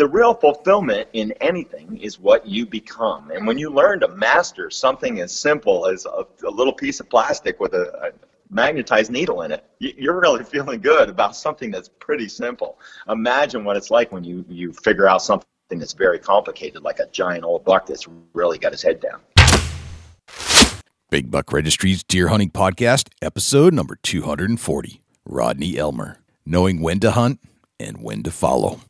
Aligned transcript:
the 0.00 0.08
real 0.08 0.32
fulfillment 0.32 1.06
in 1.12 1.30
anything 1.42 1.98
is 1.98 2.18
what 2.18 2.46
you 2.46 2.64
become. 2.64 3.30
And 3.32 3.46
when 3.46 3.58
you 3.58 3.68
learn 3.68 4.00
to 4.00 4.08
master 4.08 4.70
something 4.70 5.20
as 5.20 5.30
simple 5.30 5.86
as 5.86 6.06
a, 6.06 6.26
a 6.42 6.50
little 6.50 6.72
piece 6.72 7.00
of 7.00 7.10
plastic 7.10 7.60
with 7.60 7.74
a, 7.74 7.92
a 8.06 8.10
magnetized 8.48 9.10
needle 9.10 9.42
in 9.42 9.52
it, 9.52 9.62
you're 9.78 10.18
really 10.18 10.42
feeling 10.54 10.80
good 10.80 11.10
about 11.10 11.36
something 11.36 11.70
that's 11.70 11.90
pretty 11.98 12.30
simple. 12.30 12.78
Imagine 13.10 13.62
what 13.62 13.76
it's 13.76 13.90
like 13.90 14.10
when 14.10 14.24
you, 14.24 14.42
you 14.48 14.72
figure 14.72 15.06
out 15.06 15.20
something 15.20 15.46
that's 15.72 15.92
very 15.92 16.18
complicated, 16.18 16.82
like 16.82 16.98
a 16.98 17.06
giant 17.08 17.44
old 17.44 17.62
buck 17.66 17.84
that's 17.84 18.08
really 18.32 18.56
got 18.56 18.72
his 18.72 18.80
head 18.80 19.02
down. 19.02 19.20
Big 21.10 21.30
Buck 21.30 21.52
Registry's 21.52 22.02
Deer 22.04 22.28
Hunting 22.28 22.48
Podcast, 22.48 23.10
episode 23.20 23.74
number 23.74 23.98
240. 24.02 25.02
Rodney 25.26 25.76
Elmer, 25.76 26.22
knowing 26.46 26.80
when 26.80 27.00
to 27.00 27.10
hunt 27.10 27.38
and 27.78 28.02
when 28.02 28.22
to 28.22 28.30
follow. 28.30 28.80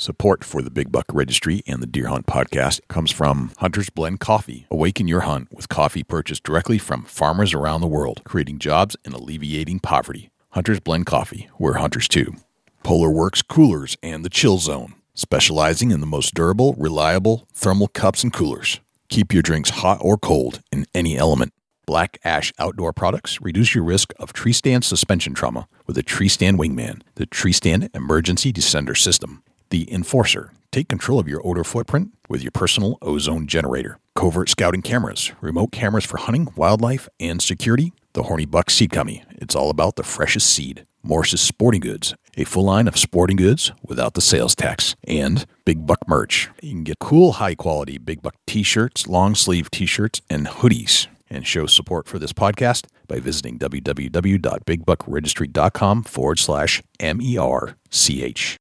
Support 0.00 0.44
for 0.44 0.62
the 0.62 0.70
Big 0.70 0.92
Buck 0.92 1.06
Registry 1.12 1.64
and 1.66 1.82
the 1.82 1.86
Deer 1.86 2.06
Hunt 2.06 2.26
podcast 2.26 2.80
comes 2.86 3.10
from 3.10 3.50
Hunter's 3.58 3.90
Blend 3.90 4.20
Coffee. 4.20 4.64
Awaken 4.70 5.08
your 5.08 5.22
hunt 5.22 5.52
with 5.52 5.68
coffee 5.68 6.04
purchased 6.04 6.44
directly 6.44 6.78
from 6.78 7.02
farmers 7.02 7.52
around 7.52 7.80
the 7.80 7.88
world, 7.88 8.22
creating 8.22 8.60
jobs 8.60 8.96
and 9.04 9.12
alleviating 9.12 9.80
poverty. 9.80 10.30
Hunter's 10.50 10.78
Blend 10.78 11.06
Coffee, 11.06 11.50
we're 11.58 11.78
hunters 11.78 12.06
too. 12.06 12.36
Polar 12.84 13.10
Works 13.10 13.42
Coolers 13.42 13.96
and 14.00 14.24
the 14.24 14.30
Chill 14.30 14.58
Zone, 14.58 14.94
specializing 15.14 15.90
in 15.90 15.98
the 15.98 16.06
most 16.06 16.32
durable, 16.32 16.74
reliable 16.78 17.48
thermal 17.52 17.88
cups 17.88 18.22
and 18.22 18.32
coolers. 18.32 18.78
Keep 19.08 19.32
your 19.32 19.42
drinks 19.42 19.70
hot 19.70 19.98
or 20.00 20.16
cold 20.16 20.62
in 20.70 20.86
any 20.94 21.18
element. 21.18 21.52
Black 21.86 22.20
Ash 22.22 22.52
Outdoor 22.60 22.92
Products 22.92 23.40
reduce 23.40 23.74
your 23.74 23.82
risk 23.82 24.12
of 24.20 24.32
tree 24.32 24.52
stand 24.52 24.84
suspension 24.84 25.34
trauma 25.34 25.66
with 25.88 25.98
a 25.98 26.04
tree 26.04 26.28
stand 26.28 26.56
wingman, 26.56 27.02
the 27.16 27.26
tree 27.26 27.52
stand 27.52 27.90
emergency 27.94 28.52
descender 28.52 28.96
system. 28.96 29.42
The 29.70 29.92
Enforcer. 29.92 30.52
Take 30.70 30.88
control 30.88 31.18
of 31.18 31.28
your 31.28 31.40
odor 31.46 31.64
footprint 31.64 32.10
with 32.28 32.42
your 32.42 32.50
personal 32.50 32.98
ozone 33.00 33.46
generator. 33.46 33.98
Covert 34.14 34.48
scouting 34.48 34.82
cameras, 34.82 35.32
remote 35.40 35.72
cameras 35.72 36.04
for 36.04 36.18
hunting, 36.18 36.48
wildlife, 36.56 37.08
and 37.18 37.40
security. 37.40 37.92
The 38.12 38.24
Horny 38.24 38.44
Buck 38.46 38.68
Seed 38.70 38.90
Company. 38.90 39.24
It's 39.32 39.54
all 39.54 39.70
about 39.70 39.94
the 39.96 40.02
freshest 40.02 40.52
seed. 40.52 40.84
Morse's 41.02 41.40
Sporting 41.40 41.80
Goods, 41.80 42.14
a 42.36 42.44
full 42.44 42.64
line 42.64 42.88
of 42.88 42.98
sporting 42.98 43.36
goods 43.36 43.70
without 43.82 44.14
the 44.14 44.20
sales 44.20 44.54
tax. 44.56 44.96
And 45.04 45.46
Big 45.64 45.86
Buck 45.86 46.06
merch. 46.08 46.50
You 46.60 46.72
can 46.72 46.84
get 46.84 46.98
cool, 46.98 47.34
high 47.34 47.54
quality 47.54 47.96
Big 47.98 48.20
Buck 48.20 48.34
t 48.46 48.62
shirts, 48.62 49.06
long 49.06 49.34
sleeve 49.36 49.70
t 49.70 49.86
shirts, 49.86 50.20
and 50.28 50.46
hoodies. 50.46 51.06
And 51.30 51.46
show 51.46 51.66
support 51.66 52.08
for 52.08 52.18
this 52.18 52.32
podcast 52.32 52.86
by 53.06 53.20
visiting 53.20 53.58
www.bigbuckregistry.com 53.58 56.02
forward 56.04 56.38
slash 56.38 56.82
M 56.98 57.20
E 57.22 57.36
R 57.38 57.76
C 57.90 58.24
H. 58.24 58.58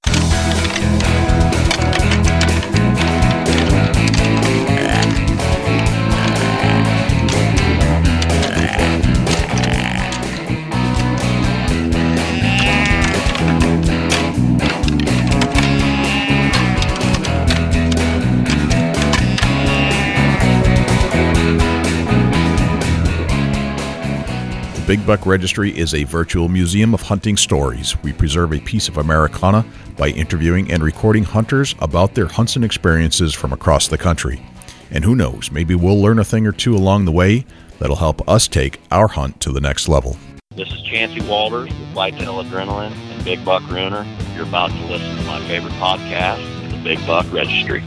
Big 24.88 25.06
Buck 25.06 25.26
Registry 25.26 25.78
is 25.78 25.94
a 25.94 26.06
virtual 26.06 26.48
museum 26.48 26.94
of 26.94 27.02
hunting 27.02 27.36
stories. 27.36 28.02
We 28.04 28.14
preserve 28.14 28.54
a 28.54 28.62
piece 28.62 28.88
of 28.88 28.96
Americana 28.96 29.66
by 29.98 30.08
interviewing 30.08 30.72
and 30.72 30.82
recording 30.82 31.26
hunters 31.26 31.76
about 31.80 32.16
their 32.16 32.28
hunts 32.28 32.56
and 32.56 32.64
experiences 32.64 33.34
from 33.34 33.52
across 33.52 33.90
the 33.90 33.98
country. 33.98 34.42
And 34.90 35.04
who 35.04 35.14
knows, 35.14 35.52
maybe 35.52 35.76
we'll 35.76 36.02
learn 36.02 36.20
a 36.20 36.24
thing 36.24 36.48
or 36.48 36.54
two 36.54 36.74
along 36.74 37.04
the 37.04 37.12
way 37.12 37.46
that'll 37.80 37.98
help 37.98 38.26
us 38.30 38.48
take 38.48 38.80
our 38.90 39.10
hunt 39.10 39.42
to 39.42 39.52
the 39.52 39.60
next 39.60 39.90
level. 39.90 40.16
This 40.56 40.72
is 40.72 40.82
Chancey 40.84 41.20
Walters 41.28 41.68
with 41.68 41.94
Whitetail 41.94 42.42
Adrenaline 42.42 42.94
and 42.94 43.26
Big 43.26 43.44
Buck 43.44 43.70
Runner. 43.70 44.08
You're 44.36 44.48
about 44.48 44.70
to 44.70 44.86
listen 44.86 45.18
to 45.18 45.24
my 45.24 45.46
favorite 45.50 45.74
podcast, 45.74 46.72
The 46.72 46.82
Big 46.82 47.06
Buck 47.06 47.30
Registry. 47.34 47.84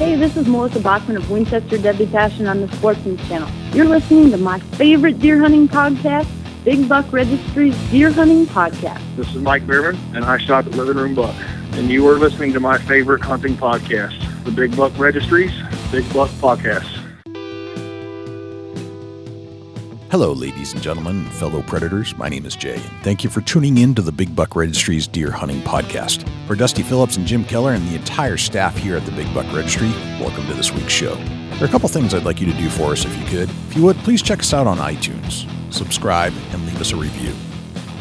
Hey, 0.00 0.14
this 0.14 0.34
is 0.34 0.48
Melissa 0.48 0.80
Bachman 0.80 1.18
of 1.18 1.30
Winchester 1.30 1.76
Deadly 1.76 2.06
Passion 2.06 2.46
on 2.46 2.62
the 2.62 2.74
Sportsman 2.74 3.18
Channel. 3.18 3.50
You're 3.74 3.84
listening 3.84 4.30
to 4.30 4.38
my 4.38 4.58
favorite 4.58 5.18
deer 5.18 5.38
hunting 5.38 5.68
podcast, 5.68 6.26
Big 6.64 6.88
Buck 6.88 7.12
Registry's 7.12 7.76
Deer 7.90 8.10
Hunting 8.10 8.46
Podcast. 8.46 9.02
This 9.16 9.28
is 9.34 9.42
Mike 9.42 9.66
Behrman, 9.66 10.00
and 10.14 10.24
I 10.24 10.38
shot 10.38 10.64
the 10.64 10.70
Living 10.70 10.96
Room 10.96 11.14
Buck. 11.14 11.34
And 11.72 11.90
you 11.90 12.08
are 12.08 12.18
listening 12.18 12.54
to 12.54 12.60
my 12.60 12.78
favorite 12.78 13.20
hunting 13.20 13.56
podcast, 13.56 14.16
the 14.44 14.50
Big 14.50 14.74
Buck 14.74 14.98
Registry's 14.98 15.52
Big 15.92 16.10
Buck 16.14 16.30
Podcast. 16.30 16.99
Hello, 20.10 20.32
ladies 20.32 20.72
and 20.72 20.82
gentlemen, 20.82 21.24
fellow 21.26 21.62
predators. 21.62 22.18
My 22.18 22.28
name 22.28 22.44
is 22.44 22.56
Jay, 22.56 22.74
and 22.74 23.02
thank 23.04 23.22
you 23.22 23.30
for 23.30 23.42
tuning 23.42 23.78
in 23.78 23.94
to 23.94 24.02
the 24.02 24.10
Big 24.10 24.34
Buck 24.34 24.56
Registry's 24.56 25.06
Deer 25.06 25.30
Hunting 25.30 25.60
Podcast. 25.60 26.28
For 26.48 26.56
Dusty 26.56 26.82
Phillips 26.82 27.16
and 27.16 27.24
Jim 27.24 27.44
Keller 27.44 27.74
and 27.74 27.88
the 27.88 27.94
entire 27.94 28.36
staff 28.36 28.76
here 28.76 28.96
at 28.96 29.06
the 29.06 29.12
Big 29.12 29.32
Buck 29.32 29.46
Registry, 29.54 29.88
welcome 30.18 30.44
to 30.48 30.54
this 30.54 30.72
week's 30.72 30.92
show. 30.92 31.14
There 31.14 31.62
are 31.62 31.66
a 31.66 31.68
couple 31.68 31.88
things 31.88 32.12
I'd 32.12 32.24
like 32.24 32.40
you 32.40 32.52
to 32.52 32.58
do 32.58 32.68
for 32.70 32.90
us 32.90 33.04
if 33.04 33.16
you 33.16 33.24
could. 33.26 33.48
If 33.68 33.76
you 33.76 33.84
would, 33.84 33.96
please 33.98 34.20
check 34.20 34.40
us 34.40 34.52
out 34.52 34.66
on 34.66 34.78
iTunes, 34.78 35.48
subscribe, 35.72 36.32
and 36.50 36.66
leave 36.66 36.80
us 36.80 36.90
a 36.90 36.96
review. 36.96 37.32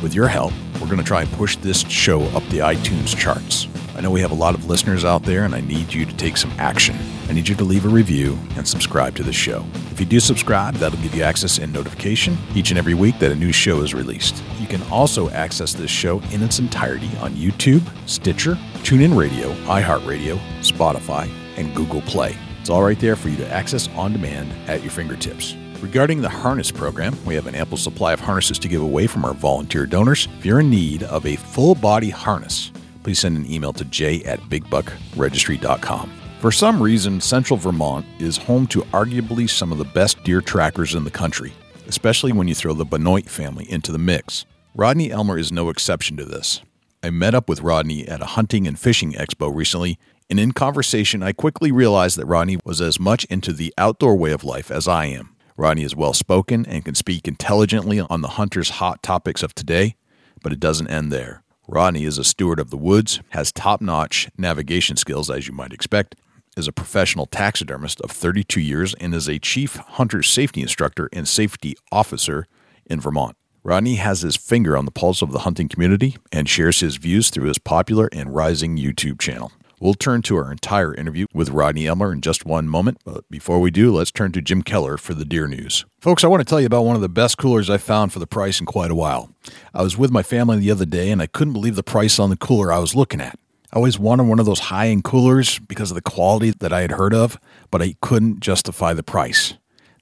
With 0.01 0.15
your 0.15 0.27
help, 0.27 0.51
we're 0.81 0.87
going 0.87 0.97
to 0.97 1.03
try 1.03 1.21
and 1.21 1.31
push 1.33 1.57
this 1.57 1.81
show 1.81 2.23
up 2.29 2.41
the 2.45 2.57
iTunes 2.57 3.15
charts. 3.15 3.67
I 3.95 4.01
know 4.01 4.09
we 4.09 4.21
have 4.21 4.31
a 4.31 4.33
lot 4.33 4.55
of 4.55 4.65
listeners 4.65 5.05
out 5.05 5.21
there, 5.25 5.43
and 5.43 5.53
I 5.53 5.61
need 5.61 5.93
you 5.93 6.07
to 6.07 6.17
take 6.17 6.37
some 6.37 6.51
action. 6.57 6.97
I 7.29 7.33
need 7.33 7.47
you 7.47 7.53
to 7.55 7.63
leave 7.63 7.85
a 7.85 7.89
review 7.89 8.39
and 8.57 8.67
subscribe 8.67 9.15
to 9.15 9.23
the 9.23 9.31
show. 9.31 9.63
If 9.91 9.99
you 9.99 10.05
do 10.07 10.19
subscribe, 10.19 10.73
that'll 10.75 10.99
give 10.99 11.13
you 11.13 11.21
access 11.21 11.59
and 11.59 11.71
notification 11.71 12.35
each 12.55 12.71
and 12.71 12.79
every 12.79 12.95
week 12.95 13.19
that 13.19 13.31
a 13.31 13.35
new 13.35 13.51
show 13.51 13.81
is 13.81 13.93
released. 13.93 14.43
You 14.59 14.65
can 14.65 14.81
also 14.91 15.29
access 15.29 15.73
this 15.73 15.91
show 15.91 16.21
in 16.31 16.41
its 16.41 16.57
entirety 16.57 17.11
on 17.19 17.35
YouTube, 17.35 17.83
Stitcher, 18.09 18.55
TuneIn 18.77 19.15
Radio, 19.15 19.53
iHeartRadio, 19.65 20.39
Spotify, 20.61 21.29
and 21.55 21.75
Google 21.75 22.01
Play. 22.01 22.35
It's 22.61 22.71
all 22.71 22.81
right 22.81 22.99
there 22.99 23.15
for 23.15 23.29
you 23.29 23.37
to 23.37 23.51
access 23.51 23.87
on 23.89 24.11
demand 24.11 24.51
at 24.67 24.81
your 24.81 24.91
fingertips. 24.91 25.55
Regarding 25.81 26.21
the 26.21 26.29
harness 26.29 26.71
program, 26.71 27.15
we 27.25 27.35
have 27.35 27.45
an 27.45 27.53
ample 27.55 27.77
supply 27.77 28.11
of 28.11 28.19
harnesses 28.19 28.57
to 28.57 28.67
give 28.67 28.81
away 28.81 29.05
from 29.05 29.23
our 29.23 29.35
volunteer 29.35 29.85
donors. 29.85 30.27
If 30.39 30.45
you're 30.47 30.61
in 30.61 30.71
need 30.71 31.03
of 31.03 31.27
a 31.27 31.35
full 31.35 31.75
body 31.75 32.09
harness, 32.09 32.71
please 33.03 33.19
send 33.19 33.37
an 33.37 33.49
email 33.49 33.71
to 33.73 33.85
j 33.85 34.23
at 34.23 34.39
bigbuckregistry.com. 34.41 36.18
For 36.39 36.53
some 36.53 36.81
reason, 36.81 37.19
central 37.19 37.57
Vermont 37.57 38.05
is 38.17 38.37
home 38.37 38.65
to 38.67 38.83
arguably 38.93 39.49
some 39.49 39.73
of 39.73 39.77
the 39.77 39.83
best 39.83 40.23
deer 40.23 40.39
trackers 40.39 40.95
in 40.95 41.03
the 41.03 41.11
country, 41.11 41.51
especially 41.85 42.31
when 42.31 42.47
you 42.47 42.55
throw 42.55 42.73
the 42.73 42.85
Benoit 42.85 43.29
family 43.29 43.69
into 43.69 43.91
the 43.91 43.97
mix. 43.97 44.45
Rodney 44.73 45.11
Elmer 45.11 45.37
is 45.37 45.51
no 45.51 45.67
exception 45.67 46.15
to 46.15 46.23
this. 46.23 46.61
I 47.03 47.09
met 47.09 47.35
up 47.35 47.49
with 47.49 47.59
Rodney 47.59 48.07
at 48.07 48.21
a 48.21 48.37
hunting 48.37 48.67
and 48.67 48.79
fishing 48.79 49.11
expo 49.11 49.53
recently, 49.53 49.99
and 50.29 50.39
in 50.39 50.53
conversation, 50.53 51.21
I 51.21 51.33
quickly 51.33 51.73
realized 51.73 52.17
that 52.17 52.25
Rodney 52.25 52.57
was 52.63 52.79
as 52.79 53.01
much 53.01 53.25
into 53.25 53.51
the 53.51 53.73
outdoor 53.77 54.15
way 54.15 54.31
of 54.31 54.45
life 54.45 54.71
as 54.71 54.87
I 54.87 55.07
am. 55.07 55.35
Rodney 55.57 55.83
is 55.83 55.93
well 55.93 56.13
spoken 56.13 56.65
and 56.67 56.85
can 56.85 56.95
speak 56.95 57.27
intelligently 57.27 57.99
on 57.99 58.21
the 58.21 58.29
hunter's 58.29 58.69
hot 58.69 59.03
topics 59.03 59.43
of 59.43 59.53
today, 59.53 59.97
but 60.41 60.53
it 60.53 60.61
doesn't 60.61 60.87
end 60.87 61.11
there. 61.11 61.43
Rodney 61.67 62.05
is 62.05 62.17
a 62.17 62.23
steward 62.23 62.61
of 62.61 62.69
the 62.69 62.77
woods, 62.77 63.19
has 63.31 63.51
top 63.51 63.81
notch 63.81 64.29
navigation 64.37 64.95
skills, 64.95 65.29
as 65.29 65.45
you 65.45 65.53
might 65.53 65.73
expect, 65.73 66.15
is 66.57 66.67
a 66.67 66.73
professional 66.73 67.25
taxidermist 67.25 68.01
of 68.01 68.11
32 68.11 68.59
years, 68.59 68.93
and 68.95 69.13
is 69.13 69.27
a 69.27 69.39
chief 69.39 69.75
hunter 69.75 70.23
safety 70.23 70.61
instructor 70.61 71.09
and 71.13 71.27
safety 71.27 71.75
officer 71.91 72.45
in 72.85 72.99
Vermont. 72.99 73.35
Rodney 73.63 73.95
has 73.95 74.21
his 74.21 74.35
finger 74.35 74.77
on 74.77 74.85
the 74.85 74.91
pulse 74.91 75.21
of 75.21 75.31
the 75.31 75.39
hunting 75.39 75.67
community 75.67 76.17
and 76.31 76.47
shares 76.47 76.79
his 76.79 76.95
views 76.95 77.29
through 77.29 77.47
his 77.47 77.59
popular 77.59 78.09
and 78.11 78.33
rising 78.33 78.77
YouTube 78.77 79.19
channel. 79.19 79.51
We'll 79.81 79.93
turn 79.93 80.21
to 80.23 80.35
our 80.35 80.51
entire 80.51 80.93
interview 80.93 81.25
with 81.33 81.49
Rodney 81.49 81.87
Elmer 81.87 82.11
in 82.11 82.19
just 82.19 82.45
one 82.45 82.67
moment, 82.67 82.97
but 83.05 83.29
before 83.29 83.61
we 83.61 83.71
do, 83.71 83.93
let's 83.95 84.11
turn 84.11 84.33
to 84.33 84.41
Jim 84.41 84.61
Keller 84.61 84.97
for 84.97 85.13
the 85.13 85.23
deer 85.23 85.47
news. 85.47 85.85
Folks, 86.01 86.23
I 86.23 86.27
want 86.27 86.41
to 86.41 86.45
tell 86.45 86.59
you 86.59 86.65
about 86.65 86.83
one 86.83 86.97
of 86.97 87.01
the 87.01 87.07
best 87.07 87.37
coolers 87.37 87.69
I've 87.69 87.81
found 87.81 88.11
for 88.11 88.19
the 88.19 88.27
price 88.27 88.59
in 88.59 88.65
quite 88.65 88.91
a 88.91 88.95
while. 88.95 89.29
I 89.73 89.81
was 89.81 89.97
with 89.97 90.11
my 90.11 90.23
family 90.23 90.59
the 90.59 90.71
other 90.71 90.85
day 90.85 91.11
and 91.11 91.21
I 91.21 91.27
couldn't 91.27 91.53
believe 91.53 91.75
the 91.75 91.83
price 91.83 92.19
on 92.19 92.29
the 92.29 92.35
cooler 92.37 92.73
I 92.73 92.79
was 92.79 92.93
looking 92.93 93.21
at. 93.21 93.39
I 93.71 93.75
always 93.75 93.99
wanted 93.99 94.23
one 94.23 94.39
of 94.39 94.47
those 94.47 94.61
high 94.61 94.87
end 94.87 95.03
coolers 95.03 95.59
because 95.59 95.91
of 95.91 95.95
the 95.95 96.01
quality 96.01 96.49
that 96.51 96.73
I 96.73 96.81
had 96.81 96.91
heard 96.91 97.13
of, 97.13 97.39
but 97.69 97.83
I 97.83 97.95
couldn't 98.01 98.39
justify 98.39 98.93
the 98.93 99.03
price. 99.03 99.53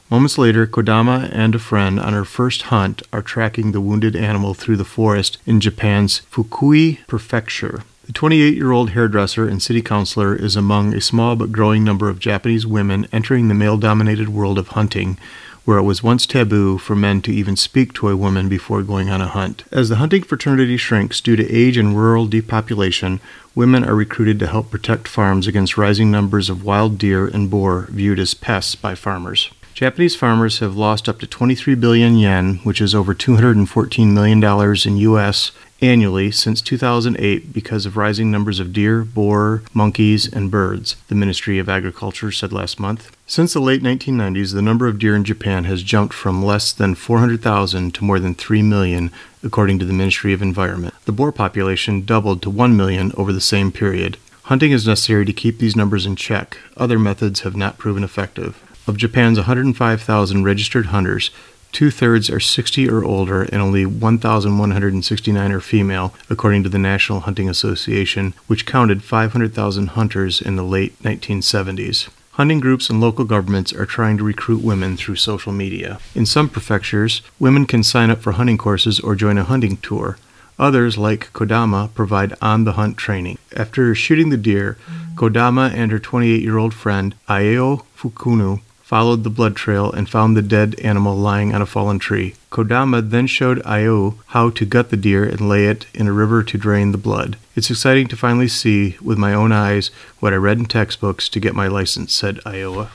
Moments 0.10 0.38
later, 0.38 0.68
Kodama 0.68 1.30
and 1.34 1.56
a 1.56 1.60
friend 1.60 2.00
on 2.00 2.14
her 2.14 2.26
first 2.26 2.64
hunt 2.64 3.02
are 3.12 3.22
tracking 3.22 3.72
the 3.72 3.82
wounded 3.82 4.16
animal 4.16 4.54
through 4.54 4.78
the 4.78 4.86
forest 4.86 5.38
in 5.46 5.60
Japan's 5.60 6.22
Fukui 6.32 7.00
Prefecture. 7.08 7.84
The 8.06 8.12
28 8.12 8.56
year 8.56 8.72
old 8.72 8.92
hairdresser 8.92 9.48
and 9.48 9.62
city 9.62 9.82
councilor 9.82 10.36
is 10.36 10.56
among 10.56 10.94
a 10.94 11.02
small 11.02 11.36
but 11.36 11.52
growing 11.52 11.84
number 11.84 12.10
of 12.10 12.20
Japanese 12.20 12.68
women 12.68 13.08
entering 13.14 13.48
the 13.48 13.54
male 13.54 13.78
dominated 13.78 14.30
world 14.30 14.60
of 14.60 14.70
hunting, 14.70 15.18
where 15.66 15.78
it 15.78 15.84
was 15.84 16.04
once 16.04 16.26
taboo 16.26 16.78
for 16.78 16.96
men 16.96 17.22
to 17.22 17.32
even 17.32 17.56
speak 17.56 17.94
to 17.94 18.10
a 18.10 18.18
woman 18.18 18.50
before 18.50 18.84
going 18.84 19.10
on 19.10 19.22
a 19.22 19.28
hunt. 19.28 19.64
As 19.72 19.90
the 19.90 19.96
hunting 19.96 20.24
fraternity 20.24 20.78
shrinks 20.78 21.22
due 21.22 21.36
to 21.36 21.52
age 21.52 21.78
and 21.78 21.98
rural 21.98 22.28
depopulation, 22.28 23.20
women 23.56 23.84
are 23.84 23.96
recruited 23.96 24.40
to 24.40 24.48
help 24.48 24.70
protect 24.72 25.08
farms 25.08 25.48
against 25.48 25.78
rising 25.78 26.12
numbers 26.12 26.50
of 26.50 26.66
wild 26.66 26.98
deer 26.98 27.28
and 27.28 27.50
boar 27.50 27.88
viewed 27.90 28.20
as 28.20 28.34
pests 28.34 28.76
by 28.76 28.96
farmers. 28.96 29.50
Japanese 29.74 30.16
farmers 30.16 30.60
have 30.60 30.78
lost 30.78 31.10
up 31.10 31.20
to 31.20 31.28
23 31.28 31.74
billion 31.76 32.16
yen, 32.16 32.60
which 32.64 32.80
is 32.80 32.94
over 32.94 33.16
$214 33.16 34.14
million 34.14 34.44
in 34.86 34.98
US 34.98 35.52
annually 35.82 36.32
since 36.32 36.62
2008 36.62 37.52
because 37.52 37.86
of 37.86 37.98
rising 37.98 38.32
numbers 38.32 38.60
of 38.60 38.74
deer, 38.74 39.04
boar, 39.04 39.64
monkeys, 39.74 40.32
and 40.32 40.50
birds, 40.50 40.96
the 41.08 41.16
Ministry 41.16 41.60
of 41.60 41.70
Agriculture 41.70 42.32
said 42.32 42.54
last 42.54 42.80
month. 42.80 43.16
Since 43.28 43.54
the 43.54 43.60
late 43.60 43.82
1990s, 43.84 44.54
the 44.54 44.62
number 44.62 44.88
of 44.88 45.00
deer 45.00 45.16
in 45.16 45.24
Japan 45.24 45.64
has 45.66 45.84
jumped 45.84 46.14
from 46.14 46.44
less 46.44 46.72
than 46.72 46.96
400,000 46.96 47.94
to 47.96 48.04
more 48.04 48.20
than 48.20 48.36
3 48.36 48.62
million, 48.62 49.12
according 49.44 49.80
to 49.80 49.86
the 49.86 49.94
Ministry 49.94 50.34
of 50.34 50.42
Environment. 50.42 50.94
The 51.06 51.12
boar 51.12 51.32
population 51.32 52.06
doubled 52.06 52.42
to 52.44 52.50
1 52.50 52.78
million 52.78 53.12
over 53.18 53.34
the 53.34 53.42
same 53.42 53.72
period. 53.72 54.18
Hunting 54.44 54.72
is 54.72 54.86
necessary 54.86 55.26
to 55.26 55.34
keep 55.34 55.60
these 55.60 55.76
numbers 55.76 56.06
in 56.06 56.16
check. 56.16 56.58
Other 56.76 57.00
methods 57.00 57.42
have 57.42 57.56
not 57.56 57.78
proven 57.78 58.04
effective. 58.04 58.62
Of 58.86 58.98
Japan's 58.98 59.38
105,000 59.38 60.44
registered 60.44 60.88
hunters, 60.88 61.32
two 61.74 61.92
thirds 61.92 62.30
are 62.30 62.40
60 62.40 62.88
or 62.90 63.04
older, 63.04 63.44
and 63.44 63.62
only 63.62 63.86
1,169 63.86 65.52
are 65.52 65.60
female, 65.60 66.14
according 66.30 66.64
to 66.64 66.70
the 66.70 66.80
National 66.80 67.22
Hunting 67.22 67.50
Association, 67.50 68.34
which 68.48 68.66
counted 68.66 69.04
500,000 69.04 69.88
hunters 69.88 70.42
in 70.42 70.56
the 70.56 70.64
late 70.64 70.98
1970s. 71.04 72.10
Hunting 72.34 72.60
groups 72.60 72.90
and 72.90 73.00
local 73.00 73.26
governments 73.26 73.74
are 73.74 73.86
trying 73.86 74.18
to 74.18 74.24
recruit 74.24 74.64
women 74.64 74.98
through 74.98 75.18
social 75.18 75.52
media. 75.52 76.00
In 76.16 76.26
some 76.26 76.50
prefectures, 76.50 77.22
women 77.38 77.66
can 77.66 77.84
sign 77.84 78.10
up 78.10 78.22
for 78.22 78.32
hunting 78.32 78.58
courses 78.58 79.00
or 79.00 79.14
join 79.14 79.38
a 79.38 79.44
hunting 79.44 79.78
tour. 79.78 80.18
Others, 80.58 80.98
like 80.98 81.32
Kodama, 81.34 81.94
provide 81.94 82.34
on 82.42 82.64
the 82.64 82.74
hunt 82.74 82.98
training. 82.98 83.38
After 83.56 83.94
shooting 83.94 84.30
the 84.30 84.38
deer, 84.38 84.78
Kodama 85.16 85.72
and 85.74 85.92
her 85.92 86.00
28 86.00 86.42
year 86.42 86.58
old 86.58 86.74
friend, 86.74 87.14
Aeo 87.30 87.86
Fukunu, 87.98 88.62
followed 88.84 89.24
the 89.24 89.30
blood 89.30 89.56
trail 89.56 89.92
and 89.92 90.10
found 90.10 90.36
the 90.38 90.42
dead 90.42 90.76
animal 90.82 91.16
lying 91.16 91.56
on 91.56 91.62
a 91.62 91.66
fallen 91.66 91.98
tree. 91.98 92.36
Kodama 92.52 93.10
then 93.10 93.26
showed 93.26 93.64
Ayo 93.64 94.18
how 94.28 94.50
to 94.52 94.66
gut 94.66 94.90
the 94.90 94.98
deer 94.98 95.24
and 95.24 95.50
lay 95.50 95.66
it 95.66 95.88
in 95.94 96.08
a 96.08 96.14
river 96.14 96.44
to 96.44 96.58
drain 96.58 96.92
the 96.92 96.98
blood. 96.98 97.38
It's 97.56 97.72
exciting 97.72 98.08
to 98.10 98.18
finally 98.18 98.50
see 98.50 98.98
with 99.02 99.18
my 99.18 99.34
own 99.34 99.52
eyes 99.52 99.90
what 100.20 100.34
I 100.34 100.36
read 100.36 100.60
in 100.60 100.66
textbooks 100.66 101.30
to 101.30 101.40
get 101.40 101.56
my 101.56 101.68
license, 101.68 102.14
said 102.14 102.40
Iowa. 102.46 102.92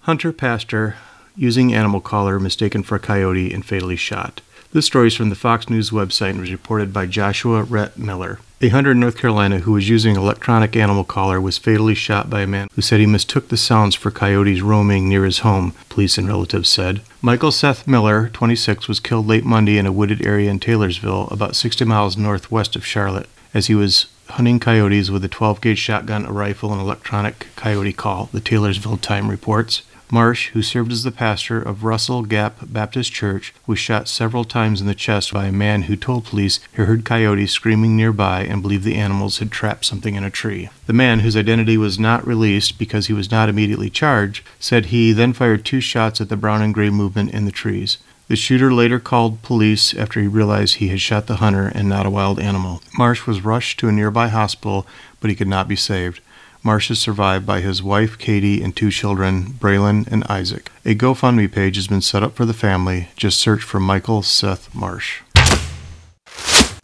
Hunter 0.00 0.32
pastor 0.32 0.96
using 1.36 1.74
animal 1.74 2.00
collar 2.00 2.40
mistaken 2.40 2.82
for 2.82 2.96
a 2.96 3.00
coyote 3.00 3.52
and 3.52 3.64
fatally 3.64 3.96
shot. 3.96 4.40
This 4.72 4.86
story 4.86 5.06
is 5.08 5.14
from 5.14 5.28
the 5.28 5.36
Fox 5.36 5.70
News 5.70 5.90
website 5.90 6.30
and 6.30 6.40
was 6.40 6.50
reported 6.50 6.92
by 6.92 7.06
Joshua 7.06 7.62
Rhett 7.62 7.96
Miller. 7.96 8.40
A 8.64 8.70
hunter 8.70 8.92
in 8.92 9.00
North 9.00 9.18
Carolina 9.18 9.58
who 9.58 9.72
was 9.72 9.90
using 9.90 10.16
an 10.16 10.22
electronic 10.22 10.74
animal 10.74 11.04
collar 11.04 11.38
was 11.38 11.58
fatally 11.58 11.94
shot 11.94 12.30
by 12.30 12.40
a 12.40 12.46
man 12.46 12.68
who 12.72 12.80
said 12.80 12.98
he 12.98 13.04
mistook 13.04 13.48
the 13.48 13.58
sounds 13.58 13.94
for 13.94 14.10
coyotes 14.10 14.62
roaming 14.62 15.06
near 15.06 15.26
his 15.26 15.40
home, 15.40 15.74
police 15.90 16.16
and 16.16 16.26
relatives 16.26 16.70
said. 16.70 17.02
Michael 17.20 17.52
Seth 17.52 17.86
Miller, 17.86 18.30
26, 18.30 18.88
was 18.88 19.00
killed 19.00 19.26
late 19.26 19.44
Monday 19.44 19.76
in 19.76 19.84
a 19.84 19.92
wooded 19.92 20.24
area 20.24 20.50
in 20.50 20.60
Taylorsville, 20.60 21.28
about 21.30 21.56
60 21.56 21.84
miles 21.84 22.16
northwest 22.16 22.74
of 22.74 22.86
Charlotte, 22.86 23.28
as 23.52 23.66
he 23.66 23.74
was 23.74 24.06
hunting 24.30 24.58
coyotes 24.58 25.10
with 25.10 25.22
a 25.26 25.28
12 25.28 25.60
gauge 25.60 25.78
shotgun, 25.78 26.24
a 26.24 26.32
rifle, 26.32 26.72
and 26.72 26.80
electronic 26.80 27.48
coyote 27.56 27.92
call, 27.92 28.30
the 28.32 28.40
Taylorsville 28.40 28.96
Time 28.96 29.28
reports. 29.28 29.82
Marsh, 30.14 30.50
who 30.50 30.62
served 30.62 30.92
as 30.92 31.02
the 31.02 31.10
pastor 31.10 31.60
of 31.60 31.82
Russell 31.82 32.22
Gap 32.22 32.58
Baptist 32.62 33.12
Church, 33.12 33.52
was 33.66 33.80
shot 33.80 34.06
several 34.06 34.44
times 34.44 34.80
in 34.80 34.86
the 34.86 34.94
chest 34.94 35.32
by 35.32 35.46
a 35.46 35.50
man 35.50 35.82
who 35.82 35.96
told 35.96 36.24
police 36.24 36.60
he 36.70 36.82
heard 36.82 37.04
coyotes 37.04 37.50
screaming 37.50 37.96
nearby 37.96 38.44
and 38.44 38.62
believed 38.62 38.84
the 38.84 38.94
animals 38.94 39.38
had 39.38 39.50
trapped 39.50 39.84
something 39.84 40.14
in 40.14 40.22
a 40.22 40.30
tree. 40.30 40.68
The 40.86 40.92
man, 40.92 41.18
whose 41.18 41.36
identity 41.36 41.76
was 41.76 41.98
not 41.98 42.24
released 42.24 42.78
because 42.78 43.08
he 43.08 43.12
was 43.12 43.32
not 43.32 43.48
immediately 43.48 43.90
charged, 43.90 44.46
said 44.60 44.86
he 44.86 45.10
then 45.10 45.32
fired 45.32 45.64
two 45.64 45.80
shots 45.80 46.20
at 46.20 46.28
the 46.28 46.36
brown 46.36 46.62
and 46.62 46.72
gray 46.72 46.90
movement 46.90 47.34
in 47.34 47.44
the 47.44 47.50
trees. 47.50 47.98
The 48.28 48.36
shooter 48.36 48.72
later 48.72 49.00
called 49.00 49.42
police 49.42 49.92
after 49.94 50.20
he 50.20 50.28
realized 50.28 50.76
he 50.76 50.88
had 50.88 51.00
shot 51.00 51.26
the 51.26 51.36
hunter 51.36 51.72
and 51.74 51.88
not 51.88 52.06
a 52.06 52.10
wild 52.10 52.38
animal. 52.38 52.82
Marsh 52.96 53.26
was 53.26 53.44
rushed 53.44 53.80
to 53.80 53.88
a 53.88 53.92
nearby 53.92 54.28
hospital, 54.28 54.86
but 55.18 55.28
he 55.28 55.34
could 55.34 55.48
not 55.48 55.66
be 55.66 55.74
saved. 55.76 56.20
Marsh 56.66 56.90
is 56.90 56.98
survived 56.98 57.44
by 57.44 57.60
his 57.60 57.82
wife, 57.82 58.16
Katie, 58.16 58.62
and 58.62 58.74
two 58.74 58.90
children, 58.90 59.52
Braylon 59.60 60.10
and 60.10 60.24
Isaac. 60.30 60.72
A 60.86 60.94
GoFundMe 60.94 61.52
page 61.52 61.76
has 61.76 61.88
been 61.88 62.00
set 62.00 62.22
up 62.22 62.34
for 62.34 62.46
the 62.46 62.54
family. 62.54 63.08
Just 63.16 63.38
search 63.38 63.62
for 63.62 63.78
Michael 63.78 64.22
Seth 64.22 64.74
Marsh. 64.74 65.20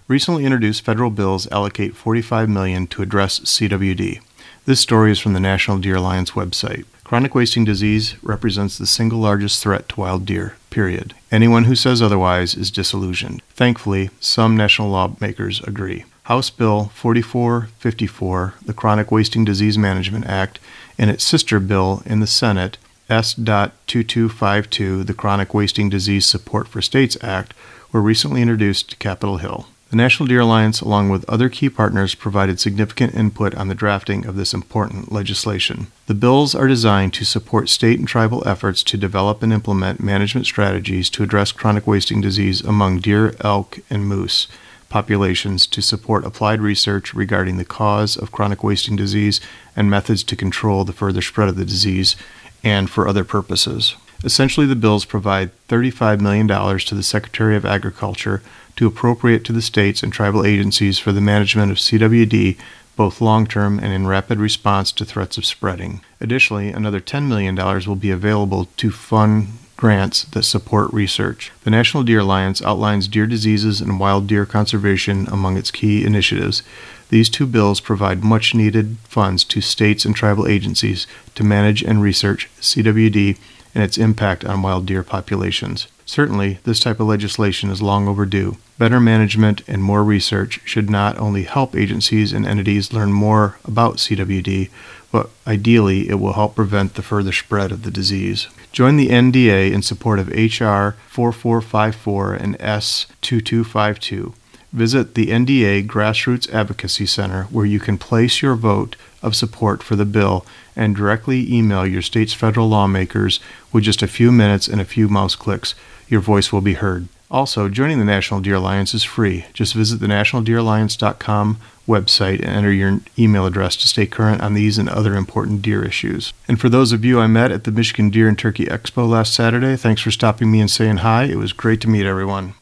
Recently 0.06 0.44
introduced 0.44 0.84
federal 0.84 1.08
bills 1.08 1.50
allocate 1.50 1.96
45 1.96 2.46
million 2.50 2.86
to 2.88 3.00
address 3.00 3.40
CWD. 3.40 4.20
This 4.66 4.80
story 4.80 5.12
is 5.12 5.18
from 5.18 5.32
the 5.32 5.40
National 5.40 5.78
Deer 5.78 5.96
Alliance 5.96 6.32
website. 6.32 6.84
Chronic 7.02 7.34
wasting 7.34 7.64
disease 7.64 8.22
represents 8.22 8.76
the 8.76 8.86
single 8.86 9.20
largest 9.20 9.62
threat 9.62 9.88
to 9.88 10.00
wild 10.00 10.26
deer, 10.26 10.56
period. 10.68 11.14
Anyone 11.32 11.64
who 11.64 11.74
says 11.74 12.02
otherwise 12.02 12.54
is 12.54 12.70
disillusioned. 12.70 13.40
Thankfully, 13.54 14.10
some 14.20 14.58
national 14.58 14.90
lawmakers 14.90 15.62
agree. 15.62 16.04
House 16.30 16.48
Bill 16.48 16.92
4454, 16.94 18.54
the 18.64 18.72
Chronic 18.72 19.10
Wasting 19.10 19.44
Disease 19.44 19.76
Management 19.76 20.26
Act, 20.26 20.60
and 20.96 21.10
its 21.10 21.24
sister 21.24 21.58
bill 21.58 22.04
in 22.06 22.20
the 22.20 22.26
Senate, 22.28 22.78
S.2252, 23.08 25.04
the 25.04 25.12
Chronic 25.12 25.52
Wasting 25.52 25.88
Disease 25.88 26.26
Support 26.26 26.68
for 26.68 26.80
States 26.80 27.16
Act, 27.20 27.52
were 27.90 28.00
recently 28.00 28.42
introduced 28.42 28.90
to 28.90 28.96
Capitol 28.98 29.38
Hill. 29.38 29.66
The 29.90 29.96
National 29.96 30.28
Deer 30.28 30.38
Alliance, 30.38 30.80
along 30.80 31.08
with 31.08 31.28
other 31.28 31.48
key 31.48 31.68
partners, 31.68 32.14
provided 32.14 32.60
significant 32.60 33.12
input 33.16 33.52
on 33.56 33.66
the 33.66 33.74
drafting 33.74 34.24
of 34.24 34.36
this 34.36 34.54
important 34.54 35.10
legislation. 35.10 35.88
The 36.06 36.14
bills 36.14 36.54
are 36.54 36.68
designed 36.68 37.12
to 37.14 37.24
support 37.24 37.68
state 37.68 37.98
and 37.98 38.06
tribal 38.06 38.46
efforts 38.46 38.84
to 38.84 38.96
develop 38.96 39.42
and 39.42 39.52
implement 39.52 40.00
management 40.00 40.46
strategies 40.46 41.10
to 41.10 41.24
address 41.24 41.50
chronic 41.50 41.88
wasting 41.88 42.20
disease 42.20 42.60
among 42.60 43.00
deer, 43.00 43.34
elk, 43.40 43.80
and 43.90 44.06
moose 44.06 44.46
populations 44.90 45.66
to 45.68 45.80
support 45.80 46.26
applied 46.26 46.60
research 46.60 47.14
regarding 47.14 47.56
the 47.56 47.64
cause 47.64 48.16
of 48.16 48.32
chronic 48.32 48.62
wasting 48.62 48.96
disease 48.96 49.40
and 49.74 49.88
methods 49.88 50.22
to 50.24 50.36
control 50.36 50.84
the 50.84 50.92
further 50.92 51.22
spread 51.22 51.48
of 51.48 51.56
the 51.56 51.64
disease, 51.64 52.16
and 52.62 52.90
for 52.90 53.08
other 53.08 53.24
purposes. 53.24 53.96
Essentially, 54.22 54.66
the 54.66 54.76
bills 54.76 55.06
provide 55.06 55.50
$35 55.68 56.20
million 56.20 56.46
to 56.46 56.94
the 56.94 57.02
Secretary 57.02 57.56
of 57.56 57.64
Agriculture 57.64 58.42
to 58.76 58.86
appropriate 58.86 59.44
to 59.44 59.52
the 59.52 59.62
states 59.62 60.02
and 60.02 60.12
tribal 60.12 60.44
agencies 60.44 60.98
for 60.98 61.12
the 61.12 61.20
management 61.20 61.72
of 61.72 61.78
CWD, 61.78 62.58
both 62.96 63.22
long 63.22 63.46
term 63.46 63.78
and 63.78 63.92
in 63.92 64.06
rapid 64.06 64.38
response 64.38 64.92
to 64.92 65.06
threats 65.06 65.38
of 65.38 65.46
spreading. 65.46 66.02
Additionally, 66.20 66.68
another 66.68 67.00
$10 67.00 67.28
million 67.28 67.56
will 67.56 67.96
be 67.96 68.10
available 68.10 68.68
to 68.76 68.90
fund 68.90 69.48
grants 69.80 70.24
that 70.24 70.42
support 70.42 70.92
research. 70.92 71.50
The 71.64 71.70
National 71.70 72.02
Deer 72.02 72.18
Alliance 72.20 72.60
outlines 72.60 73.08
deer 73.08 73.26
diseases 73.26 73.80
and 73.80 73.98
wild 73.98 74.26
deer 74.26 74.44
conservation 74.44 75.26
among 75.28 75.56
its 75.56 75.70
key 75.70 76.04
initiatives. 76.04 76.62
These 77.08 77.30
two 77.30 77.46
bills 77.46 77.80
provide 77.80 78.22
much 78.22 78.54
needed 78.54 78.98
funds 79.04 79.42
to 79.44 79.62
states 79.62 80.04
and 80.04 80.14
tribal 80.14 80.46
agencies 80.46 81.06
to 81.34 81.42
manage 81.42 81.82
and 81.82 82.02
research 82.02 82.50
CWD 82.60 83.38
and 83.74 83.82
its 83.82 83.96
impact 83.96 84.44
on 84.44 84.60
wild 84.60 84.84
deer 84.84 85.02
populations. 85.02 85.88
Certainly, 86.04 86.58
this 86.64 86.80
type 86.80 87.00
of 87.00 87.06
legislation 87.06 87.70
is 87.70 87.80
long 87.80 88.06
overdue. 88.06 88.58
Better 88.76 89.00
management 89.00 89.62
and 89.66 89.82
more 89.82 90.04
research 90.04 90.60
should 90.64 90.90
not 90.90 91.16
only 91.18 91.44
help 91.44 91.74
agencies 91.74 92.34
and 92.34 92.44
entities 92.44 92.92
learn 92.92 93.12
more 93.12 93.58
about 93.64 93.96
CWD, 93.96 94.68
but 95.10 95.30
ideally 95.46 96.10
it 96.10 96.16
will 96.20 96.34
help 96.34 96.54
prevent 96.54 96.94
the 96.94 97.02
further 97.02 97.32
spread 97.32 97.72
of 97.72 97.84
the 97.84 97.90
disease. 97.90 98.48
Join 98.72 98.96
the 98.96 99.08
NDA 99.08 99.72
in 99.72 99.82
support 99.82 100.20
of 100.20 100.28
HR 100.28 100.96
4454 101.08 102.34
and 102.34 102.56
S 102.60 103.06
2252. 103.20 104.32
Visit 104.72 105.14
the 105.16 105.26
NDA 105.26 105.88
Grassroots 105.88 106.48
Advocacy 106.52 107.04
Center 107.04 107.44
where 107.44 107.66
you 107.66 107.80
can 107.80 107.98
place 107.98 108.40
your 108.40 108.54
vote 108.54 108.94
of 109.22 109.34
support 109.34 109.82
for 109.82 109.96
the 109.96 110.04
bill 110.04 110.46
and 110.76 110.94
directly 110.94 111.52
email 111.52 111.84
your 111.84 112.00
state's 112.00 112.32
federal 112.32 112.68
lawmakers 112.68 113.40
with 113.72 113.82
just 113.82 114.02
a 114.02 114.06
few 114.06 114.30
minutes 114.30 114.68
and 114.68 114.80
a 114.80 114.84
few 114.84 115.08
mouse 115.08 115.34
clicks. 115.34 115.74
Your 116.08 116.20
voice 116.20 116.52
will 116.52 116.60
be 116.60 116.74
heard. 116.74 117.08
Also, 117.30 117.68
joining 117.68 118.00
the 118.00 118.04
National 118.04 118.40
Deer 118.40 118.56
Alliance 118.56 118.92
is 118.92 119.04
free. 119.04 119.44
Just 119.52 119.74
visit 119.74 120.00
the 120.00 120.08
nationaldeeralliance.com 120.08 121.58
website 121.86 122.40
and 122.40 122.50
enter 122.50 122.72
your 122.72 123.00
email 123.18 123.46
address 123.46 123.76
to 123.76 123.88
stay 123.88 124.06
current 124.06 124.40
on 124.42 124.54
these 124.54 124.78
and 124.78 124.88
other 124.88 125.14
important 125.14 125.62
deer 125.62 125.84
issues. 125.84 126.32
And 126.48 126.60
for 126.60 126.68
those 126.68 126.92
of 126.92 127.04
you 127.04 127.20
I 127.20 127.26
met 127.26 127.52
at 127.52 127.64
the 127.64 127.72
Michigan 127.72 128.10
Deer 128.10 128.28
and 128.28 128.38
Turkey 128.38 128.66
Expo 128.66 129.08
last 129.08 129.34
Saturday, 129.34 129.76
thanks 129.76 130.02
for 130.02 130.10
stopping 130.10 130.50
me 130.50 130.60
and 130.60 130.70
saying 130.70 130.98
hi. 130.98 131.24
It 131.24 131.36
was 131.36 131.52
great 131.52 131.80
to 131.82 131.88
meet 131.88 132.06
everyone. 132.06 132.54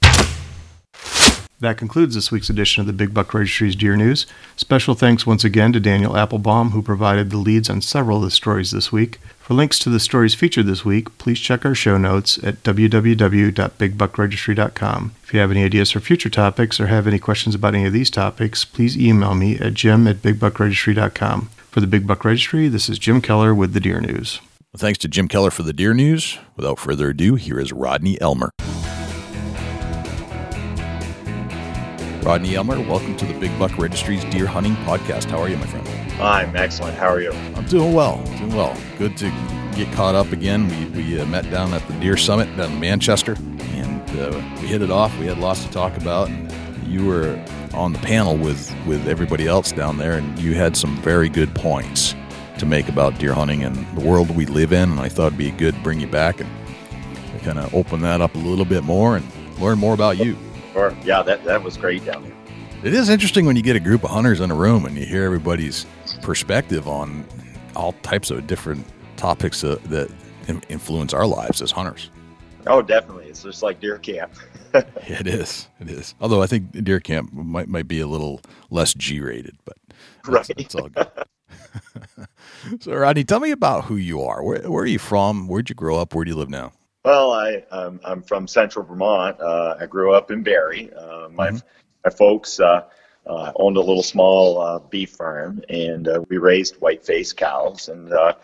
That 1.60 1.76
concludes 1.76 2.14
this 2.14 2.30
week's 2.30 2.50
edition 2.50 2.82
of 2.82 2.86
the 2.86 2.92
Big 2.92 3.12
Buck 3.12 3.34
Registry's 3.34 3.74
Deer 3.74 3.96
News. 3.96 4.26
Special 4.56 4.94
thanks 4.94 5.26
once 5.26 5.42
again 5.42 5.72
to 5.72 5.80
Daniel 5.80 6.16
Applebaum, 6.16 6.70
who 6.70 6.82
provided 6.82 7.30
the 7.30 7.36
leads 7.36 7.68
on 7.68 7.82
several 7.82 8.18
of 8.18 8.22
the 8.22 8.30
stories 8.30 8.70
this 8.70 8.92
week. 8.92 9.18
For 9.40 9.54
links 9.54 9.80
to 9.80 9.90
the 9.90 9.98
stories 9.98 10.36
featured 10.36 10.66
this 10.66 10.84
week, 10.84 11.18
please 11.18 11.40
check 11.40 11.64
our 11.64 11.74
show 11.74 11.98
notes 11.98 12.38
at 12.44 12.62
www.bigbuckregistry.com. 12.62 15.14
If 15.24 15.34
you 15.34 15.40
have 15.40 15.50
any 15.50 15.64
ideas 15.64 15.90
for 15.90 15.98
future 15.98 16.30
topics 16.30 16.78
or 16.78 16.86
have 16.86 17.08
any 17.08 17.18
questions 17.18 17.56
about 17.56 17.74
any 17.74 17.86
of 17.86 17.92
these 17.92 18.10
topics, 18.10 18.64
please 18.64 18.96
email 18.96 19.34
me 19.34 19.58
at 19.58 19.74
jim 19.74 20.06
at 20.06 20.22
bigbuckregistry.com. 20.22 21.50
For 21.70 21.80
the 21.80 21.88
Big 21.88 22.06
Buck 22.06 22.24
Registry, 22.24 22.68
this 22.68 22.88
is 22.88 23.00
Jim 23.00 23.20
Keller 23.20 23.52
with 23.52 23.72
the 23.72 23.80
Deer 23.80 24.00
News. 24.00 24.40
Thanks 24.76 24.98
to 24.98 25.08
Jim 25.08 25.26
Keller 25.26 25.50
for 25.50 25.64
the 25.64 25.72
Deer 25.72 25.92
News. 25.92 26.38
Without 26.54 26.78
further 26.78 27.08
ado, 27.08 27.34
here 27.34 27.58
is 27.58 27.72
Rodney 27.72 28.20
Elmer. 28.20 28.52
Rodney 32.28 32.56
Elmer, 32.56 32.78
welcome 32.80 33.16
to 33.16 33.24
the 33.24 33.32
Big 33.40 33.58
Buck 33.58 33.78
Registry's 33.78 34.22
Deer 34.26 34.44
Hunting 34.44 34.76
Podcast. 34.84 35.30
How 35.30 35.38
are 35.38 35.48
you, 35.48 35.56
my 35.56 35.64
friend? 35.64 35.88
I'm 36.20 36.54
excellent. 36.54 36.98
How 36.98 37.08
are 37.08 37.22
you? 37.22 37.32
I'm 37.32 37.64
doing 37.64 37.94
well. 37.94 38.22
Doing 38.36 38.54
well. 38.54 38.76
Good 38.98 39.16
to 39.16 39.30
get 39.74 39.90
caught 39.94 40.14
up 40.14 40.30
again. 40.30 40.68
We, 40.68 41.02
we 41.04 41.18
uh, 41.18 41.24
met 41.24 41.50
down 41.50 41.72
at 41.72 41.80
the 41.88 41.94
Deer 41.94 42.18
Summit 42.18 42.54
down 42.54 42.72
in 42.72 42.80
Manchester, 42.80 43.34
and 43.70 44.02
uh, 44.20 44.42
we 44.60 44.66
hit 44.66 44.82
it 44.82 44.90
off. 44.90 45.18
We 45.18 45.24
had 45.24 45.38
lots 45.38 45.64
to 45.64 45.70
talk 45.70 45.96
about. 45.96 46.28
And 46.28 46.52
you 46.86 47.06
were 47.06 47.42
on 47.72 47.94
the 47.94 47.98
panel 48.00 48.36
with, 48.36 48.76
with 48.86 49.08
everybody 49.08 49.46
else 49.46 49.72
down 49.72 49.96
there, 49.96 50.18
and 50.18 50.38
you 50.38 50.52
had 50.52 50.76
some 50.76 50.98
very 50.98 51.30
good 51.30 51.54
points 51.54 52.14
to 52.58 52.66
make 52.66 52.90
about 52.90 53.18
deer 53.18 53.32
hunting 53.32 53.64
and 53.64 53.74
the 53.96 54.06
world 54.06 54.28
we 54.36 54.44
live 54.44 54.74
in. 54.74 54.90
And 54.90 55.00
I 55.00 55.08
thought 55.08 55.28
it'd 55.28 55.38
be 55.38 55.50
good 55.50 55.76
to 55.76 55.80
bring 55.80 55.98
you 55.98 56.08
back 56.08 56.42
and 56.42 56.50
kind 57.40 57.58
of 57.58 57.74
open 57.74 58.02
that 58.02 58.20
up 58.20 58.34
a 58.34 58.38
little 58.38 58.66
bit 58.66 58.84
more 58.84 59.16
and 59.16 59.26
learn 59.58 59.78
more 59.78 59.94
about 59.94 60.18
you. 60.18 60.36
Or 60.78 60.96
yeah, 61.04 61.22
that 61.22 61.44
that 61.44 61.62
was 61.62 61.76
great 61.76 62.04
down 62.04 62.22
there. 62.22 62.32
It 62.84 62.94
is 62.94 63.08
interesting 63.08 63.46
when 63.46 63.56
you 63.56 63.62
get 63.62 63.74
a 63.74 63.80
group 63.80 64.04
of 64.04 64.10
hunters 64.10 64.38
in 64.38 64.52
a 64.52 64.54
room 64.54 64.86
and 64.86 64.96
you 64.96 65.04
hear 65.04 65.24
everybody's 65.24 65.84
perspective 66.22 66.86
on 66.86 67.26
all 67.74 67.92
types 68.02 68.30
of 68.30 68.46
different 68.46 68.86
topics 69.16 69.64
uh, 69.64 69.78
that 69.86 70.08
influence 70.68 71.12
our 71.12 71.26
lives 71.26 71.60
as 71.60 71.72
hunters. 71.72 72.10
Oh, 72.68 72.80
definitely. 72.80 73.26
It's 73.26 73.42
just 73.42 73.64
like 73.64 73.80
deer 73.80 73.98
camp. 73.98 74.32
it 74.74 75.26
is. 75.26 75.68
It 75.80 75.90
is. 75.90 76.14
Although 76.20 76.42
I 76.42 76.46
think 76.46 76.84
deer 76.84 77.00
camp 77.00 77.32
might 77.32 77.68
might 77.68 77.88
be 77.88 77.98
a 77.98 78.06
little 78.06 78.40
less 78.70 78.94
G 78.94 79.18
rated, 79.18 79.56
but 79.64 79.76
that's, 80.24 80.48
right. 80.48 80.58
that's 80.58 80.74
all 80.76 80.88
good. 80.88 81.08
so, 82.80 82.94
Rodney, 82.94 83.24
tell 83.24 83.40
me 83.40 83.50
about 83.50 83.86
who 83.86 83.96
you 83.96 84.22
are. 84.22 84.44
Where, 84.44 84.70
where, 84.70 84.84
are 84.84 84.86
you 84.86 85.00
from? 85.00 85.48
Where'd 85.48 85.68
you 85.68 85.74
grow 85.74 85.98
up? 85.98 86.14
Where 86.14 86.24
do 86.24 86.30
you 86.30 86.36
live 86.36 86.50
now? 86.50 86.72
Well, 87.04 87.32
I 87.32 87.64
um, 87.70 88.00
I'm 88.04 88.22
from 88.22 88.46
Central 88.46 88.84
Vermont. 88.84 89.40
Uh, 89.40 89.76
I 89.80 89.86
grew 89.86 90.14
up 90.14 90.30
in 90.30 90.42
Barre. 90.42 90.90
Uh, 90.92 91.28
my 91.30 91.48
mm-hmm. 91.48 91.58
my 92.04 92.10
folks 92.10 92.60
uh, 92.60 92.84
uh, 93.26 93.52
owned 93.56 93.76
a 93.76 93.80
little 93.80 94.02
small 94.02 94.60
uh, 94.60 94.78
beef 94.78 95.10
farm, 95.10 95.62
and 95.68 96.08
uh, 96.08 96.22
we 96.28 96.38
raised 96.38 96.76
white-faced 96.80 97.36
cows. 97.36 97.88
And 97.88 98.12
uh, 98.12 98.34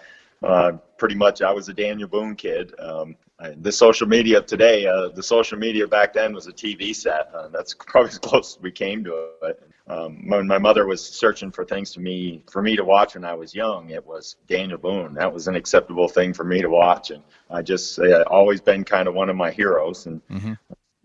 uh, 0.42 0.73
pretty 0.99 1.14
much, 1.14 1.42
I 1.42 1.52
was 1.52 1.68
a 1.68 1.75
Daniel 1.75 2.08
Boone 2.08 2.37
kid. 2.37 2.73
Um, 2.78 3.16
the 3.56 3.73
social 3.73 4.06
media 4.06 4.38
of 4.38 4.46
today, 4.46 4.87
uh, 4.87 5.08
the 5.08 5.23
social 5.23 5.58
media 5.58 5.87
back 5.87 6.12
then 6.12 6.32
was 6.32 6.46
a 6.46 6.52
TV 6.52 6.94
set. 6.94 7.30
Uh, 7.34 7.49
that's 7.49 7.75
probably 7.87 8.11
as 8.11 8.18
close 8.18 8.56
as 8.56 8.62
we 8.62 8.70
came 8.70 9.04
to 9.04 9.30
it. 9.42 9.62
Um, 9.87 10.29
when 10.29 10.47
my 10.47 10.57
mother 10.57 10.87
was 10.87 11.05
searching 11.05 11.50
for 11.50 11.64
things 11.64 11.93
to 11.93 12.00
me 12.00 12.43
for 12.50 12.62
me 12.62 12.75
to 12.75 12.85
watch 12.85 13.14
when 13.14 13.25
I 13.25 13.35
was 13.35 13.55
young, 13.55 13.91
it 13.91 14.05
was 14.07 14.37
Daniel 14.49 14.79
Boone. 14.79 15.14
That 15.14 15.33
was 15.33 15.47
an 15.47 15.57
acceptable 15.57 16.09
thing 16.09 16.33
for 16.33 16.45
me 16.45 16.62
to 16.62 16.71
watch, 16.71 17.11
and 17.11 17.23
I 17.50 17.61
just 17.61 17.99
uh, 17.99 18.25
always 18.29 18.62
been 18.62 18.85
kind 18.85 19.09
of 19.09 19.14
one 19.14 19.29
of 19.29 19.37
my 19.37 19.50
heroes. 19.50 20.07
And 20.07 20.26
mm-hmm 20.29 20.55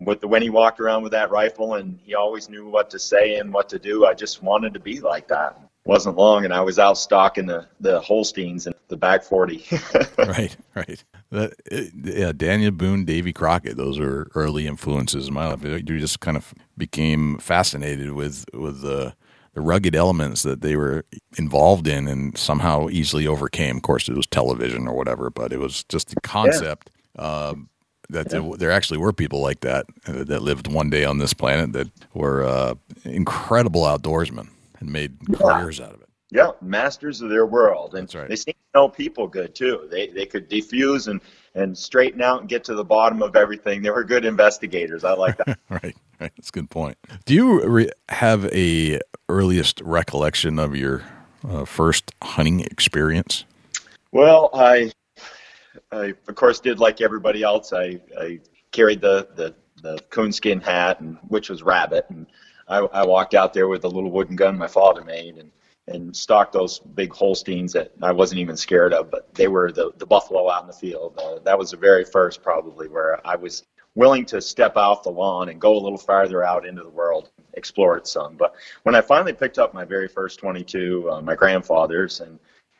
with 0.00 0.20
the 0.20 0.28
when 0.28 0.42
he 0.42 0.50
walked 0.50 0.80
around 0.80 1.02
with 1.02 1.12
that 1.12 1.30
rifle 1.30 1.74
and 1.74 1.98
he 2.02 2.14
always 2.14 2.48
knew 2.48 2.66
what 2.68 2.90
to 2.90 2.98
say 2.98 3.36
and 3.36 3.52
what 3.52 3.68
to 3.68 3.78
do. 3.78 4.06
I 4.06 4.14
just 4.14 4.42
wanted 4.42 4.74
to 4.74 4.80
be 4.80 5.00
like 5.00 5.28
that. 5.28 5.60
Wasn't 5.84 6.16
long, 6.16 6.44
and 6.44 6.52
I 6.52 6.60
was 6.60 6.78
out 6.78 6.98
stalking 6.98 7.46
the 7.46 7.66
the 7.80 8.00
Holsteins 8.00 8.66
and 8.66 8.74
the 8.90 8.96
back 8.96 9.22
forty. 9.22 9.64
right, 10.18 10.56
right. 10.74 11.04
That, 11.30 11.54
yeah, 11.94 12.32
Daniel 12.32 12.72
Boone, 12.72 13.04
Davy 13.04 13.32
Crockett. 13.32 13.76
Those 13.76 13.98
are 13.98 14.30
early 14.34 14.66
influences 14.66 15.28
in 15.28 15.34
my 15.34 15.46
life. 15.46 15.64
You 15.64 15.98
just 15.98 16.20
kind 16.20 16.36
of 16.36 16.52
became 16.76 17.38
fascinated 17.38 18.12
with 18.12 18.44
with 18.52 18.82
the 18.82 19.14
the 19.54 19.60
rugged 19.60 19.96
elements 19.96 20.42
that 20.42 20.60
they 20.60 20.76
were 20.76 21.04
involved 21.36 21.88
in 21.88 22.06
and 22.06 22.36
somehow 22.38 22.88
easily 22.88 23.26
overcame. 23.26 23.76
Of 23.76 23.82
course, 23.82 24.08
it 24.08 24.14
was 24.14 24.26
television 24.26 24.86
or 24.86 24.94
whatever, 24.94 25.30
but 25.30 25.52
it 25.52 25.58
was 25.58 25.84
just 25.84 26.08
the 26.14 26.20
concept. 26.20 26.90
Yeah. 27.16 27.22
Uh, 27.22 27.54
that 28.10 28.32
yeah. 28.32 28.40
there, 28.40 28.56
there, 28.56 28.70
actually 28.70 28.98
were 28.98 29.12
people 29.12 29.40
like 29.40 29.60
that 29.60 29.86
uh, 30.06 30.24
that 30.24 30.42
lived 30.42 30.72
one 30.72 30.90
day 30.90 31.04
on 31.04 31.18
this 31.18 31.32
planet 31.32 31.72
that 31.72 31.88
were 32.14 32.44
uh, 32.44 32.74
incredible 33.04 33.82
outdoorsmen 33.82 34.48
and 34.80 34.92
made 34.92 35.16
yeah. 35.28 35.36
careers 35.36 35.80
out 35.80 35.94
of 35.94 36.00
it. 36.00 36.08
Yeah, 36.32 36.50
masters 36.60 37.20
of 37.20 37.28
their 37.28 37.46
world, 37.46 37.94
and 37.96 38.12
right. 38.14 38.28
they 38.28 38.36
seem 38.36 38.54
to 38.54 38.78
know 38.78 38.88
people 38.88 39.26
good 39.26 39.54
too. 39.54 39.88
They 39.90 40.08
they 40.08 40.26
could 40.26 40.48
defuse 40.48 41.08
and 41.08 41.20
and 41.54 41.76
straighten 41.76 42.22
out 42.22 42.40
and 42.40 42.48
get 42.48 42.62
to 42.64 42.74
the 42.74 42.84
bottom 42.84 43.22
of 43.22 43.34
everything. 43.34 43.82
They 43.82 43.90
were 43.90 44.04
good 44.04 44.24
investigators. 44.24 45.02
I 45.02 45.12
like 45.14 45.36
that. 45.38 45.58
right, 45.68 45.96
right. 46.20 46.32
That's 46.36 46.50
a 46.50 46.52
good 46.52 46.70
point. 46.70 46.96
Do 47.24 47.34
you 47.34 47.64
re- 47.64 47.90
have 48.08 48.44
a 48.46 49.00
earliest 49.28 49.80
recollection 49.80 50.58
of 50.58 50.76
your 50.76 51.02
uh, 51.48 51.64
first 51.64 52.12
hunting 52.22 52.60
experience? 52.60 53.44
Well, 54.12 54.50
I 54.54 54.92
I 55.92 56.14
of 56.28 56.34
course 56.34 56.60
did 56.60 56.78
like 56.78 57.00
everybody 57.00 57.42
else. 57.42 57.72
I, 57.72 58.00
I 58.18 58.40
carried 58.72 59.00
the, 59.00 59.28
the, 59.34 59.54
the 59.82 59.98
coonskin 60.10 60.60
hat, 60.60 61.00
and 61.00 61.18
which 61.28 61.50
was 61.50 61.62
rabbit, 61.62 62.06
and 62.08 62.26
I, 62.68 62.78
I 62.78 63.04
walked 63.04 63.34
out 63.34 63.52
there 63.52 63.68
with 63.68 63.84
a 63.84 63.88
little 63.88 64.10
wooden 64.10 64.36
gun 64.36 64.56
my 64.56 64.68
father 64.68 65.02
made, 65.02 65.38
and 65.38 65.50
and 65.88 66.14
stalked 66.14 66.52
those 66.52 66.78
big 66.78 67.12
Holsteins 67.12 67.72
that 67.72 67.92
I 68.02 68.12
wasn't 68.12 68.40
even 68.40 68.56
scared 68.56 68.92
of, 68.92 69.10
but 69.10 69.32
they 69.34 69.48
were 69.48 69.72
the, 69.72 69.92
the 69.98 70.06
buffalo 70.06 70.50
out 70.50 70.62
in 70.62 70.66
the 70.68 70.72
field. 70.72 71.18
Uh, 71.18 71.38
that 71.40 71.58
was 71.58 71.72
the 71.72 71.76
very 71.76 72.04
first, 72.04 72.42
probably, 72.42 72.88
where 72.88 73.24
I 73.26 73.36
was 73.36 73.64
willing 73.94 74.24
to 74.24 74.40
step 74.40 74.76
off 74.76 75.02
the 75.02 75.10
lawn 75.10 75.48
and 75.48 75.60
go 75.60 75.76
a 75.76 75.80
little 75.80 75.98
farther 75.98 76.44
out 76.44 76.64
into 76.64 76.82
the 76.82 76.88
world, 76.88 77.30
explore 77.54 77.96
it 77.96 78.06
some. 78.06 78.36
But 78.36 78.54
when 78.84 78.94
I 78.94 79.00
finally 79.00 79.32
picked 79.32 79.58
up 79.58 79.74
my 79.74 79.84
very 79.84 80.08
first 80.08 80.38
22, 80.38 81.10
uh, 81.10 81.20
my 81.20 81.34
grandfather's, 81.34 82.20
and 82.20 82.38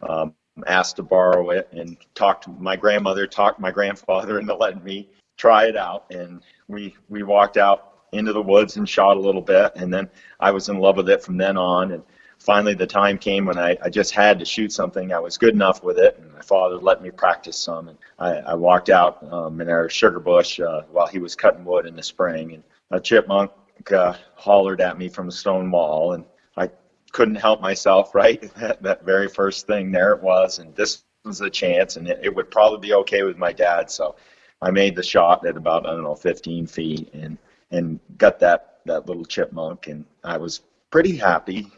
um, 0.09 0.35
asked 0.67 0.97
to 0.97 1.03
borrow 1.03 1.51
it 1.51 1.69
and 1.73 1.97
talked 2.15 2.49
my 2.49 2.77
grandmother, 2.77 3.27
talked 3.27 3.61
my 3.61 3.71
grandfather 3.71 4.39
into 4.41 4.55
letting 4.55 4.85
me 4.85 5.09
try 5.37 5.67
it 5.67 5.77
out. 5.77 6.07
And 6.11 6.43
we, 6.69 6.95
we 7.09 7.23
walked 7.23 7.57
out 7.57 7.87
into 8.13 8.33
the 8.33 8.43
woods 8.43 8.77
and 8.77 8.89
shot 8.89 9.17
a 9.17 9.21
little 9.21 9.43
bit. 9.43 9.73
And 9.77 9.93
then 9.93 10.09
I 10.39 10.51
was 10.51 10.69
in 10.69 10.79
love 10.79 10.97
with 10.97 11.09
it 11.09 11.23
from 11.23 11.37
then 11.37 11.57
on. 11.57 11.93
And 11.93 12.03
finally 12.41 12.75
the 12.75 12.87
time 12.87 13.19
came 13.19 13.47
when 13.47 13.59
I, 13.59 13.77
I 13.83 13.91
just 13.91 14.13
had 14.13 14.39
to 14.39 14.45
shoot 14.45 14.73
something. 14.73 15.13
I 15.13 15.19
was 15.19 15.39
good 15.39 15.55
enough 15.55 15.85
with 15.85 15.99
it. 15.99 16.19
And 16.19 16.33
my 16.33 16.41
father 16.41 16.77
let 16.77 17.03
me 17.03 17.11
practice 17.11 17.57
some. 17.57 17.89
And 17.89 17.99
I, 18.19 18.31
I 18.39 18.55
walked 18.55 18.91
out 18.91 19.23
um, 19.33 19.61
in 19.61 19.69
our 19.69 19.89
sugar 19.89 20.19
bush 20.19 20.59
uh, 20.59 20.83
while 20.91 21.07
he 21.07 21.19
was 21.19 21.37
cutting 21.37 21.65
wood 21.65 21.87
in 21.87 21.95
the 21.95 22.03
spring. 22.03 22.55
And 22.55 22.63
a 22.91 22.99
chipmunk 23.01 23.53
uh, 23.95 24.15
hollered 24.35 24.81
at 24.81 24.99
me 24.99 25.09
from 25.09 25.29
a 25.29 25.33
stone 25.33 25.71
wall. 25.71 26.15
And 26.15 26.25
I 26.57 26.71
couldn't 27.13 27.37
help 27.37 27.61
myself, 27.61 28.15
right? 28.15 28.51
That, 28.57 28.83
that 28.83 29.05
very 29.05 29.29
first 29.29 29.67
thing, 29.67 29.93
there 29.93 30.13
it 30.13 30.23
was, 30.23 30.59
and 30.59 30.75
this 30.75 31.05
was 31.25 31.41
a 31.41 31.51
chance, 31.51 31.97
and 31.97 32.09
it, 32.09 32.21
it 32.23 32.35
would 32.35 32.51
probably 32.51 32.79
be 32.89 32.95
okay 32.95 33.23
with 33.23 33.37
my 33.37 33.53
dad. 33.53 33.91
So 33.91 34.17
I 34.63 34.71
made 34.71 34.97
the 34.97 35.03
shot 35.03 35.47
at 35.47 35.57
about 35.57 35.87
I 35.87 35.91
don't 35.91 36.03
know 36.03 36.15
15 36.15 36.67
feet 36.67 37.13
and 37.15 37.39
and 37.71 38.01
got 38.19 38.39
that 38.41 38.81
that 38.87 39.07
little 39.07 39.25
chipmunk 39.25 39.87
and 39.87 40.05
I 40.25 40.37
was 40.37 40.63
pretty 40.91 41.17
happy 41.17 41.71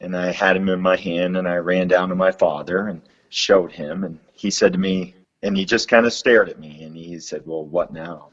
and 0.00 0.16
I 0.16 0.32
had 0.32 0.56
him 0.56 0.68
in 0.68 0.80
my 0.80 0.96
hand 0.96 1.36
and 1.36 1.46
I 1.46 1.56
ran 1.56 1.88
down 1.88 2.08
to 2.08 2.14
my 2.14 2.32
father 2.32 2.88
and 2.88 3.02
showed 3.28 3.72
him. 3.72 4.04
And 4.04 4.18
he 4.32 4.50
said 4.50 4.72
to 4.72 4.78
me 4.78 5.14
and 5.42 5.56
he 5.56 5.64
just 5.64 5.88
kind 5.88 6.06
of 6.06 6.12
stared 6.12 6.48
at 6.48 6.58
me 6.58 6.82
and 6.82 6.96
he 6.96 7.18
said 7.20 7.42
well 7.44 7.64
what 7.64 7.92
now? 7.92 8.28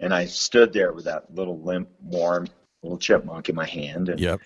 And 0.00 0.14
I 0.14 0.26
stood 0.26 0.72
there 0.72 0.92
with 0.92 1.04
that 1.06 1.34
little 1.34 1.58
limp 1.60 1.88
warm 2.02 2.48
little 2.82 2.98
chipmunk 2.98 3.48
in 3.48 3.54
my 3.54 3.66
hand 3.66 4.08
and 4.08 4.20
Yep. 4.20 4.40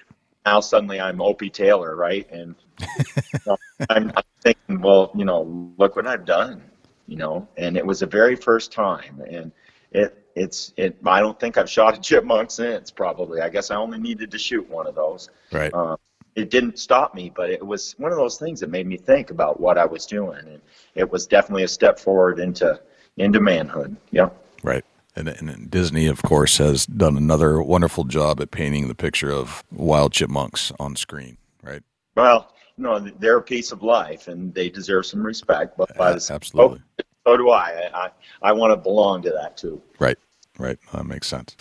now 0.47 0.61
suddenly 0.61 1.00
I'm 1.00 1.21
Opie 1.21 1.50
Taylor 1.50 1.97
right? 1.97 2.30
And 2.30 2.54
you 2.80 3.40
know, 3.47 3.56
I'm, 3.90 4.11
I'm 4.16 4.25
thinking 4.40 4.80
well 4.80 5.11
you 5.14 5.25
know 5.25 5.75
look 5.78 5.97
what 5.97 6.06
I've 6.06 6.25
done 6.25 6.62
you 7.09 7.16
know? 7.16 7.49
And 7.56 7.76
it 7.76 7.85
was 7.85 8.00
the 8.00 8.06
very 8.06 8.37
first 8.37 8.73
time 8.73 9.23
and 9.28 9.52
it 9.90 10.18
it's 10.35 10.73
it 10.76 10.97
I 11.04 11.21
don't 11.21 11.38
think 11.38 11.59
I've 11.59 11.68
shot 11.68 11.97
a 11.97 12.00
chipmunk 12.00 12.50
since 12.50 12.90
probably. 12.90 13.40
I 13.40 13.49
guess 13.50 13.71
I 13.71 13.76
only 13.76 13.99
needed 13.99 14.30
to 14.30 14.38
shoot 14.38 14.68
one 14.68 14.87
of 14.87 14.94
those. 14.94 15.28
Right. 15.50 15.73
um, 15.75 15.97
it 16.35 16.51
didn't 16.51 16.79
stop 16.79 17.15
me, 17.15 17.31
but 17.35 17.51
it 17.51 17.65
was 17.65 17.95
one 17.99 18.11
of 18.11 18.19
those 18.19 18.39
things 18.39 18.61
that 18.61 18.71
made 18.71 18.87
me 18.87 18.97
think 18.97 19.31
about 19.31 19.61
what 19.61 19.79
I 19.79 19.85
was 19.85 20.07
doing, 20.07 20.39
and 20.39 20.61
it 20.95 21.11
was 21.11 21.27
definitely 21.27 21.65
a 21.65 21.69
step 21.69 21.99
forward 21.99 22.39
into 22.39 22.81
into 23.19 23.41
manhood. 23.41 23.97
Yeah. 24.11 24.31
Right. 24.62 24.85
And, 25.15 25.29
and 25.29 25.71
Disney, 25.71 26.07
of 26.07 26.23
course, 26.23 26.57
has 26.57 26.87
done 26.87 27.19
another 27.19 27.62
wonderful 27.62 28.05
job 28.05 28.41
at 28.41 28.51
painting 28.51 28.89
the 28.89 28.95
picture 28.95 29.31
of 29.31 29.62
wild 29.71 30.12
chipmunks 30.12 30.73
on 30.81 30.97
screen. 30.97 31.37
Right. 31.62 31.83
Well, 32.17 32.55
you 32.79 32.85
know, 32.85 32.99
they're 32.99 33.37
a 33.37 33.43
piece 33.43 33.73
of 33.73 33.83
life, 33.83 34.29
and 34.29 34.55
they 34.55 34.71
deserve 34.71 35.05
some 35.05 35.23
respect. 35.23 35.77
But 35.77 35.95
by 35.97 36.12
the 36.12 36.31
absolutely. 36.33 36.81
so 37.27 37.37
do 37.37 37.51
I. 37.51 37.91
I 37.93 38.11
I 38.41 38.53
want 38.53 38.73
to 38.73 38.77
belong 38.77 39.21
to 39.23 39.31
that 39.31 39.59
too. 39.59 39.83
Right, 39.99 40.17
right. 40.59 40.79
That 40.93 41.05
makes 41.05 41.27
sense. 41.27 41.57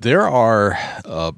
There 0.00 0.22
are, 0.22 0.78
uh, 1.04 1.32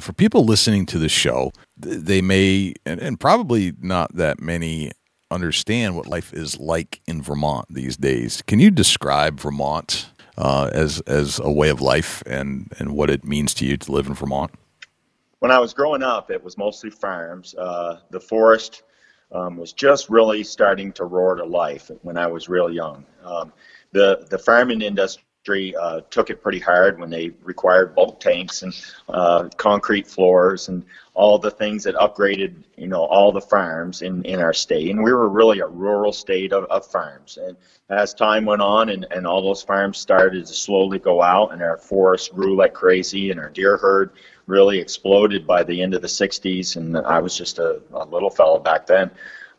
for 0.00 0.12
people 0.12 0.44
listening 0.44 0.86
to 0.86 0.98
the 0.98 1.08
show, 1.08 1.52
they 1.76 2.20
may, 2.20 2.74
and, 2.84 3.00
and 3.00 3.18
probably 3.18 3.72
not 3.80 4.14
that 4.14 4.40
many, 4.40 4.90
understand 5.30 5.96
what 5.96 6.06
life 6.06 6.32
is 6.34 6.58
like 6.60 7.00
in 7.06 7.22
Vermont 7.22 7.66
these 7.70 7.96
days. 7.96 8.42
Can 8.42 8.60
you 8.60 8.70
describe 8.70 9.40
Vermont 9.40 10.10
uh, 10.36 10.70
as 10.72 11.00
as 11.00 11.40
a 11.42 11.50
way 11.50 11.70
of 11.70 11.80
life 11.80 12.22
and 12.26 12.70
and 12.78 12.94
what 12.94 13.10
it 13.10 13.24
means 13.24 13.54
to 13.54 13.66
you 13.66 13.76
to 13.78 13.92
live 13.92 14.06
in 14.06 14.14
Vermont? 14.14 14.52
when 15.42 15.50
I 15.50 15.58
was 15.58 15.74
growing 15.74 16.04
up, 16.04 16.30
it 16.30 16.40
was 16.40 16.56
mostly 16.56 16.88
farms. 16.88 17.52
Uh, 17.56 17.98
the 18.10 18.20
forest 18.20 18.84
um, 19.32 19.56
was 19.56 19.72
just 19.72 20.08
really 20.08 20.44
starting 20.44 20.92
to 20.92 21.04
roar 21.04 21.34
to 21.34 21.44
life 21.44 21.90
when 22.02 22.16
I 22.16 22.28
was 22.28 22.48
real 22.48 22.70
young. 22.70 23.04
Um, 23.24 23.52
the 23.90 24.24
the 24.30 24.38
farming 24.38 24.82
industry 24.82 25.24
uh, 25.48 26.00
took 26.10 26.30
it 26.30 26.40
pretty 26.40 26.60
hard 26.60 27.00
when 27.00 27.10
they 27.10 27.30
required 27.42 27.96
bulk 27.96 28.20
tanks 28.20 28.62
and 28.62 28.72
uh, 29.08 29.48
concrete 29.56 30.06
floors 30.06 30.68
and 30.68 30.84
all 31.14 31.36
the 31.36 31.50
things 31.50 31.82
that 31.82 31.96
upgraded, 31.96 32.54
you 32.76 32.86
know, 32.86 33.04
all 33.04 33.32
the 33.32 33.40
farms 33.40 34.02
in, 34.02 34.24
in 34.24 34.38
our 34.38 34.52
state. 34.52 34.90
And 34.90 35.02
we 35.02 35.12
were 35.12 35.28
really 35.28 35.58
a 35.58 35.66
rural 35.66 36.12
state 36.12 36.52
of, 36.52 36.64
of 36.66 36.86
farms. 36.86 37.38
And 37.44 37.56
as 37.90 38.14
time 38.14 38.44
went 38.44 38.62
on 38.62 38.90
and, 38.90 39.04
and 39.10 39.26
all 39.26 39.42
those 39.42 39.62
farms 39.62 39.98
started 39.98 40.46
to 40.46 40.54
slowly 40.54 41.00
go 41.00 41.20
out 41.20 41.52
and 41.52 41.60
our 41.60 41.76
forests 41.76 42.28
grew 42.28 42.54
like 42.54 42.72
crazy 42.72 43.32
and 43.32 43.40
our 43.40 43.50
deer 43.50 43.76
herd 43.76 44.12
really 44.46 44.78
exploded 44.78 45.44
by 45.46 45.64
the 45.64 45.82
end 45.82 45.94
of 45.94 46.02
the 46.02 46.08
60s, 46.08 46.76
and 46.76 46.96
I 46.96 47.20
was 47.20 47.36
just 47.36 47.58
a, 47.58 47.80
a 47.92 48.04
little 48.04 48.30
fellow 48.30 48.58
back 48.58 48.86
then. 48.86 49.10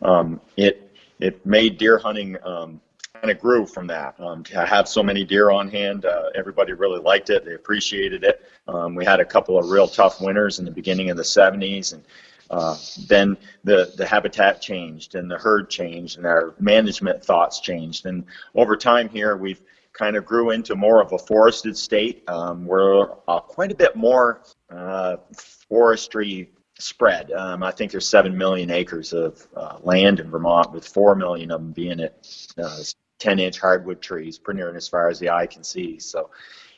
Um, 0.01 0.41
it 0.57 0.89
it 1.19 1.45
made 1.45 1.77
deer 1.77 1.97
hunting 1.97 2.37
um, 2.43 2.81
of 3.29 3.39
grew 3.39 3.65
from 3.65 3.87
that. 3.87 4.19
Um, 4.19 4.43
to 4.45 4.65
have 4.65 4.87
so 4.87 5.03
many 5.03 5.23
deer 5.23 5.49
on 5.51 5.69
hand, 5.69 6.05
uh, 6.05 6.29
everybody 6.35 6.73
really 6.73 6.99
liked 6.99 7.29
it. 7.29 7.45
They 7.45 7.53
appreciated 7.53 8.23
it. 8.23 8.41
Um, 8.67 8.95
we 8.95 9.05
had 9.05 9.19
a 9.19 9.25
couple 9.25 9.57
of 9.57 9.69
real 9.69 9.87
tough 9.87 10.21
winters 10.21 10.59
in 10.59 10.65
the 10.65 10.71
beginning 10.71 11.09
of 11.09 11.17
the 11.17 11.23
70s, 11.23 11.93
and 11.93 12.03
uh, 12.49 12.77
then 13.07 13.37
the 13.63 13.93
the 13.97 14.05
habitat 14.05 14.61
changed 14.61 15.15
and 15.15 15.31
the 15.31 15.37
herd 15.37 15.69
changed 15.69 16.17
and 16.17 16.27
our 16.27 16.53
management 16.59 17.23
thoughts 17.23 17.59
changed. 17.59 18.05
And 18.05 18.25
over 18.53 18.75
time 18.77 19.09
here, 19.09 19.37
we've 19.37 19.61
kind 19.93 20.15
of 20.15 20.25
grew 20.25 20.51
into 20.51 20.75
more 20.75 21.01
of 21.01 21.13
a 21.13 21.17
forested 21.17 21.77
state. 21.77 22.23
Um, 22.27 22.65
we're 22.65 23.09
uh, 23.27 23.39
quite 23.39 23.71
a 23.71 23.75
bit 23.75 23.95
more 23.95 24.41
uh, 24.69 25.17
forestry 25.69 26.51
spread. 26.79 27.31
Um, 27.31 27.63
I 27.63 27.71
think 27.71 27.91
there's 27.91 28.07
seven 28.07 28.37
million 28.37 28.69
acres 28.71 29.13
of 29.13 29.47
uh, 29.55 29.77
land 29.81 30.19
in 30.19 30.29
Vermont, 30.29 30.71
with 30.71 30.85
four 30.87 31.15
million 31.15 31.51
of 31.51 31.61
them 31.61 31.71
being 31.71 31.99
at 32.01 32.25
uh, 33.21 33.23
10-inch 33.23 33.59
hardwood 33.59 34.01
trees, 34.01 34.37
pretty 34.37 34.59
near 34.59 34.75
as 34.75 34.87
far 34.87 35.09
as 35.09 35.19
the 35.19 35.29
eye 35.29 35.47
can 35.47 35.63
see. 35.63 35.99
So 35.99 36.29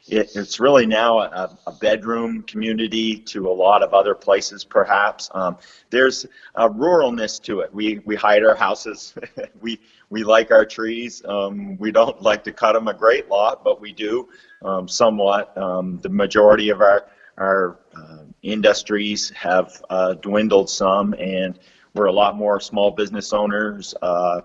it, 0.07 0.35
it's 0.35 0.59
really 0.59 0.85
now 0.85 1.19
a, 1.19 1.57
a 1.65 1.71
bedroom 1.71 2.43
community 2.43 3.17
to 3.17 3.49
a 3.49 3.51
lot 3.51 3.81
of 3.81 3.93
other 3.93 4.13
places, 4.13 4.63
perhaps. 4.63 5.29
Um, 5.33 5.57
there's 5.89 6.25
a 6.55 6.69
ruralness 6.69 7.41
to 7.43 7.61
it. 7.61 7.73
We 7.73 7.99
we 8.05 8.15
hide 8.15 8.43
our 8.43 8.55
houses. 8.55 9.15
we 9.61 9.79
we 10.09 10.23
like 10.23 10.51
our 10.51 10.65
trees. 10.65 11.23
Um, 11.25 11.77
we 11.77 11.91
don't 11.91 12.21
like 12.21 12.43
to 12.43 12.51
cut 12.51 12.73
them 12.73 12.87
a 12.87 12.93
great 12.93 13.29
lot, 13.29 13.63
but 13.63 13.81
we 13.81 13.91
do 13.91 14.29
um, 14.63 14.87
somewhat. 14.87 15.57
Um, 15.57 15.99
the 16.01 16.09
majority 16.09 16.69
of 16.69 16.81
our 16.81 17.07
our 17.37 17.79
uh, 17.95 18.25
industries 18.43 19.31
have 19.31 19.81
uh, 19.89 20.13
dwindled 20.15 20.69
some, 20.69 21.13
and 21.15 21.59
we're 21.95 22.05
a 22.05 22.13
lot 22.13 22.35
more 22.35 22.59
small 22.59 22.91
business 22.91 23.33
owners. 23.33 23.95
Uh, 24.01 24.41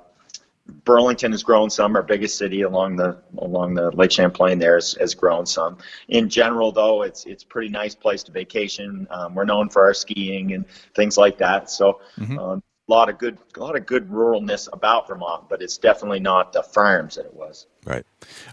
Burlington 0.85 1.33
has 1.33 1.43
grown 1.43 1.71
some. 1.71 1.95
Our 1.97 2.03
biggest 2.03 2.39
city 2.39 2.63
along 2.63 2.97
the 2.97 3.17
along 3.39 3.75
the 3.75 3.91
Lake 3.91 4.11
Champlain 4.13 4.59
there 4.59 4.75
has, 4.77 4.95
has 5.01 5.15
grown 5.15 5.47
some. 5.47 5.79
In 6.09 6.29
general, 6.29 6.73
though, 6.73 7.03
it's 7.03 7.25
it's 7.27 7.43
a 7.43 7.47
pretty 7.47 7.69
nice 7.69 7.95
place 7.95 8.23
to 8.25 8.33
vacation. 8.33 9.07
Um, 9.11 9.35
we're 9.35 9.45
known 9.45 9.69
for 9.69 9.85
our 9.85 9.95
skiing 9.95 10.53
and 10.53 10.65
things 10.95 11.17
like 11.17 11.39
that. 11.39 11.71
So, 11.71 12.01
Mhm. 12.19 12.39
um, 12.39 12.63
a 12.89 12.91
lot 12.91 13.09
of 13.09 13.19
good 13.19 13.39
a 13.57 13.61
lot 13.61 13.77
of 13.77 13.87
good 13.87 14.09
ruralness 14.11 14.69
about 14.73 15.07
Vermont, 15.07 15.49
but 15.49 15.63
it's 15.63 15.79
definitely 15.79 16.21
not 16.21 16.53
the 16.53 16.63
farms 16.63 17.15
that 17.15 17.25
it 17.27 17.35
was. 17.35 17.67
Right. 17.85 18.05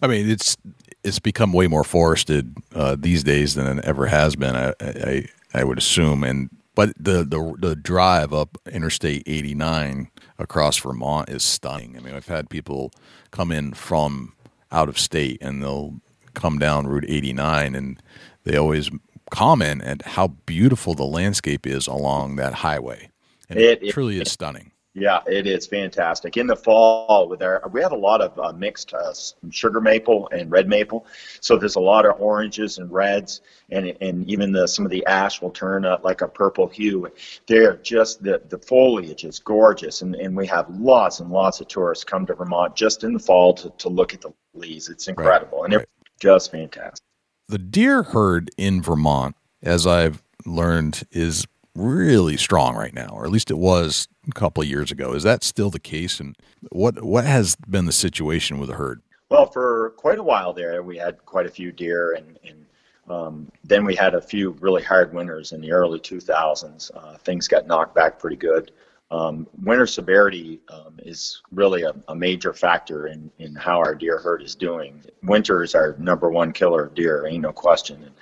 I 0.01 0.07
mean, 0.07 0.29
it's 0.29 0.55
it's 1.03 1.19
become 1.19 1.53
way 1.53 1.67
more 1.67 1.83
forested 1.83 2.55
uh, 2.75 2.95
these 2.99 3.23
days 3.23 3.55
than 3.55 3.79
it 3.79 3.85
ever 3.85 4.05
has 4.07 4.35
been. 4.35 4.55
I, 4.55 4.73
I 4.81 5.25
I 5.53 5.63
would 5.63 5.77
assume, 5.77 6.23
and 6.23 6.49
but 6.77 6.93
the 6.97 7.25
the 7.25 7.55
the 7.59 7.75
drive 7.75 8.33
up 8.33 8.57
Interstate 8.71 9.23
89 9.27 10.09
across 10.39 10.77
Vermont 10.77 11.29
is 11.29 11.43
stunning. 11.43 11.97
I 11.97 12.01
mean, 12.01 12.15
I've 12.15 12.27
had 12.27 12.49
people 12.49 12.91
come 13.31 13.51
in 13.51 13.73
from 13.73 14.33
out 14.71 14.89
of 14.89 14.99
state, 14.99 15.39
and 15.41 15.63
they'll 15.63 15.95
come 16.35 16.59
down 16.59 16.87
Route 16.87 17.05
89, 17.09 17.75
and 17.75 18.01
they 18.45 18.57
always 18.57 18.91
comment 19.31 19.83
at 19.83 20.03
how 20.03 20.27
beautiful 20.45 20.93
the 20.93 21.03
landscape 21.05 21.67
is 21.67 21.87
along 21.87 22.37
that 22.37 22.53
highway. 22.55 23.09
And 23.49 23.59
it, 23.59 23.81
It- 23.81 23.87
it- 23.89 23.91
truly 23.91 24.21
is 24.21 24.31
stunning. 24.31 24.71
Yeah, 24.99 25.19
it 25.27 25.45
is 25.45 25.67
fantastic. 25.67 26.37
In 26.37 26.47
the 26.47 26.55
fall, 26.55 27.29
with 27.29 27.43
our 27.43 27.61
we 27.71 27.83
have 27.83 27.91
a 27.91 27.95
lot 27.95 28.19
of 28.19 28.39
uh, 28.39 28.51
mixed 28.53 28.95
uh, 28.95 29.13
sugar 29.51 29.79
maple 29.79 30.27
and 30.29 30.49
red 30.49 30.67
maple, 30.67 31.05
so 31.39 31.55
there's 31.55 31.75
a 31.75 31.79
lot 31.79 32.07
of 32.07 32.19
oranges 32.19 32.79
and 32.79 32.91
reds, 32.91 33.41
and 33.69 33.95
and 34.01 34.27
even 34.27 34.51
the 34.51 34.67
some 34.67 34.85
of 34.85 34.91
the 34.91 35.05
ash 35.05 35.39
will 35.39 35.51
turn 35.51 35.85
uh, 35.85 35.99
like 36.03 36.21
a 36.21 36.27
purple 36.27 36.67
hue. 36.67 37.07
They're 37.45 37.77
just 37.77 38.23
the 38.23 38.41
the 38.49 38.57
foliage 38.57 39.23
is 39.23 39.37
gorgeous, 39.37 40.01
and 40.01 40.15
and 40.15 40.35
we 40.35 40.47
have 40.47 40.67
lots 40.67 41.19
and 41.19 41.29
lots 41.29 41.61
of 41.61 41.67
tourists 41.67 42.03
come 42.03 42.25
to 42.25 42.33
Vermont 42.33 42.75
just 42.75 43.03
in 43.03 43.13
the 43.13 43.19
fall 43.19 43.53
to 43.53 43.69
to 43.77 43.89
look 43.89 44.15
at 44.15 44.21
the 44.21 44.33
leaves. 44.55 44.89
It's 44.89 45.07
incredible, 45.07 45.63
and 45.63 45.75
right. 45.75 45.83
it's 45.83 46.11
just 46.19 46.51
fantastic. 46.51 47.05
the 47.47 47.59
deer 47.59 48.01
herd 48.01 48.49
in 48.57 48.81
Vermont, 48.81 49.35
as 49.61 49.85
I've 49.85 50.23
learned, 50.43 51.03
is 51.11 51.45
really 51.75 52.35
strong 52.35 52.75
right 52.75 52.95
now, 52.95 53.09
or 53.13 53.25
at 53.25 53.31
least 53.31 53.51
it 53.51 53.59
was 53.59 54.07
a 54.27 54.31
couple 54.31 54.63
years 54.63 54.91
ago. 54.91 55.13
Is 55.13 55.23
that 55.23 55.43
still 55.43 55.69
the 55.69 55.79
case? 55.79 56.19
And 56.19 56.35
what 56.69 57.03
what 57.03 57.25
has 57.25 57.55
been 57.55 57.85
the 57.85 57.91
situation 57.91 58.59
with 58.59 58.69
the 58.69 58.75
herd? 58.75 59.01
Well, 59.29 59.45
for 59.45 59.91
quite 59.97 60.19
a 60.19 60.23
while 60.23 60.53
there, 60.53 60.81
we 60.83 60.97
had 60.97 61.25
quite 61.25 61.45
a 61.45 61.49
few 61.49 61.71
deer, 61.71 62.13
and, 62.13 62.39
and 62.47 62.65
um, 63.09 63.51
then 63.63 63.83
we 63.83 63.93
had 63.93 64.15
a 64.15 64.21
few 64.21 64.51
really 64.61 64.83
hard 64.83 65.13
winters 65.13 65.51
in 65.51 65.59
the 65.59 65.71
early 65.71 65.99
2000s. 65.99 66.91
Uh, 66.95 67.17
things 67.17 67.47
got 67.47 67.67
knocked 67.67 67.93
back 67.93 68.19
pretty 68.19 68.37
good. 68.37 68.71
Um, 69.09 69.47
winter 69.63 69.87
severity 69.87 70.59
um, 70.69 70.99
is 70.99 71.41
really 71.51 71.83
a, 71.83 71.93
a 72.09 72.15
major 72.15 72.53
factor 72.53 73.07
in, 73.07 73.31
in 73.39 73.55
how 73.55 73.79
our 73.79 73.95
deer 73.95 74.17
herd 74.17 74.41
is 74.41 74.55
doing. 74.55 75.01
Winter 75.23 75.63
is 75.63 75.75
our 75.75 75.95
number 75.97 76.29
one 76.29 76.51
killer 76.51 76.85
of 76.85 76.95
deer, 76.95 77.25
ain't 77.25 77.41
no 77.41 77.53
question. 77.53 78.03
And, 78.03 78.13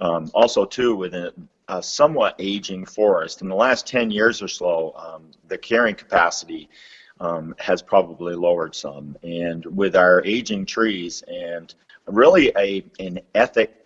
um, 0.00 0.30
also, 0.34 0.64
too, 0.64 0.94
with 0.94 1.14
a 1.68 1.82
somewhat 1.82 2.34
aging 2.38 2.84
forest, 2.84 3.42
in 3.42 3.48
the 3.48 3.54
last 3.54 3.86
10 3.86 4.10
years 4.10 4.42
or 4.42 4.48
so, 4.48 4.94
um, 4.96 5.30
the 5.48 5.58
carrying 5.58 5.94
capacity 5.94 6.68
um, 7.20 7.54
has 7.58 7.82
probably 7.82 8.34
lowered 8.34 8.74
some. 8.74 9.16
And 9.22 9.64
with 9.66 9.96
our 9.96 10.24
aging 10.24 10.66
trees 10.66 11.22
and 11.28 11.74
really 12.06 12.52
a 12.56 12.84
an 12.98 13.20
ethic 13.34 13.78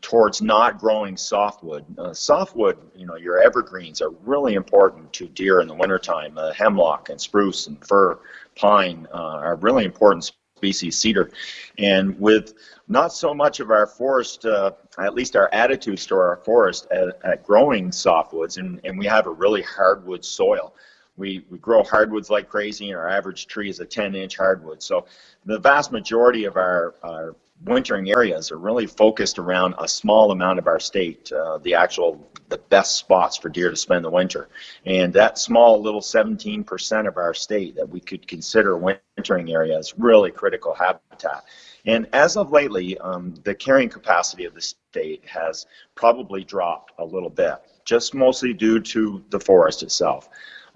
towards 0.00 0.40
not 0.40 0.78
growing 0.78 1.16
softwood. 1.16 1.84
Uh, 1.98 2.12
softwood, 2.12 2.78
you 2.94 3.06
know, 3.06 3.16
your 3.16 3.42
evergreens 3.42 4.00
are 4.00 4.10
really 4.24 4.54
important 4.54 5.12
to 5.12 5.28
deer 5.28 5.60
in 5.60 5.68
the 5.68 5.74
wintertime. 5.74 6.38
Uh, 6.38 6.52
hemlock 6.52 7.10
and 7.10 7.20
spruce 7.20 7.66
and 7.66 7.84
fir, 7.86 8.18
pine 8.56 9.06
uh, 9.12 9.16
are 9.16 9.56
really 9.56 9.84
important 9.84 10.32
species 10.58 10.98
cedar, 10.98 11.30
and 11.78 12.18
with 12.18 12.54
not 12.88 13.12
so 13.12 13.32
much 13.32 13.60
of 13.60 13.70
our 13.70 13.86
forest, 13.86 14.44
uh, 14.44 14.72
at 14.98 15.14
least 15.14 15.36
our 15.36 15.48
attitudes 15.52 16.04
to 16.06 16.16
our 16.16 16.40
forest 16.44 16.88
at, 16.90 17.18
at 17.22 17.46
growing 17.46 17.90
softwoods, 17.90 18.58
and, 18.58 18.80
and 18.84 18.98
we 18.98 19.06
have 19.06 19.26
a 19.26 19.30
really 19.30 19.62
hardwood 19.62 20.24
soil. 20.24 20.74
We, 21.16 21.44
we 21.50 21.58
grow 21.58 21.82
hardwoods 21.82 22.30
like 22.30 22.48
crazy, 22.48 22.90
and 22.90 22.98
our 22.98 23.08
average 23.08 23.46
tree 23.46 23.70
is 23.70 23.80
a 23.80 23.86
10 23.86 24.14
inch 24.14 24.36
hardwood. 24.36 24.82
So 24.82 25.06
the 25.46 25.58
vast 25.58 25.92
majority 25.92 26.44
of 26.44 26.56
our, 26.56 26.94
our 27.02 27.36
wintering 27.64 28.10
areas 28.10 28.50
are 28.52 28.58
really 28.58 28.86
focused 28.86 29.38
around 29.38 29.74
a 29.78 29.88
small 29.88 30.30
amount 30.30 30.58
of 30.58 30.66
our 30.66 30.80
state, 30.80 31.30
uh, 31.32 31.58
the 31.58 31.74
actual 31.74 32.28
the 32.48 32.58
best 32.58 32.96
spots 32.96 33.36
for 33.36 33.48
deer 33.48 33.70
to 33.70 33.76
spend 33.76 34.04
the 34.04 34.10
winter. 34.10 34.48
And 34.86 35.12
that 35.12 35.38
small 35.38 35.82
little 35.82 36.00
17% 36.00 37.06
of 37.06 37.16
our 37.16 37.34
state 37.34 37.76
that 37.76 37.88
we 37.88 38.00
could 38.00 38.26
consider 38.26 38.76
wintering 38.76 39.52
area 39.52 39.78
is 39.78 39.94
really 39.98 40.30
critical 40.30 40.74
habitat. 40.74 41.44
And 41.84 42.06
as 42.12 42.36
of 42.36 42.50
lately, 42.50 42.98
um, 42.98 43.34
the 43.44 43.54
carrying 43.54 43.88
capacity 43.88 44.44
of 44.44 44.54
the 44.54 44.60
state 44.60 45.24
has 45.26 45.66
probably 45.94 46.44
dropped 46.44 46.92
a 46.98 47.04
little 47.04 47.30
bit, 47.30 47.56
just 47.84 48.14
mostly 48.14 48.52
due 48.52 48.80
to 48.80 49.24
the 49.30 49.40
forest 49.40 49.82
itself. 49.82 50.28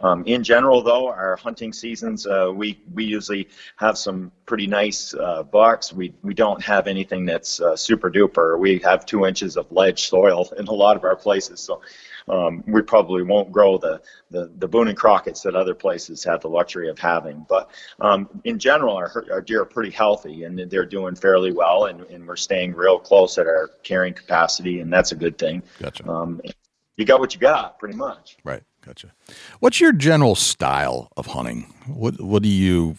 Um, 0.03 0.25
in 0.27 0.43
general, 0.43 0.83
though, 0.83 1.09
our 1.09 1.37
hunting 1.37 1.73
seasons, 1.73 2.27
uh, 2.27 2.51
we, 2.55 2.81
we 2.93 3.05
usually 3.05 3.49
have 3.77 3.97
some 3.97 4.33
pretty 4.47 4.67
nice 4.67 5.15
uh, 5.15 5.45
bucks. 5.45 5.93
We, 5.93 6.13
we 6.23 6.35
don't 6.35 6.63
have 6.63 6.89
anything 6.89 7.25
that's 7.25 7.61
uh, 7.61 7.77
super 7.77 8.11
duper. 8.11 8.59
We 8.59 8.79
have 8.81 9.07
two 9.07 9.27
inches 9.27 9.57
of 9.57 9.71
ledge 9.71 10.09
soil 10.09 10.49
in 10.59 10.67
a 10.67 10.73
lot 10.73 10.97
of 10.97 11.05
our 11.05 11.17
places, 11.17 11.61
so 11.61 11.81
um, 12.29 12.63
we 12.67 12.83
probably 12.83 13.23
won't 13.23 13.53
grow 13.53 13.79
the, 13.79 14.01
the, 14.31 14.51
the 14.59 14.69
Boone 14.69 14.89
and 14.89 14.97
Crockett's 14.97 15.43
that 15.43 15.55
other 15.55 15.75
places 15.75 16.25
have 16.25 16.41
the 16.41 16.49
luxury 16.49 16.89
of 16.89 16.99
having. 16.99 17.45
But 17.49 17.71
um, 18.01 18.29
in 18.45 18.59
general, 18.59 18.97
our, 18.97 19.25
our 19.31 19.41
deer 19.41 19.63
are 19.63 19.67
pretty 19.67 19.91
healthy 19.91 20.45
and 20.45 20.59
they're 20.71 20.87
doing 20.87 21.15
fairly 21.15 21.53
well, 21.53 21.87
and, 21.87 22.03
and 22.03 22.27
we're 22.27 22.37
staying 22.37 22.75
real 22.75 22.99
close 22.99 23.39
at 23.39 23.47
our 23.47 23.71
carrying 23.83 24.15
capacity, 24.15 24.81
and 24.81 24.93
that's 24.93 25.13
a 25.13 25.17
good 25.17 25.39
thing. 25.39 25.63
Gotcha. 25.81 26.09
Um, 26.09 26.41
you 26.97 27.05
got 27.05 27.21
what 27.21 27.35
you 27.35 27.41
got, 27.41 27.79
pretty 27.79 27.97
much. 27.97 28.37
Right. 28.45 28.63
Gotcha. 28.85 29.13
What's 29.61 29.81
your 29.81 29.93
general 29.93 30.35
style 30.35 31.09
of 31.17 31.27
hunting? 31.27 31.73
What 31.87 32.21
What 32.21 32.43
do 32.43 32.49
you 32.49 32.97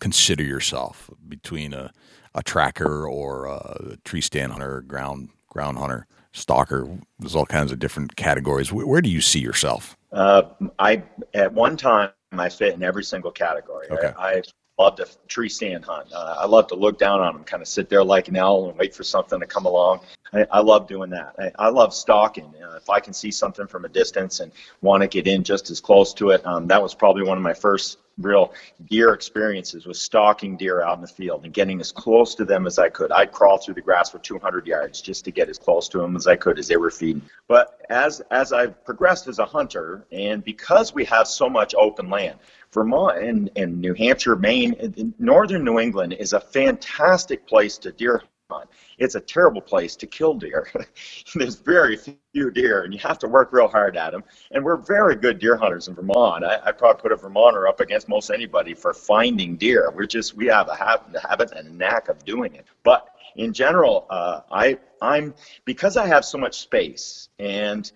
consider 0.00 0.42
yourself 0.42 1.10
between 1.28 1.74
a, 1.74 1.92
a 2.34 2.42
tracker 2.42 3.06
or 3.06 3.46
a 3.46 3.96
tree 4.04 4.22
stand 4.22 4.52
hunter, 4.52 4.80
ground 4.82 5.28
ground 5.48 5.78
hunter, 5.78 6.06
stalker? 6.32 6.88
There's 7.18 7.36
all 7.36 7.46
kinds 7.46 7.72
of 7.72 7.78
different 7.78 8.16
categories. 8.16 8.72
Where, 8.72 8.86
where 8.86 9.02
do 9.02 9.10
you 9.10 9.20
see 9.20 9.40
yourself? 9.40 9.96
Uh, 10.12 10.42
I 10.78 11.02
at 11.34 11.52
one 11.52 11.76
time 11.76 12.10
I 12.32 12.48
fit 12.48 12.74
in 12.74 12.82
every 12.82 13.04
single 13.04 13.30
category. 13.30 13.88
Okay. 13.90 14.12
I, 14.18 14.42
I 14.78 14.82
love 14.82 14.96
to 14.96 15.06
tree 15.28 15.50
stand 15.50 15.84
hunt. 15.84 16.10
Uh, 16.12 16.36
I 16.38 16.46
love 16.46 16.66
to 16.68 16.74
look 16.74 16.98
down 16.98 17.20
on 17.20 17.34
them, 17.34 17.44
kind 17.44 17.60
of 17.60 17.68
sit 17.68 17.90
there 17.90 18.02
like 18.02 18.28
an 18.28 18.36
owl 18.36 18.70
and 18.70 18.78
wait 18.78 18.94
for 18.94 19.04
something 19.04 19.38
to 19.38 19.46
come 19.46 19.66
along. 19.66 20.00
I, 20.32 20.46
I 20.50 20.60
love 20.60 20.86
doing 20.86 21.10
that. 21.10 21.34
I, 21.38 21.66
I 21.66 21.68
love 21.68 21.92
stalking. 21.92 22.52
Uh, 22.62 22.76
if 22.76 22.88
I 22.88 23.00
can 23.00 23.12
see 23.12 23.30
something 23.30 23.66
from 23.66 23.84
a 23.84 23.88
distance 23.88 24.40
and 24.40 24.52
want 24.80 25.02
to 25.02 25.08
get 25.08 25.26
in 25.26 25.44
just 25.44 25.70
as 25.70 25.80
close 25.80 26.14
to 26.14 26.30
it, 26.30 26.44
um, 26.46 26.66
that 26.68 26.82
was 26.82 26.94
probably 26.94 27.22
one 27.22 27.36
of 27.36 27.42
my 27.42 27.54
first 27.54 27.98
real 28.18 28.52
deer 28.90 29.14
experiences 29.14 29.86
was 29.86 29.98
stalking 29.98 30.56
deer 30.56 30.82
out 30.82 30.96
in 30.96 31.00
the 31.00 31.08
field 31.08 31.44
and 31.44 31.54
getting 31.54 31.80
as 31.80 31.90
close 31.90 32.34
to 32.34 32.44
them 32.44 32.66
as 32.66 32.78
I 32.78 32.88
could. 32.88 33.10
I'd 33.10 33.32
crawl 33.32 33.58
through 33.58 33.74
the 33.74 33.80
grass 33.80 34.10
for 34.10 34.18
200 34.18 34.66
yards 34.66 35.00
just 35.00 35.24
to 35.24 35.30
get 35.30 35.48
as 35.48 35.58
close 35.58 35.88
to 35.88 35.98
them 35.98 36.14
as 36.14 36.26
I 36.26 36.36
could 36.36 36.58
as 36.58 36.68
they 36.68 36.76
were 36.76 36.90
feeding. 36.90 37.22
But 37.48 37.80
as 37.88 38.20
as 38.30 38.52
I've 38.52 38.84
progressed 38.84 39.28
as 39.28 39.38
a 39.38 39.46
hunter, 39.46 40.04
and 40.12 40.44
because 40.44 40.94
we 40.94 41.04
have 41.06 41.26
so 41.26 41.48
much 41.48 41.74
open 41.74 42.10
land, 42.10 42.38
Vermont 42.72 43.18
and, 43.18 43.50
and 43.56 43.80
New 43.80 43.94
Hampshire, 43.94 44.36
Maine, 44.36 45.14
northern 45.18 45.64
New 45.64 45.78
England 45.78 46.14
is 46.14 46.32
a 46.32 46.40
fantastic 46.40 47.46
place 47.46 47.78
to 47.78 47.92
deer 47.92 48.22
hunt. 48.52 48.68
It's 48.98 49.14
a 49.14 49.20
terrible 49.20 49.60
place 49.60 49.96
to 49.96 50.06
kill 50.06 50.34
deer. 50.34 50.70
There's 51.34 51.56
very 51.56 51.96
few 51.96 52.50
deer, 52.50 52.82
and 52.82 52.92
you 52.92 53.00
have 53.00 53.18
to 53.20 53.28
work 53.28 53.52
real 53.52 53.68
hard 53.68 53.96
at 53.96 54.12
them. 54.12 54.24
And 54.50 54.64
we're 54.64 54.76
very 54.76 55.16
good 55.16 55.38
deer 55.38 55.56
hunters 55.56 55.88
in 55.88 55.94
Vermont. 55.94 56.44
I, 56.44 56.60
I 56.64 56.72
probably 56.72 57.00
put 57.00 57.12
a 57.12 57.16
Vermonter 57.16 57.68
up 57.68 57.80
against 57.80 58.08
most 58.08 58.30
anybody 58.30 58.74
for 58.74 58.92
finding 58.92 59.56
deer. 59.56 59.92
We're 59.94 60.06
just 60.06 60.34
we 60.34 60.46
have 60.46 60.68
a 60.68 60.74
habit, 60.74 61.16
a 61.16 61.26
habit 61.26 61.52
and 61.52 61.68
a 61.68 61.72
knack 61.72 62.08
of 62.08 62.24
doing 62.24 62.54
it. 62.54 62.66
But 62.82 63.08
in 63.36 63.52
general, 63.52 64.06
uh, 64.10 64.40
I 64.50 64.78
I'm 65.00 65.34
because 65.64 65.96
I 65.96 66.06
have 66.06 66.24
so 66.24 66.38
much 66.38 66.60
space 66.60 67.28
and 67.38 67.90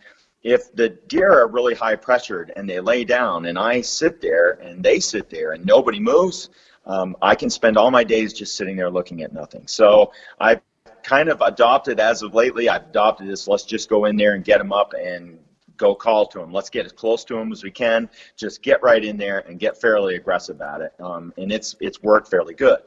if 0.47 0.73
the 0.77 0.91
deer 1.09 1.33
are 1.33 1.49
really 1.49 1.75
high 1.75 1.97
pressured 1.97 2.53
and 2.55 2.71
they 2.71 2.79
lay 2.79 3.05
down 3.05 3.47
and 3.47 3.59
I 3.59 3.81
sit 3.81 4.21
there 4.21 4.53
and 4.63 4.81
they 4.81 5.01
sit 5.01 5.29
there 5.29 5.53
and 5.53 5.67
nobody 5.67 5.99
moves, 5.99 6.51
um, 6.87 7.17
I 7.21 7.35
can 7.35 7.51
spend 7.51 7.77
all 7.77 7.91
my 7.91 8.05
days 8.05 8.33
just 8.33 8.57
sitting 8.57 8.77
there 8.77 8.91
looking 8.91 9.23
at 9.23 9.33
nothing. 9.33 9.67
So 9.67 10.13
I've 10.41 10.61
kind 11.03 11.29
of 11.29 11.41
adopted 11.41 12.01
as 12.01 12.23
of 12.23 12.35
lately, 12.35 12.69
I've 12.69 12.87
adopted 12.87 13.29
this 13.29 13.47
let's 13.47 13.65
just 13.65 13.89
go 13.89 14.07
in 14.07 14.17
there 14.17 14.35
and 14.35 14.45
get 14.45 14.59
them 14.59 14.73
up 14.73 14.93
and 14.95 15.39
go 15.77 15.95
call 15.95 16.27
to 16.27 16.39
them. 16.39 16.53
Let's 16.53 16.71
get 16.71 16.87
as 16.87 16.93
close 16.93 17.25
to 17.25 17.35
them 17.35 17.53
as 17.53 17.63
we 17.63 17.71
can. 17.71 18.09
Just 18.37 18.63
get 18.63 18.83
right 18.83 19.05
in 19.05 19.17
there 19.17 19.41
and 19.41 19.59
get 19.59 19.81
fairly 19.81 20.17
aggressive 20.17 20.61
at 20.61 20.81
it. 20.81 20.93
Um, 21.01 21.33
and 21.37 21.53
it's 21.53 21.77
it's 21.81 22.03
worked 22.03 22.29
fairly 22.29 22.55
good. 22.55 22.81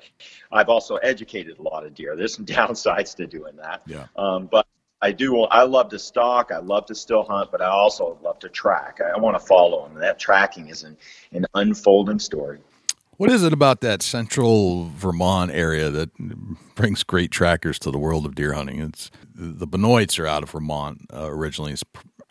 I've 0.51 0.69
also 0.69 0.95
educated 0.97 1.59
a 1.59 1.61
lot 1.61 1.85
of 1.85 1.93
deer. 1.93 2.15
There's 2.15 2.35
some 2.35 2.45
downsides 2.47 3.15
to 3.17 3.27
doing 3.27 3.55
that. 3.57 3.81
Yeah. 3.85 4.07
Um, 4.15 4.47
but 4.51 4.65
I 5.01 5.11
do. 5.13 5.43
I 5.43 5.63
love 5.63 5.89
to 5.89 5.99
stalk. 5.99 6.51
I 6.51 6.57
love 6.57 6.85
to 6.87 6.95
still 6.95 7.23
hunt, 7.23 7.51
but 7.51 7.61
I 7.61 7.67
also 7.67 8.17
love 8.21 8.39
to 8.39 8.49
track. 8.49 8.99
I, 9.01 9.17
want 9.17 9.39
to 9.39 9.45
follow 9.45 9.87
them. 9.87 9.97
That 9.99 10.19
tracking 10.19 10.67
is 10.67 10.83
an, 10.83 10.97
an 11.31 11.45
unfolding 11.53 12.19
story. 12.19 12.59
What 13.19 13.29
is 13.29 13.43
it 13.43 13.51
about 13.51 13.81
that 13.81 14.01
central 14.01 14.85
Vermont 14.95 15.51
area 15.51 15.89
that 15.89 16.09
brings 16.75 17.03
great 17.03 17.31
trackers 17.31 17.77
to 17.79 17.91
the 17.91 17.97
world 17.97 18.25
of 18.25 18.33
deer 18.33 18.53
hunting? 18.53 18.79
It's 18.79 19.11
the 19.35 19.67
Benoits 19.67 20.17
are 20.19 20.25
out 20.25 20.41
of 20.41 20.51
Vermont 20.51 21.01
uh, 21.13 21.29
originally. 21.29 21.73
It's 21.73 21.83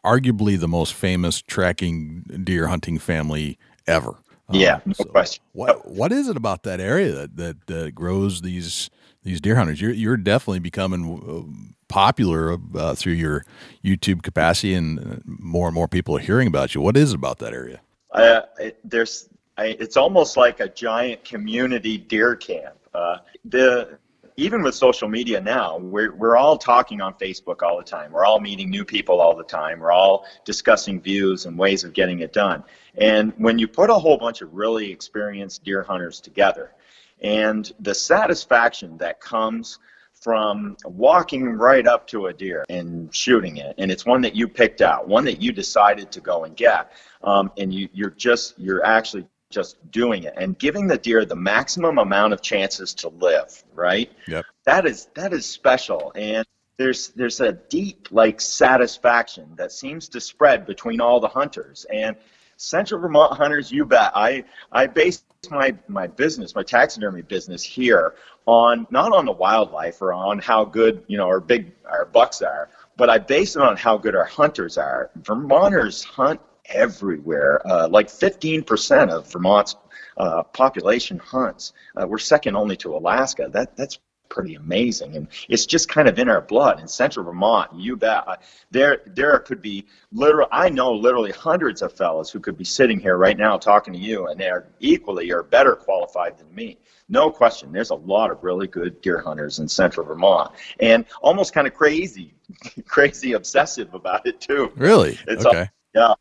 arguably 0.03 0.59
the 0.59 0.66
most 0.66 0.94
famous 0.94 1.42
tracking 1.42 2.22
deer 2.42 2.68
hunting 2.68 2.98
family 2.98 3.59
ever. 3.87 4.12
Yeah, 4.51 4.77
um, 4.77 4.83
no 4.87 4.92
so 4.94 5.05
question. 5.05 5.44
What 5.53 5.87
what 5.87 6.11
is 6.11 6.27
it 6.27 6.38
about 6.38 6.62
that 6.62 6.81
area 6.81 7.12
that 7.12 7.37
that, 7.37 7.66
that 7.66 7.94
grows 7.94 8.40
these 8.40 8.88
these 9.24 9.42
deer 9.42 9.57
hunters? 9.57 9.83
You're 9.83 9.92
you're 9.92 10.16
definitely 10.16 10.61
becoming 10.61 11.20
uh, 11.20 11.68
popular 11.88 12.57
uh, 12.74 12.94
through 12.94 13.12
your 13.12 13.44
YouTube 13.85 14.22
capacity, 14.22 14.72
and 14.72 14.98
uh, 14.98 15.16
more 15.27 15.68
and 15.68 15.74
more 15.74 15.87
people 15.87 16.16
are 16.16 16.20
hearing 16.20 16.48
about 16.48 16.74
you. 16.74 16.81
What 16.81 16.96
is 16.96 17.12
it 17.12 17.16
about 17.16 17.40
that 17.40 17.53
area? 17.53 17.83
Uh, 18.11 18.40
it, 18.59 18.81
there's, 18.83 19.29
I, 19.58 19.76
it's 19.80 19.96
almost 19.96 20.36
like 20.36 20.60
a 20.60 20.68
giant 20.68 21.24
community 21.24 21.98
deer 21.98 22.36
camp. 22.36 22.76
Uh, 22.94 23.18
the 23.44 23.98
even 24.36 24.62
with 24.62 24.76
social 24.76 25.08
media 25.08 25.40
now, 25.40 25.78
we're, 25.78 26.14
we're 26.14 26.36
all 26.36 26.56
talking 26.56 27.00
on 27.00 27.12
Facebook 27.14 27.60
all 27.64 27.76
the 27.76 27.82
time. 27.82 28.12
We're 28.12 28.24
all 28.24 28.38
meeting 28.38 28.70
new 28.70 28.84
people 28.84 29.20
all 29.20 29.34
the 29.34 29.42
time. 29.42 29.80
We're 29.80 29.90
all 29.90 30.26
discussing 30.44 31.00
views 31.00 31.46
and 31.46 31.58
ways 31.58 31.82
of 31.82 31.92
getting 31.92 32.20
it 32.20 32.32
done. 32.32 32.62
And 32.96 33.32
when 33.36 33.58
you 33.58 33.66
put 33.66 33.90
a 33.90 33.94
whole 33.94 34.16
bunch 34.16 34.40
of 34.40 34.54
really 34.54 34.92
experienced 34.92 35.64
deer 35.64 35.82
hunters 35.82 36.20
together, 36.20 36.72
and 37.20 37.72
the 37.80 37.96
satisfaction 37.96 38.96
that 38.98 39.20
comes 39.20 39.80
from 40.12 40.76
walking 40.84 41.44
right 41.44 41.86
up 41.88 42.06
to 42.06 42.26
a 42.26 42.32
deer 42.32 42.64
and 42.68 43.12
shooting 43.14 43.56
it 43.56 43.74
and 43.78 43.90
it's 43.90 44.04
one 44.04 44.20
that 44.20 44.34
you 44.34 44.48
picked 44.48 44.80
out 44.80 45.06
one 45.06 45.24
that 45.24 45.40
you 45.40 45.52
decided 45.52 46.10
to 46.10 46.20
go 46.20 46.42
and 46.42 46.56
get 46.56 46.90
um, 47.22 47.52
and 47.56 47.72
you, 47.72 47.88
you're 47.92 48.10
just 48.10 48.58
you're 48.58 48.84
actually 48.84 49.24
just 49.50 49.76
doing 49.90 50.24
it 50.24 50.34
and 50.37 50.58
giving 50.58 50.87
the 50.87 50.98
deer 50.98 51.24
the 51.24 51.37
maximum 51.37 51.98
amount 51.98 52.32
of 52.32 52.42
chances 52.42 52.92
to 52.94 53.08
live 53.08 53.64
right 53.74 54.12
yep. 54.26 54.44
that 54.64 54.87
is 54.87 55.08
that 55.14 55.32
is 55.32 55.46
special 55.46 56.12
and 56.14 56.46
there's 56.76 57.08
there's 57.08 57.40
a 57.40 57.52
deep 57.52 58.08
like 58.11 58.40
satisfaction 58.40 59.48
that 59.56 59.72
seems 59.72 60.08
to 60.08 60.20
spread 60.20 60.66
between 60.66 61.00
all 61.00 61.18
the 61.18 61.28
hunters 61.28 61.87
and 61.92 62.14
central 62.56 63.00
vermont 63.00 63.32
hunters 63.32 63.72
you 63.72 63.87
bet 63.87 64.12
i 64.14 64.44
i 64.72 64.87
base 64.87 65.24
my 65.50 65.74
my 65.87 66.06
business 66.06 66.54
my 66.54 66.62
taxidermy 66.62 67.22
business 67.22 67.62
here 67.62 68.14
on 68.48 68.87
not 68.90 69.12
on 69.12 69.26
the 69.26 69.32
wildlife 69.32 70.00
or 70.00 70.12
on 70.12 70.38
how 70.38 70.64
good 70.64 71.04
you 71.06 71.18
know 71.18 71.26
our 71.26 71.38
big 71.38 71.70
our 71.84 72.06
bucks 72.06 72.40
are, 72.40 72.70
but 72.96 73.11
I 73.11 73.18
base 73.18 73.56
it 73.56 73.62
on 73.62 73.76
how 73.76 73.98
good 73.98 74.16
our 74.16 74.24
hunters 74.24 74.78
are. 74.78 75.11
Vermonters 75.16 76.02
hunt 76.02 76.40
everywhere. 76.68 77.66
Uh, 77.66 77.88
like 77.88 78.09
15% 78.09 79.11
of 79.11 79.31
Vermont's 79.31 79.76
uh, 80.16 80.42
population 80.42 81.18
hunts. 81.18 81.72
Uh, 81.96 82.07
we're 82.07 82.18
second 82.18 82.57
only 82.57 82.76
to 82.76 82.94
Alaska. 82.96 83.48
That 83.50 83.76
that's 83.76 83.98
pretty 84.28 84.57
amazing, 84.57 85.16
and 85.16 85.28
it's 85.48 85.64
just 85.64 85.88
kind 85.88 86.07
of 86.07 86.18
in 86.18 86.28
our 86.28 86.42
blood. 86.42 86.81
In 86.81 86.88
Central 86.88 87.24
Vermont, 87.24 87.70
you 87.74 87.96
bet. 87.96 88.42
There 88.70 89.00
there 89.07 89.38
could 89.38 89.62
be 89.62 89.87
literal. 90.12 90.48
I 90.50 90.68
know 90.68 90.92
literally 90.92 91.31
hundreds 91.31 91.83
of 91.83 91.92
fellows 91.92 92.31
who 92.31 92.40
could 92.40 92.59
be 92.59 92.64
sitting 92.64 92.98
here 92.98 93.16
right 93.16 93.38
now 93.38 93.57
talking 93.59 93.92
to 93.94 93.98
you, 93.98 94.26
and 94.26 94.38
they're 94.38 94.68
equally 94.81 95.31
or 95.31 95.42
better 95.42 95.76
qualified 95.76 96.37
than 96.37 96.52
me 96.54 96.78
no 97.09 97.31
question, 97.31 97.72
there's 97.72 97.90
a 97.90 97.94
lot 97.94 98.31
of 98.31 98.42
really 98.44 98.66
good 98.66 99.00
deer 99.00 99.20
hunters 99.20 99.59
in 99.59 99.68
central 99.68 100.07
Vermont, 100.07 100.52
and 100.78 101.07
almost 101.22 101.54
kind 101.54 101.66
of 101.66 101.74
crazy, 101.74 102.35
crazy 102.87 103.33
obsessive 103.33 103.94
about 103.94 104.26
it 104.26 104.40
too. 104.40 104.72
Really? 104.76 105.18
It's 105.26 105.46
okay. 105.46 105.61
All, 105.61 105.66
yeah, 105.94 106.14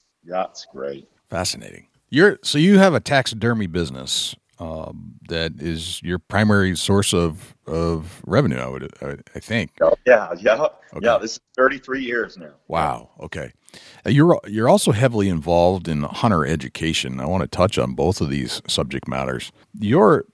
it's 0.50 0.66
great. 0.72 1.08
Fascinating. 1.30 1.88
You're 2.10 2.40
so 2.44 2.58
you 2.58 2.78
have 2.80 2.94
a 2.94 3.00
taxidermy 3.00 3.68
business. 3.68 4.36
um, 4.60 5.14
that 5.30 5.54
is 5.60 6.02
your 6.02 6.20
primary 6.20 6.76
source 6.76 7.14
of 7.14 7.56
of 7.68 8.22
revenue. 8.26 8.58
I 8.58 8.68
would, 8.68 8.94
I, 9.02 9.18
I 9.36 9.40
think. 9.40 9.72
Oh, 9.82 9.94
yeah, 10.06 10.34
yeah, 10.40 10.56
okay. 10.94 11.06
yeah. 11.06 11.18
This 11.18 11.34
is 11.34 11.40
33 11.58 12.02
years 12.04 12.38
now. 12.38 12.54
Wow. 12.68 13.10
Okay. 13.20 13.52
Uh, 14.06 14.10
you're 14.10 14.40
you're 14.48 14.70
also 14.70 14.92
heavily 14.94 15.30
involved 15.30 15.88
in 15.88 16.04
hunter 16.04 16.46
education. 16.46 17.20
I 17.20 17.26
want 17.26 17.42
to 17.44 17.48
touch 17.48 17.78
on 17.78 17.94
both 17.94 18.22
of 18.22 18.30
these 18.30 18.62
subject 18.68 19.08
matters. 19.08 19.52
Your 19.80 20.26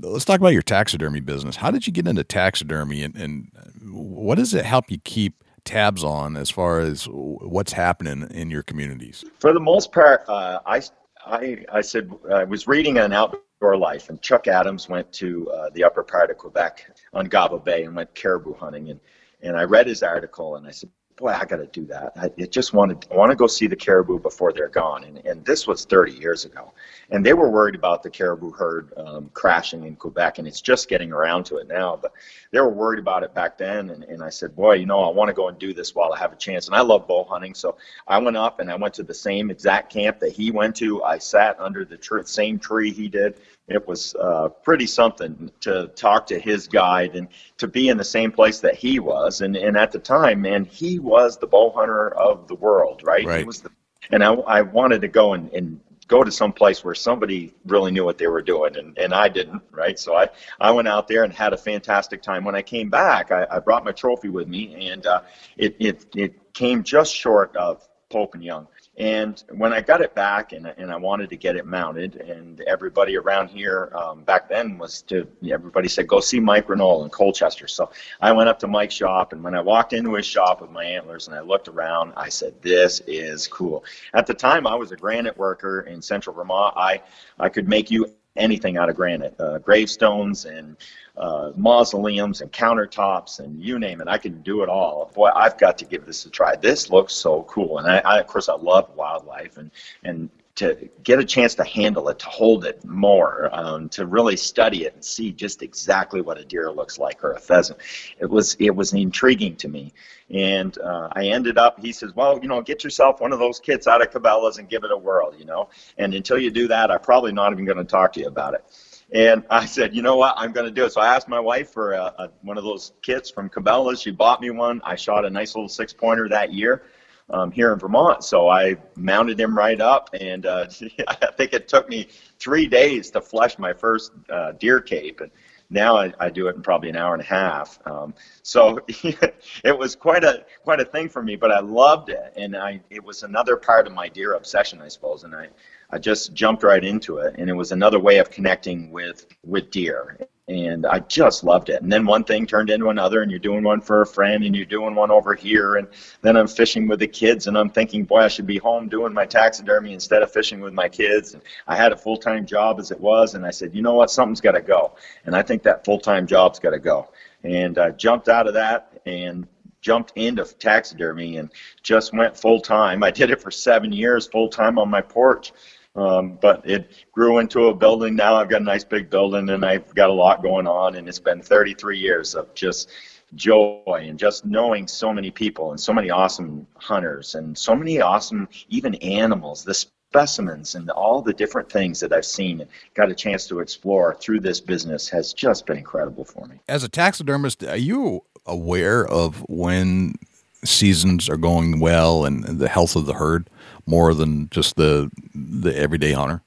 let's 0.00 0.24
talk 0.24 0.40
about 0.40 0.52
your 0.54 0.62
taxidermy 0.62 1.20
business. 1.20 1.56
How 1.56 1.70
did 1.70 1.86
you 1.86 1.92
get 1.92 2.08
into 2.08 2.24
taxidermy, 2.24 3.02
and, 3.02 3.14
and 3.16 3.50
what 3.92 4.38
does 4.38 4.54
it 4.54 4.64
help 4.64 4.90
you 4.90 4.98
keep 5.04 5.44
tabs 5.68 6.02
on 6.02 6.36
as 6.36 6.48
far 6.48 6.80
as 6.80 7.06
what's 7.10 7.72
happening 7.72 8.26
in 8.30 8.50
your 8.50 8.62
communities? 8.62 9.24
For 9.38 9.52
the 9.52 9.60
most 9.60 9.92
part, 9.92 10.24
uh, 10.26 10.60
I, 10.64 10.80
I, 11.26 11.64
I 11.70 11.80
said 11.82 12.10
I 12.32 12.44
was 12.44 12.66
reading 12.66 12.96
an 12.96 13.12
outdoor 13.12 13.76
life, 13.76 14.08
and 14.08 14.20
Chuck 14.22 14.48
Adams 14.48 14.88
went 14.88 15.12
to 15.12 15.50
uh, 15.50 15.70
the 15.74 15.84
upper 15.84 16.02
part 16.02 16.30
of 16.30 16.38
Quebec 16.38 16.90
on 17.12 17.28
Ungava 17.28 17.62
Bay 17.62 17.84
and 17.84 17.94
went 17.94 18.14
caribou 18.14 18.54
hunting, 18.54 18.90
and 18.90 19.00
and 19.42 19.56
I 19.56 19.64
read 19.64 19.86
his 19.86 20.02
article, 20.02 20.56
and 20.56 20.66
I 20.66 20.72
said, 20.72 20.90
boy, 21.18 21.28
I 21.28 21.44
got 21.44 21.56
to 21.56 21.66
do 21.66 21.84
that. 21.86 22.12
I 22.16 22.30
it 22.36 22.52
just 22.52 22.72
wanted, 22.72 23.06
I 23.10 23.16
want 23.16 23.30
to 23.30 23.36
go 23.36 23.46
see 23.46 23.66
the 23.66 23.76
caribou 23.76 24.18
before 24.18 24.52
they're 24.52 24.68
gone. 24.68 25.04
And, 25.04 25.18
and 25.26 25.44
this 25.44 25.66
was 25.66 25.84
30 25.84 26.12
years 26.12 26.44
ago. 26.44 26.72
And 27.10 27.26
they 27.26 27.34
were 27.34 27.50
worried 27.50 27.74
about 27.74 28.02
the 28.02 28.10
caribou 28.10 28.52
herd 28.52 28.92
um, 28.96 29.30
crashing 29.34 29.84
in 29.84 29.96
Quebec, 29.96 30.38
and 30.38 30.48
it's 30.48 30.60
just 30.60 30.88
getting 30.88 31.12
around 31.12 31.44
to 31.44 31.56
it 31.56 31.68
now. 31.68 31.98
But 32.00 32.12
they 32.50 32.60
were 32.60 32.68
worried 32.68 32.98
about 32.98 33.22
it 33.22 33.34
back 33.34 33.58
then. 33.58 33.90
And, 33.90 34.04
and 34.04 34.22
I 34.22 34.30
said, 34.30 34.56
boy, 34.56 34.74
you 34.74 34.86
know, 34.86 35.02
I 35.02 35.10
want 35.10 35.28
to 35.28 35.34
go 35.34 35.48
and 35.48 35.58
do 35.58 35.74
this 35.74 35.94
while 35.94 36.12
I 36.12 36.18
have 36.18 36.32
a 36.32 36.36
chance. 36.36 36.66
And 36.66 36.76
I 36.76 36.80
love 36.80 37.06
bow 37.06 37.24
hunting. 37.24 37.54
So 37.54 37.76
I 38.06 38.18
went 38.18 38.36
up 38.36 38.60
and 38.60 38.70
I 38.70 38.76
went 38.76 38.94
to 38.94 39.02
the 39.02 39.14
same 39.14 39.50
exact 39.50 39.92
camp 39.92 40.18
that 40.20 40.32
he 40.32 40.50
went 40.50 40.76
to. 40.76 41.02
I 41.02 41.18
sat 41.18 41.58
under 41.60 41.84
the 41.84 41.96
tr- 41.96 42.22
same 42.22 42.58
tree 42.58 42.92
he 42.92 43.08
did 43.08 43.40
it 43.68 43.86
was 43.86 44.14
uh, 44.14 44.48
pretty 44.48 44.86
something 44.86 45.50
to 45.60 45.88
talk 45.88 46.26
to 46.28 46.38
his 46.38 46.66
guide 46.66 47.14
and 47.14 47.28
to 47.58 47.68
be 47.68 47.88
in 47.88 47.98
the 47.98 48.04
same 48.04 48.32
place 48.32 48.60
that 48.60 48.74
he 48.74 48.98
was. 48.98 49.42
And, 49.42 49.56
and 49.56 49.76
at 49.76 49.92
the 49.92 49.98
time, 49.98 50.40
man, 50.40 50.64
he 50.64 50.98
was 50.98 51.36
the 51.36 51.46
bow 51.46 51.70
hunter 51.70 52.14
of 52.14 52.48
the 52.48 52.54
world, 52.54 53.02
right? 53.04 53.26
right. 53.26 53.38
He 53.40 53.44
was 53.44 53.60
the, 53.60 53.70
and 54.10 54.24
I, 54.24 54.32
I 54.32 54.62
wanted 54.62 55.02
to 55.02 55.08
go 55.08 55.34
and, 55.34 55.52
and 55.52 55.80
go 56.08 56.24
to 56.24 56.32
some 56.32 56.52
place 56.52 56.82
where 56.82 56.94
somebody 56.94 57.54
really 57.66 57.90
knew 57.90 58.04
what 58.04 58.18
they 58.18 58.26
were 58.26 58.42
doing 58.42 58.76
and, 58.76 58.96
and 58.98 59.12
I 59.12 59.28
didn't, 59.28 59.62
right? 59.70 59.98
So 59.98 60.16
I, 60.16 60.30
I 60.58 60.70
went 60.70 60.88
out 60.88 61.06
there 61.06 61.22
and 61.22 61.32
had 61.32 61.52
a 61.52 61.56
fantastic 61.56 62.22
time. 62.22 62.44
When 62.44 62.54
I 62.54 62.62
came 62.62 62.88
back, 62.88 63.30
I, 63.30 63.46
I 63.50 63.58
brought 63.60 63.84
my 63.84 63.92
trophy 63.92 64.30
with 64.30 64.48
me 64.48 64.88
and 64.88 65.06
uh, 65.06 65.20
it, 65.58 65.76
it, 65.78 66.06
it 66.16 66.54
came 66.54 66.82
just 66.82 67.14
short 67.14 67.54
of 67.56 67.86
Pope 68.08 68.34
and 68.34 68.42
Young. 68.42 68.66
And 68.98 69.42
when 69.50 69.72
I 69.72 69.80
got 69.80 70.00
it 70.00 70.12
back 70.16 70.52
and, 70.52 70.66
and 70.76 70.90
I 70.90 70.96
wanted 70.96 71.30
to 71.30 71.36
get 71.36 71.54
it 71.54 71.64
mounted, 71.64 72.16
and 72.16 72.60
everybody 72.62 73.16
around 73.16 73.48
here 73.48 73.92
um, 73.94 74.24
back 74.24 74.48
then 74.48 74.76
was 74.76 75.02
to, 75.02 75.28
everybody 75.48 75.86
said, 75.86 76.08
go 76.08 76.18
see 76.18 76.40
Mike 76.40 76.68
Renault 76.68 77.04
in 77.04 77.10
Colchester. 77.10 77.68
So 77.68 77.90
I 78.20 78.32
went 78.32 78.48
up 78.48 78.58
to 78.58 78.66
Mike's 78.66 78.94
shop, 78.94 79.32
and 79.32 79.42
when 79.42 79.54
I 79.54 79.60
walked 79.60 79.92
into 79.92 80.14
his 80.14 80.26
shop 80.26 80.60
with 80.60 80.72
my 80.72 80.84
antlers 80.84 81.28
and 81.28 81.36
I 81.36 81.40
looked 81.40 81.68
around, 81.68 82.12
I 82.16 82.28
said, 82.28 82.60
this 82.60 83.00
is 83.06 83.46
cool. 83.46 83.84
At 84.14 84.26
the 84.26 84.34
time, 84.34 84.66
I 84.66 84.74
was 84.74 84.90
a 84.90 84.96
granite 84.96 85.38
worker 85.38 85.82
in 85.82 86.02
central 86.02 86.34
Vermont. 86.34 86.74
I, 86.76 87.00
I 87.38 87.48
could 87.48 87.68
make 87.68 87.92
you 87.92 88.12
anything 88.36 88.76
out 88.76 88.88
of 88.88 88.96
granite, 88.96 89.34
uh, 89.40 89.58
gravestones 89.58 90.44
and 90.44 90.76
uh, 91.16 91.52
mausoleums 91.56 92.40
and 92.40 92.52
countertops 92.52 93.40
and 93.40 93.62
you 93.62 93.78
name 93.78 94.00
it. 94.00 94.08
I 94.08 94.18
can 94.18 94.40
do 94.42 94.62
it 94.62 94.68
all. 94.68 95.10
Boy, 95.14 95.30
I've 95.34 95.58
got 95.58 95.78
to 95.78 95.84
give 95.84 96.06
this 96.06 96.24
a 96.26 96.30
try. 96.30 96.56
This 96.56 96.90
looks 96.90 97.12
so 97.12 97.42
cool, 97.44 97.78
and 97.78 97.90
I, 97.90 97.98
I 97.98 98.20
of 98.20 98.26
course 98.26 98.48
I 98.48 98.54
love 98.54 98.94
wildlife 98.94 99.56
and 99.56 99.70
and 100.04 100.30
to 100.58 100.88
get 101.04 101.20
a 101.20 101.24
chance 101.24 101.54
to 101.54 101.64
handle 101.64 102.08
it, 102.08 102.18
to 102.18 102.26
hold 102.26 102.64
it 102.64 102.84
more, 102.84 103.48
um, 103.52 103.88
to 103.90 104.06
really 104.06 104.36
study 104.36 104.84
it 104.84 104.94
and 104.94 105.04
see 105.04 105.30
just 105.30 105.62
exactly 105.62 106.20
what 106.20 106.36
a 106.36 106.44
deer 106.44 106.70
looks 106.70 106.98
like 106.98 107.22
or 107.22 107.32
a 107.32 107.40
pheasant. 107.40 107.78
It 108.18 108.28
was 108.28 108.56
it 108.58 108.74
was 108.74 108.92
intriguing 108.92 109.54
to 109.56 109.68
me, 109.68 109.92
and 110.30 110.76
uh, 110.78 111.08
I 111.12 111.26
ended 111.26 111.58
up. 111.58 111.78
He 111.78 111.92
says, 111.92 112.14
"Well, 112.14 112.40
you 112.42 112.48
know, 112.48 112.60
get 112.60 112.82
yourself 112.82 113.20
one 113.20 113.32
of 113.32 113.38
those 113.38 113.60
kits 113.60 113.86
out 113.86 114.02
of 114.02 114.10
Cabela's 114.10 114.58
and 114.58 114.68
give 114.68 114.82
it 114.82 114.90
a 114.90 114.96
whirl, 114.96 115.32
you 115.38 115.44
know. 115.44 115.68
And 115.96 116.12
until 116.12 116.38
you 116.38 116.50
do 116.50 116.66
that, 116.68 116.90
I'm 116.90 117.00
probably 117.00 117.32
not 117.32 117.52
even 117.52 117.64
going 117.64 117.78
to 117.78 117.84
talk 117.84 118.12
to 118.14 118.20
you 118.20 118.26
about 118.26 118.54
it." 118.54 118.64
And 119.10 119.44
I 119.48 119.64
said, 119.64 119.96
you 119.96 120.02
know 120.02 120.16
what, 120.16 120.34
I'm 120.36 120.52
going 120.52 120.66
to 120.66 120.70
do 120.70 120.84
it. 120.84 120.92
So 120.92 121.00
I 121.00 121.14
asked 121.14 121.28
my 121.28 121.40
wife 121.40 121.70
for 121.70 121.92
a, 121.92 122.14
a, 122.18 122.30
one 122.42 122.58
of 122.58 122.64
those 122.64 122.92
kits 123.00 123.30
from 123.30 123.48
Cabela's. 123.48 124.02
She 124.02 124.10
bought 124.10 124.42
me 124.42 124.50
one. 124.50 124.82
I 124.84 124.96
shot 124.96 125.24
a 125.24 125.30
nice 125.30 125.54
little 125.54 125.70
six 125.70 125.94
pointer 125.94 126.28
that 126.28 126.52
year 126.52 126.82
um, 127.30 127.50
here 127.50 127.72
in 127.72 127.78
Vermont. 127.78 128.24
So 128.24 128.48
I 128.48 128.76
mounted 128.96 129.38
him 129.38 129.56
right 129.56 129.80
up, 129.80 130.10
and 130.18 130.46
uh, 130.46 130.66
I 131.08 131.30
think 131.36 131.52
it 131.52 131.68
took 131.68 131.88
me 131.88 132.08
three 132.38 132.66
days 132.66 133.10
to 133.12 133.20
flesh 133.20 133.58
my 133.58 133.72
first 133.72 134.12
uh, 134.30 134.52
deer 134.52 134.80
cape. 134.80 135.20
And 135.20 135.30
now 135.70 135.96
I, 135.96 136.12
I 136.18 136.30
do 136.30 136.48
it 136.48 136.56
in 136.56 136.62
probably 136.62 136.88
an 136.88 136.96
hour 136.96 137.12
and 137.12 137.22
a 137.22 137.26
half. 137.26 137.78
Um, 137.86 138.14
so 138.42 138.80
it 138.88 139.78
was 139.78 139.94
quite 139.94 140.24
a 140.24 140.44
quite 140.62 140.80
a 140.80 140.84
thing 140.84 141.08
for 141.08 141.22
me, 141.22 141.36
but 141.36 141.52
I 141.52 141.60
loved 141.60 142.08
it, 142.08 142.32
and 142.36 142.56
I 142.56 142.80
it 142.90 143.04
was 143.04 143.22
another 143.22 143.56
part 143.56 143.86
of 143.86 143.92
my 143.92 144.08
deer 144.08 144.32
obsession, 144.32 144.80
I 144.80 144.88
suppose. 144.88 145.24
And 145.24 145.34
I 145.34 145.48
I 145.90 145.98
just 145.98 146.32
jumped 146.34 146.62
right 146.62 146.84
into 146.84 147.18
it, 147.18 147.34
and 147.38 147.50
it 147.50 147.54
was 147.54 147.72
another 147.72 147.98
way 147.98 148.18
of 148.18 148.30
connecting 148.30 148.90
with 148.90 149.26
with 149.44 149.70
deer 149.70 150.18
and 150.48 150.86
I 150.86 151.00
just 151.00 151.44
loved 151.44 151.68
it. 151.68 151.82
And 151.82 151.92
then 151.92 152.06
one 152.06 152.24
thing 152.24 152.46
turned 152.46 152.70
into 152.70 152.88
another, 152.88 153.20
and 153.22 153.30
you're 153.30 153.38
doing 153.38 153.62
one 153.62 153.82
for 153.82 154.00
a 154.00 154.06
friend, 154.06 154.44
and 154.44 154.56
you're 154.56 154.64
doing 154.64 154.94
one 154.94 155.10
over 155.10 155.34
here, 155.34 155.76
and 155.76 155.86
then 156.22 156.36
I'm 156.36 156.48
fishing 156.48 156.88
with 156.88 157.00
the 157.00 157.06
kids, 157.06 157.46
and 157.46 157.56
I'm 157.56 157.68
thinking, 157.68 158.04
boy, 158.04 158.20
I 158.20 158.28
should 158.28 158.46
be 158.46 158.56
home 158.56 158.88
doing 158.88 159.12
my 159.12 159.26
taxidermy 159.26 159.92
instead 159.92 160.22
of 160.22 160.32
fishing 160.32 160.60
with 160.60 160.72
my 160.72 160.88
kids. 160.88 161.34
And 161.34 161.42
I 161.66 161.76
had 161.76 161.92
a 161.92 161.96
full 161.96 162.16
time 162.16 162.46
job 162.46 162.80
as 162.80 162.90
it 162.90 162.98
was, 162.98 163.34
and 163.34 163.44
I 163.44 163.50
said, 163.50 163.74
you 163.74 163.82
know 163.82 163.94
what, 163.94 164.10
something's 164.10 164.40
got 164.40 164.52
to 164.52 164.62
go, 164.62 164.96
and 165.26 165.36
I 165.36 165.42
think 165.42 165.62
that 165.64 165.84
full 165.84 166.00
time 166.00 166.26
job's 166.26 166.58
got 166.58 166.70
to 166.70 166.78
go. 166.78 167.10
And 167.44 167.78
I 167.78 167.90
jumped 167.90 168.28
out 168.28 168.48
of 168.48 168.54
that 168.54 169.00
and 169.04 169.46
jumped 169.80 170.12
into 170.16 170.44
taxidermy 170.44 171.36
and 171.36 171.52
just 171.82 172.12
went 172.12 172.36
full 172.36 172.60
time. 172.60 173.04
I 173.04 173.10
did 173.10 173.30
it 173.30 173.40
for 173.40 173.50
seven 173.50 173.92
years, 173.92 174.26
full 174.26 174.48
time 174.48 174.78
on 174.78 174.88
my 174.88 175.00
porch 175.00 175.52
um, 175.98 176.38
but 176.40 176.68
it 176.68 176.92
grew 177.12 177.38
into 177.38 177.66
a 177.66 177.74
building. 177.74 178.14
Now 178.14 178.36
I've 178.36 178.48
got 178.48 178.60
a 178.60 178.64
nice 178.64 178.84
big 178.84 179.10
building 179.10 179.50
and 179.50 179.64
I've 179.64 179.94
got 179.94 180.10
a 180.10 180.12
lot 180.12 180.42
going 180.42 180.66
on. 180.66 180.94
And 180.94 181.08
it's 181.08 181.18
been 181.18 181.42
33 181.42 181.98
years 181.98 182.34
of 182.34 182.54
just 182.54 182.88
joy 183.34 183.82
and 183.86 184.18
just 184.18 184.44
knowing 184.44 184.86
so 184.86 185.12
many 185.12 185.30
people 185.30 185.70
and 185.72 185.80
so 185.80 185.92
many 185.92 186.10
awesome 186.10 186.66
hunters 186.76 187.34
and 187.34 187.56
so 187.58 187.74
many 187.74 188.00
awesome 188.00 188.48
even 188.68 188.94
animals. 188.96 189.64
The 189.64 189.74
specimens 189.74 190.74
and 190.74 190.88
all 190.90 191.20
the 191.20 191.34
different 191.34 191.70
things 191.70 192.00
that 192.00 192.12
I've 192.12 192.24
seen 192.24 192.60
and 192.60 192.70
got 192.94 193.10
a 193.10 193.14
chance 193.14 193.46
to 193.48 193.60
explore 193.60 194.14
through 194.14 194.40
this 194.40 194.60
business 194.60 195.08
has 195.10 195.34
just 195.34 195.66
been 195.66 195.76
incredible 195.76 196.24
for 196.24 196.46
me. 196.46 196.60
As 196.68 196.82
a 196.82 196.88
taxidermist, 196.88 197.62
are 197.64 197.76
you 197.76 198.22
aware 198.46 199.06
of 199.06 199.44
when 199.48 200.14
seasons 200.64 201.28
are 201.28 201.36
going 201.36 201.80
well 201.80 202.24
and 202.24 202.44
the 202.44 202.68
health 202.68 202.96
of 202.96 203.06
the 203.06 203.14
herd? 203.14 203.48
more 203.88 204.12
than 204.12 204.48
just 204.50 204.76
the 204.76 205.10
the 205.34 205.76
everyday 205.76 206.12
hunter? 206.12 206.42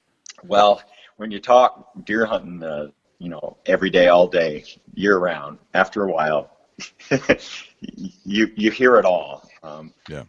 Well, 0.45 0.81
when 1.17 1.31
you 1.31 1.39
talk 1.39 1.91
deer 2.05 2.25
hunting, 2.25 2.63
uh, 2.63 2.87
you 3.17 3.29
know, 3.29 3.57
every 3.65 3.89
day, 3.89 4.07
all 4.07 4.27
day, 4.27 4.63
year 4.93 5.17
round, 5.17 5.57
after 5.73 6.03
a 6.03 6.11
while, 6.11 6.55
you 8.23 8.51
you 8.55 8.71
hear 8.71 8.97
it 8.97 9.05
all. 9.05 9.49
Um, 9.63 9.93
yeah. 10.07 10.23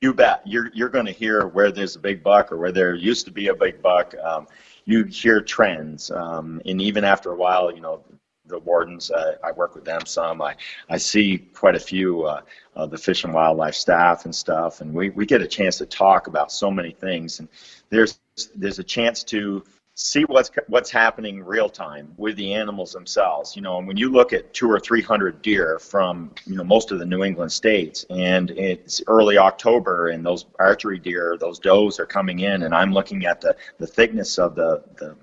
You 0.00 0.14
bet. 0.14 0.42
You're 0.44 0.70
you're 0.74 0.88
going 0.88 1.06
to 1.06 1.12
hear 1.12 1.46
where 1.46 1.72
there's 1.72 1.96
a 1.96 2.00
big 2.00 2.22
buck 2.22 2.52
or 2.52 2.56
where 2.56 2.72
there 2.72 2.94
used 2.94 3.24
to 3.26 3.32
be 3.32 3.48
a 3.48 3.54
big 3.54 3.80
buck. 3.80 4.14
Um, 4.22 4.46
you 4.84 5.04
hear 5.04 5.40
trends, 5.40 6.10
um, 6.10 6.60
and 6.66 6.80
even 6.80 7.04
after 7.04 7.30
a 7.30 7.36
while, 7.36 7.72
you 7.72 7.80
know, 7.80 8.02
the 8.48 8.58
wardens. 8.58 9.10
Uh, 9.10 9.36
I 9.44 9.52
work 9.52 9.74
with 9.74 9.84
them 9.84 10.04
some. 10.06 10.42
I, 10.42 10.56
I 10.88 10.96
see 10.96 11.38
quite 11.38 11.74
a 11.74 11.80
few 11.80 12.24
uh, 12.24 12.40
uh, 12.76 12.86
the 12.86 12.98
fish 12.98 13.24
and 13.24 13.34
wildlife 13.34 13.74
staff 13.74 14.24
and 14.24 14.34
stuff, 14.34 14.80
and 14.80 14.92
we, 14.92 15.10
we 15.10 15.26
get 15.26 15.42
a 15.42 15.46
chance 15.46 15.78
to 15.78 15.86
talk 15.86 16.26
about 16.26 16.50
so 16.50 16.70
many 16.70 16.92
things. 16.92 17.38
And 17.38 17.48
there's 17.90 18.18
there's 18.54 18.78
a 18.78 18.84
chance 18.84 19.24
to 19.24 19.62
see 19.98 20.22
what's 20.22 20.50
what's 20.68 20.90
happening 20.90 21.42
real 21.42 21.68
time 21.68 22.14
with 22.16 22.36
the 22.36 22.54
animals 22.54 22.92
themselves. 22.92 23.56
You 23.56 23.62
know, 23.62 23.78
and 23.78 23.86
when 23.86 23.96
you 23.96 24.10
look 24.10 24.32
at 24.32 24.54
two 24.54 24.70
or 24.70 24.78
three 24.78 25.02
hundred 25.02 25.42
deer 25.42 25.78
from 25.78 26.30
you 26.46 26.56
know 26.56 26.64
most 26.64 26.92
of 26.92 26.98
the 26.98 27.06
New 27.06 27.24
England 27.24 27.52
states, 27.52 28.06
and 28.08 28.50
it's 28.52 29.02
early 29.08 29.36
October, 29.36 30.08
and 30.08 30.24
those 30.24 30.46
archery 30.58 30.98
deer, 30.98 31.36
those 31.38 31.58
does 31.58 31.98
are 31.98 32.06
coming 32.06 32.40
in, 32.40 32.62
and 32.62 32.74
I'm 32.74 32.92
looking 32.92 33.26
at 33.26 33.40
the 33.40 33.56
the 33.78 33.86
thickness 33.86 34.38
of 34.38 34.54
the 34.54 34.84
the 34.96 35.16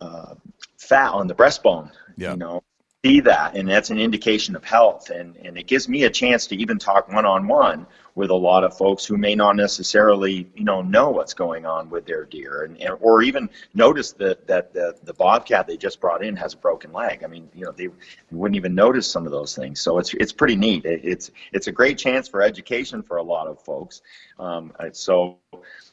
uh, 0.00 0.34
fat 0.78 1.12
on 1.12 1.26
the 1.26 1.34
breastbone. 1.34 1.90
Yeah. 2.16 2.32
You 2.32 2.36
know, 2.38 2.62
see 3.04 3.20
that, 3.20 3.54
and 3.54 3.68
that's 3.68 3.90
an 3.90 3.98
indication 3.98 4.56
of 4.56 4.64
health, 4.64 5.10
and 5.10 5.36
and 5.36 5.58
it 5.58 5.66
gives 5.66 5.88
me 5.88 6.04
a 6.04 6.10
chance 6.10 6.46
to 6.46 6.56
even 6.56 6.78
talk 6.78 7.12
one 7.12 7.26
on 7.26 7.46
one 7.46 7.86
with 8.14 8.30
a 8.30 8.34
lot 8.34 8.62
of 8.64 8.76
folks 8.76 9.04
who 9.04 9.16
may 9.16 9.34
not 9.34 9.56
necessarily 9.56 10.48
you 10.54 10.64
know 10.64 10.80
know 10.80 11.10
what's 11.10 11.34
going 11.34 11.66
on 11.66 11.90
with 11.90 12.06
their 12.06 12.24
deer, 12.24 12.62
and, 12.62 12.80
and 12.80 12.96
or 13.00 13.22
even 13.22 13.50
notice 13.74 14.12
that 14.12 14.46
that 14.46 14.72
the 14.72 14.96
the 15.04 15.12
bobcat 15.12 15.66
they 15.66 15.76
just 15.76 16.00
brought 16.00 16.24
in 16.24 16.34
has 16.36 16.54
a 16.54 16.56
broken 16.56 16.92
leg. 16.92 17.22
I 17.22 17.26
mean, 17.26 17.48
you 17.54 17.64
know, 17.64 17.72
they 17.72 17.88
wouldn't 18.30 18.56
even 18.56 18.74
notice 18.74 19.06
some 19.10 19.26
of 19.26 19.32
those 19.32 19.54
things. 19.54 19.80
So 19.80 19.98
it's 19.98 20.14
it's 20.14 20.32
pretty 20.32 20.56
neat. 20.56 20.86
It, 20.86 21.00
it's 21.04 21.30
it's 21.52 21.66
a 21.66 21.72
great 21.72 21.98
chance 21.98 22.26
for 22.26 22.40
education 22.40 23.02
for 23.02 23.18
a 23.18 23.22
lot 23.22 23.48
of 23.48 23.60
folks. 23.60 24.00
Um, 24.38 24.72
so 24.92 25.38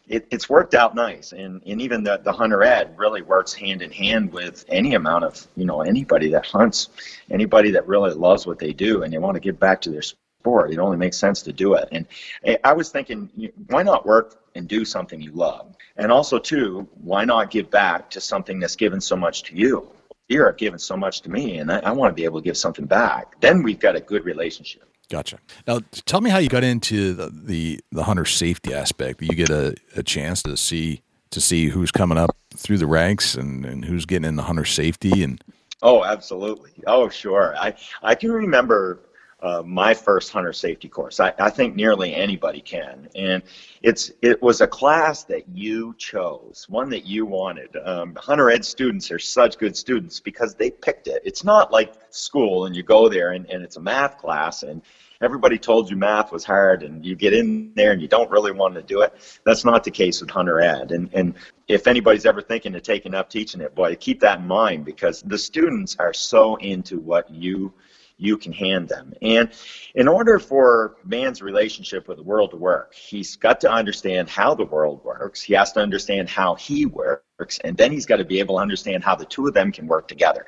it, 0.08 0.28
it's 0.32 0.50
worked 0.50 0.74
out 0.74 0.96
nice, 0.96 1.32
and, 1.32 1.62
and 1.66 1.82
even 1.82 2.04
the, 2.04 2.18
the 2.18 2.32
hunter 2.32 2.64
ed 2.64 2.94
really 2.98 3.22
works 3.22 3.54
hand 3.54 3.82
in 3.82 3.92
hand 3.92 4.32
with 4.32 4.66
any 4.68 4.96
amount 4.96 5.24
of 5.24 5.48
you 5.56 5.66
know 5.66 5.82
anybody 5.82 6.30
that 6.30 6.46
hunts, 6.46 6.90
anybody 7.30 7.72
that 7.72 7.88
really 7.88 8.14
loves 8.14 8.46
what 8.46 8.60
they 8.60 8.74
do 8.74 9.04
and 9.04 9.14
they 9.14 9.18
want 9.18 9.36
to 9.36 9.40
give 9.40 9.60
back 9.60 9.82
to 9.82 9.90
their 9.90 10.02
sport. 10.02 10.72
It 10.72 10.80
only 10.80 10.98
makes 10.98 11.18
sense 11.18 11.42
to 11.44 11.54
do 11.54 11.76
it. 11.76 11.88
And 11.92 12.08
eh, 12.46 12.58
I 12.64 12.74
was 12.74 12.90
thinking, 12.90 13.30
why 13.68 13.84
not 13.84 14.06
work 14.06 14.42
and 14.56 14.68
do 14.68 14.84
something 14.84 15.22
you 15.22 15.32
love? 15.32 15.76
And 15.98 16.12
also, 16.12 16.40
too, 16.40 16.88
why 17.02 17.26
not 17.26 17.52
give 17.52 17.70
back 17.70 18.10
to 18.12 18.22
something 18.22 18.60
that's 18.60 18.76
given 18.76 19.00
so 19.00 19.16
much 19.16 19.44
to 19.44 19.56
you? 19.56 19.92
Deer 20.30 20.48
have 20.48 20.58
given 20.58 20.80
so 20.80 20.98
much 20.98 21.22
to 21.22 21.30
me, 21.30 21.58
and 21.60 21.72
I, 21.72 21.80
I 21.80 21.92
want 21.92 22.10
to 22.10 22.16
be 22.16 22.24
able 22.24 22.40
to 22.40 22.44
give 22.44 22.58
something 22.58 22.86
back. 22.86 23.40
Then 23.40 23.62
we've 23.62 23.80
got 23.80 23.96
a 23.96 24.00
good 24.00 24.26
relationship. 24.26 24.91
Gotcha. 25.12 25.40
Now, 25.68 25.82
tell 26.06 26.22
me 26.22 26.30
how 26.30 26.38
you 26.38 26.48
got 26.48 26.64
into 26.64 27.12
the 27.14 27.30
the, 27.30 27.82
the 27.92 28.04
hunter 28.04 28.24
safety 28.24 28.74
aspect. 28.74 29.22
You 29.22 29.36
get 29.36 29.50
a, 29.50 29.76
a 29.98 30.04
chance 30.04 30.42
to 30.44 30.56
see 30.56 31.02
to 31.32 31.42
see 31.42 31.68
who's 31.68 31.92
coming 31.92 32.18
up 32.18 32.30
through 32.56 32.78
the 32.78 32.88
ranks 32.88 33.36
and, 33.36 33.66
and 33.66 33.84
who's 33.84 34.06
getting 34.06 34.24
in 34.24 34.38
the 34.38 34.44
hunter 34.44 34.64
safety 34.64 35.22
and. 35.22 35.44
Oh, 35.82 36.06
absolutely. 36.06 36.72
Oh, 36.88 37.10
sure. 37.10 37.56
I 37.60 37.74
I 38.02 38.16
can 38.16 38.32
remember 38.32 39.02
uh, 39.42 39.64
my 39.66 39.94
first 39.94 40.32
hunter 40.32 40.54
safety 40.54 40.88
course. 40.88 41.20
I, 41.20 41.34
I, 41.40 41.50
think 41.50 41.76
nearly 41.76 42.14
anybody 42.14 42.62
can, 42.62 43.10
and 43.16 43.42
it's 43.82 44.12
it 44.22 44.42
was 44.42 44.62
a 44.62 44.68
class 44.68 45.24
that 45.26 45.50
you 45.50 45.96
chose, 45.98 46.66
one 46.70 46.90
that 46.90 47.06
you 47.06 47.26
wanted. 47.26 47.76
Um, 47.84 48.16
hunter 48.16 48.52
ed 48.52 48.64
students 48.64 49.10
are 49.12 49.20
such 49.20 49.58
good 49.58 49.76
students 49.76 50.20
because 50.20 50.54
they 50.54 50.70
picked 50.70 51.08
it. 51.08 51.24
It's 51.26 51.44
not 51.44 51.72
like 51.72 51.94
school 52.12 52.66
and 52.66 52.76
you 52.76 52.84
go 52.84 53.10
there 53.10 53.32
and, 53.32 53.50
and 53.50 53.64
it's 53.64 53.78
a 53.78 53.82
math 53.82 54.18
class 54.18 54.64
and 54.64 54.82
everybody 55.22 55.58
told 55.58 55.90
you 55.90 55.96
math 55.96 56.32
was 56.32 56.44
hard 56.44 56.84
and 56.84 57.06
you 57.06 57.16
get 57.16 57.34
in 57.34 57.72
there 57.76 57.92
and 57.92 58.02
you 58.02 58.08
don't 58.08 58.30
really 58.30 58.52
want 58.52 58.76
to 58.76 58.82
do 58.82 59.02
it. 59.02 59.40
That's 59.44 59.64
not 59.64 59.84
the 59.84 59.92
case 59.92 60.22
with 60.22 60.30
hunter 60.30 60.60
ed. 60.60 60.92
And 60.92 61.10
and 61.14 61.34
if 61.68 61.88
anybody's 61.88 62.26
ever 62.26 62.42
thinking 62.42 62.76
of 62.76 62.84
taking 62.84 63.16
up 63.16 63.30
teaching 63.30 63.62
it, 63.62 63.74
boy, 63.74 63.96
keep 63.96 64.20
that 64.20 64.40
in 64.40 64.48
mind 64.48 64.86
because 64.86 65.22
the 65.24 65.38
students 65.38 65.96
are 66.00 66.14
so 66.14 66.58
into 66.58 67.00
what 67.00 67.30
you 67.30 67.74
you 68.22 68.38
can 68.38 68.54
hand 68.54 68.88
them. 68.88 69.14
And 69.22 69.50
in 69.96 70.08
order 70.08 70.38
for 70.38 70.98
man's 71.04 71.42
relationship 71.42 72.08
with 72.08 72.18
the 72.18 72.24
world 72.24 72.52
to 72.52 72.58
work, 72.58 72.94
he's 72.94 73.36
got 73.36 73.60
to 73.62 73.72
understand 73.72 74.30
how 74.30 74.54
the 74.54 74.64
world 74.64 75.04
works. 75.04 75.42
He 75.42 75.56
has 75.56 75.72
to 75.74 75.80
understand 75.80 76.30
how 76.30 76.54
he 76.56 76.86
works, 76.86 77.60
and 77.64 77.76
then 77.76 77.92
he's 77.92 78.06
got 78.06 78.18
to 78.18 78.26
be 78.26 78.40
able 78.40 78.56
to 78.56 78.62
understand 78.62 79.04
how 79.04 79.16
the 79.16 79.26
two 79.26 79.48
of 79.48 79.56
them 79.56 79.72
can 79.72 79.88
work 79.88 80.08
together. 80.08 80.46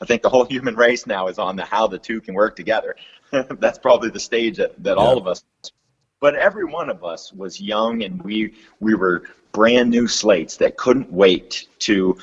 I 0.00 0.04
think 0.04 0.22
the 0.22 0.30
whole 0.30 0.44
human 0.48 0.76
race 0.76 1.04
now 1.06 1.26
is 1.26 1.38
on 1.38 1.56
the 1.56 1.64
how 1.64 1.88
the 1.88 1.98
two 1.98 2.20
can 2.20 2.34
work 2.34 2.54
together. 2.54 2.94
That's 3.32 3.78
probably 3.78 4.10
the 4.10 4.20
stage 4.20 4.58
that, 4.58 4.80
that 4.84 4.96
yeah. 4.96 5.02
all 5.02 5.18
of 5.18 5.26
us 5.26 5.44
but 6.18 6.34
every 6.34 6.64
one 6.64 6.88
of 6.88 7.04
us 7.04 7.30
was 7.32 7.60
young 7.60 8.02
and 8.02 8.22
we 8.22 8.54
we 8.80 8.94
were 8.94 9.24
brand 9.52 9.90
new 9.90 10.08
slates 10.08 10.56
that 10.56 10.76
couldn't 10.76 11.12
wait 11.12 11.68
to 11.78 12.16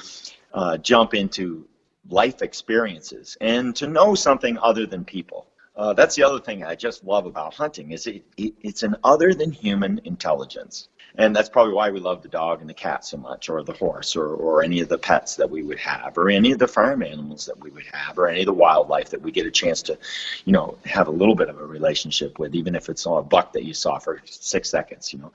uh, 0.53 0.77
jump 0.77 1.13
into 1.13 1.67
life 2.09 2.41
experiences 2.41 3.37
and 3.41 3.75
to 3.75 3.87
know 3.87 4.15
something 4.15 4.57
other 4.59 4.85
than 4.85 5.05
people. 5.05 5.47
Uh, 5.75 5.93
that's 5.93 6.15
the 6.15 6.23
other 6.23 6.39
thing 6.39 6.63
I 6.63 6.75
just 6.75 7.03
love 7.03 7.25
about 7.25 7.53
hunting 7.55 7.91
is 7.91 8.05
it, 8.05 8.23
it, 8.37 8.53
it's 8.61 8.83
an 8.83 8.95
other 9.03 9.33
than 9.33 9.51
human 9.51 9.99
intelligence. 10.05 10.89
And 11.15 11.35
that's 11.35 11.49
probably 11.49 11.73
why 11.73 11.91
we 11.91 11.99
love 11.99 12.23
the 12.23 12.27
dog 12.27 12.61
and 12.61 12.69
the 12.69 12.73
cat 12.73 13.05
so 13.05 13.17
much, 13.17 13.47
or 13.47 13.63
the 13.63 13.73
horse, 13.73 14.15
or, 14.15 14.29
or 14.29 14.63
any 14.63 14.79
of 14.81 14.89
the 14.89 14.97
pets 14.97 15.35
that 15.35 15.49
we 15.49 15.61
would 15.61 15.77
have, 15.77 16.17
or 16.17 16.29
any 16.29 16.51
of 16.51 16.59
the 16.59 16.67
farm 16.67 17.03
animals 17.03 17.45
that 17.45 17.59
we 17.59 17.69
would 17.69 17.85
have, 17.91 18.17
or 18.17 18.27
any 18.27 18.39
of 18.41 18.47
the 18.47 18.53
wildlife 18.53 19.11
that 19.11 19.21
we 19.21 19.31
get 19.31 19.45
a 19.45 19.51
chance 19.51 19.83
to, 19.83 19.97
you 20.45 20.53
know, 20.53 20.75
have 20.85 21.07
a 21.07 21.11
little 21.11 21.35
bit 21.35 21.49
of 21.49 21.59
a 21.59 21.65
relationship 21.65 22.39
with, 22.39 22.55
even 22.55 22.73
if 22.73 22.89
it's 22.89 23.05
a 23.05 23.21
buck 23.21 23.53
that 23.53 23.63
you 23.63 23.75
saw 23.75 23.99
for 23.99 24.21
six 24.25 24.69
seconds, 24.69 25.13
you 25.13 25.19
know. 25.19 25.31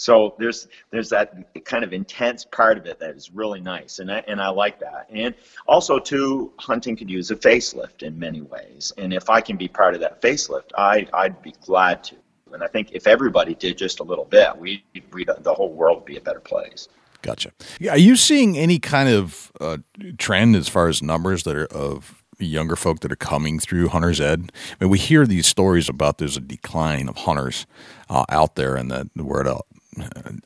So 0.00 0.34
there's 0.38 0.66
there's 0.90 1.10
that 1.10 1.54
kind 1.66 1.84
of 1.84 1.92
intense 1.92 2.46
part 2.46 2.78
of 2.78 2.86
it 2.86 2.98
that 3.00 3.14
is 3.16 3.30
really 3.30 3.60
nice, 3.60 3.98
and 3.98 4.10
I, 4.10 4.24
and 4.26 4.40
I 4.40 4.48
like 4.48 4.80
that. 4.80 5.06
And 5.10 5.34
also, 5.68 5.98
too, 5.98 6.54
hunting 6.58 6.96
could 6.96 7.10
use 7.10 7.30
a 7.30 7.36
facelift 7.36 8.02
in 8.02 8.18
many 8.18 8.40
ways. 8.40 8.94
And 8.96 9.12
if 9.12 9.28
I 9.28 9.42
can 9.42 9.58
be 9.58 9.68
part 9.68 9.94
of 9.94 10.00
that 10.00 10.22
facelift, 10.22 10.70
I 10.74 11.06
I'd 11.12 11.42
be 11.42 11.52
glad 11.60 12.02
to. 12.04 12.16
And 12.50 12.64
I 12.64 12.66
think 12.68 12.92
if 12.92 13.06
everybody 13.06 13.54
did 13.54 13.76
just 13.76 14.00
a 14.00 14.02
little 14.02 14.24
bit, 14.24 14.56
we 14.56 14.82
we 15.12 15.26
the 15.26 15.52
whole 15.52 15.74
world 15.74 15.98
would 15.98 16.06
be 16.06 16.16
a 16.16 16.22
better 16.22 16.40
place. 16.40 16.88
Gotcha. 17.20 17.52
Are 17.90 17.98
you 17.98 18.16
seeing 18.16 18.56
any 18.56 18.78
kind 18.78 19.10
of 19.10 19.52
uh, 19.60 19.76
trend 20.16 20.56
as 20.56 20.66
far 20.66 20.88
as 20.88 21.02
numbers 21.02 21.42
that 21.42 21.54
are 21.54 21.66
of 21.66 22.24
younger 22.38 22.74
folk 22.74 23.00
that 23.00 23.12
are 23.12 23.16
coming 23.16 23.58
through 23.58 23.88
hunters 23.88 24.18
ed? 24.18 24.50
I 24.80 24.84
mean, 24.84 24.90
we 24.90 24.98
hear 24.98 25.26
these 25.26 25.46
stories 25.46 25.90
about 25.90 26.16
there's 26.16 26.38
a 26.38 26.40
decline 26.40 27.06
of 27.06 27.16
hunters 27.18 27.66
uh, 28.08 28.24
out 28.30 28.54
there, 28.54 28.76
and 28.76 28.90
that 28.90 29.08
we're 29.14 29.42
at 29.42 29.46
a 29.46 29.60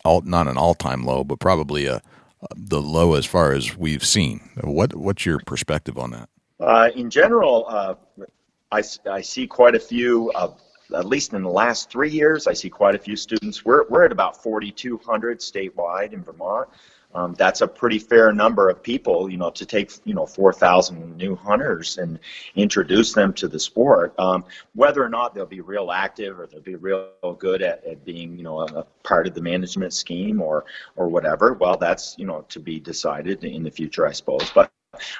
all, 0.05 0.21
not 0.23 0.49
an 0.49 0.57
all 0.57 0.75
time 0.75 1.05
low, 1.05 1.25
but 1.25 1.41
probably 1.41 1.87
a, 1.87 2.01
the 2.57 2.81
low 2.81 3.15
as 3.15 3.27
far 3.27 3.53
as 3.53 3.77
we've 3.77 4.05
seen. 4.05 4.41
What 4.63 4.95
what's 4.95 5.25
your 5.25 5.39
perspective 5.47 5.99
on 5.99 6.11
that? 6.11 6.29
Uh, 6.61 6.91
in 6.95 7.11
general, 7.11 7.67
uh, 7.69 7.95
I, 8.71 8.83
I 9.11 9.21
see 9.21 9.47
quite 9.47 9.75
a 9.75 9.81
few. 9.81 10.31
Uh, 10.33 10.53
at 10.95 11.07
least 11.07 11.33
in 11.33 11.43
the 11.43 11.51
last 11.51 11.91
three 11.91 12.11
years, 12.11 12.47
I 12.47 12.53
see 12.53 12.69
quite 12.69 12.95
a 12.95 12.99
few 12.99 13.17
students. 13.17 13.65
We're 13.65 13.85
we're 13.89 14.05
at 14.05 14.13
about 14.13 14.43
4,200 14.43 15.41
statewide 15.41 16.13
in 16.13 16.23
Vermont 16.23 16.69
um, 17.15 17.35
that's 17.35 17.61
a 17.61 17.69
pretty 17.69 17.99
fair 17.99 18.33
number 18.33 18.69
of 18.69 18.83
people, 18.83 19.31
you 19.31 19.37
know, 19.37 19.51
to 19.51 19.65
take, 19.65 19.93
you 20.05 20.15
know, 20.15 20.27
4,000 20.27 21.17
new 21.17 21.37
hunters 21.37 21.99
and 21.99 22.19
introduce 22.57 23.13
them 23.13 23.33
to 23.35 23.49
the 23.49 23.59
sport. 23.59 24.19
Um, 24.19 24.45
whether 24.75 25.03
or 25.03 25.09
not 25.09 25.35
they'll 25.35 25.47
be 25.47 25.61
real 25.61 25.93
active 25.93 26.41
or 26.41 26.47
they'll 26.47 26.61
be 26.61 26.75
real 26.75 27.11
good 27.39 27.63
at, 27.63 27.85
at 27.85 28.05
being, 28.05 28.37
you 28.37 28.43
know, 28.43 28.61
a, 28.61 28.65
a, 28.65 28.87
part 29.05 29.27
of 29.27 29.35
the 29.35 29.43
management 29.43 29.93
scheme 29.93 30.41
or, 30.41 30.65
or 30.97 31.09
whatever, 31.09 31.53
well, 31.55 31.77
that's, 31.77 32.17
you 32.19 32.25
know, 32.25 32.45
to 32.49 32.59
be 32.59 32.81
decided 32.81 33.45
in 33.45 33.63
the 33.63 33.71
future, 33.71 34.07
I 34.07 34.13
suppose. 34.13 34.51
But 34.55 34.71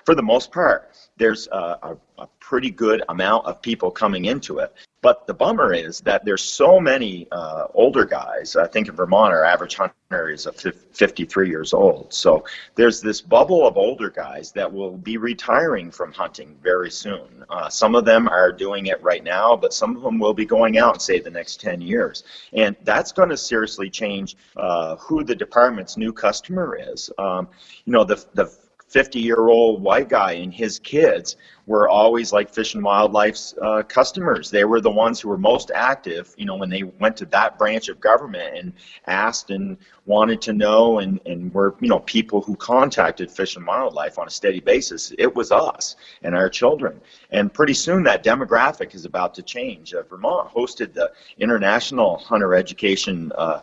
for 0.05 0.15
the 0.15 0.23
most 0.23 0.53
part, 0.53 0.91
there's 1.17 1.49
a, 1.49 1.79
a, 1.83 1.97
a, 2.19 2.27
pretty 2.41 2.71
good 2.71 3.03
amount 3.09 3.47
of 3.47 3.61
people 3.63 3.91
coming 3.91 4.27
into 4.27 4.59
it. 4.59 4.73
But 5.05 5.27
the 5.27 5.35
bummer 5.35 5.75
is 5.75 6.01
that 6.01 6.25
there's 6.25 6.43
so 6.43 6.81
many 6.81 7.29
uh, 7.31 7.67
older 7.75 8.07
guys. 8.07 8.57
I 8.57 8.67
think 8.67 8.89
in 8.89 8.97
Vermont, 8.97 9.35
our 9.35 9.45
average 9.45 9.75
hunter 9.75 10.31
is 10.31 10.49
53 10.93 11.47
years 11.47 11.75
old. 11.75 12.15
So 12.15 12.43
there's 12.75 13.03
this 13.03 13.21
bubble 13.21 13.69
of 13.69 13.77
older 13.77 14.09
guys 14.09 14.51
that 14.53 14.73
will 14.73 14.97
be 14.97 15.19
retiring 15.19 15.91
from 15.91 16.11
hunting 16.11 16.57
very 16.63 16.91
soon. 16.91 17.45
Uh, 17.51 17.69
some 17.69 17.95
of 17.95 18.07
them 18.07 18.29
are 18.29 18.51
doing 18.51 18.87
it 18.87 19.03
right 19.03 19.23
now, 19.23 19.55
but 19.55 19.75
some 19.75 19.95
of 19.95 20.03
them 20.03 20.19
will 20.19 20.33
be 20.33 20.47
going 20.47 20.79
out, 20.79 21.03
say, 21.03 21.21
the 21.21 21.31
next 21.31 21.61
10 21.61 21.83
years. 21.83 22.25
And 22.55 22.75
that's 22.85 23.13
going 23.13 23.29
to 23.29 23.37
seriously 23.37 23.91
change 23.91 24.39
uh, 24.57 24.97
who 24.97 25.23
the 25.23 25.35
department's 25.35 25.99
new 25.99 26.15
customer 26.15 26.79
is. 26.81 27.11
Um, 27.19 27.49
you 27.85 27.93
know, 27.93 28.05
the, 28.05 28.25
the 28.33 28.51
50 28.89 29.19
year 29.21 29.49
old 29.49 29.83
white 29.83 30.09
guy 30.09 30.33
and 30.33 30.53
his 30.53 30.79
kids 30.79 31.37
were 31.67 31.89
always 31.89 32.33
like 32.33 32.53
Fish 32.53 32.75
and 32.75 32.85
Wildlife's 32.85 33.55
uh, 33.61 33.83
customers. 33.83 34.51
They 34.51 34.65
were 34.65 34.81
the 34.81 34.91
ones 34.91 35.21
who 35.21 35.29
were 35.31 35.39
most 35.39 35.71
active, 35.75 36.35
you 36.37 36.45
know, 36.45 36.57
when 36.57 36.69
they 36.69 36.83
went 36.83 37.17
to 37.17 37.27
that 37.27 37.59
branch 37.59 37.89
of 37.89 38.01
government 38.01 38.57
and 38.57 38.73
asked 39.07 39.51
and 39.51 39.79
wanted 40.05 40.43
to 40.43 40.53
know 40.53 40.99
and, 40.99 41.21
and 41.25 41.53
were, 41.55 41.75
you 41.81 41.89
know, 41.89 42.01
people 42.01 42.43
who 42.43 42.55
contacted 42.57 43.31
Fish 43.31 43.57
and 43.57 43.67
Wildlife 43.67 44.19
on 44.19 44.27
a 44.27 44.31
steady 44.31 44.61
basis. 44.61 45.13
It 45.19 45.35
was 45.35 45.51
us 45.51 45.97
and 46.23 46.35
our 46.35 46.51
children. 46.51 47.01
And 47.31 47.53
pretty 47.53 47.75
soon 47.75 48.03
that 48.05 48.23
demographic 48.23 48.95
is 48.95 49.07
about 49.07 49.35
to 49.35 49.43
change. 49.43 49.95
Uh, 49.95 50.03
Vermont 50.03 50.53
hosted 50.53 50.93
the 50.93 51.13
International 51.39 52.19
Hunter 52.19 52.55
Education 52.55 53.33
uh, 53.37 53.61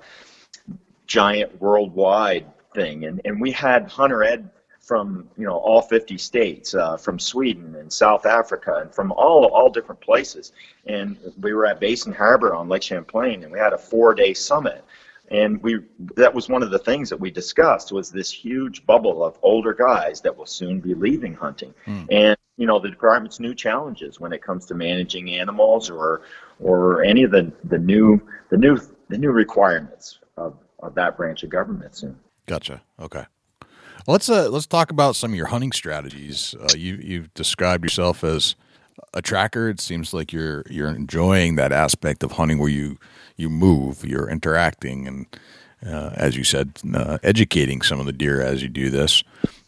Giant 1.06 1.60
Worldwide 1.62 2.46
thing, 2.74 3.06
and, 3.06 3.22
and 3.26 3.40
we 3.40 3.52
had 3.52 3.88
Hunter 3.88 4.24
Ed 4.24 4.50
from 4.92 5.26
you 5.38 5.46
know 5.46 5.56
all 5.56 5.82
50 5.82 6.18
states, 6.18 6.76
uh, 6.76 6.98
from 6.98 7.18
Sweden 7.18 7.76
and 7.76 7.94
South 7.94 8.26
Africa, 8.26 8.80
and 8.82 8.94
from 8.94 9.14
all 9.14 9.46
all 9.46 9.70
different 9.70 10.02
places. 10.02 10.52
And 10.86 11.18
we 11.40 11.54
were 11.54 11.66
at 11.66 11.80
Basin 11.80 12.12
Harbor 12.12 12.54
on 12.54 12.68
Lake 12.68 12.84
Champlain, 12.84 13.44
and 13.44 13.54
we 13.54 13.58
had 13.58 13.72
a 13.72 13.78
four-day 13.78 14.34
summit. 14.34 14.84
And 15.30 15.64
we 15.64 15.80
that 16.18 16.34
was 16.34 16.50
one 16.50 16.62
of 16.62 16.72
the 16.72 16.80
things 16.80 17.10
that 17.10 17.18
we 17.18 17.32
discussed 17.32 17.94
was 17.94 18.12
this 18.12 18.30
huge 18.30 18.86
bubble 18.86 19.24
of 19.24 19.40
older 19.44 19.74
guys 19.74 20.20
that 20.24 20.36
will 20.38 20.46
soon 20.46 20.82
be 20.82 20.94
leaving 20.94 21.36
hunting, 21.36 21.74
mm. 21.88 22.06
and 22.12 22.36
you 22.58 22.68
know 22.68 22.78
the 22.78 22.90
department's 22.90 23.40
new 23.40 23.56
challenges 23.56 24.20
when 24.20 24.34
it 24.34 24.42
comes 24.42 24.66
to 24.66 24.76
managing 24.76 25.36
animals 25.36 25.90
or 25.90 26.24
or 26.60 27.02
any 27.06 27.24
of 27.24 27.32
the 27.32 27.50
the 27.64 27.78
new 27.78 28.22
the 28.50 28.58
new 28.58 28.78
the 29.08 29.18
new 29.18 29.32
requirements 29.32 30.20
of, 30.36 30.58
of 30.80 30.96
that 30.96 31.16
branch 31.16 31.44
of 31.44 31.50
government 31.50 31.96
soon. 31.96 32.20
Gotcha. 32.46 32.82
Okay. 33.00 33.26
Let's 34.08 34.30
uh, 34.30 34.50
let's 34.50 34.68
talk 34.68 34.92
about 34.92 35.16
some 35.16 35.32
of 35.32 35.38
your 35.38 35.48
hunting 35.48 35.72
strategies. 35.72 36.56
Uh, 36.60 36.70
you 36.76 36.96
you've 36.96 37.34
described 37.34 37.84
yourself 37.84 38.24
as 38.24 38.56
a 39.14 39.22
tracker. 39.22 39.70
It 39.70 39.80
seems 39.80 40.14
like 40.14 40.32
you're 40.34 40.64
you're 40.70 40.90
enjoying 40.90 41.56
that 41.56 41.72
aspect 41.72 42.24
of 42.24 42.34
hunting 42.34 42.60
where 42.60 42.70
you 42.70 42.98
you 43.38 43.50
move, 43.50 44.04
you're 44.06 44.30
interacting, 44.30 45.08
and 45.08 45.26
uh, 45.86 46.12
as 46.16 46.36
you 46.36 46.44
said, 46.44 46.80
uh, 46.94 47.18
educating 47.24 47.82
some 47.82 48.00
of 48.00 48.06
the 48.06 48.14
deer 48.14 48.42
as 48.42 48.62
you 48.62 48.70
do 48.70 48.90
this. 48.90 49.24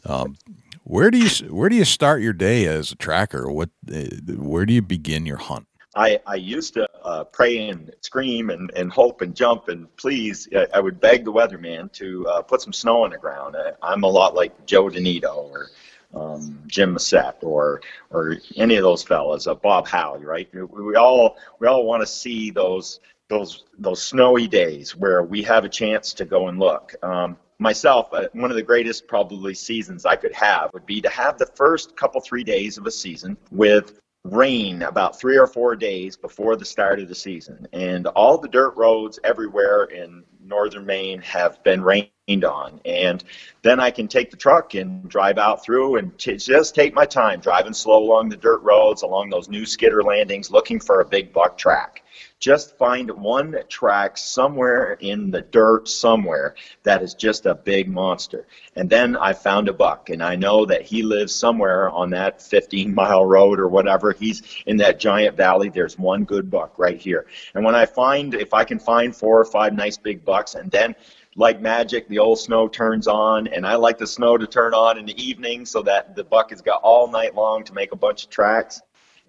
Um, 0.05 0.37
where 0.83 1.09
do 1.11 1.17
you 1.17 1.29
where 1.53 1.69
do 1.69 1.75
you 1.75 1.85
start 1.85 2.21
your 2.21 2.33
day 2.33 2.65
as 2.65 2.91
a 2.91 2.95
tracker? 2.95 3.49
What 3.51 3.69
uh, 3.93 4.05
where 4.35 4.65
do 4.65 4.73
you 4.73 4.81
begin 4.81 5.25
your 5.25 5.37
hunt? 5.37 5.67
I, 5.95 6.19
I 6.25 6.35
used 6.35 6.73
to 6.75 6.87
uh, 7.03 7.23
pray 7.25 7.69
and 7.69 7.93
scream 8.01 8.49
and, 8.49 8.71
and 8.75 8.91
hope 8.91 9.21
and 9.21 9.35
jump 9.35 9.67
and 9.67 9.93
please. 9.95 10.47
I 10.73 10.79
would 10.79 10.99
beg 10.99 11.25
the 11.25 11.31
weatherman 11.31 11.91
to 11.93 12.27
uh, 12.27 12.41
put 12.41 12.61
some 12.61 12.73
snow 12.73 13.03
on 13.03 13.11
the 13.11 13.17
ground. 13.17 13.55
I, 13.55 13.73
I'm 13.81 14.03
a 14.03 14.07
lot 14.07 14.33
like 14.33 14.65
Joe 14.65 14.85
DeNito 14.85 15.35
or 15.35 15.69
um, 16.13 16.61
Jim 16.67 16.93
Massett 16.93 17.37
or 17.41 17.81
or 18.11 18.37
any 18.55 18.75
of 18.75 18.83
those 18.83 19.03
fellas, 19.03 19.47
uh, 19.47 19.55
Bob 19.55 19.87
Howe, 19.87 20.17
right? 20.17 20.47
We, 20.53 20.63
we 20.63 20.95
all 20.95 21.37
we 21.59 21.67
all 21.67 21.85
want 21.85 22.01
to 22.01 22.07
see 22.07 22.51
those 22.51 22.99
those 23.29 23.63
those 23.77 24.01
snowy 24.01 24.47
days 24.47 24.95
where 24.95 25.23
we 25.23 25.41
have 25.43 25.65
a 25.65 25.69
chance 25.69 26.13
to 26.13 26.25
go 26.25 26.47
and 26.47 26.59
look. 26.59 26.93
Um, 27.03 27.37
myself, 27.59 28.09
uh, 28.13 28.27
one 28.33 28.51
of 28.51 28.57
the 28.57 28.63
greatest 28.63 29.07
probably 29.07 29.53
seasons 29.53 30.05
I 30.05 30.15
could 30.15 30.33
have 30.33 30.71
would 30.73 30.85
be 30.85 31.01
to 31.01 31.09
have 31.09 31.37
the 31.37 31.45
first 31.55 31.95
couple 31.95 32.21
three 32.21 32.43
days 32.43 32.77
of 32.77 32.85
a 32.85 32.91
season 32.91 33.37
with 33.51 33.99
rain 34.23 34.83
about 34.83 35.19
three 35.19 35.37
or 35.37 35.47
four 35.47 35.75
days 35.75 36.15
before 36.15 36.55
the 36.55 36.65
start 36.65 36.99
of 36.99 37.09
the 37.09 37.15
season. 37.15 37.67
And 37.73 38.07
all 38.07 38.37
the 38.37 38.47
dirt 38.47 38.75
roads 38.77 39.19
everywhere 39.23 39.83
in 39.85 40.23
northern 40.41 40.85
Maine 40.85 41.21
have 41.21 41.61
been 41.63 41.81
rained 41.81 42.09
on. 42.27 42.79
And 42.85 43.21
then 43.63 43.81
I 43.81 43.91
can 43.91 44.07
take 44.07 44.31
the 44.31 44.37
truck 44.37 44.75
and 44.75 45.09
drive 45.09 45.37
out 45.37 45.63
through 45.63 45.97
and 45.97 46.17
t- 46.17 46.37
just 46.37 46.73
take 46.73 46.93
my 46.93 47.05
time 47.05 47.41
driving 47.41 47.73
slow 47.73 48.01
along 48.01 48.29
the 48.29 48.37
dirt 48.37 48.61
roads, 48.61 49.01
along 49.01 49.29
those 49.29 49.49
new 49.49 49.65
skidder 49.65 50.01
landings, 50.01 50.49
looking 50.49 50.79
for 50.79 51.01
a 51.01 51.05
big 51.05 51.33
buck 51.33 51.57
track 51.57 52.03
just 52.43 52.77
find 52.77 53.09
one 53.09 53.55
track 53.69 54.17
somewhere 54.17 54.97
in 54.99 55.31
the 55.31 55.41
dirt 55.41 55.87
somewhere 55.87 56.55
that 56.83 57.01
is 57.01 57.13
just 57.13 57.45
a 57.45 57.55
big 57.55 57.87
monster. 57.87 58.45
And 58.75 58.89
then 58.89 59.15
I 59.15 59.31
found 59.31 59.69
a 59.69 59.73
buck, 59.73 60.09
and 60.09 60.21
I 60.21 60.35
know 60.35 60.65
that 60.65 60.81
he 60.81 61.03
lives 61.03 61.33
somewhere 61.33 61.89
on 61.89 62.09
that 62.09 62.41
15 62.41 62.93
mile 62.93 63.25
road 63.25 63.61
or 63.61 63.69
whatever. 63.69 64.11
He's 64.11 64.43
in 64.65 64.75
that 64.77 64.99
giant 64.99 65.37
valley. 65.37 65.69
There's 65.69 65.97
one 65.97 66.25
good 66.25 66.51
buck 66.51 66.77
right 66.77 66.99
here. 66.99 67.27
And 67.55 67.63
when 67.63 67.75
I 67.75 67.85
find, 67.85 68.33
if 68.33 68.53
I 68.53 68.65
can 68.65 68.77
find 68.77 69.15
four 69.15 69.39
or 69.39 69.45
five 69.45 69.73
nice 69.73 69.97
big 69.97 70.25
bucks, 70.25 70.55
and 70.55 70.69
then 70.69 70.95
like 71.35 71.61
magic, 71.61 72.07
the 72.07 72.19
old 72.19 72.39
snow 72.39 72.67
turns 72.67 73.07
on, 73.07 73.47
and 73.47 73.65
I 73.65 73.75
like 73.75 73.97
the 73.97 74.07
snow 74.07 74.37
to 74.37 74.47
turn 74.47 74.73
on 74.73 74.97
in 74.97 75.05
the 75.05 75.21
evening 75.21 75.65
so 75.65 75.81
that 75.83 76.15
the 76.15 76.23
buck 76.23 76.51
has 76.51 76.61
got 76.61 76.81
all 76.83 77.09
night 77.09 77.35
long 77.35 77.63
to 77.65 77.73
make 77.73 77.91
a 77.91 77.95
bunch 77.95 78.25
of 78.25 78.29
tracks. 78.29 78.81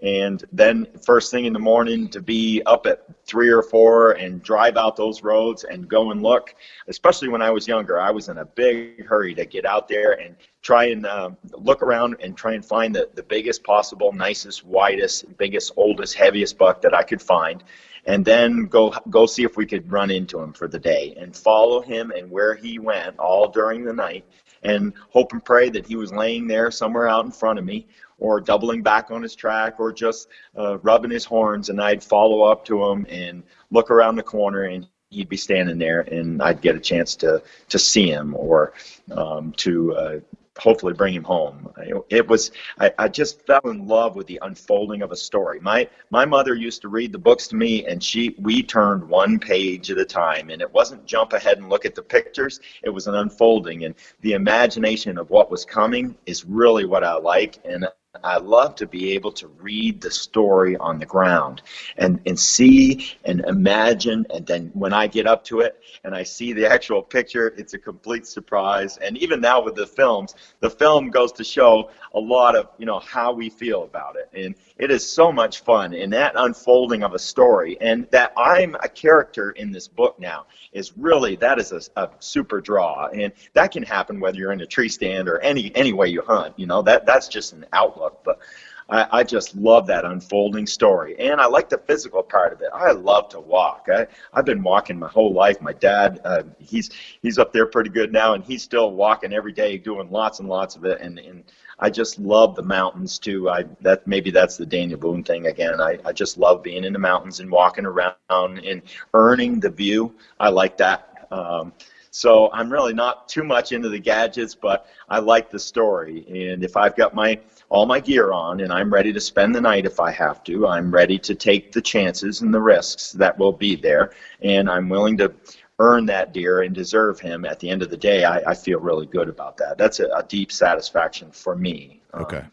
And 0.03 0.45
then 0.53 0.87
first 1.03 1.31
thing 1.31 1.45
in 1.47 1.53
the 1.53 1.59
morning 1.59 2.09
to 2.09 2.21
be 2.21 2.63
up 2.67 2.85
at 2.87 3.05
three 3.25 3.49
or 3.49 3.63
four 3.63 4.13
and 4.13 4.43
drive 4.43 4.77
out 4.77 4.97
those 4.97 5.23
roads 5.23 5.65
and 5.65 5.89
go 5.89 6.11
and 6.11 6.23
look 6.23 6.55
especially 6.89 7.29
when 7.29 7.41
i 7.41 7.51
was 7.51 7.67
younger. 7.67 7.99
I 7.99 8.11
was 8.11 8.29
in 8.29 8.39
a 8.39 8.45
big 8.45 9.07
hurry 9.07 9.35
to 9.35 9.47
get 9.47 9.65
out 9.65 9.89
there 9.89 10.21
and 10.21 10.37
try 10.63 10.87
and 10.87 11.07
uh, 11.07 11.31
look 11.53 11.81
around 11.81 12.17
and 12.21 12.37
try 12.37 12.55
and 12.55 12.65
find 12.65 12.95
the, 12.95 13.09
the 13.15 13.23
biggest 13.23 13.63
possible 13.65 14.13
nicest 14.13 14.65
widest 14.65 15.37
biggest 15.39 15.73
oldest 15.77 16.15
heaviest 16.17 16.59
buck 16.59 16.83
that 16.83 16.93
i 16.93 17.03
could 17.03 17.23
find 17.23 17.63
and 18.07 18.25
then 18.25 18.67
go 18.67 18.95
go 19.11 19.27
see 19.27 19.45
if 19.45 19.57
we 19.57 19.67
could 19.67 19.91
run 19.91 20.11
into 20.11 20.39
him 20.39 20.53
for 20.53 20.69
the 20.69 20.79
day 20.79 21.15
and 21.19 21.37
follow 21.37 21.81
him 21.81 22.11
and 22.11 22.31
where 22.31 22.55
he 22.55 22.79
went 22.79 23.19
all 23.19 23.49
during 23.49 23.85
the 23.85 23.93
night 23.93 24.25
and 24.63 24.93
hope 25.11 25.33
and 25.33 25.45
pray 25.45 25.69
that 25.69 25.87
he 25.87 25.97
was 25.97 26.13
laying 26.13 26.47
there 26.47 26.71
somewhere 26.71 27.09
out 27.09 27.25
in 27.25 27.31
front 27.31 27.59
of 27.59 27.65
me 27.65 27.87
or 28.19 28.41
doubling 28.41 28.83
back 28.83 29.11
on 29.11 29.23
his 29.23 29.35
track 29.35 29.79
or 29.79 29.93
just 29.93 30.29
uh, 30.57 30.79
rubbing 30.79 31.11
his 31.11 31.25
horns 31.25 31.69
and 31.69 31.81
I'd 31.81 32.03
follow 32.03 32.43
up 32.43 32.65
to 32.67 32.85
him 32.85 33.07
and 33.09 33.43
look 33.71 33.91
around 33.91 34.17
the 34.17 34.23
corner 34.23 34.65
and 34.65 34.87
he'd 35.11 35.29
be 35.29 35.37
standing 35.37 35.79
there 35.79 36.01
and 36.01 36.43
I'd 36.43 36.61
get 36.61 36.77
a 36.77 36.81
chance 36.81 37.17
to 37.17 37.43
to 37.69 37.79
see 37.79 38.09
him 38.09 38.35
or 38.35 38.73
um, 39.11 39.53
to 39.59 39.95
uh, 39.95 40.21
hopefully 40.59 40.93
bring 40.93 41.15
him 41.15 41.25
home. 41.25 41.69
It 42.11 42.27
was 42.27 42.53
I, 42.79 42.93
I 42.99 43.09
just 43.09 43.45
fell 43.47 43.61
in 43.65 43.87
love 43.87 44.17
with 44.17 44.27
the 44.27 44.39
unfolding 44.43 45.03
of 45.03 45.13
a 45.13 45.17
story. 45.17 45.61
My 45.61 45.89
my 46.11 46.25
mother 46.25 46.55
used 46.55 46.83
to 46.83 46.89
read 46.89 47.13
the 47.13 47.19
books 47.19 47.49
to 47.49 47.57
me, 47.57 47.87
and 47.87 48.03
she 48.03 48.35
we 48.39 48.63
turned 48.63 49.09
one 49.09 49.39
page 49.39 49.91
at 49.91 49.99
a 49.99 50.05
time, 50.05 50.51
and 50.51 50.63
it 50.63 50.73
wasn't 50.73 51.05
jump 51.07 51.33
ahead 51.33 51.59
and 51.59 51.69
look 51.69 51.85
at 51.85 51.95
the 51.95 52.03
pictures. 52.03 52.61
It 52.83 52.91
was 52.91 53.07
an 53.07 53.15
unfolding, 53.17 53.85
and 53.85 53.95
the 54.21 54.33
imagination 54.33 55.19
of 55.19 55.31
what 55.31 55.51
was 55.51 55.65
coming 55.65 56.17
is 56.27 56.45
really 56.45 56.85
what 56.85 57.05
I 57.05 57.15
like, 57.15 57.59
and 57.65 57.89
I 58.23 58.39
love 58.39 58.77
to 58.77 58.87
be 58.87 59.12
able 59.12 59.33
to 59.33 59.49
read 59.49 60.01
the 60.01 60.11
story 60.11 60.77
on 60.77 60.99
the 60.99 61.07
ground 61.07 61.62
and, 61.97 62.21
and 62.27 62.39
see 62.39 63.11
and 63.25 63.41
imagine. 63.47 64.27
And 64.33 64.47
then 64.47 64.71
when 64.75 64.93
I 64.93 65.07
get 65.07 65.27
up 65.27 65.45
to 65.45 65.61
it 65.61 65.83
and 66.05 66.15
I 66.15 66.23
see 66.23 66.53
the 66.53 66.71
actual 66.71 67.03
picture, 67.03 67.55
it's 67.57 67.75
a 67.75 67.79
complete 67.79 68.27
surprise. 68.27 68.99
And 68.99 69.19
even 69.19 69.41
now 69.41 69.62
with 69.62 69.75
the 69.75 69.87
films, 69.87 70.35
the 70.61 70.71
film 70.71 71.11
goes 71.11 71.33
to 71.33 71.45
show 71.45 71.91
a 72.15 72.21
lot 72.21 72.55
of, 72.55 72.69
you 72.79 72.87
know, 72.87 73.01
how 73.01 73.33
we 73.33 73.51
feel 73.51 73.85
about 73.85 74.17
it. 74.17 74.31
And 74.33 74.55
it 74.77 74.91
is 74.91 75.09
so 75.09 75.31
much 75.31 75.61
fun 75.61 75.95
in 75.95 76.11
that 76.11 76.33
unfolding 76.37 77.05
of 77.05 77.14
a 77.14 77.18
story. 77.18 77.79
And 77.81 78.09
that 78.11 78.33
I'm 78.37 78.75
a 78.77 78.89
character 78.89 79.53
in 79.53 79.70
this 79.70 79.87
book 79.87 80.18
now 80.18 80.47
is 80.72 80.97
really, 80.97 81.37
that 81.37 81.59
is 81.59 81.72
a, 81.72 81.81
a 82.01 82.11
super 82.18 82.61
draw. 82.61 83.07
And 83.09 83.33
that 83.53 83.70
can 83.70 83.85
happen 83.85 84.18
whether 84.18 84.37
you're 84.37 84.53
in 84.53 84.61
a 84.61 84.66
tree 84.66 84.89
stand 84.89 85.29
or 85.29 85.39
any, 85.41 85.75
any 85.77 85.93
way 85.93 86.09
you 86.09 86.22
hunt, 86.22 86.59
you 86.59 86.66
know, 86.66 86.83
that, 86.83 87.07
that's 87.07 87.29
just 87.29 87.53
an 87.53 87.66
outlook. 87.72 88.22
But 88.25 88.41
I, 88.89 89.20
I, 89.20 89.22
just 89.22 89.57
love 89.57 89.87
that 89.87 90.05
unfolding 90.05 90.66
story. 90.66 91.18
And 91.18 91.41
I 91.41 91.47
like 91.47 91.68
the 91.68 91.79
physical 91.79 92.22
part 92.22 92.53
of 92.53 92.61
it. 92.61 92.68
I 92.75 92.93
love 92.93 93.29
to 93.31 93.41
walk. 93.41 93.89
I, 93.91 94.07
I've 94.33 94.45
been 94.45 94.62
walking 94.62 94.99
my 94.99 95.09
whole 95.09 95.33
life. 95.33 95.61
My 95.62 95.72
dad, 95.72 96.20
uh, 96.25 96.43
he's 96.59 96.91
he's 97.22 97.39
up 97.39 97.53
there 97.53 97.66
pretty 97.66 97.91
good 97.91 98.12
now, 98.12 98.35
and 98.35 98.45
he's 98.45 98.62
still 98.62 98.91
walking 98.91 99.33
every 99.33 99.53
day, 99.53 99.79
doing 99.79 100.11
lots 100.11 100.41
and 100.41 100.49
lots 100.49 100.77
of 100.77 100.85
it. 100.85 101.01
And, 101.01 101.18
and 101.18 101.45
I 101.79 101.91
just 101.91 102.18
love 102.18 102.55
the 102.55 102.62
mountains 102.62 103.18
too. 103.18 103.51
I 103.51 103.64
that 103.81 104.07
maybe 104.07 104.31
that's 104.31 104.57
the 104.57 104.66
Daniel 104.66 104.99
Boone 104.99 105.25
thing 105.25 105.47
again. 105.47 105.81
I, 105.81 105.99
I 106.05 106.12
just 106.12 106.39
love 106.39 106.62
being 106.62 106.85
in 106.85 106.93
the 106.93 106.99
mountains 106.99 107.41
and 107.41 107.51
walking 107.51 107.87
around 107.87 108.16
and 108.31 108.83
earning 109.12 109.61
the 109.61 109.70
view. 109.70 110.14
I 110.39 110.49
like 110.49 110.77
that. 110.79 111.27
Um, 111.31 111.72
so 112.11 112.49
I'm 112.53 112.72
really 112.72 112.95
not 112.95 113.29
too 113.29 113.43
much 113.43 113.72
into 113.72 113.89
the 113.89 113.99
gadgets, 113.99 114.55
but 114.55 114.87
I 115.09 115.18
like 115.18 115.51
the 115.51 115.59
story. 115.59 116.25
And 116.29 116.62
if 116.62 116.77
I've 116.77 116.95
got 116.95 117.12
my 117.12 117.41
all 117.70 117.87
my 117.87 117.99
gear 117.99 118.31
on 118.31 118.61
and 118.61 118.72
I'm 118.72 118.93
ready 118.93 119.12
to 119.12 119.20
spend 119.20 119.53
the 119.53 119.61
night 119.61 119.85
if 119.85 119.99
I 119.99 120.12
have 120.12 120.45
to, 120.45 120.68
I'm 120.68 120.95
ready 120.95 121.18
to 121.18 121.35
take 121.35 121.72
the 121.72 121.83
chances 121.83 122.41
and 122.41 122.55
the 122.55 122.61
risks 122.61 123.11
that 123.12 123.37
will 123.37 123.53
be 123.53 123.75
there, 123.75 124.12
and 124.43 124.70
I'm 124.70 124.89
willing 124.89 125.16
to 125.18 125.35
earn 125.79 126.07
that 126.07 126.33
deer 126.33 126.62
and 126.62 126.75
deserve 126.75 127.18
him 127.18 127.45
at 127.45 127.61
the 127.61 127.68
end 127.68 127.83
of 127.83 127.91
the 127.91 127.97
day, 127.97 128.25
I, 128.25 128.51
I 128.51 128.55
feel 128.55 128.79
really 128.79 129.07
good 129.07 129.29
about 129.29 129.57
that. 129.59 129.79
That's 129.79 130.01
a, 130.01 130.07
a 130.09 130.22
deep 130.22 130.53
satisfaction 130.53 131.31
for 131.31 131.57
me. 131.57 132.01
Okay. 132.14 132.39
Um, 132.39 132.53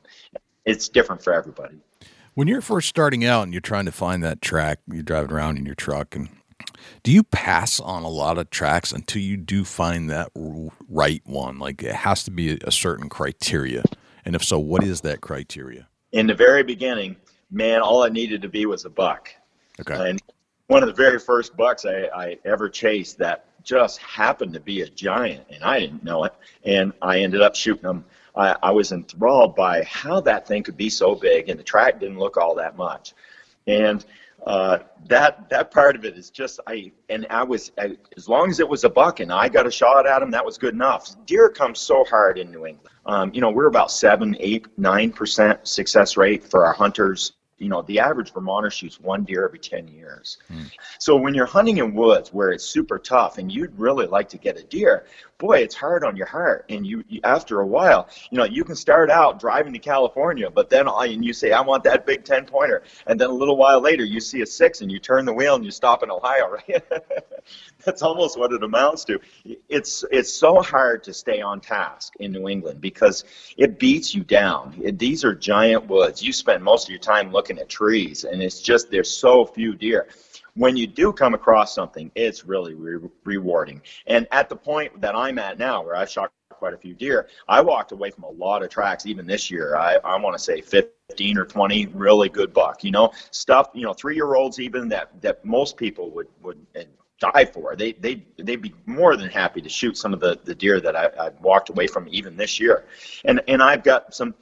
it's 0.66 0.90
different 0.90 1.24
for 1.24 1.34
everybody. 1.34 1.76
When 2.34 2.48
you're 2.48 2.62
first 2.62 2.88
starting 2.88 3.26
out 3.26 3.44
and 3.44 3.54
you're 3.54 3.62
trying 3.62 3.86
to 3.86 3.92
find 3.92 4.24
that 4.24 4.42
track, 4.42 4.80
you're 4.92 5.04
driving 5.04 5.32
around 5.32 5.58
in 5.58 5.66
your 5.66 5.76
truck 5.76 6.16
and 6.16 6.30
do 7.04 7.12
you 7.12 7.24
pass 7.24 7.80
on 7.80 8.04
a 8.04 8.10
lot 8.10 8.38
of 8.38 8.50
tracks 8.50 8.92
until 8.92 9.22
you 9.22 9.38
do 9.38 9.64
find 9.64 10.10
that 10.10 10.32
right 10.90 11.22
one? 11.26 11.60
Like 11.60 11.84
it 11.84 11.96
has 11.96 12.24
to 12.26 12.32
be 12.32 12.60
a 12.64 12.72
certain 12.72 13.10
criteria. 13.10 13.84
And 14.26 14.36
if 14.36 14.44
so, 14.44 14.60
what 14.60 14.84
is 14.84 15.02
that 15.02 15.22
criteria? 15.22 15.88
In 16.12 16.28
the 16.28 16.36
very 16.36 16.64
beginning, 16.64 17.16
man, 17.50 17.82
all 17.82 18.04
I 18.04 18.10
needed 18.10 18.42
to 18.44 18.50
be 18.50 18.66
was 18.66 18.86
a 18.86 18.90
buck. 18.90 19.30
Okay. 19.80 20.12
And 20.12 20.22
one 20.72 20.84
of 20.84 20.88
the 20.88 20.96
very 20.96 21.20
first 21.20 21.58
bucks 21.58 21.86
I, 21.86 22.08
I 22.16 22.38
ever 22.46 22.70
chased 22.70 23.18
that 23.18 23.44
just 23.62 23.98
happened 23.98 24.54
to 24.54 24.62
be 24.62 24.84
a 24.84 24.90
giant, 24.90 25.46
and 25.50 25.62
I 25.66 25.82
didn't 25.82 26.02
know 26.02 26.24
it. 26.24 26.34
And 26.64 26.94
I 27.02 27.20
ended 27.20 27.42
up 27.42 27.56
shooting 27.58 27.90
him. 27.90 28.06
I, 28.38 28.56
I 28.64 28.72
was 28.72 28.94
enthralled 28.94 29.54
by 29.54 29.84
how 29.84 30.22
that 30.22 30.48
thing 30.48 30.64
could 30.64 30.78
be 30.78 30.90
so 30.90 31.14
big, 31.14 31.50
and 31.50 31.60
the 31.60 31.64
track 31.64 32.00
didn't 32.00 32.20
look 32.20 32.38
all 32.38 32.56
that 32.56 32.78
much. 32.78 33.14
And 33.68 34.06
uh, 34.48 34.78
that 35.10 35.50
that 35.50 35.72
part 35.72 35.98
of 35.98 36.06
it 36.06 36.18
is 36.18 36.30
just 36.30 36.62
I 36.66 36.94
and 37.10 37.28
I 37.30 37.44
was 37.44 37.74
I, 37.78 37.98
as 38.16 38.30
long 38.30 38.50
as 38.50 38.62
it 38.62 38.68
was 38.68 38.86
a 38.86 38.90
buck 38.90 39.20
and 39.20 39.30
I 39.30 39.50
got 39.50 39.68
a 39.68 39.72
shot 39.72 40.08
at 40.08 40.22
him, 40.22 40.32
that 40.32 40.46
was 40.46 40.58
good 40.58 40.74
enough. 40.74 41.14
Deer 41.26 41.50
come 41.50 41.76
so 41.76 42.06
hard 42.06 42.40
in 42.40 42.50
New 42.50 42.66
England. 42.66 42.88
Um, 43.06 43.32
you 43.34 43.42
know, 43.42 43.52
we're 43.52 43.68
about 43.68 43.92
seven, 43.92 44.38
eight, 44.40 44.68
nine 44.78 45.12
percent 45.12 45.68
success 45.68 46.16
rate 46.16 46.46
for 46.46 46.66
our 46.66 46.74
hunters 46.74 47.34
you 47.62 47.70
know, 47.70 47.84
the 47.84 48.00
average 48.00 48.34
Vermonter 48.34 48.72
shoots 48.72 49.00
one 49.00 49.24
deer 49.24 49.46
every 49.46 49.60
10 49.60 49.88
years. 49.88 50.38
Mm. 50.52 50.72
So 51.00 51.16
when 51.16 51.34
you're 51.36 51.46
hunting 51.46 51.78
in 51.78 51.94
woods 51.94 52.34
where 52.34 52.52
it's 52.52 52.66
super 52.66 52.98
tough 52.98 53.38
and 53.38 53.52
you'd 53.52 53.78
really 53.78 54.08
like 54.08 54.30
to 54.30 54.38
get 54.38 54.58
a 54.58 54.64
deer, 54.64 55.06
boy, 55.42 55.60
it's 55.60 55.76
hard 55.76 56.06
on 56.06 56.16
your 56.16 56.28
heart. 56.28 56.66
And 56.70 56.88
you, 56.88 57.04
you 57.10 57.20
after 57.24 57.60
a 57.60 57.68
while, 57.68 58.08
you 58.30 58.38
know, 58.38 58.46
you 58.46 58.64
can 58.64 58.76
start 58.76 59.10
out 59.10 59.40
driving 59.40 59.74
to 59.74 59.80
California, 59.80 60.50
but 60.50 60.70
then 60.70 60.88
and 60.88 61.26
you 61.26 61.34
say, 61.34 61.52
I 61.52 61.62
want 61.62 61.84
that 61.84 62.06
big 62.06 62.24
10 62.24 62.46
pointer. 62.46 62.84
And 63.06 63.20
then 63.20 63.30
a 63.30 63.34
little 63.34 63.58
while 63.58 63.82
later, 63.82 64.06
you 64.06 64.20
see 64.20 64.42
a 64.42 64.46
six 64.46 64.82
and 64.82 64.92
you 64.92 65.00
turn 65.00 65.26
the 65.26 65.34
wheel 65.34 65.56
and 65.56 65.66
you 65.66 65.72
stop 65.72 66.04
in 66.04 66.10
Ohio, 66.10 66.50
right? 66.70 66.84
That's 67.86 68.02
almost 68.02 68.40
what 68.40 68.54
it 68.54 68.64
amounts 68.64 69.06
to. 69.06 69.20
It's, 69.68 70.06
it's 70.12 70.32
so 70.32 70.62
hard 70.62 71.04
to 71.04 71.14
stay 71.14 71.42
on 71.42 71.60
task 71.60 72.14
in 72.20 72.32
New 72.32 72.48
England 72.48 72.80
because 72.80 73.26
it 73.58 73.78
beats 73.78 74.16
you 74.16 74.24
down. 74.24 74.80
It, 74.82 74.98
these 74.98 75.26
are 75.26 75.36
giant 75.36 75.88
woods. 75.88 76.24
You 76.24 76.32
spend 76.32 76.64
most 76.64 76.86
of 76.86 76.92
your 76.92 77.00
time 77.00 77.32
looking 77.32 77.42
looking 77.42 77.62
at 77.62 77.70
trees, 77.70 78.24
and 78.24 78.42
it's 78.42 78.62
just 78.62 78.92
there's 78.92 79.10
so 79.10 79.46
few 79.46 79.76
deer. 79.76 80.08
When 80.56 80.76
you 80.76 80.88
do 80.88 81.14
come 81.14 81.34
across 81.34 81.74
something, 81.74 82.12
it's 82.16 82.46
really 82.46 82.74
re- 82.74 83.10
rewarding. 83.24 83.82
And 84.08 84.28
at 84.32 84.50
the 84.50 84.56
point 84.56 85.02
that 85.02 85.16
I'm 85.16 85.40
at 85.40 85.58
now, 85.58 85.84
where 85.84 85.96
I've 85.96 86.10
shot 86.10 86.32
quite 86.50 86.74
a 86.74 86.78
few 86.78 86.94
deer, 86.94 87.28
I 87.48 87.62
walked 87.62 87.92
away 87.92 88.12
from 88.12 88.24
a 88.26 88.30
lot 88.30 88.64
of 88.64 88.70
tracks, 88.70 89.06
even 89.06 89.26
this 89.26 89.50
year. 89.50 89.76
I, 89.76 89.98
I 90.04 90.20
want 90.20 90.38
to 90.38 90.44
say 90.44 90.62
15 90.62 91.38
or 91.38 91.46
20 91.46 91.88
really 91.88 92.30
good 92.30 92.54
buck, 92.54 92.84
you 92.84 92.92
know, 92.92 93.12
stuff, 93.32 93.70
you 93.74 93.84
know, 93.84 93.94
three 93.94 94.16
year 94.16 94.36
olds 94.36 94.60
even 94.60 94.88
that, 94.90 95.10
that 95.22 95.44
most 95.44 95.78
people 95.78 96.12
would, 96.12 96.28
would 96.42 96.64
eh, 96.76 96.84
die 97.20 97.46
for. 97.46 97.76
They, 97.76 97.94
they, 97.94 98.26
they'd 98.38 98.62
be 98.62 98.74
more 98.86 99.16
than 99.16 99.30
happy 99.30 99.62
to 99.62 99.70
shoot 99.70 99.98
some 99.98 100.14
of 100.14 100.20
the, 100.20 100.40
the 100.44 100.56
deer 100.56 100.80
that 100.82 100.96
I, 100.96 101.10
I've 101.20 101.40
walked 101.40 101.70
away 101.70 101.88
from 101.88 102.08
even 102.10 102.36
this 102.36 102.60
year. 102.60 102.86
And, 103.26 103.42
and 103.48 103.62
I've 103.62 103.84
got 103.84 104.14
some, 104.14 104.36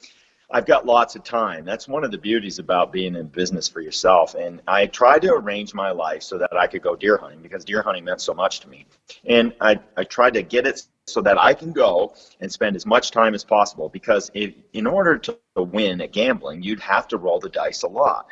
I've 0.52 0.66
got 0.66 0.86
lots 0.86 1.16
of 1.16 1.24
time. 1.24 1.64
That's 1.64 1.88
one 1.88 2.04
of 2.04 2.10
the 2.10 2.18
beauties 2.18 2.58
about 2.58 2.92
being 2.92 3.16
in 3.16 3.28
business 3.28 3.68
for 3.68 3.82
yourself. 3.82 4.34
And 4.34 4.62
I 4.68 4.88
tried 4.88 5.22
to 5.22 5.34
arrange 5.34 5.76
my 5.76 5.92
life 5.92 6.24
so 6.24 6.40
that 6.40 6.58
I 6.58 6.66
could 6.66 6.82
go 6.82 6.96
deer 6.96 7.18
hunting 7.18 7.42
because 7.42 7.64
deer 7.64 7.84
hunting 7.84 8.04
meant 8.04 8.20
so 8.20 8.34
much 8.34 8.60
to 8.62 8.70
me. 8.70 8.88
And 9.26 9.54
I, 9.62 9.80
I 9.96 10.06
tried 10.06 10.34
to 10.34 10.42
get 10.42 10.66
it 10.66 10.82
so 11.06 11.22
that 11.22 11.38
I 11.38 11.54
can 11.54 11.72
go 11.72 12.16
and 12.40 12.52
spend 12.52 12.76
as 12.76 12.88
much 12.88 13.12
time 13.12 13.36
as 13.36 13.44
possible 13.44 13.90
because 13.90 14.32
if, 14.34 14.54
in 14.74 14.88
order 14.88 15.20
to 15.20 15.38
win 15.56 16.02
at 16.02 16.14
gambling, 16.14 16.64
you'd 16.64 16.80
have 16.80 17.08
to 17.10 17.18
roll 17.18 17.40
the 17.40 17.50
dice 17.50 17.84
a 17.84 17.88
lot. 17.88 18.28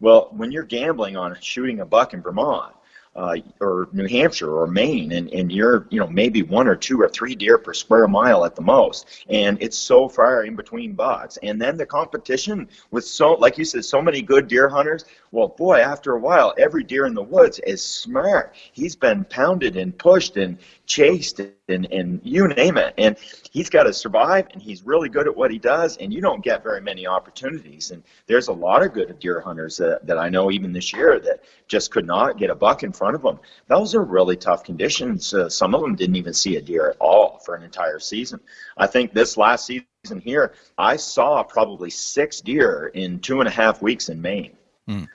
Well, 0.00 0.28
when 0.30 0.52
you're 0.52 0.62
gambling 0.62 1.16
on 1.16 1.36
shooting 1.40 1.80
a 1.80 1.84
buck 1.84 2.14
in 2.14 2.22
Vermont, 2.22 2.72
uh, 3.18 3.36
or 3.60 3.88
New 3.92 4.06
Hampshire 4.06 4.56
or 4.56 4.68
Maine, 4.68 5.10
and, 5.10 5.28
and 5.30 5.50
you're 5.50 5.88
you 5.90 5.98
know 5.98 6.06
maybe 6.06 6.42
one 6.42 6.68
or 6.68 6.76
two 6.76 7.00
or 7.00 7.08
three 7.08 7.34
deer 7.34 7.58
per 7.58 7.74
square 7.74 8.06
mile 8.06 8.44
at 8.44 8.54
the 8.54 8.62
most, 8.62 9.24
and 9.28 9.60
it's 9.60 9.76
so 9.76 10.08
far 10.08 10.44
in 10.44 10.54
between 10.54 10.92
bucks. 10.92 11.36
And 11.42 11.60
then 11.60 11.76
the 11.76 11.84
competition 11.84 12.68
with 12.92 13.04
so 13.04 13.32
like 13.32 13.58
you 13.58 13.64
said, 13.64 13.84
so 13.84 14.00
many 14.00 14.22
good 14.22 14.46
deer 14.46 14.68
hunters. 14.68 15.04
Well, 15.32 15.48
boy, 15.48 15.80
after 15.80 16.14
a 16.14 16.20
while, 16.20 16.54
every 16.58 16.84
deer 16.84 17.06
in 17.06 17.14
the 17.14 17.22
woods 17.22 17.58
is 17.66 17.82
smart. 17.82 18.54
He's 18.72 18.94
been 18.94 19.24
pounded 19.24 19.76
and 19.76 19.98
pushed 19.98 20.36
and 20.36 20.56
chased 20.86 21.40
and, 21.68 21.86
and 21.92 22.20
you 22.24 22.48
name 22.48 22.78
it. 22.78 22.94
And 22.98 23.16
he's 23.50 23.68
got 23.68 23.84
to 23.84 23.92
survive, 23.92 24.48
and 24.52 24.62
he's 24.62 24.82
really 24.82 25.08
good 25.08 25.26
at 25.26 25.36
what 25.36 25.50
he 25.50 25.58
does, 25.58 25.96
and 25.98 26.12
you 26.12 26.20
don't 26.20 26.42
get 26.42 26.62
very 26.62 26.80
many 26.80 27.06
opportunities. 27.06 27.90
And 27.90 28.02
there's 28.26 28.48
a 28.48 28.52
lot 28.52 28.82
of 28.82 28.92
good 28.92 29.18
deer 29.18 29.40
hunters 29.40 29.76
that, 29.76 30.06
that 30.06 30.18
I 30.18 30.28
know 30.28 30.50
even 30.50 30.72
this 30.72 30.92
year 30.92 31.20
that 31.20 31.44
just 31.68 31.90
could 31.90 32.06
not 32.06 32.38
get 32.38 32.50
a 32.50 32.54
buck 32.54 32.82
in 32.82 32.92
front 32.92 33.07
of 33.14 33.22
them. 33.22 33.38
Those 33.66 33.94
are 33.94 34.02
really 34.02 34.36
tough 34.36 34.64
conditions. 34.64 35.32
Uh, 35.32 35.48
some 35.48 35.74
of 35.74 35.80
them 35.80 35.94
didn't 35.94 36.16
even 36.16 36.34
see 36.34 36.56
a 36.56 36.62
deer 36.62 36.90
at 36.90 36.96
all 36.98 37.38
for 37.44 37.54
an 37.54 37.62
entire 37.62 37.98
season. 37.98 38.40
I 38.76 38.86
think 38.86 39.12
this 39.12 39.36
last 39.36 39.66
season 39.66 40.20
here, 40.22 40.54
I 40.76 40.96
saw 40.96 41.42
probably 41.42 41.90
six 41.90 42.40
deer 42.40 42.90
in 42.94 43.20
two 43.20 43.40
and 43.40 43.48
a 43.48 43.52
half 43.52 43.82
weeks 43.82 44.08
in 44.08 44.20
Maine. 44.20 44.56
Mm. 44.88 45.08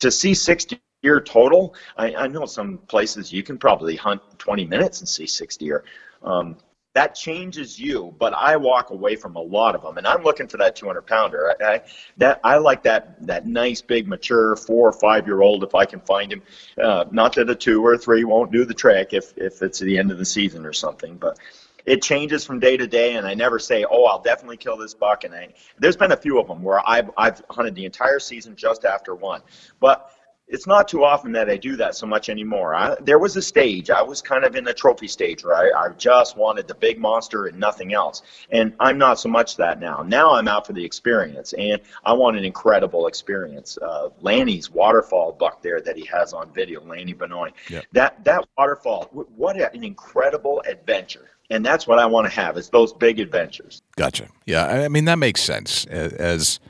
To 0.00 0.10
see 0.10 0.34
six 0.34 0.66
deer 1.02 1.20
total. 1.20 1.74
I, 1.96 2.14
I, 2.14 2.26
know 2.26 2.46
some 2.46 2.78
places 2.78 3.32
you 3.32 3.42
can 3.42 3.58
probably 3.58 3.96
hunt 3.96 4.20
20 4.38 4.66
minutes 4.66 5.00
and 5.00 5.08
see 5.08 5.26
six 5.26 5.56
deer. 5.56 5.84
Um, 6.22 6.56
that 6.94 7.14
changes 7.14 7.78
you, 7.78 8.14
but 8.18 8.34
I 8.34 8.56
walk 8.56 8.90
away 8.90 9.16
from 9.16 9.36
a 9.36 9.40
lot 9.40 9.74
of 9.74 9.82
them, 9.82 9.96
and 9.98 10.06
I'm 10.06 10.22
looking 10.22 10.46
for 10.46 10.58
that 10.58 10.76
200 10.76 11.02
pounder. 11.02 11.54
I, 11.60 11.64
I, 11.64 11.80
that 12.18 12.40
I 12.44 12.58
like 12.58 12.82
that 12.82 13.26
that 13.26 13.46
nice 13.46 13.80
big 13.80 14.06
mature 14.06 14.56
four 14.56 14.88
or 14.88 14.92
five 14.92 15.26
year 15.26 15.40
old 15.40 15.64
if 15.64 15.74
I 15.74 15.86
can 15.86 16.00
find 16.00 16.32
him. 16.32 16.42
Uh, 16.82 17.04
not 17.10 17.34
that 17.34 17.48
a 17.48 17.54
two 17.54 17.84
or 17.84 17.94
a 17.94 17.98
three 17.98 18.24
won't 18.24 18.52
do 18.52 18.64
the 18.64 18.74
trick 18.74 19.12
if 19.12 19.32
if 19.36 19.62
it's 19.62 19.78
the 19.78 19.98
end 19.98 20.10
of 20.10 20.18
the 20.18 20.24
season 20.24 20.66
or 20.66 20.72
something, 20.72 21.16
but 21.16 21.38
it 21.84 22.02
changes 22.02 22.44
from 22.44 22.60
day 22.60 22.76
to 22.76 22.86
day, 22.86 23.16
and 23.16 23.26
I 23.26 23.34
never 23.34 23.58
say, 23.58 23.84
"Oh, 23.90 24.04
I'll 24.04 24.22
definitely 24.22 24.58
kill 24.58 24.76
this 24.76 24.94
buck." 24.94 25.24
And 25.24 25.34
I, 25.34 25.48
there's 25.78 25.96
been 25.96 26.12
a 26.12 26.16
few 26.16 26.38
of 26.38 26.46
them 26.46 26.62
where 26.62 26.86
I've 26.88 27.10
I've 27.16 27.42
hunted 27.50 27.74
the 27.74 27.86
entire 27.86 28.18
season 28.18 28.54
just 28.54 28.84
after 28.84 29.14
one, 29.14 29.40
but 29.80 30.12
it's 30.48 30.66
not 30.66 30.86
too 30.86 31.04
often 31.04 31.32
that 31.32 31.48
I 31.48 31.56
do 31.56 31.76
that 31.76 31.94
so 31.94 32.06
much 32.06 32.28
anymore. 32.28 32.74
I, 32.74 32.94
there 33.00 33.18
was 33.18 33.36
a 33.36 33.42
stage, 33.42 33.90
I 33.90 34.02
was 34.02 34.20
kind 34.20 34.44
of 34.44 34.54
in 34.54 34.64
the 34.64 34.74
trophy 34.74 35.08
stage 35.08 35.44
where 35.44 35.54
I, 35.54 35.86
I 35.86 35.88
just 35.90 36.36
wanted 36.36 36.68
the 36.68 36.74
big 36.74 36.98
monster 36.98 37.46
and 37.46 37.58
nothing 37.58 37.94
else. 37.94 38.22
And 38.50 38.74
I'm 38.78 38.98
not 38.98 39.18
so 39.18 39.28
much 39.28 39.56
that 39.56 39.80
now. 39.80 40.04
Now 40.06 40.34
I'm 40.34 40.48
out 40.48 40.66
for 40.66 40.74
the 40.74 40.84
experience, 40.84 41.54
and 41.54 41.80
I 42.04 42.12
want 42.12 42.36
an 42.36 42.44
incredible 42.44 43.06
experience. 43.06 43.78
Uh, 43.80 44.10
Lanny's 44.20 44.70
waterfall 44.70 45.32
buck 45.32 45.62
there 45.62 45.80
that 45.80 45.96
he 45.96 46.04
has 46.06 46.32
on 46.32 46.52
video, 46.52 46.84
Lanny 46.84 47.14
Benoit. 47.14 47.54
Yep. 47.70 47.84
That, 47.92 48.24
that 48.24 48.46
waterfall, 48.58 49.08
what 49.36 49.56
an 49.56 49.84
incredible 49.84 50.62
adventure 50.66 51.28
and 51.50 51.66
that's 51.66 51.86
what 51.86 51.98
I 51.98 52.06
want 52.06 52.26
to 52.26 52.32
have 52.32 52.56
is 52.56 52.70
those 52.70 52.94
big 52.94 53.20
adventures. 53.20 53.82
Gotcha. 53.96 54.28
Yeah, 54.46 54.64
I 54.66 54.88
mean 54.88 55.04
that 55.04 55.18
makes 55.18 55.42
sense 55.42 55.84
as 55.86 56.60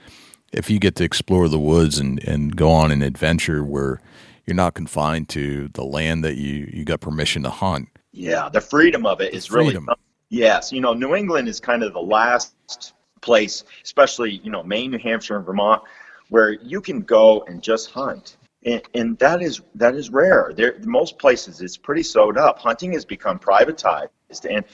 if 0.53 0.71
you 0.71 0.79
get 0.79 0.97
to 0.97 1.05
explore 1.05 1.49
the 1.49 1.59
woods 1.59 1.99
and, 1.99 2.23
and 2.25 2.57
go 2.57 2.71
on 2.71 2.91
an 2.91 3.03
adventure 3.03 3.65
where 3.65 4.01
you're 4.47 4.55
not 4.55 4.75
confined 4.75 5.29
to 5.31 5.69
the 5.69 5.85
land 5.85 6.25
that 6.25 6.37
you, 6.37 6.69
you 6.73 6.85
got 6.85 7.01
permission 7.01 7.43
to 7.43 7.51
hunt. 7.51 7.89
Yeah, 8.13 8.49
the 8.49 8.61
freedom 8.61 9.07
of 9.07 9.21
it 9.21 9.33
is 9.33 9.47
freedom. 9.47 9.87
really 9.87 9.99
yes. 10.29 10.73
You 10.73 10.81
know, 10.81 10.93
New 10.93 11.15
England 11.15 11.49
is 11.49 11.61
kind 11.61 11.83
of 11.83 11.93
the 11.93 12.03
last 12.03 12.95
place, 13.23 13.65
especially 13.83 14.33
you 14.33 14.51
know 14.51 14.63
Maine, 14.63 14.91
New 14.91 14.99
Hampshire, 14.99 15.37
and 15.37 15.47
Vermont, 15.47 15.83
where 16.29 16.51
you 16.51 16.81
can 16.81 17.01
go 17.01 17.43
and 17.45 17.63
just 17.63 17.91
hunt. 17.91 18.37
And, 18.65 18.83
and 18.95 19.19
that 19.19 19.43
is 19.43 19.63
that 19.77 19.95
is 19.95 20.11
rare. 20.11 20.53
There, 20.55 20.77
most 20.83 21.19
places 21.19 21.63
it's 21.63 21.79
pretty 21.79 22.03
sewed 22.03 22.37
up. 22.37 22.59
Hunting 22.59 22.93
has 22.93 23.05
become 23.05 23.39
privatized, 23.39 24.09
and 24.49 24.65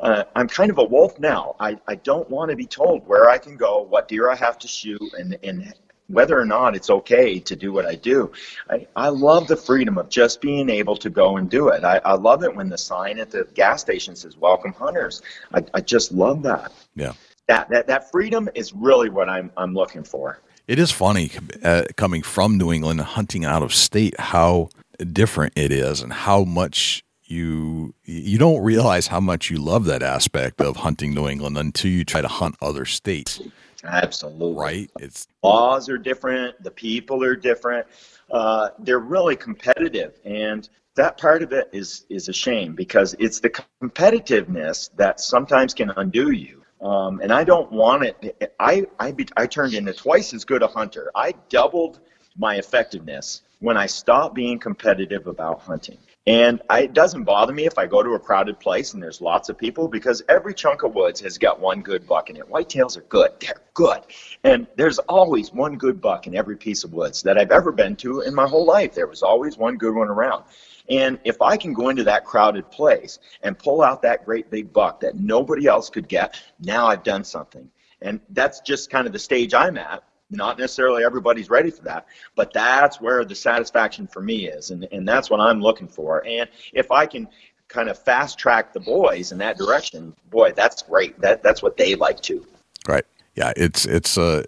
uh, 0.00 0.24
I'm 0.36 0.48
kind 0.48 0.70
of 0.70 0.78
a 0.78 0.84
wolf 0.84 1.18
now. 1.18 1.56
I, 1.58 1.78
I 1.86 1.96
don't 1.96 2.28
want 2.30 2.50
to 2.50 2.56
be 2.56 2.66
told 2.66 3.06
where 3.06 3.28
I 3.28 3.38
can 3.38 3.56
go, 3.56 3.82
what 3.82 4.08
deer 4.08 4.30
I 4.30 4.36
have 4.36 4.58
to 4.60 4.68
shoot, 4.68 5.02
and, 5.18 5.38
and 5.42 5.74
whether 6.08 6.38
or 6.38 6.44
not 6.44 6.74
it's 6.74 6.88
okay 6.88 7.38
to 7.38 7.56
do 7.56 7.72
what 7.72 7.86
I 7.86 7.94
do. 7.94 8.32
I, 8.70 8.86
I 8.96 9.08
love 9.08 9.46
the 9.46 9.56
freedom 9.56 9.98
of 9.98 10.08
just 10.08 10.40
being 10.40 10.70
able 10.70 10.96
to 10.96 11.10
go 11.10 11.36
and 11.36 11.50
do 11.50 11.68
it. 11.68 11.84
I, 11.84 12.00
I 12.04 12.14
love 12.14 12.42
it 12.44 12.54
when 12.54 12.68
the 12.68 12.78
sign 12.78 13.18
at 13.18 13.30
the 13.30 13.46
gas 13.54 13.80
station 13.80 14.16
says 14.16 14.36
"Welcome 14.36 14.72
Hunters." 14.72 15.22
I, 15.52 15.64
I 15.74 15.80
just 15.80 16.12
love 16.12 16.42
that. 16.44 16.72
Yeah. 16.94 17.12
That, 17.46 17.68
that 17.70 17.86
that 17.86 18.10
freedom 18.10 18.48
is 18.54 18.72
really 18.72 19.08
what 19.08 19.28
I'm 19.28 19.50
I'm 19.56 19.74
looking 19.74 20.04
for. 20.04 20.40
It 20.66 20.78
is 20.78 20.90
funny 20.90 21.30
uh, 21.64 21.84
coming 21.96 22.22
from 22.22 22.58
New 22.58 22.72
England, 22.72 23.00
hunting 23.00 23.44
out 23.46 23.62
of 23.62 23.72
state, 23.74 24.18
how 24.20 24.68
different 25.12 25.54
it 25.56 25.72
is, 25.72 26.02
and 26.02 26.12
how 26.12 26.44
much 26.44 27.02
you 27.30 27.94
you 28.04 28.38
don't 28.38 28.62
realize 28.62 29.06
how 29.06 29.20
much 29.20 29.50
you 29.50 29.58
love 29.58 29.84
that 29.84 30.02
aspect 30.02 30.60
of 30.60 30.76
hunting 30.76 31.14
New 31.14 31.28
England 31.28 31.58
until 31.58 31.90
you 31.90 32.04
try 32.04 32.20
to 32.20 32.28
hunt 32.28 32.56
other 32.60 32.84
states. 32.84 33.40
Absolutely. 33.84 34.60
Right. 34.60 34.90
It's 34.98 35.28
laws 35.42 35.88
are 35.88 35.98
different. 35.98 36.62
The 36.62 36.70
people 36.70 37.22
are 37.22 37.36
different. 37.36 37.86
Uh, 38.30 38.70
they're 38.78 38.98
really 38.98 39.36
competitive, 39.36 40.18
and 40.24 40.68
that 40.96 41.18
part 41.18 41.42
of 41.42 41.52
it 41.52 41.68
is 41.72 42.04
is 42.08 42.28
a 42.28 42.32
shame 42.32 42.74
because 42.74 43.14
it's 43.18 43.40
the 43.40 43.50
competitiveness 43.50 44.90
that 44.96 45.20
sometimes 45.20 45.74
can 45.74 45.90
undo 45.96 46.32
you. 46.32 46.62
Um, 46.80 47.20
and 47.20 47.32
I 47.32 47.44
don't 47.44 47.70
want 47.72 48.04
it. 48.04 48.52
I 48.58 48.86
I, 48.98 49.12
be, 49.12 49.26
I 49.36 49.46
turned 49.46 49.74
into 49.74 49.92
twice 49.92 50.32
as 50.34 50.44
good 50.44 50.62
a 50.62 50.66
hunter. 50.66 51.10
I 51.14 51.34
doubled 51.48 52.00
my 52.36 52.56
effectiveness 52.56 53.42
when 53.60 53.76
I 53.76 53.86
stopped 53.86 54.34
being 54.34 54.58
competitive 54.58 55.26
about 55.26 55.60
hunting. 55.60 55.98
And 56.28 56.60
I, 56.68 56.80
it 56.82 56.92
doesn't 56.92 57.24
bother 57.24 57.54
me 57.54 57.64
if 57.64 57.78
I 57.78 57.86
go 57.86 58.02
to 58.02 58.10
a 58.10 58.18
crowded 58.18 58.60
place 58.60 58.92
and 58.92 59.02
there's 59.02 59.22
lots 59.22 59.48
of 59.48 59.56
people 59.56 59.88
because 59.88 60.22
every 60.28 60.52
chunk 60.52 60.82
of 60.82 60.94
woods 60.94 61.22
has 61.22 61.38
got 61.38 61.58
one 61.58 61.80
good 61.80 62.06
buck 62.06 62.28
in 62.28 62.36
it. 62.36 62.46
Whitetails 62.46 62.98
are 62.98 63.02
good. 63.08 63.30
They're 63.40 63.62
good. 63.72 64.02
And 64.44 64.66
there's 64.76 64.98
always 64.98 65.54
one 65.54 65.78
good 65.78 66.02
buck 66.02 66.26
in 66.26 66.36
every 66.36 66.58
piece 66.58 66.84
of 66.84 66.92
woods 66.92 67.22
that 67.22 67.38
I've 67.38 67.50
ever 67.50 67.72
been 67.72 67.96
to 67.96 68.20
in 68.20 68.34
my 68.34 68.46
whole 68.46 68.66
life. 68.66 68.92
There 68.92 69.06
was 69.06 69.22
always 69.22 69.56
one 69.56 69.78
good 69.78 69.94
one 69.94 70.08
around. 70.08 70.44
And 70.90 71.18
if 71.24 71.40
I 71.40 71.56
can 71.56 71.72
go 71.72 71.88
into 71.88 72.04
that 72.04 72.26
crowded 72.26 72.70
place 72.70 73.20
and 73.42 73.58
pull 73.58 73.80
out 73.80 74.02
that 74.02 74.26
great 74.26 74.50
big 74.50 74.70
buck 74.70 75.00
that 75.00 75.16
nobody 75.16 75.66
else 75.66 75.88
could 75.88 76.08
get, 76.08 76.38
now 76.60 76.88
I've 76.88 77.04
done 77.04 77.24
something. 77.24 77.70
And 78.02 78.20
that's 78.28 78.60
just 78.60 78.90
kind 78.90 79.06
of 79.06 79.14
the 79.14 79.18
stage 79.18 79.54
I'm 79.54 79.78
at 79.78 80.02
not 80.30 80.58
necessarily 80.58 81.04
everybody's 81.04 81.50
ready 81.50 81.70
for 81.70 81.82
that, 81.82 82.06
but 82.34 82.52
that's 82.52 83.00
where 83.00 83.24
the 83.24 83.34
satisfaction 83.34 84.06
for 84.06 84.20
me 84.20 84.48
is, 84.48 84.70
and, 84.70 84.86
and 84.92 85.08
that's 85.08 85.30
what 85.30 85.40
I'm 85.40 85.60
looking 85.60 85.88
for. 85.88 86.26
And 86.26 86.48
if 86.72 86.90
I 86.90 87.06
can 87.06 87.28
kind 87.68 87.88
of 87.88 87.98
fast 87.98 88.38
track 88.38 88.72
the 88.72 88.80
boys 88.80 89.32
in 89.32 89.38
that 89.38 89.56
direction, 89.56 90.14
boy, 90.30 90.52
that's 90.52 90.82
great. 90.82 91.18
That 91.20 91.42
that's 91.42 91.62
what 91.62 91.76
they 91.76 91.94
like 91.94 92.20
too. 92.20 92.46
Right. 92.86 93.04
Yeah. 93.36 93.52
It's 93.56 93.84
it's 93.84 94.16
a 94.16 94.44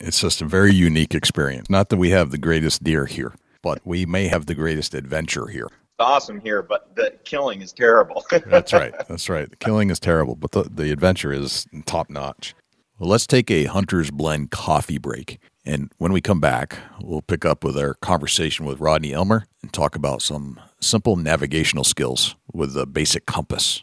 it's 0.00 0.20
just 0.20 0.40
a 0.40 0.44
very 0.44 0.72
unique 0.72 1.14
experience. 1.14 1.68
Not 1.68 1.88
that 1.88 1.96
we 1.96 2.10
have 2.10 2.30
the 2.30 2.38
greatest 2.38 2.82
deer 2.82 3.06
here, 3.06 3.34
but 3.62 3.80
we 3.84 4.06
may 4.06 4.28
have 4.28 4.46
the 4.46 4.54
greatest 4.54 4.94
adventure 4.94 5.48
here. 5.48 5.66
It's 5.66 6.00
Awesome 6.00 6.40
here, 6.40 6.62
but 6.62 6.94
the 6.96 7.14
killing 7.24 7.60
is 7.60 7.72
terrible. 7.72 8.24
that's 8.46 8.72
right. 8.72 8.94
That's 9.08 9.28
right. 9.28 9.48
The 9.48 9.56
killing 9.56 9.90
is 9.90 10.00
terrible, 10.00 10.34
but 10.34 10.52
the, 10.52 10.64
the 10.64 10.90
adventure 10.90 11.32
is 11.32 11.66
top 11.86 12.10
notch. 12.10 12.54
Well, 12.96 13.10
let's 13.10 13.26
take 13.26 13.50
a 13.50 13.64
Hunter's 13.64 14.12
Blend 14.12 14.52
coffee 14.52 14.98
break. 14.98 15.40
And 15.66 15.90
when 15.98 16.12
we 16.12 16.20
come 16.20 16.38
back, 16.38 16.78
we'll 17.00 17.22
pick 17.22 17.44
up 17.44 17.64
with 17.64 17.76
our 17.76 17.94
conversation 17.94 18.66
with 18.66 18.78
Rodney 18.78 19.12
Elmer 19.12 19.46
and 19.62 19.72
talk 19.72 19.96
about 19.96 20.22
some 20.22 20.60
simple 20.80 21.16
navigational 21.16 21.82
skills 21.82 22.36
with 22.52 22.72
the 22.72 22.86
basic 22.86 23.26
compass. 23.26 23.82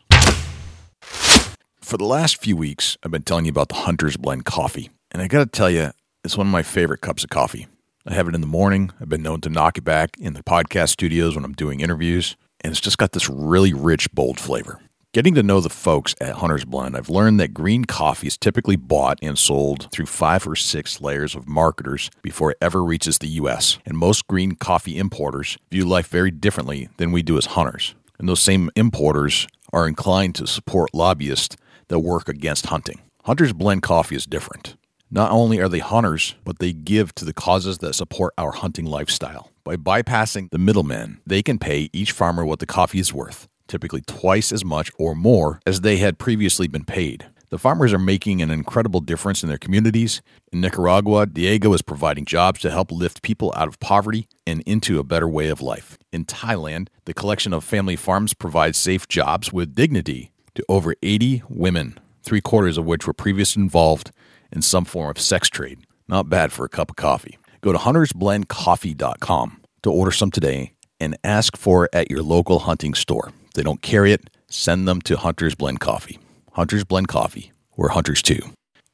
For 1.81 1.97
the 1.97 2.05
last 2.05 2.37
few 2.37 2.55
weeks, 2.55 2.97
I've 3.03 3.11
been 3.11 3.23
telling 3.23 3.43
you 3.43 3.49
about 3.49 3.67
the 3.67 3.75
Hunter's 3.75 4.15
Blend 4.15 4.45
coffee. 4.45 4.91
And 5.11 5.21
I 5.21 5.27
got 5.27 5.39
to 5.39 5.45
tell 5.45 5.69
you, 5.69 5.91
it's 6.23 6.37
one 6.37 6.47
of 6.47 6.51
my 6.51 6.63
favorite 6.63 7.01
cups 7.01 7.25
of 7.25 7.29
coffee. 7.29 7.67
I 8.07 8.13
have 8.13 8.29
it 8.29 8.35
in 8.35 8.39
the 8.39 8.47
morning. 8.47 8.91
I've 9.01 9.09
been 9.09 9.23
known 9.23 9.41
to 9.41 9.49
knock 9.49 9.77
it 9.77 9.83
back 9.83 10.15
in 10.21 10.35
the 10.35 10.43
podcast 10.43 10.87
studios 10.87 11.35
when 11.35 11.43
I'm 11.43 11.51
doing 11.51 11.81
interviews, 11.81 12.37
and 12.61 12.71
it's 12.71 12.79
just 12.79 12.97
got 12.97 13.11
this 13.11 13.27
really 13.27 13.73
rich, 13.73 14.09
bold 14.13 14.39
flavor. 14.39 14.79
Getting 15.13 15.35
to 15.35 15.43
know 15.43 15.59
the 15.59 15.69
folks 15.69 16.15
at 16.21 16.35
Hunter's 16.35 16.63
Blend, 16.63 16.95
I've 16.95 17.09
learned 17.09 17.37
that 17.41 17.53
green 17.53 17.83
coffee 17.83 18.27
is 18.27 18.37
typically 18.37 18.77
bought 18.77 19.19
and 19.21 19.37
sold 19.37 19.91
through 19.91 20.05
five 20.05 20.47
or 20.47 20.55
six 20.55 21.01
layers 21.01 21.35
of 21.35 21.49
marketers 21.49 22.09
before 22.21 22.51
it 22.51 22.57
ever 22.61 22.81
reaches 22.81 23.17
the 23.17 23.27
U.S. 23.27 23.77
And 23.85 23.97
most 23.97 24.25
green 24.27 24.53
coffee 24.53 24.97
importers 24.97 25.57
view 25.69 25.83
life 25.83 26.07
very 26.07 26.31
differently 26.31 26.87
than 26.95 27.11
we 27.11 27.23
do 27.23 27.37
as 27.37 27.47
hunters. 27.47 27.93
And 28.19 28.29
those 28.29 28.39
same 28.39 28.71
importers 28.77 29.49
are 29.73 29.85
inclined 29.85 30.35
to 30.35 30.47
support 30.47 30.93
lobbyists 30.93 31.57
that 31.89 31.99
work 31.99 32.29
against 32.29 32.67
hunting. 32.67 33.01
Hunter's 33.25 33.51
Blend 33.51 33.81
coffee 33.81 34.15
is 34.15 34.25
different. 34.25 34.77
Not 35.11 35.31
only 35.31 35.59
are 35.59 35.67
they 35.67 35.79
hunters, 35.79 36.35
but 36.45 36.59
they 36.59 36.71
give 36.71 37.13
to 37.15 37.25
the 37.25 37.33
causes 37.33 37.79
that 37.79 37.95
support 37.95 38.33
our 38.37 38.53
hunting 38.53 38.85
lifestyle. 38.85 39.51
By 39.65 39.75
bypassing 39.75 40.51
the 40.51 40.57
middlemen, 40.57 41.19
they 41.27 41.43
can 41.43 41.59
pay 41.59 41.89
each 41.91 42.13
farmer 42.13 42.45
what 42.45 42.59
the 42.59 42.65
coffee 42.65 42.99
is 42.99 43.13
worth 43.13 43.49
typically 43.71 44.01
twice 44.01 44.51
as 44.51 44.65
much 44.65 44.91
or 44.99 45.15
more 45.15 45.61
as 45.65 45.81
they 45.81 45.97
had 45.97 46.19
previously 46.19 46.67
been 46.67 46.83
paid. 46.83 47.25
The 47.49 47.57
farmers 47.57 47.93
are 47.93 47.99
making 47.99 48.41
an 48.41 48.51
incredible 48.51 48.99
difference 48.99 49.43
in 49.43 49.49
their 49.49 49.57
communities. 49.57 50.21
In 50.51 50.61
Nicaragua, 50.61 51.25
Diego 51.25 51.73
is 51.73 51.81
providing 51.81 52.25
jobs 52.25 52.59
to 52.61 52.71
help 52.71 52.91
lift 52.91 53.21
people 53.21 53.53
out 53.55 53.67
of 53.67 53.79
poverty 53.79 54.27
and 54.45 54.61
into 54.65 54.99
a 54.99 55.03
better 55.03 55.27
way 55.27 55.47
of 55.47 55.61
life. 55.61 55.97
In 56.11 56.25
Thailand, 56.25 56.87
the 57.05 57.13
collection 57.13 57.53
of 57.53 57.63
family 57.63 57.95
farms 57.95 58.33
provides 58.33 58.77
safe 58.77 59.07
jobs 59.07 59.51
with 59.51 59.75
dignity 59.75 60.31
to 60.55 60.65
over 60.67 60.95
80 61.01 61.43
women, 61.49 61.97
three 62.23 62.41
quarters 62.41 62.77
of 62.77 62.85
which 62.85 63.07
were 63.07 63.13
previously 63.13 63.63
involved 63.63 64.11
in 64.51 64.61
some 64.61 64.85
form 64.85 65.09
of 65.09 65.19
sex 65.19 65.49
trade. 65.49 65.79
Not 66.07 66.29
bad 66.29 66.51
for 66.51 66.65
a 66.65 66.69
cup 66.69 66.89
of 66.89 66.97
coffee. 66.97 67.37
Go 67.61 67.71
to 67.71 67.77
huntersblendcoffee.com 67.77 69.61
to 69.83 69.91
order 69.91 70.11
some 70.11 70.31
today 70.31 70.73
and 71.01 71.17
ask 71.23 71.57
for 71.57 71.85
it 71.85 71.91
at 71.93 72.11
your 72.11 72.21
local 72.21 72.59
hunting 72.59 72.93
store. 72.93 73.31
If 73.51 73.55
they 73.55 73.63
don't 73.63 73.81
carry 73.81 74.13
it, 74.13 74.29
send 74.47 74.87
them 74.87 75.01
to 75.01 75.17
Hunter's 75.17 75.55
Blend 75.55 75.81
Coffee. 75.81 76.19
Hunter's 76.53 76.85
Blend 76.85 77.09
Coffee, 77.09 77.51
we're 77.75 77.89
hunters 77.89 78.21
too. 78.21 78.39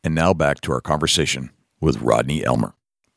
And 0.03 0.15
now 0.15 0.33
back 0.33 0.61
to 0.61 0.71
our 0.71 0.81
conversation 0.81 1.51
with 1.79 2.01
Rodney 2.01 2.43
Elmer. 2.43 2.73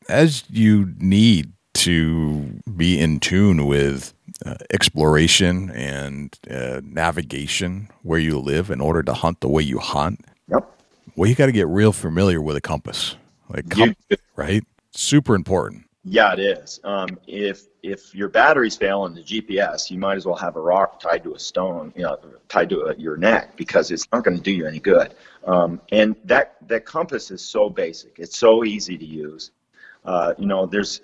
As 0.07 0.45
you 0.51 0.93
need 0.99 1.55
to 1.75 2.61
be 2.77 2.99
in 3.01 3.21
tune 3.21 3.65
with 3.67 4.13
uh, 4.45 4.57
exploration 4.71 5.71
and 5.71 6.39
uh, 6.51 6.83
navigation 6.85 7.89
where 8.03 8.19
you 8.19 8.39
live 8.39 8.69
in 8.71 8.83
order 8.83 9.03
to 9.05 9.15
hunt 9.15 9.41
the 9.41 9.49
way 9.49 9.63
you 9.63 9.79
hunt, 9.79 10.21
Yep. 10.49 10.71
well, 11.17 11.27
you 11.31 11.35
got 11.35 11.47
to 11.47 11.53
get 11.53 11.69
real 11.69 11.93
familiar 11.93 12.43
with 12.43 12.55
a 12.55 12.61
compass, 12.61 13.17
like 13.49 13.65
You- 13.79 13.95
right? 14.37 14.63
Super 14.91 15.35
important. 15.35 15.85
Yeah, 16.05 16.33
it 16.33 16.39
is. 16.39 16.81
Um, 16.83 17.19
if 17.27 17.67
if 17.83 18.15
your 18.15 18.29
batteries 18.29 18.77
fail 18.77 19.05
in 19.05 19.15
the 19.15 19.23
GPS, 19.23 19.91
you 19.91 19.99
might 19.99 20.17
as 20.17 20.25
well 20.25 20.37
have 20.37 20.57
a 20.57 20.61
rock 20.61 20.99
tied 20.99 21.23
to 21.25 21.35
a 21.35 21.39
stone, 21.39 21.93
you 21.95 22.03
know, 22.05 22.19
tied 22.49 22.71
to 22.71 22.81
a, 22.87 22.95
your 22.97 23.19
neck 23.19 23.57
because 23.57 23.91
it's 23.91 24.07
not 24.11 24.25
going 24.25 24.37
to 24.37 24.43
do 24.43 24.51
you 24.51 24.67
any 24.67 24.81
good. 24.81 25.15
Um, 25.45 25.81
and 25.93 26.17
that 26.25 26.57
that 26.69 26.87
compass 26.87 27.31
is 27.31 27.43
so 27.43 27.69
basic. 27.69 28.19
It's 28.19 28.39
so 28.39 28.65
easy 28.65 28.97
to 28.97 29.05
use. 29.05 29.51
Uh, 30.03 30.33
you 30.39 30.47
know, 30.47 30.65
there's 30.65 31.03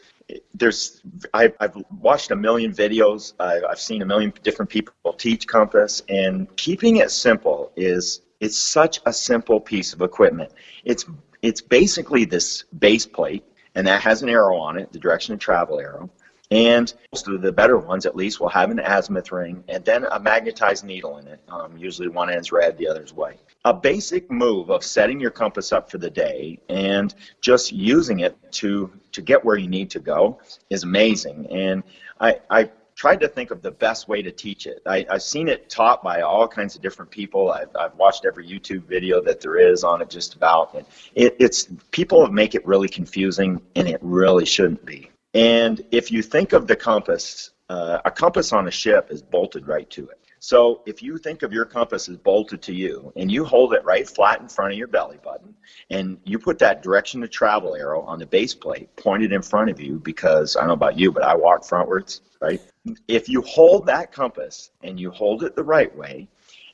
there's 0.54 1.02
I've, 1.34 1.54
I've 1.60 1.76
watched 2.00 2.30
a 2.30 2.36
million 2.36 2.72
videos. 2.72 3.34
I've, 3.38 3.64
I've 3.64 3.80
seen 3.80 4.00
a 4.00 4.06
million 4.06 4.32
different 4.42 4.70
people 4.70 4.94
teach 5.18 5.46
compass, 5.46 6.02
and 6.08 6.54
keeping 6.56 6.96
it 6.96 7.10
simple 7.10 7.70
is 7.76 8.22
it's 8.40 8.56
such 8.56 9.00
a 9.04 9.12
simple 9.12 9.60
piece 9.60 9.92
of 9.92 10.00
equipment. 10.00 10.52
It's 10.86 11.04
it's 11.42 11.60
basically 11.60 12.24
this 12.24 12.64
base 12.78 13.04
plate 13.04 13.44
and 13.76 13.86
that 13.86 14.02
has 14.02 14.22
an 14.22 14.28
arrow 14.28 14.56
on 14.56 14.76
it, 14.76 14.90
the 14.90 14.98
direction 14.98 15.34
of 15.34 15.38
travel 15.38 15.78
arrow. 15.78 16.10
And 16.50 16.92
most 17.12 17.26
of 17.26 17.42
the 17.42 17.52
better 17.52 17.76
ones, 17.76 18.06
at 18.06 18.14
least, 18.14 18.38
will 18.38 18.48
have 18.48 18.70
an 18.70 18.78
azimuth 18.78 19.32
ring 19.32 19.64
and 19.68 19.84
then 19.84 20.04
a 20.04 20.20
magnetized 20.20 20.84
needle 20.84 21.18
in 21.18 21.26
it. 21.26 21.40
Um, 21.48 21.76
usually 21.76 22.08
one 22.08 22.30
end's 22.30 22.52
red, 22.52 22.78
the 22.78 22.86
other's 22.88 23.12
white. 23.12 23.40
A 23.64 23.74
basic 23.74 24.30
move 24.30 24.70
of 24.70 24.84
setting 24.84 25.18
your 25.18 25.32
compass 25.32 25.72
up 25.72 25.90
for 25.90 25.98
the 25.98 26.08
day 26.08 26.58
and 26.68 27.14
just 27.40 27.72
using 27.72 28.20
it 28.20 28.36
to 28.52 28.92
to 29.12 29.20
get 29.22 29.44
where 29.44 29.56
you 29.56 29.66
need 29.66 29.90
to 29.90 29.98
go 29.98 30.38
is 30.70 30.84
amazing. 30.84 31.46
And 31.50 31.82
I, 32.20 32.38
I 32.48 32.70
tried 32.96 33.20
to 33.20 33.28
think 33.28 33.50
of 33.50 33.60
the 33.60 33.70
best 33.70 34.08
way 34.08 34.22
to 34.22 34.32
teach 34.32 34.66
it. 34.66 34.80
I, 34.86 35.06
I've 35.10 35.22
seen 35.22 35.48
it 35.48 35.68
taught 35.68 36.02
by 36.02 36.22
all 36.22 36.48
kinds 36.48 36.74
of 36.74 36.82
different 36.82 37.10
people. 37.10 37.52
I've, 37.52 37.68
I've 37.78 37.94
watched 37.94 38.24
every 38.24 38.48
YouTube 38.48 38.84
video 38.84 39.22
that 39.22 39.40
there 39.40 39.58
is 39.58 39.84
on 39.84 40.00
it 40.00 40.08
just 40.08 40.34
about. 40.34 40.74
And 40.74 40.86
it, 41.14 41.36
it's 41.38 41.68
people 41.90 42.26
make 42.28 42.54
it 42.54 42.66
really 42.66 42.88
confusing, 42.88 43.60
and 43.76 43.86
it 43.86 43.98
really 44.00 44.46
shouldn't 44.46 44.84
be. 44.84 45.10
And 45.34 45.82
if 45.90 46.10
you 46.10 46.22
think 46.22 46.54
of 46.54 46.66
the 46.66 46.74
compass, 46.74 47.50
uh, 47.68 47.98
a 48.06 48.10
compass 48.10 48.54
on 48.54 48.66
a 48.66 48.70
ship 48.70 49.08
is 49.10 49.20
bolted 49.20 49.68
right 49.68 49.88
to 49.90 50.08
it. 50.08 50.18
So 50.38 50.82
if 50.86 51.02
you 51.02 51.18
think 51.18 51.42
of 51.42 51.52
your 51.52 51.64
compass 51.64 52.08
as 52.08 52.16
bolted 52.16 52.62
to 52.62 52.74
you 52.74 53.12
and 53.16 53.30
you 53.30 53.44
hold 53.44 53.74
it 53.74 53.84
right 53.84 54.08
flat 54.08 54.40
in 54.40 54.48
front 54.48 54.72
of 54.72 54.78
your 54.78 54.86
belly 54.86 55.18
button 55.24 55.54
and 55.90 56.18
you 56.24 56.38
put 56.38 56.58
that 56.60 56.82
direction 56.82 57.20
to 57.22 57.28
travel 57.28 57.74
arrow 57.74 58.02
on 58.02 58.18
the 58.18 58.26
base 58.26 58.54
plate 58.54 58.94
pointed 58.96 59.32
in 59.32 59.42
front 59.42 59.70
of 59.70 59.80
you 59.80 59.98
because 59.98 60.54
I 60.54 60.60
don't 60.60 60.68
know 60.68 60.74
about 60.74 60.98
you, 60.98 61.10
but 61.10 61.24
I 61.24 61.34
walk 61.34 61.62
frontwards, 61.62 62.20
right? 62.40 62.60
If 63.08 63.28
you 63.28 63.42
hold 63.42 63.86
that 63.86 64.12
compass 64.12 64.70
and 64.82 64.98
you 64.98 65.10
hold 65.10 65.42
it 65.42 65.56
the 65.56 65.64
right 65.64 65.94
way 65.96 66.28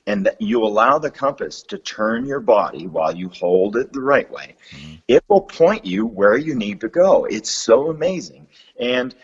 and 0.06 0.26
that 0.26 0.40
you 0.40 0.62
allow 0.62 0.98
the 0.98 1.10
compass 1.10 1.62
to 1.62 1.78
turn 1.78 2.26
your 2.26 2.40
body 2.40 2.86
while 2.86 3.14
you 3.14 3.28
hold 3.28 3.76
it 3.76 3.92
the 3.92 4.00
right 4.00 4.30
way, 4.30 4.56
mm-hmm. 4.70 4.94
it 5.08 5.22
will 5.28 5.42
point 5.42 5.84
you 5.86 6.06
where 6.06 6.36
you 6.36 6.54
need 6.54 6.80
to 6.80 6.88
go. 6.88 7.24
It's 7.26 7.50
so 7.50 7.90
amazing. 7.90 8.46
And 8.80 9.14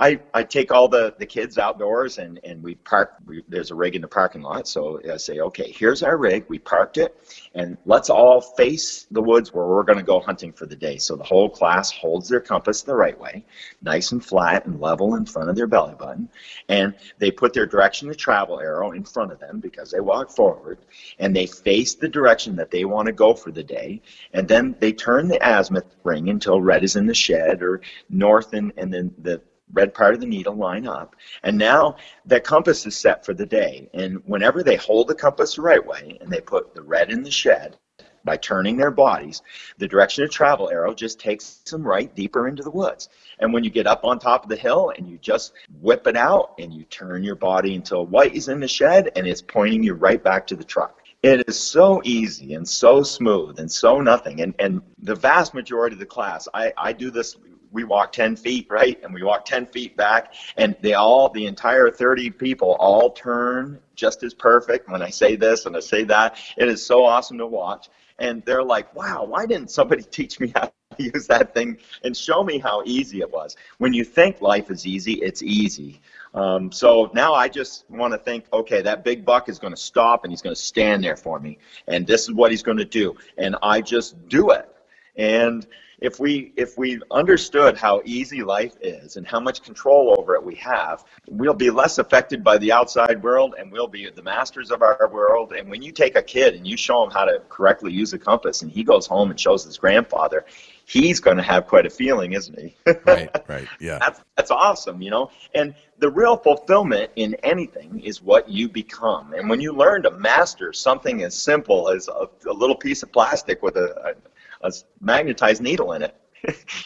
I, 0.00 0.18
I 0.32 0.44
take 0.44 0.72
all 0.72 0.88
the, 0.88 1.14
the 1.18 1.26
kids 1.26 1.58
outdoors 1.58 2.16
and, 2.16 2.40
and 2.42 2.62
we 2.62 2.76
park, 2.76 3.16
we, 3.26 3.44
there's 3.48 3.70
a 3.70 3.74
rig 3.74 3.94
in 3.94 4.00
the 4.00 4.08
parking 4.08 4.40
lot. 4.40 4.66
So 4.66 4.98
I 5.12 5.18
say, 5.18 5.40
okay, 5.40 5.70
here's 5.70 6.02
our 6.02 6.16
rig. 6.16 6.46
We 6.48 6.58
parked 6.58 6.96
it 6.96 7.14
and 7.54 7.76
let's 7.84 8.08
all 8.08 8.40
face 8.40 9.06
the 9.10 9.20
woods 9.20 9.52
where 9.52 9.66
we're 9.66 9.82
going 9.82 9.98
to 9.98 10.04
go 10.04 10.18
hunting 10.18 10.52
for 10.54 10.64
the 10.64 10.74
day. 10.74 10.96
So 10.96 11.16
the 11.16 11.24
whole 11.24 11.50
class 11.50 11.90
holds 11.90 12.30
their 12.30 12.40
compass 12.40 12.80
the 12.80 12.94
right 12.94 13.18
way, 13.20 13.44
nice 13.82 14.12
and 14.12 14.24
flat 14.24 14.64
and 14.64 14.80
level 14.80 15.16
in 15.16 15.26
front 15.26 15.50
of 15.50 15.56
their 15.56 15.66
belly 15.66 15.96
button. 15.98 16.30
And 16.70 16.94
they 17.18 17.30
put 17.30 17.52
their 17.52 17.66
direction 17.66 18.08
to 18.08 18.14
travel 18.14 18.58
arrow 18.58 18.92
in 18.92 19.04
front 19.04 19.32
of 19.32 19.38
them 19.38 19.60
because 19.60 19.90
they 19.90 20.00
walk 20.00 20.30
forward 20.30 20.78
and 21.18 21.36
they 21.36 21.44
face 21.44 21.94
the 21.94 22.08
direction 22.08 22.56
that 22.56 22.70
they 22.70 22.86
want 22.86 23.04
to 23.06 23.12
go 23.12 23.34
for 23.34 23.50
the 23.50 23.64
day. 23.64 24.00
And 24.32 24.48
then 24.48 24.76
they 24.78 24.92
turn 24.92 25.28
the 25.28 25.46
azimuth 25.46 25.94
ring 26.04 26.30
until 26.30 26.58
red 26.58 26.84
is 26.84 26.96
in 26.96 27.04
the 27.04 27.14
shed 27.14 27.62
or 27.62 27.82
north 28.08 28.54
and, 28.54 28.72
and 28.78 28.94
then 28.94 29.14
the 29.18 29.42
red 29.72 29.94
part 29.94 30.14
of 30.14 30.20
the 30.20 30.26
needle 30.26 30.54
line 30.54 30.86
up. 30.86 31.16
And 31.42 31.56
now 31.58 31.96
the 32.26 32.40
compass 32.40 32.86
is 32.86 32.96
set 32.96 33.24
for 33.24 33.34
the 33.34 33.46
day. 33.46 33.88
And 33.94 34.22
whenever 34.26 34.62
they 34.62 34.76
hold 34.76 35.08
the 35.08 35.14
compass 35.14 35.54
the 35.54 35.62
right 35.62 35.84
way 35.84 36.18
and 36.20 36.30
they 36.30 36.40
put 36.40 36.74
the 36.74 36.82
red 36.82 37.10
in 37.10 37.22
the 37.22 37.30
shed, 37.30 37.76
by 38.24 38.36
turning 38.36 38.76
their 38.76 38.90
bodies, 38.90 39.42
the 39.78 39.88
direction 39.88 40.24
of 40.24 40.30
travel 40.30 40.70
arrow 40.70 40.94
just 40.94 41.18
takes 41.18 41.58
them 41.58 41.82
right 41.82 42.14
deeper 42.14 42.48
into 42.48 42.62
the 42.62 42.70
woods. 42.70 43.08
And 43.38 43.52
when 43.52 43.64
you 43.64 43.70
get 43.70 43.86
up 43.86 44.04
on 44.04 44.18
top 44.18 44.42
of 44.42 44.50
the 44.50 44.56
hill 44.56 44.92
and 44.96 45.08
you 45.08 45.18
just 45.18 45.52
whip 45.80 46.06
it 46.06 46.16
out 46.16 46.54
and 46.58 46.72
you 46.72 46.84
turn 46.84 47.24
your 47.24 47.34
body 47.34 47.74
until 47.74 48.06
white 48.06 48.34
is 48.34 48.48
in 48.48 48.60
the 48.60 48.68
shed 48.68 49.10
and 49.16 49.26
it's 49.26 49.42
pointing 49.42 49.82
you 49.82 49.94
right 49.94 50.22
back 50.22 50.46
to 50.48 50.56
the 50.56 50.64
truck. 50.64 50.98
It 51.22 51.46
is 51.48 51.58
so 51.58 52.00
easy 52.04 52.54
and 52.54 52.66
so 52.66 53.02
smooth 53.02 53.58
and 53.58 53.70
so 53.70 54.00
nothing. 54.00 54.40
And, 54.40 54.54
and 54.58 54.80
the 55.02 55.14
vast 55.14 55.52
majority 55.52 55.94
of 55.94 56.00
the 56.00 56.06
class, 56.06 56.48
I, 56.54 56.72
I 56.78 56.92
do 56.92 57.10
this 57.10 57.36
we 57.72 57.84
walk 57.84 58.12
10 58.12 58.36
feet 58.36 58.66
right? 58.70 58.98
And 59.02 59.14
we 59.14 59.22
walk 59.22 59.44
10 59.44 59.66
feet 59.66 59.96
back 59.96 60.34
and 60.56 60.76
they 60.80 60.94
all 60.94 61.28
the 61.28 61.46
entire 61.46 61.90
30 61.90 62.30
people 62.30 62.76
all 62.78 63.10
turn 63.10 63.78
just 63.94 64.22
as 64.22 64.32
perfect 64.32 64.88
when 64.88 65.02
i 65.02 65.10
say 65.10 65.36
this 65.36 65.66
and 65.66 65.76
i 65.76 65.80
say 65.80 66.04
that. 66.04 66.36
It 66.56 66.68
is 66.68 66.84
so 66.84 67.04
awesome 67.04 67.38
to 67.38 67.46
watch. 67.46 67.88
And 68.18 68.44
they're 68.44 68.64
like 68.64 68.94
wow 68.94 69.24
why 69.24 69.46
didn't 69.46 69.70
somebody 69.70 70.02
teach 70.10 70.40
me 70.40 70.52
how 70.54 70.72
to 70.98 71.02
use 71.02 71.26
that 71.28 71.54
thing 71.54 71.78
and 72.04 72.16
show 72.16 72.42
me 72.42 72.58
how 72.58 72.82
easy 72.84 73.20
it 73.20 73.30
was? 73.30 73.56
When 73.78 73.92
you 73.92 74.04
think 74.04 74.40
life 74.40 74.70
is 74.70 74.86
easy 74.86 75.14
it's 75.14 75.42
easy. 75.42 76.00
Um, 76.32 76.70
so 76.70 77.10
now 77.12 77.34
I 77.34 77.48
just 77.48 77.90
want 77.90 78.12
to 78.12 78.18
think, 78.18 78.44
okay, 78.52 78.82
that 78.82 79.02
big 79.02 79.24
buck 79.24 79.48
is 79.48 79.58
going 79.58 79.72
to 79.72 79.80
stop 79.80 80.24
and 80.24 80.32
he's 80.32 80.42
going 80.42 80.54
to 80.54 80.60
stand 80.60 81.02
there 81.02 81.16
for 81.16 81.40
me, 81.40 81.58
and 81.88 82.06
this 82.06 82.22
is 82.22 82.32
what 82.32 82.52
he's 82.52 82.62
going 82.62 82.78
to 82.78 82.84
do, 82.84 83.16
and 83.36 83.56
I 83.62 83.80
just 83.80 84.28
do 84.28 84.50
it. 84.50 84.68
And 85.16 85.66
if 86.00 86.18
we 86.18 86.52
if 86.56 86.78
we 86.78 87.00
understood 87.10 87.76
how 87.76 88.00
easy 88.04 88.42
life 88.42 88.74
is 88.80 89.16
and 89.16 89.26
how 89.26 89.40
much 89.40 89.62
control 89.62 90.14
over 90.18 90.34
it 90.34 90.42
we 90.42 90.54
have, 90.56 91.04
we'll 91.28 91.54
be 91.54 91.70
less 91.70 91.98
affected 91.98 92.42
by 92.42 92.58
the 92.58 92.72
outside 92.72 93.22
world 93.22 93.54
and 93.58 93.70
we'll 93.70 93.86
be 93.86 94.08
the 94.10 94.22
masters 94.22 94.70
of 94.70 94.82
our 94.82 95.08
world. 95.12 95.52
And 95.52 95.68
when 95.70 95.82
you 95.82 95.92
take 95.92 96.16
a 96.16 96.22
kid 96.22 96.54
and 96.54 96.66
you 96.66 96.76
show 96.76 97.04
him 97.04 97.10
how 97.10 97.24
to 97.24 97.42
correctly 97.48 97.92
use 97.92 98.12
a 98.12 98.18
compass 98.18 98.62
and 98.62 98.70
he 98.70 98.82
goes 98.82 99.06
home 99.06 99.30
and 99.30 99.38
shows 99.38 99.64
his 99.64 99.76
grandfather, 99.76 100.46
he's 100.86 101.20
going 101.20 101.36
to 101.36 101.42
have 101.42 101.66
quite 101.66 101.86
a 101.86 101.90
feeling, 101.90 102.32
isn't 102.32 102.58
he? 102.58 102.76
Right, 103.04 103.30
right, 103.48 103.68
yeah. 103.80 103.98
that's 103.98 104.20
that's 104.36 104.50
awesome, 104.50 105.02
you 105.02 105.10
know. 105.10 105.30
And 105.54 105.74
the 105.98 106.10
real 106.10 106.36
fulfillment 106.36 107.10
in 107.16 107.34
anything 107.42 108.00
is 108.00 108.22
what 108.22 108.48
you 108.48 108.68
become. 108.68 109.32
And 109.34 109.48
when 109.50 109.60
you 109.60 109.72
learn 109.72 110.02
to 110.04 110.10
master 110.10 110.72
something 110.72 111.22
as 111.22 111.34
simple 111.34 111.88
as 111.88 112.08
a, 112.08 112.28
a 112.48 112.52
little 112.52 112.76
piece 112.76 113.02
of 113.02 113.12
plastic 113.12 113.62
with 113.62 113.76
a, 113.76 114.14
a, 114.62 114.72
magnetized 115.00 115.62
needle 115.62 115.92
in 115.92 116.02
it, 116.02 116.16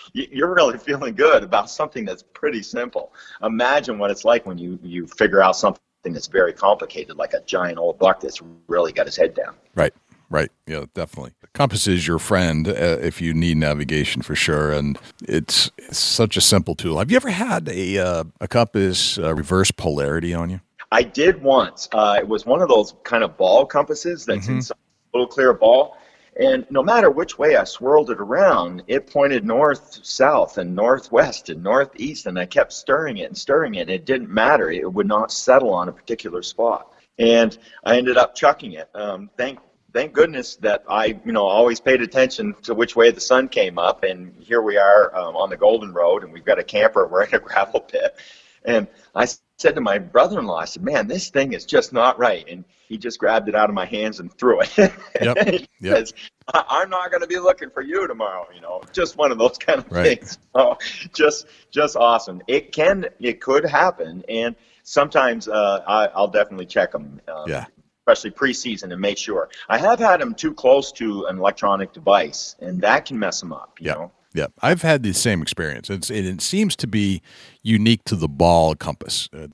you're 0.13 0.55
really 0.55 0.79
feeling 0.79 1.15
good 1.15 1.43
about 1.43 1.71
something 1.71 2.05
that's 2.05 2.23
pretty 2.23 2.63
simple. 2.63 3.13
Imagine 3.43 3.99
what 3.99 4.11
it's 4.11 4.25
like 4.25 4.47
when 4.47 4.59
you, 4.59 4.79
you 4.83 5.07
figure 5.07 5.43
out 5.43 5.57
something 5.57 5.81
that's 6.05 6.27
very 6.27 6.53
complicated, 6.53 7.17
like 7.17 7.35
a 7.35 7.41
giant 7.43 7.79
old 7.79 7.99
buck 7.99 8.21
that's 8.21 8.43
really 8.69 8.93
got 8.93 9.07
his 9.07 9.17
head 9.17 9.35
down. 9.35 9.55
Right. 9.75 9.95
Right. 10.31 10.51
Yeah, 10.67 10.87
definitely. 10.95 11.33
Compass 11.53 11.87
is 11.87 12.09
your 12.09 12.19
friend 12.19 12.67
uh, 12.67 12.73
if 12.73 13.21
you 13.21 13.35
need 13.35 13.57
navigation 13.57 14.23
for 14.23 14.35
sure, 14.35 14.73
and 14.73 14.99
it's, 15.29 15.71
it's, 15.79 15.99
such 15.99 16.37
a 16.37 16.41
simple 16.41 16.75
tool. 16.75 16.99
Have 16.99 17.11
you 17.11 17.17
ever 17.17 17.31
had 17.31 17.69
a 17.69 17.99
uh, 17.99 18.25
a 18.41 18.49
compass 18.49 19.19
uh, 19.19 19.33
reverse 19.35 19.71
polarity 19.71 20.35
on 20.35 20.51
you? 20.51 20.61
I 20.91 21.03
did 21.03 21.43
once. 21.43 21.89
Uh, 21.93 22.17
it 22.19 22.27
was 22.27 22.47
one 22.47 22.63
of 22.63 22.69
those 22.69 22.95
kind 23.05 23.23
of 23.23 23.37
ball 23.37 23.67
compasses 23.67 24.25
that's 24.25 24.47
mm-hmm. 24.47 24.57
in 24.57 24.63
some 24.63 24.79
little 25.13 25.29
clear 25.29 25.53
ball, 25.53 25.99
and 26.37 26.67
no 26.71 26.83
matter 26.83 27.11
which 27.11 27.39
way 27.39 27.57
I 27.57 27.65
swirled 27.65 28.11
it 28.11 28.21
around, 28.21 28.83
it 28.89 29.07
pointed 29.07 29.45
north, 29.45 30.01
south, 30.05 30.59
and 30.59 30.75
northwest, 30.75 31.49
and 31.49 31.63
northeast, 31.63 32.27
and 32.27 32.39
I 32.39 32.47
kept 32.47 32.73
stirring 32.73 33.19
it 33.19 33.27
and 33.27 33.39
stirring 33.39 33.77
it. 33.77 33.83
And 33.83 33.91
it 33.91 34.05
didn't 34.05 34.31
matter; 34.31 34.71
it 34.71 34.93
would 34.93 35.07
not 35.07 35.31
settle 35.31 35.73
on 35.73 35.89
a 35.89 35.93
particular 35.93 36.43
spot, 36.43 36.93
and 37.19 37.57
I 37.85 37.99
ended 37.99 38.17
up 38.17 38.35
chucking 38.35 38.73
it. 38.73 38.89
Um, 38.95 39.31
thank 39.37 39.61
thank 39.93 40.13
goodness 40.13 40.57
that 40.57 40.85
I, 40.89 41.19
you 41.25 41.33
know, 41.33 41.45
always 41.45 41.81
paid 41.81 42.03
attention 42.03 42.55
to 42.63 42.75
which 42.75 42.97
way 42.97 43.13
the 43.13 43.21
sun 43.21 43.49
came 43.49 43.79
up. 43.79 44.03
And 44.03 44.35
here 44.41 44.61
we 44.61 44.77
are 44.77 45.15
um, 45.17 45.37
on 45.37 45.49
the 45.49 45.57
Golden 45.57 45.93
Road, 45.93 46.25
and 46.25 46.33
we've 46.33 46.45
got 46.45 46.59
a 46.59 46.65
camper. 46.65 47.07
We're 47.11 47.25
in 47.25 47.35
a 47.35 47.39
gravel 47.39 47.81
pit, 47.81 48.17
and 48.65 48.89
I 49.15 49.27
said 49.59 49.75
to 49.75 49.81
my 49.81 49.99
brother-in-law, 49.99 50.59
I 50.59 50.65
said, 50.65 50.83
"Man, 50.83 51.07
this 51.07 51.31
thing 51.31 51.53
is 51.53 51.65
just 51.65 51.93
not 51.93 52.19
right." 52.19 52.45
And 52.49 52.65
he 52.89 52.99
just 52.99 53.19
grabbed 53.19 53.49
it 53.49 53.55
out 53.55 53.69
of 53.69 53.75
my 53.75 53.87
hands 53.87 54.21
and 54.21 54.33
threw 54.33 54.61
it. 54.61 54.71
Yep. 55.21 55.37
yep. 55.81 55.97
says, 55.97 56.15
"I'm 56.53 56.91
not 56.91 57.11
going 57.11 57.23
to 57.23 57.27
be 57.27 57.39
looking 57.39 57.71
for 57.71 57.83
you 57.83 58.07
tomorrow." 58.07 58.47
You 58.55 58.61
know, 58.61 58.83
just 58.93 59.17
one 59.17 59.33
of 59.33 59.39
those 59.39 59.59
kind 59.59 59.79
of 59.81 59.91
right. 59.91 60.19
things. 60.19 60.39
So, 60.55 60.79
just, 61.13 61.47
just 61.71 61.97
awesome. 61.97 62.43
It 62.47 62.73
can, 62.73 63.07
it 63.21 63.41
could 63.41 63.65
happen, 63.65 64.25
and 64.29 64.57
sometimes 64.83 65.49
uh, 65.49 65.83
I, 65.87 66.21
will 66.21 66.29
definitely 66.29 66.67
check 66.67 66.93
them. 66.93 67.21
Um, 67.29 67.45
yeah 67.49 67.67
especially 68.07 68.31
preseason, 68.31 68.93
and 68.93 69.01
make 69.01 69.17
sure. 69.17 69.49
I 69.67 69.79
have 69.79 69.99
had 69.99 70.21
them 70.21 70.35
too 70.35 70.53
close 70.53 70.93
to 70.93 71.25
an 71.25 71.39
electronic 71.39 71.95
device, 71.95 72.55
and 72.61 72.83
that 72.83 73.07
can 73.07 73.19
mess 73.19 73.41
them 73.41 73.53
up. 73.53 73.79
You 73.81 73.87
yeah. 73.87 73.95
know? 73.95 74.13
Yeah, 74.35 74.47
I've 74.61 74.83
had 74.83 75.03
the 75.05 75.15
same 75.15 75.41
experience. 75.41 75.89
It's, 75.89 76.11
it, 76.11 76.27
it 76.27 76.41
seems 76.41 76.75
to 76.77 76.87
be 76.87 77.23
unique 77.63 78.05
to 78.05 78.17
the 78.17 78.29
ball 78.29 78.75
compass. 78.75 79.29
Uh, 79.33 79.47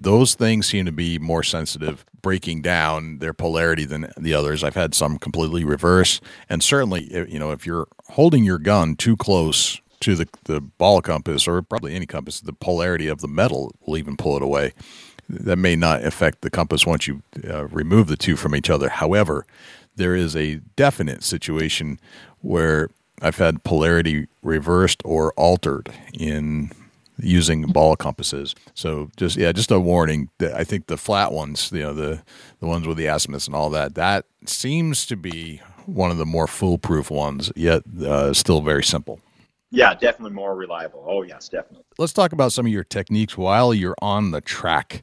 those 0.00 0.34
things 0.34 0.66
seem 0.66 0.84
to 0.86 0.92
be 0.92 1.20
more 1.20 1.44
sensitive, 1.44 2.04
breaking 2.20 2.62
down 2.62 3.18
their 3.18 3.32
polarity 3.32 3.84
than 3.84 4.12
the 4.18 4.34
others. 4.34 4.64
I've 4.64 4.74
had 4.74 4.94
some 4.94 5.18
completely 5.18 5.64
reverse, 5.64 6.20
and 6.48 6.60
certainly, 6.62 7.08
you 7.30 7.38
know, 7.38 7.52
if 7.52 7.64
you're 7.64 7.86
holding 8.08 8.42
your 8.42 8.58
gun 8.58 8.96
too 8.96 9.16
close 9.16 9.80
to 10.00 10.16
the 10.16 10.28
the 10.44 10.60
ball 10.60 11.00
compass 11.00 11.46
or 11.46 11.62
probably 11.62 11.94
any 11.94 12.06
compass, 12.06 12.40
the 12.40 12.52
polarity 12.52 13.06
of 13.06 13.20
the 13.20 13.28
metal 13.28 13.72
will 13.86 13.96
even 13.96 14.16
pull 14.16 14.34
it 14.36 14.42
away 14.42 14.72
that 15.28 15.56
may 15.56 15.76
not 15.76 16.04
affect 16.04 16.42
the 16.42 16.50
compass 16.50 16.84
once 16.84 17.06
you 17.06 17.22
uh, 17.48 17.66
remove 17.68 18.08
the 18.08 18.16
two 18.16 18.36
from 18.36 18.54
each 18.54 18.68
other. 18.68 18.88
However, 18.88 19.46
there 19.96 20.14
is 20.14 20.36
a 20.36 20.56
definite 20.76 21.22
situation 21.22 21.98
where 22.40 22.88
I've 23.22 23.38
had 23.38 23.62
polarity 23.64 24.26
reversed 24.42 25.00
or 25.04 25.32
altered 25.34 25.88
in 26.12 26.70
using 27.18 27.62
ball 27.62 27.94
compasses. 27.96 28.54
So 28.74 29.10
just 29.16 29.36
yeah, 29.36 29.52
just 29.52 29.70
a 29.70 29.78
warning. 29.78 30.28
That 30.38 30.54
I 30.54 30.64
think 30.64 30.86
the 30.86 30.96
flat 30.96 31.32
ones, 31.32 31.70
you 31.72 31.82
know, 31.82 31.94
the 31.94 32.22
the 32.60 32.66
ones 32.66 32.86
with 32.86 32.96
the 32.96 33.06
azimuths 33.06 33.46
and 33.46 33.54
all 33.54 33.70
that, 33.70 33.94
that 33.94 34.26
seems 34.44 35.06
to 35.06 35.16
be 35.16 35.60
one 35.86 36.10
of 36.10 36.18
the 36.18 36.26
more 36.26 36.46
foolproof 36.46 37.10
ones. 37.10 37.52
Yet 37.56 37.82
uh, 38.04 38.32
still 38.34 38.60
very 38.60 38.84
simple. 38.84 39.20
Yeah, 39.70 39.94
definitely 39.94 40.34
more 40.34 40.54
reliable. 40.54 41.02
Oh, 41.08 41.22
yes, 41.22 41.48
definitely. 41.48 41.84
Let's 41.96 42.12
talk 42.12 42.32
about 42.32 42.52
some 42.52 42.66
of 42.66 42.72
your 42.72 42.84
techniques 42.84 43.38
while 43.38 43.72
you're 43.72 43.96
on 44.02 44.30
the 44.30 44.42
track 44.42 45.02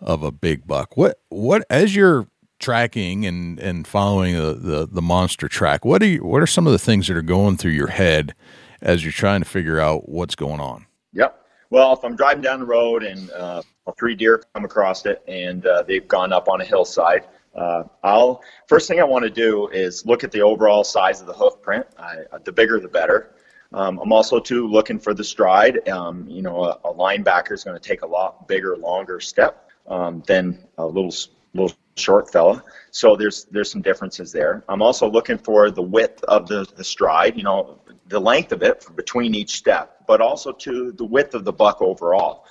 of 0.00 0.24
a 0.24 0.32
big 0.32 0.66
buck. 0.66 0.96
What 0.96 1.20
what 1.28 1.64
as 1.70 1.94
you're 1.94 2.26
tracking 2.58 3.24
and 3.26 3.58
and 3.58 3.86
following 3.86 4.34
the, 4.34 4.54
the, 4.54 4.88
the 4.90 5.02
monster 5.02 5.48
track, 5.48 5.84
what 5.84 6.02
are 6.02 6.06
you, 6.06 6.24
what 6.24 6.42
are 6.42 6.46
some 6.46 6.66
of 6.66 6.72
the 6.72 6.78
things 6.78 7.08
that 7.08 7.16
are 7.16 7.22
going 7.22 7.56
through 7.56 7.72
your 7.72 7.88
head 7.88 8.34
as 8.80 9.04
you're 9.04 9.12
trying 9.12 9.40
to 9.40 9.48
figure 9.48 9.80
out 9.80 10.08
what's 10.08 10.34
going 10.34 10.60
on? 10.60 10.86
Yep. 11.12 11.44
Well, 11.70 11.92
if 11.92 12.04
I'm 12.04 12.16
driving 12.16 12.42
down 12.42 12.60
the 12.60 12.66
road 12.66 13.02
and 13.02 13.30
uh, 13.32 13.62
three 13.98 14.14
deer 14.14 14.42
come 14.54 14.64
across 14.64 15.04
it 15.06 15.22
and 15.28 15.66
uh, 15.66 15.82
they've 15.82 16.06
gone 16.06 16.32
up 16.32 16.48
on 16.48 16.60
a 16.60 16.64
hillside, 16.64 17.26
uh, 17.54 17.84
I'll 18.02 18.42
first 18.66 18.88
thing 18.88 19.00
I 19.00 19.04
want 19.04 19.24
to 19.24 19.30
do 19.30 19.68
is 19.68 20.06
look 20.06 20.24
at 20.24 20.32
the 20.32 20.40
overall 20.42 20.84
size 20.84 21.20
of 21.20 21.26
the 21.26 21.32
hoof 21.34 21.60
print. 21.60 21.86
I, 21.98 22.24
the 22.44 22.52
bigger, 22.52 22.80
the 22.80 22.88
better. 22.88 23.34
Um, 23.72 23.98
I'm 23.98 24.12
also 24.12 24.40
too 24.40 24.66
looking 24.66 24.98
for 24.98 25.12
the 25.12 25.24
stride. 25.24 25.86
Um, 25.88 26.26
you 26.28 26.40
know, 26.40 26.64
a, 26.64 26.78
a 26.84 26.94
linebacker 26.94 27.52
is 27.52 27.64
going 27.64 27.78
to 27.78 27.86
take 27.86 28.02
a 28.02 28.06
lot 28.06 28.48
bigger, 28.48 28.76
longer 28.76 29.20
step 29.20 29.70
um, 29.88 30.22
than 30.26 30.58
a 30.78 30.86
little 30.86 31.12
little 31.54 31.76
short 31.98 32.30
fella. 32.30 32.62
So 32.90 33.16
there's 33.16 33.44
there's 33.46 33.70
some 33.70 33.82
differences 33.82 34.32
there. 34.32 34.64
I'm 34.68 34.82
also 34.82 35.10
looking 35.10 35.38
for 35.38 35.70
the 35.70 35.82
width 35.82 36.22
of 36.24 36.48
the, 36.48 36.66
the 36.76 36.84
stride. 36.84 37.36
You 37.36 37.42
know, 37.42 37.80
the 38.06 38.20
length 38.20 38.52
of 38.52 38.62
it 38.62 38.86
between 38.96 39.34
each 39.34 39.56
step, 39.56 40.06
but 40.06 40.20
also 40.20 40.52
to 40.52 40.92
the 40.92 41.04
width 41.04 41.34
of 41.34 41.44
the 41.44 41.52
buck 41.52 41.82
overall. 41.82 42.44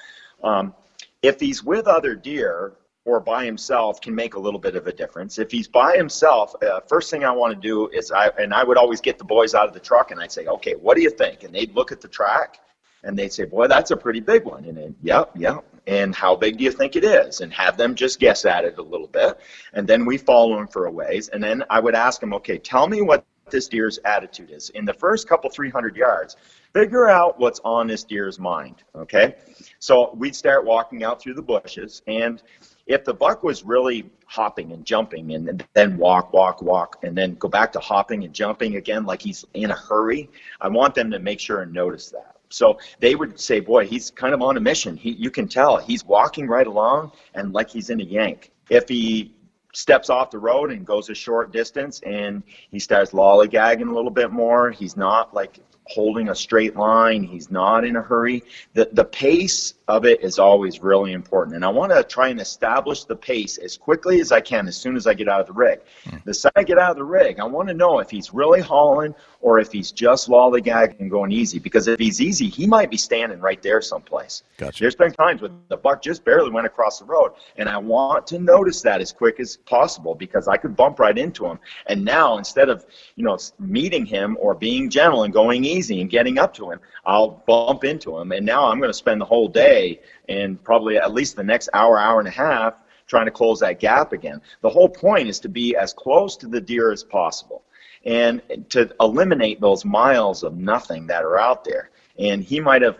Um, 0.43 0.74
if 1.24 1.39
he's 1.39 1.64
with 1.64 1.88
other 1.88 2.16
deer, 2.16 2.74
or 3.08 3.22
by 3.22 3.45
himself 3.45 4.02
can 4.02 4.14
make 4.14 4.36
a 4.36 4.39
little 4.39 4.60
bit 4.60 4.76
of 4.76 4.86
a 4.86 4.91
difference. 4.91 5.39
If 5.39 5.50
he's 5.50 5.68
by 5.68 5.95
himself, 5.95 6.54
uh, 6.62 6.82
first 6.82 7.10
thing 7.10 7.24
I 7.24 7.32
want 7.32 7.54
to 7.54 7.60
do 7.60 7.88
is 7.88 8.12
I 8.12 8.28
and 8.38 8.54
I 8.54 8.66
would 8.66 8.78
always 8.78 9.00
get 9.00 9.18
the 9.18 9.24
boys 9.24 9.56
out 9.56 9.66
of 9.66 9.74
the 9.74 9.80
truck 9.80 10.12
and 10.12 10.20
I'd 10.20 10.32
say, 10.32 10.45
okay, 10.45 10.74
what 10.74 10.98
do 10.98 11.02
you 11.02 11.10
think? 11.10 11.43
And 11.43 11.56
they'd 11.56 11.74
look 11.74 11.93
at 11.93 12.02
the 12.02 12.10
track 12.10 12.60
and 13.04 13.18
they'd 13.18 13.32
say, 13.32 13.45
boy, 13.45 13.68
that's 13.68 13.91
a 13.91 13.98
pretty 13.98 14.20
big 14.20 14.43
one. 14.43 14.66
And 14.66 14.78
then, 14.78 14.95
yep, 15.02 15.32
yep. 15.36 15.64
And 15.88 16.14
how 16.14 16.36
big 16.36 16.58
do 16.58 16.64
you 16.64 16.72
think 16.72 16.96
it 16.96 17.04
is? 17.04 17.42
And 17.42 17.52
have 17.54 17.78
them 17.78 17.96
just 17.96 18.20
guess 18.20 18.46
at 18.46 18.66
it 18.66 18.78
a 18.78 18.82
little 18.82 19.08
bit. 19.08 19.40
And 19.74 19.88
then 19.88 20.06
we 20.06 20.18
follow 20.18 20.58
them 20.58 20.68
for 20.68 20.86
a 20.86 20.92
ways. 20.92 21.30
And 21.30 21.42
then 21.42 21.64
I 21.70 21.80
would 21.80 21.96
ask 21.96 22.20
them, 22.20 22.34
okay, 22.34 22.58
tell 22.58 22.88
me 22.88 23.02
what 23.02 23.26
this 23.50 23.68
deer's 23.68 23.98
attitude 24.04 24.52
is. 24.52 24.70
In 24.72 24.86
the 24.86 24.94
first 24.94 25.28
couple 25.28 25.50
300 25.50 25.96
yards, 25.96 26.36
figure 26.74 27.10
out 27.10 27.40
what's 27.40 27.62
on 27.64 27.88
this 27.88 28.04
deer's 28.04 28.40
mind, 28.40 28.84
okay? 28.96 29.36
So 29.80 30.14
we'd 30.16 30.36
start 30.36 30.66
walking 30.66 31.04
out 31.06 31.22
through 31.22 31.36
the 31.36 31.42
bushes 31.42 32.02
and 32.08 32.44
if 32.88 33.04
the 33.04 33.14
buck 33.14 33.44
was 33.44 33.64
really 33.64 34.10
hopping 34.26 34.72
and 34.72 34.86
jumping 34.86 35.34
and 35.34 35.66
then 35.74 35.98
walk, 35.98 36.34
walk, 36.34 36.62
walk, 36.62 37.00
and 37.04 37.18
then 37.18 37.36
go 37.36 37.50
back 37.50 37.72
to 37.74 37.80
hopping 37.80 38.24
and 38.24 38.34
jumping 38.34 38.78
again 38.78 39.06
like 39.06 39.22
he's 39.22 39.46
in 39.54 39.72
a 39.72 39.76
hurry, 39.76 40.30
I 40.62 40.70
want 40.70 40.96
them 40.96 41.12
to 41.12 41.20
make 41.20 41.40
sure 41.40 41.62
and 41.62 41.74
notice 41.74 42.10
that. 42.12 42.37
So 42.50 42.80
they 43.00 43.16
would 43.16 43.39
say, 43.39 43.60
boy, 43.60 43.88
he's 43.88 44.12
kind 44.12 44.34
of 44.34 44.41
on 44.41 44.58
a 44.58 44.60
mission. 44.60 44.95
He, 44.95 45.12
you 45.12 45.30
can 45.30 45.48
tell 45.48 45.78
he's 45.78 46.06
walking 46.06 46.48
right 46.48 46.68
along 46.68 47.12
and 47.34 47.54
like 47.54 47.70
he's 47.70 47.89
in 47.89 48.00
a 48.02 48.04
yank. 48.04 48.52
If 48.70 48.88
he 48.88 49.34
steps 49.74 50.10
off 50.10 50.32
the 50.32 50.39
road 50.39 50.72
and 50.72 50.86
goes 50.86 51.10
a 51.10 51.16
short 51.16 51.52
distance 51.52 52.02
and 52.06 52.43
he 52.72 52.80
starts 52.80 53.12
lollygagging 53.12 53.88
a 53.88 53.93
little 53.93 54.12
bit 54.12 54.32
more, 54.32 54.72
he's 54.72 54.98
not 54.98 55.34
like 55.34 55.60
holding 55.86 56.30
a 56.30 56.36
straight 56.36 56.76
line. 56.76 57.24
He's 57.24 57.52
not 57.52 57.86
in 57.86 57.95
a 57.95 58.02
hurry. 58.02 58.43
The, 58.74 58.89
the 58.91 59.06
pace 59.06 59.74
of 59.88 60.06
it 60.06 60.22
is 60.22 60.38
always 60.38 60.82
really 60.82 61.14
important. 61.14 61.56
And 61.56 61.64
I 61.64 61.70
want 61.70 61.94
to 61.94 62.04
try 62.04 62.28
and 62.28 62.42
establish 62.42 63.06
the 63.06 63.16
pace 63.16 63.58
as 63.58 63.78
quickly 63.78 64.20
as 64.20 64.34
I 64.34 64.42
can 64.42 64.68
as 64.68 64.76
soon 64.76 64.98
as 64.98 65.08
I 65.08 65.14
get 65.14 65.30
out 65.30 65.40
of 65.40 65.48
the 65.48 65.54
rig. 65.54 65.80
Mm. 66.06 66.24
The 66.26 66.34
second 66.34 66.60
I 66.60 66.64
get 66.64 66.78
out 66.78 66.92
of 66.92 66.98
the 66.98 67.06
rig, 67.06 67.40
I 67.40 67.46
want 67.46 67.70
to 67.70 67.74
know 67.74 68.00
if 68.00 68.10
he's 68.10 68.34
really 68.34 68.60
hauling 68.60 69.16
or 69.40 69.60
if 69.60 69.72
he's 69.72 69.92
just 69.92 70.28
lollygagging 70.28 71.00
and 71.00 71.10
going 71.10 71.32
easy. 71.32 71.58
Because 71.60 71.88
if 71.88 72.00
he's 72.00 72.20
easy, 72.20 72.50
he 72.50 72.68
might 72.68 72.92
be 72.92 72.98
standing 72.98 73.40
right 73.40 73.62
there 73.62 73.82
someplace. 73.82 74.44
Gotcha. 74.58 74.84
There's 74.84 74.96
been 74.96 75.14
times 75.14 75.42
when 75.42 75.58
the 75.70 75.78
buck 75.78 76.02
just 76.02 76.26
barely 76.26 76.50
went 76.52 76.68
across 76.68 77.00
the 77.00 77.06
road. 77.06 77.32
And 77.56 77.70
I 77.70 77.78
want 77.78 78.28
to 78.28 78.40
notice 78.40 78.82
that 78.82 79.00
as 79.00 79.14
quick 79.14 79.40
as 79.40 79.56
possible 79.56 80.16
because 80.16 80.50
I 80.50 80.58
could 80.58 80.76
bump 80.76 81.00
right 81.00 81.18
into 81.18 81.46
him. 81.46 81.60
And 81.86 82.04
now 82.04 82.38
instead 82.38 82.68
of, 82.68 82.86
you 83.16 83.24
know, 83.24 83.38
meeting 83.58 84.06
him 84.06 84.38
or 84.42 84.54
being 84.54 84.90
gentle 84.90 85.24
and 85.24 85.34
going 85.34 85.64
easy 85.64 86.02
and 86.02 86.10
getting 86.10 86.40
up 86.40 86.54
to 86.56 86.72
him, 86.72 86.82
I'll 87.06 87.42
bump 87.48 87.86
into 87.86 88.18
him. 88.18 88.34
And 88.34 88.46
now 88.46 88.66
I'm 88.70 88.80
going 88.80 88.90
to 88.90 88.98
spend 88.98 89.22
the 89.22 89.26
whole 89.26 89.48
day 89.48 89.77
day 89.78 90.02
and 90.30 90.62
probably 90.64 90.98
at 90.98 91.14
least 91.14 91.36
the 91.36 91.44
next 91.44 91.70
hour, 91.74 91.98
hour 92.00 92.20
and 92.20 92.28
a 92.28 92.32
half 92.32 92.74
trying 93.08 93.26
to 93.26 93.32
close 93.32 93.60
that 93.62 93.80
gap 93.80 94.12
again. 94.12 94.42
The 94.62 94.70
whole 94.70 94.90
point 94.90 95.28
is 95.30 95.40
to 95.42 95.50
be 95.50 95.76
as 95.76 95.94
close 95.94 96.36
to 96.38 96.48
the 96.48 96.62
deer 96.62 96.92
as 96.92 97.04
possible 97.04 97.64
and 98.06 98.42
to 98.70 98.94
eliminate 99.00 99.60
those 99.62 99.86
miles 99.86 100.44
of 100.44 100.58
nothing 100.58 101.08
that 101.08 101.24
are 101.24 101.40
out 101.40 101.64
there. 101.64 101.90
And 102.20 102.44
he 102.44 102.60
might 102.60 102.82
have, 102.82 102.98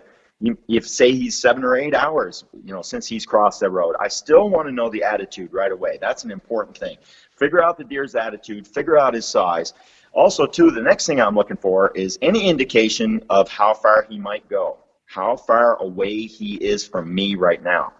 if 0.68 0.88
say 0.88 1.12
he's 1.12 1.38
seven 1.38 1.64
or 1.64 1.76
eight 1.76 1.94
hours, 1.94 2.46
you 2.64 2.74
know, 2.74 2.82
since 2.82 3.08
he's 3.08 3.26
crossed 3.26 3.60
that 3.60 3.70
road, 3.72 3.96
I 4.00 4.08
still 4.08 4.50
want 4.50 4.68
to 4.68 4.72
know 4.72 4.90
the 4.90 5.04
attitude 5.04 5.54
right 5.54 5.72
away. 5.72 5.98
That's 6.00 6.24
an 6.24 6.32
important 6.32 6.78
thing. 6.78 6.98
Figure 7.32 7.64
out 7.64 7.78
the 7.78 7.84
deer's 7.84 8.16
attitude, 8.16 8.68
figure 8.68 8.98
out 8.98 9.14
his 9.14 9.26
size. 9.26 9.74
Also, 10.14 10.46
too, 10.46 10.72
the 10.72 10.82
next 10.82 11.06
thing 11.06 11.20
I'm 11.22 11.36
looking 11.36 11.58
for 11.58 11.92
is 11.96 12.18
any 12.22 12.48
indication 12.50 13.24
of 13.30 13.50
how 13.50 13.74
far 13.74 14.08
he 14.10 14.18
might 14.18 14.48
go 14.50 14.78
how 15.08 15.36
far 15.36 15.82
away 15.82 16.26
he 16.26 16.56
is 16.56 16.86
from 16.86 17.14
me 17.14 17.36
right 17.36 17.64
now. 17.64 17.94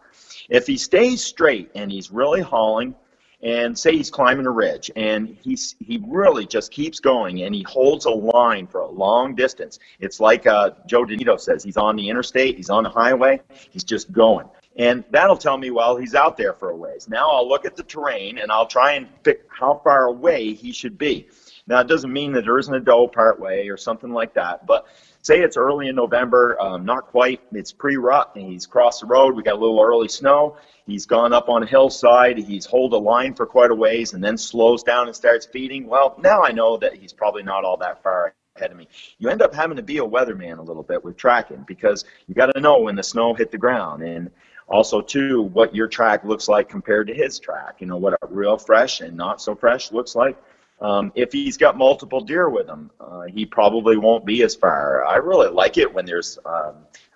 If 0.50 0.68
he 0.68 0.78
stays 0.78 1.24
straight 1.24 1.72
and 1.74 1.92
he's 1.92 2.12
really 2.12 2.42
hauling 2.42 2.96
and 3.42 3.78
say 3.78 3.96
he's 3.96 4.10
climbing 4.10 4.46
a 4.46 4.52
ridge 4.52 4.90
and 4.96 5.38
he's 5.42 5.76
he 5.80 6.02
really 6.08 6.46
just 6.46 6.72
keeps 6.72 7.00
going 7.00 7.44
and 7.44 7.54
he 7.54 7.64
holds 7.64 8.06
a 8.06 8.10
line 8.10 8.66
for 8.66 8.82
a 8.82 8.90
long 8.90 9.36
distance 9.36 9.78
it's 10.00 10.20
like 10.20 10.48
uh, 10.48 10.72
joe 10.88 11.06
DeNito 11.06 11.40
says 11.40 11.64
he's 11.64 11.78
on 11.78 11.96
the 11.96 12.10
interstate 12.10 12.58
he's 12.58 12.72
on 12.72 12.84
the 12.84 12.90
highway 12.90 13.40
he's 13.70 13.84
just 13.84 14.12
going. 14.12 14.48
And 14.80 15.04
that'll 15.10 15.38
tell 15.38 15.58
me 15.58 15.70
well 15.72 15.98
he's 15.98 16.16
out 16.16 16.36
there 16.38 16.54
for 16.54 16.72
a 16.72 16.76
ways. 16.76 17.08
Now 17.08 17.30
i'll 17.30 17.48
look 17.48 17.66
at 17.66 17.76
the 17.76 17.84
terrain 17.84 18.40
and 18.40 18.52
i'll 18.52 18.68
try 18.68 18.94
and 18.94 19.08
pick 19.24 19.46
how 19.50 19.82
far 19.84 20.06
away 20.06 20.54
he 20.54 20.72
should 20.72 20.98
be. 20.98 21.28
Now 21.68 21.82
it 21.82 21.88
doesn't 21.88 22.12
mean 22.12 22.32
that 22.32 22.44
there 22.46 22.58
isn't 22.58 22.74
a 22.74 22.80
doe 22.80 23.08
part 23.08 23.40
way 23.40 23.70
or 23.70 23.78
something 23.78 24.12
like 24.12 24.34
that 24.34 24.66
but 24.66 24.88
say 25.28 25.42
it's 25.42 25.58
early 25.58 25.90
in 25.90 25.96
November, 25.96 26.60
um, 26.62 26.86
not 26.86 27.08
quite. 27.08 27.42
It's 27.52 27.74
pre-rut, 27.74 28.32
and 28.36 28.50
he's 28.50 28.66
crossed 28.66 29.02
the 29.02 29.08
road. 29.08 29.36
We 29.36 29.44
got 29.44 29.56
a 29.56 29.60
little 29.60 29.82
early 29.82 30.08
snow. 30.08 30.56
He's 30.86 31.06
gone 31.06 31.34
up 31.34 31.50
on 31.50 31.64
a 31.64 31.66
hillside. 31.66 32.38
He's 32.38 32.66
hold 32.66 32.94
a 32.94 32.98
line 32.98 33.34
for 33.34 33.46
quite 33.46 33.70
a 33.70 33.76
ways, 33.76 34.14
and 34.14 34.24
then 34.24 34.38
slows 34.38 34.84
down 34.84 35.08
and 35.08 35.16
starts 35.16 35.46
feeding. 35.46 35.86
Well, 35.86 36.16
now 36.24 36.44
I 36.44 36.54
know 36.54 36.78
that 36.78 36.96
he's 36.96 37.12
probably 37.12 37.44
not 37.44 37.66
all 37.66 37.76
that 37.78 38.02
far 38.02 38.34
ahead 38.56 38.72
of 38.72 38.78
me. 38.78 38.88
You 39.20 39.28
end 39.28 39.42
up 39.42 39.54
having 39.54 39.76
to 39.76 39.84
be 39.84 39.98
a 39.98 40.06
weatherman 40.06 40.60
a 40.60 40.62
little 40.62 40.82
bit 40.82 41.04
with 41.04 41.18
tracking 41.18 41.66
because 41.68 42.06
you 42.28 42.34
got 42.34 42.48
to 42.56 42.62
know 42.62 42.80
when 42.80 42.96
the 42.96 43.04
snow 43.04 43.34
hit 43.34 43.52
the 43.52 43.58
ground 43.58 44.04
and 44.04 44.32
also 44.70 45.02
too 45.02 45.44
what 45.44 45.76
your 45.76 45.88
track 45.88 46.24
looks 46.24 46.48
like 46.48 46.68
compared 46.68 47.08
to 47.08 47.14
his 47.14 47.40
track 47.40 47.76
you 47.80 47.88
know 47.88 47.96
what 47.96 48.14
a 48.22 48.28
real 48.28 48.58
fresh 48.58 49.00
and 49.00 49.16
not 49.16 49.42
so 49.42 49.56
fresh 49.56 49.94
looks 49.94 50.14
like 50.14 50.38
um, 50.80 51.12
if 51.16 51.32
he's 51.32 51.58
got 51.58 51.78
multiple 51.78 52.22
deer 52.22 52.50
with 52.50 52.68
him, 52.68 52.92
uh, 53.00 53.24
he 53.24 53.46
probably 53.46 53.98
won't 53.98 54.26
be 54.26 54.44
as 54.44 54.56
far. 54.56 55.06
I 55.06 55.16
really 55.16 55.50
like 55.50 55.78
it 55.78 55.92
when 55.92 56.06
there's 56.06 56.38
um, 56.46 56.76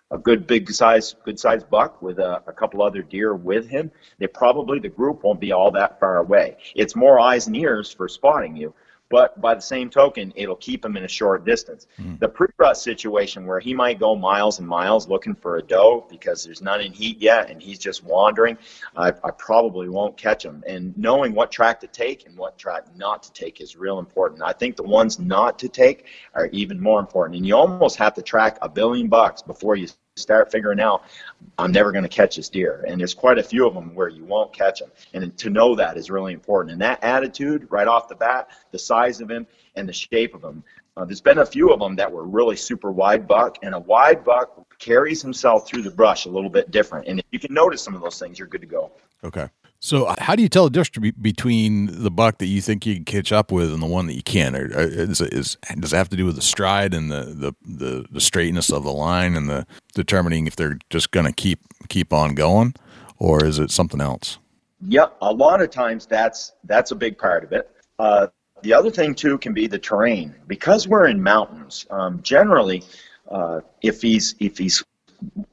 a 0.10 0.18
good 0.18 0.48
big 0.48 0.70
size, 0.72 1.16
good 1.24 1.40
size 1.40 1.64
buck 1.64 2.02
with 2.02 2.20
a, 2.20 2.42
a 2.48 2.54
couple 2.54 2.82
other 2.82 3.02
deer 3.02 3.36
with 3.36 3.70
him. 3.70 3.92
They 4.18 4.28
probably 4.28 4.80
the 4.80 4.90
group 4.90 5.24
won't 5.24 5.40
be 5.40 5.52
all 5.52 5.72
that 5.72 6.00
far 6.00 6.18
away. 6.18 6.58
It's 6.76 6.96
more 6.96 7.20
eyes 7.20 7.48
and 7.48 7.56
ears 7.56 7.94
for 7.94 8.08
spotting 8.08 8.56
you 8.56 8.74
but 9.12 9.40
by 9.42 9.54
the 9.54 9.62
same 9.62 9.90
token, 9.90 10.32
it'll 10.36 10.56
keep 10.56 10.84
him 10.84 10.98
in 10.98 11.04
a 11.04 11.08
short 11.08 11.46
distance. 11.46 11.88
Mm. 12.00 12.20
The 12.20 12.30
pre-rut 12.30 12.78
situation 12.78 13.46
where 13.46 13.60
he 13.60 13.74
might 13.74 14.00
go 14.00 14.16
miles 14.16 14.60
and 14.60 14.68
miles 14.68 15.08
looking 15.08 15.36
for 15.36 15.58
a 15.58 15.62
doe 15.62 16.08
because 16.10 16.44
there's 16.44 16.62
none 16.62 16.82
in 16.82 16.94
heat 16.94 17.22
yet 17.22 17.50
and 17.52 17.62
he's 17.62 17.78
just 17.78 18.04
wandering, 18.04 18.58
I, 18.96 19.10
I 19.10 19.32
probably 19.38 19.90
won't 19.90 20.18
catch 20.18 20.44
him. 20.44 20.64
And 20.66 20.98
knowing 20.98 21.36
what 21.36 21.52
track 21.52 21.80
to 21.82 21.88
take 21.88 22.26
and 22.26 22.38
what 22.38 22.58
track 22.58 22.86
not 22.96 23.22
to 23.24 23.34
take 23.34 23.62
is 23.62 23.76
real 23.76 24.00
important. 24.00 24.42
I 24.42 24.54
think 24.54 24.78
the 24.78 24.84
ones 24.84 25.20
not 25.20 25.60
to 25.60 25.70
take 25.70 26.06
are 26.34 26.48
even 26.48 26.80
more 26.80 27.00
important. 27.00 27.36
And 27.36 27.46
you 27.46 27.56
almost 27.56 27.98
have 27.98 28.14
to 28.16 28.22
track 28.22 28.58
a 28.62 28.70
billion 28.70 29.08
bucks 29.08 29.42
before 29.42 29.76
you 29.76 29.88
start 30.18 30.52
figuring 30.52 30.80
out 30.80 31.04
I'm 31.58 31.72
never 31.72 31.92
going 31.92 32.04
to 32.04 32.10
catch 32.10 32.36
this 32.36 32.50
deer. 32.50 32.84
And 32.88 33.00
there's 33.00 33.14
quite 33.14 33.38
a 33.38 33.44
few 33.44 33.66
of 33.68 33.74
them 33.74 33.96
where 33.96 34.10
you 34.10 34.26
won't 34.26 34.54
catch 34.54 34.80
them. 34.80 34.92
And 35.14 35.38
to 35.38 35.50
know 35.50 35.76
that 35.76 35.98
is 35.98 36.10
really 36.10 36.34
important. 36.34 36.74
And 36.74 36.82
that 36.82 37.04
attitude 37.04 37.68
right 37.70 37.88
off 37.88 38.08
the 38.08 38.16
bat, 38.16 38.50
the 38.72 38.80
size 38.80 39.22
of 39.22 39.32
him 39.32 39.48
and 39.76 39.88
the 39.88 39.94
shape 39.94 40.36
of 40.36 40.44
him. 40.44 40.64
Uh, 40.98 41.06
there's 41.06 41.22
been 41.22 41.38
a 41.38 41.46
few 41.46 41.72
of 41.72 41.80
them 41.80 41.96
that 41.96 42.12
were 42.12 42.26
really 42.26 42.58
super 42.58 42.92
wide 42.92 43.26
buck, 43.26 43.58
and 43.64 43.74
a 43.74 43.80
wide 43.80 44.26
buck 44.26 44.78
carries 44.78 45.22
himself 45.22 45.66
through 45.66 45.82
the 45.82 45.92
brush 45.92 46.26
a 46.26 46.30
little 46.30 46.50
bit 46.50 46.70
different. 46.70 47.08
And 47.08 47.20
if 47.20 47.26
you 47.32 47.40
can 47.40 47.54
notice 47.54 47.82
some 47.82 47.96
of 47.96 48.02
those 48.02 48.20
things, 48.20 48.38
you're 48.38 48.50
good 48.50 48.60
to 48.60 48.68
go. 48.68 48.92
Okay. 49.24 49.48
So, 49.84 50.06
uh, 50.06 50.16
how 50.20 50.36
do 50.36 50.44
you 50.44 50.48
tell 50.48 50.66
the 50.66 50.70
difference 50.70 51.12
between 51.20 52.04
the 52.04 52.12
buck 52.12 52.38
that 52.38 52.46
you 52.46 52.62
think 52.62 52.86
you 52.86 52.94
can 52.94 53.04
catch 53.04 53.32
up 53.32 53.52
with 53.52 53.74
and 53.74 53.82
the 53.82 53.88
one 53.88 54.06
that 54.06 54.14
you 54.14 54.22
can't? 54.22 54.56
Or, 54.56 54.66
uh, 54.78 54.82
is, 54.84 55.22
is, 55.22 55.58
does 55.80 55.92
it 55.92 55.96
have 55.96 56.10
to 56.10 56.16
do 56.16 56.28
with 56.28 56.36
the 56.36 56.42
stride 56.44 56.94
and 56.94 57.12
the, 57.12 57.24
the, 57.24 57.54
the, 57.66 58.06
the 58.12 58.22
straightness 58.22 58.72
of 58.72 58.84
the 58.84 58.92
line 58.92 59.36
and 59.36 59.50
the 59.50 59.66
determining 59.96 60.46
if 60.46 60.56
they're 60.56 60.78
just 60.92 61.10
going 61.10 61.26
to 61.26 61.32
keep 61.32 61.60
keep 61.90 62.14
on 62.14 62.36
going, 62.36 62.76
or 63.18 63.44
is 63.44 63.58
it 63.58 63.72
something 63.72 64.02
else? 64.02 64.38
Yep, 64.88 65.18
a 65.20 65.34
lot 65.34 65.64
of 65.64 65.72
times 65.72 66.06
that's 66.06 66.54
that's 66.66 66.92
a 66.92 66.96
big 66.96 67.18
part 67.18 67.44
of 67.44 67.52
it. 67.52 67.72
Uh, 67.98 68.28
the 68.62 68.74
other 68.74 68.92
thing 68.92 69.16
too 69.16 69.40
can 69.40 69.52
be 69.52 69.66
the 69.66 69.80
terrain 69.80 70.36
because 70.46 70.88
we're 70.88 71.08
in 71.08 71.24
mountains. 71.24 71.88
Um, 71.90 72.22
generally, 72.22 72.84
uh, 73.32 73.62
if 73.82 74.04
he's 74.04 74.36
if 74.40 74.60
he's 74.60 74.84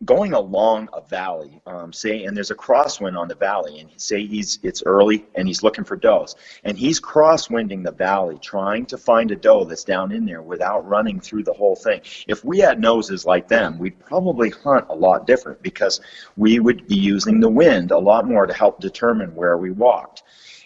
going 0.04 0.32
along 0.32 0.88
a 0.94 1.00
valley, 1.02 1.60
um, 1.66 1.92
say, 1.92 2.24
and 2.24 2.36
there's 2.36 2.50
a 2.50 2.54
crosswind 2.54 3.18
on 3.18 3.28
the 3.28 3.34
valley, 3.34 3.80
and 3.80 3.90
say 3.96 4.24
he's 4.24 4.58
it's 4.62 4.82
early 4.86 5.26
and 5.34 5.46
he's 5.46 5.62
looking 5.62 5.84
for 5.84 5.96
does, 5.96 6.34
and 6.64 6.78
he's 6.78 7.00
crosswinding 7.00 7.84
the 7.84 7.92
valley, 7.92 8.38
trying 8.40 8.86
to 8.86 8.96
find 8.96 9.30
a 9.30 9.36
doe 9.36 9.64
that's 9.64 9.84
down 9.84 10.12
in 10.12 10.24
there 10.24 10.42
without 10.42 10.88
running 10.88 11.20
through 11.20 11.42
the 11.42 11.52
whole 11.52 11.76
thing. 11.76 12.00
If 12.26 12.44
we 12.44 12.58
had 12.58 12.80
noses 12.80 13.26
like 13.26 13.48
them, 13.48 13.78
we'd 13.78 13.98
probably 13.98 14.50
hunt 14.50 14.86
a 14.88 14.94
lot 14.94 15.26
different 15.26 15.62
because 15.62 16.00
we 16.36 16.58
would 16.58 16.86
be 16.86 16.96
using 16.96 17.40
the 17.40 17.48
wind 17.48 17.90
a 17.90 17.98
lot 17.98 18.26
more 18.26 18.46
to 18.46 18.54
help 18.54 18.80
determine 18.80 19.34
where 19.34 19.58
we 19.58 19.70
walked. 19.70 20.22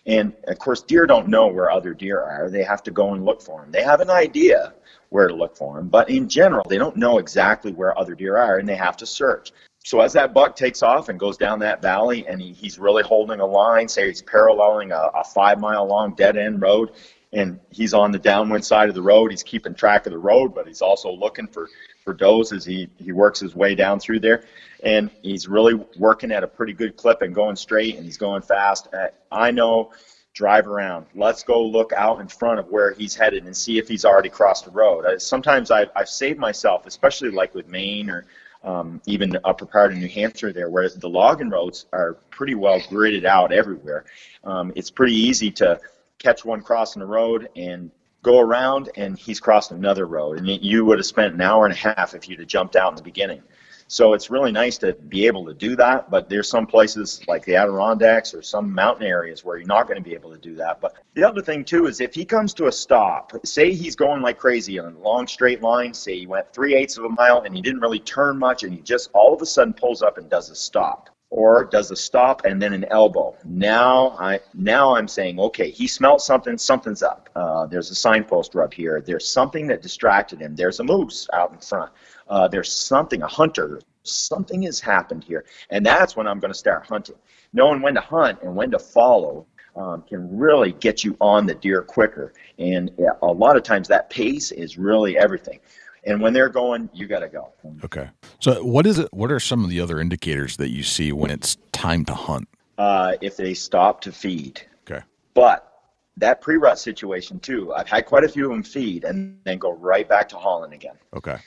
And 0.07 0.33
of 0.49 0.59
course, 0.59 0.83
deer 0.83 1.07
don't 1.07 1.29
know 1.29 1.47
where 1.47 1.71
other 1.71 1.95
deer 1.95 2.21
are. 2.21 2.51
They 2.51 2.65
have 2.65 2.83
to 2.85 2.91
go 2.91 3.15
and 3.15 3.25
look 3.25 3.41
for 3.41 3.61
them. 3.61 3.71
They 3.71 3.83
have 3.83 4.01
an 4.01 4.11
idea 4.11 4.75
where 5.13 5.29
to 5.29 5.35
look 5.35 5.57
for 5.57 5.77
them, 5.77 5.89
but 5.89 6.09
in 6.11 6.29
general, 6.29 6.65
they 6.69 6.79
don't 6.79 6.97
know 6.97 7.19
exactly 7.19 7.73
where 7.73 7.97
other 7.99 8.15
deer 8.15 8.37
are, 8.37 8.59
and 8.59 8.69
they 8.69 8.77
have 8.77 8.97
to 8.97 9.07
search. 9.07 9.53
So 9.85 10.01
as 10.01 10.13
that 10.13 10.33
buck 10.33 10.57
takes 10.57 10.83
off 10.83 11.09
and 11.09 11.19
goes 11.19 11.37
down 11.37 11.59
that 11.61 11.83
valley, 11.83 12.27
and 12.27 12.41
he, 12.41 12.53
he's 12.53 12.79
really 12.79 13.03
holding 13.03 13.41
a 13.41 13.47
line, 13.47 13.89
say 13.89 14.07
he's 14.07 14.23
paralleling 14.23 14.93
a, 14.93 15.11
a 15.15 15.25
five 15.25 15.61
mile 15.61 15.87
long 15.87 16.15
dead 16.15 16.37
end 16.37 16.63
road, 16.63 16.93
and 17.33 17.59
he's 17.71 17.93
on 17.95 18.13
the 18.13 18.19
downwind 18.19 18.65
side 18.65 18.89
of 18.89 18.95
the 18.95 19.03
road. 19.03 19.31
He's 19.31 19.43
keeping 19.43 19.75
track 19.75 20.07
of 20.07 20.13
the 20.13 20.19
road, 20.19 20.55
but 20.55 20.67
he's 20.67 20.83
also 20.83 21.11
looking 21.13 21.47
for 21.47 21.69
for 22.05 22.15
does 22.15 22.53
as 22.53 22.65
he 22.65 22.89
he 22.99 23.13
works 23.13 23.41
his 23.41 23.55
way 23.55 23.75
down 23.75 23.99
through 24.01 24.21
there, 24.21 24.45
and 24.83 25.11
he's 25.23 25.49
really 25.49 25.75
working 25.97 26.33
at 26.33 26.45
a 26.45 26.49
pretty 26.49 26.73
good 26.73 26.97
clip 26.97 27.23
and 27.23 27.35
going 27.35 27.57
straight, 27.57 27.97
and 27.97 28.05
he's 28.05 28.19
going 28.19 28.43
fast. 28.43 28.89
Uh, 28.95 29.09
I 29.31 29.51
know. 29.51 29.93
Drive 30.35 30.67
around. 30.67 31.07
Let's 31.15 31.43
go 31.43 31.63
look 31.65 31.93
out 31.93 32.21
in 32.21 32.29
front 32.29 32.59
of 32.59 32.69
where 32.69 32.93
he's 32.93 33.15
headed 33.15 33.45
and 33.45 33.57
see 33.57 33.79
if 33.79 33.87
he's 33.87 34.05
already 34.05 34.31
crossed 34.31 34.65
the 34.65 34.71
road. 34.71 35.05
I, 35.07 35.19
sometimes 35.19 35.71
I've, 35.71 35.91
I've 35.95 36.09
saved 36.09 36.39
myself, 36.39 36.87
especially 36.87 37.31
like 37.31 37.55
with 37.55 37.69
Maine 37.69 38.09
or 38.09 38.25
um, 38.65 39.03
even 39.07 39.37
upper 39.45 39.67
part 39.67 39.93
of 39.93 39.99
New 39.99 40.09
Hampshire 40.09 40.53
there, 40.53 40.71
where 40.71 40.89
the 40.89 41.09
logging 41.09 41.51
roads 41.51 41.87
are 41.93 42.15
pretty 42.31 42.55
well 42.55 42.81
gridded 42.81 43.25
out 43.25 43.53
everywhere. 43.53 44.05
Um, 44.45 44.73
it's 44.75 44.91
pretty 44.91 45.15
easy 45.15 45.51
to 45.53 45.79
catch 46.19 46.45
one 46.45 46.63
crossing 46.63 47.01
the 47.01 47.07
road 47.07 47.49
and 47.57 47.91
go 48.23 48.39
around 48.39 48.89
and 48.97 49.19
he's 49.19 49.41
crossed 49.41 49.73
another 49.73 50.07
road 50.07 50.39
and 50.39 50.49
you 50.49 50.85
would 50.85 50.99
have 50.99 51.07
spent 51.07 51.35
an 51.35 51.41
hour 51.41 51.67
and 51.67 51.75
a 51.75 51.77
half 51.77 52.15
if 52.15 52.29
you'd 52.29 52.39
have 52.39 52.49
jumped 52.49 52.77
out 52.77 52.93
in 52.93 52.97
the 52.97 53.03
beginning 53.03 53.43
so 53.89 54.15
it's 54.15 54.31
really 54.31 54.53
nice 54.53 54.79
to 54.79 54.93
be 54.95 55.27
able 55.27 55.45
to 55.45 55.55
do 55.55 55.77
that 55.77 56.11
but 56.11 56.29
there's 56.29 56.49
some 56.49 56.67
places 56.67 57.21
like 57.29 57.45
the 57.45 57.57
adirondacks 57.57 58.35
or 58.35 58.43
some 58.43 58.73
mountain 58.73 59.07
areas 59.07 59.45
where 59.45 59.57
you're 59.57 59.67
not 59.67 59.87
going 59.87 59.97
to 59.97 60.03
be 60.03 60.15
able 60.15 60.31
to 60.31 60.39
do 60.39 60.55
that. 60.57 60.81
But 60.81 60.97
the 61.15 61.27
other 61.27 61.43
thing 61.43 61.65
too 61.65 61.87
is 61.87 62.01
if 62.01 62.15
he 62.15 62.25
comes 62.25 62.55
to 62.55 62.67
a 62.67 62.73
stop 62.73 63.33
say 63.45 63.73
he's 63.73 63.97
going 63.97 64.23
like 64.23 64.39
crazy 64.39 64.79
on 64.79 64.95
a 64.95 64.99
long 64.99 65.27
straight 65.27 65.63
line 65.63 65.95
say 65.95 66.19
he 66.19 66.27
went 66.27 66.53
three 66.53 66.75
eighths 66.75 66.97
of 66.99 67.05
a 67.05 67.09
mile 67.09 67.43
and 67.43 67.55
he 67.55 67.63
didn't 67.63 67.81
really 67.81 67.99
turn 68.01 68.39
much 68.39 68.63
and 68.63 68.73
he 68.73 68.81
just 68.81 69.11
all 69.13 69.35
of 69.35 69.43
a 69.43 69.47
sudden 69.47 69.73
pulls 69.73 70.03
up 70.03 70.19
and 70.19 70.31
does 70.31 70.51
a 70.51 70.55
stop 70.55 71.09
or 71.33 71.65
does 71.65 71.91
a 71.91 71.97
stop 71.97 72.45
and 72.45 72.61
then 72.61 72.75
an 72.75 72.85
elbow. 72.91 73.35
Now 73.45 74.11
I 74.21 74.41
now 74.53 74.95
I'm 74.95 75.09
saying, 75.09 75.41
okay, 75.41 75.71
he 75.71 75.87
smelt 75.87 76.21
something, 76.21 76.59
something's 76.59 77.03
up. 77.03 77.31
Uh, 77.35 77.67
there's 77.67 77.91
a 77.91 77.95
signpost 77.95 78.55
rub 78.55 78.75
here. 78.75 79.01
There's 79.01 79.27
something 79.27 79.67
that 79.69 79.81
distracted 79.81 80.41
him. 80.41 80.55
There's 80.55 80.79
a 80.81 80.85
moose 80.85 81.27
out 81.33 81.53
in 81.53 81.59
front. 81.59 81.91
Uh, 82.29 82.49
there's 82.49 82.71
something, 82.71 83.23
a 83.23 83.27
hunter. 83.27 83.81
Something 84.03 84.63
has 84.65 84.79
happened 84.79 85.25
here, 85.25 85.47
and 85.71 85.87
that's 85.87 86.17
when 86.17 86.27
I'm 86.27 86.39
going 86.39 86.53
to 86.53 86.59
start 86.59 86.87
hunting. 86.87 87.17
Knowing 87.55 87.81
when 87.81 87.95
to 87.95 88.01
hunt 88.01 88.43
and 88.43 88.55
when 88.55 88.71
to 88.73 88.79
follow 88.79 89.47
um, 89.75 90.03
can 90.03 90.37
really 90.37 90.73
get 90.73 91.03
you 91.03 91.17
on 91.21 91.47
the 91.47 91.55
deer 91.55 91.81
quicker. 91.81 92.35
And 92.59 92.91
a 93.23 93.27
lot 93.27 93.57
of 93.57 93.63
times 93.63 93.89
that 93.89 94.11
pace 94.11 94.53
is 94.53 94.77
really 94.77 95.17
everything 95.17 95.61
and 96.05 96.21
when 96.21 96.33
they're 96.33 96.49
going, 96.49 96.91
you 96.93 97.07
got 97.07 97.21
to 97.21 97.29
go. 97.29 97.53
Okay. 97.85 98.09
So 98.41 98.63
what 98.65 98.87
is 98.87 98.99
it? 98.99 99.09
What 99.13 99.31
are 99.31 99.41
some 99.41 99.65
of 99.65 99.71
the 99.71 99.81
other 99.81 100.01
indicators 100.01 100.57
that 100.57 100.71
you 100.71 100.83
see 100.83 101.13
when 101.13 101.31
it's 101.31 101.57
time 101.73 102.05
to 102.07 102.15
hunt? 102.15 102.49
Uh, 102.79 103.13
if 103.21 103.37
they 103.37 103.55
stop 103.55 104.01
to 104.03 104.13
feed. 104.13 104.63
Okay. 104.89 105.05
But 105.35 105.69
that 106.17 106.41
pre-rut 106.41 106.79
situation 106.79 107.39
too, 107.41 107.73
I've 107.73 107.89
had 107.89 108.07
quite 108.07 108.25
a 108.25 108.29
few 108.29 108.47
of 108.47 108.51
them 108.51 108.63
feed 108.63 109.05
and 109.05 109.39
then 109.45 109.59
go 109.59 109.73
right 109.73 110.09
back 110.09 110.29
to 110.31 110.37
hauling 110.37 110.73
again. 110.73 110.97
Okay. 111.15 111.39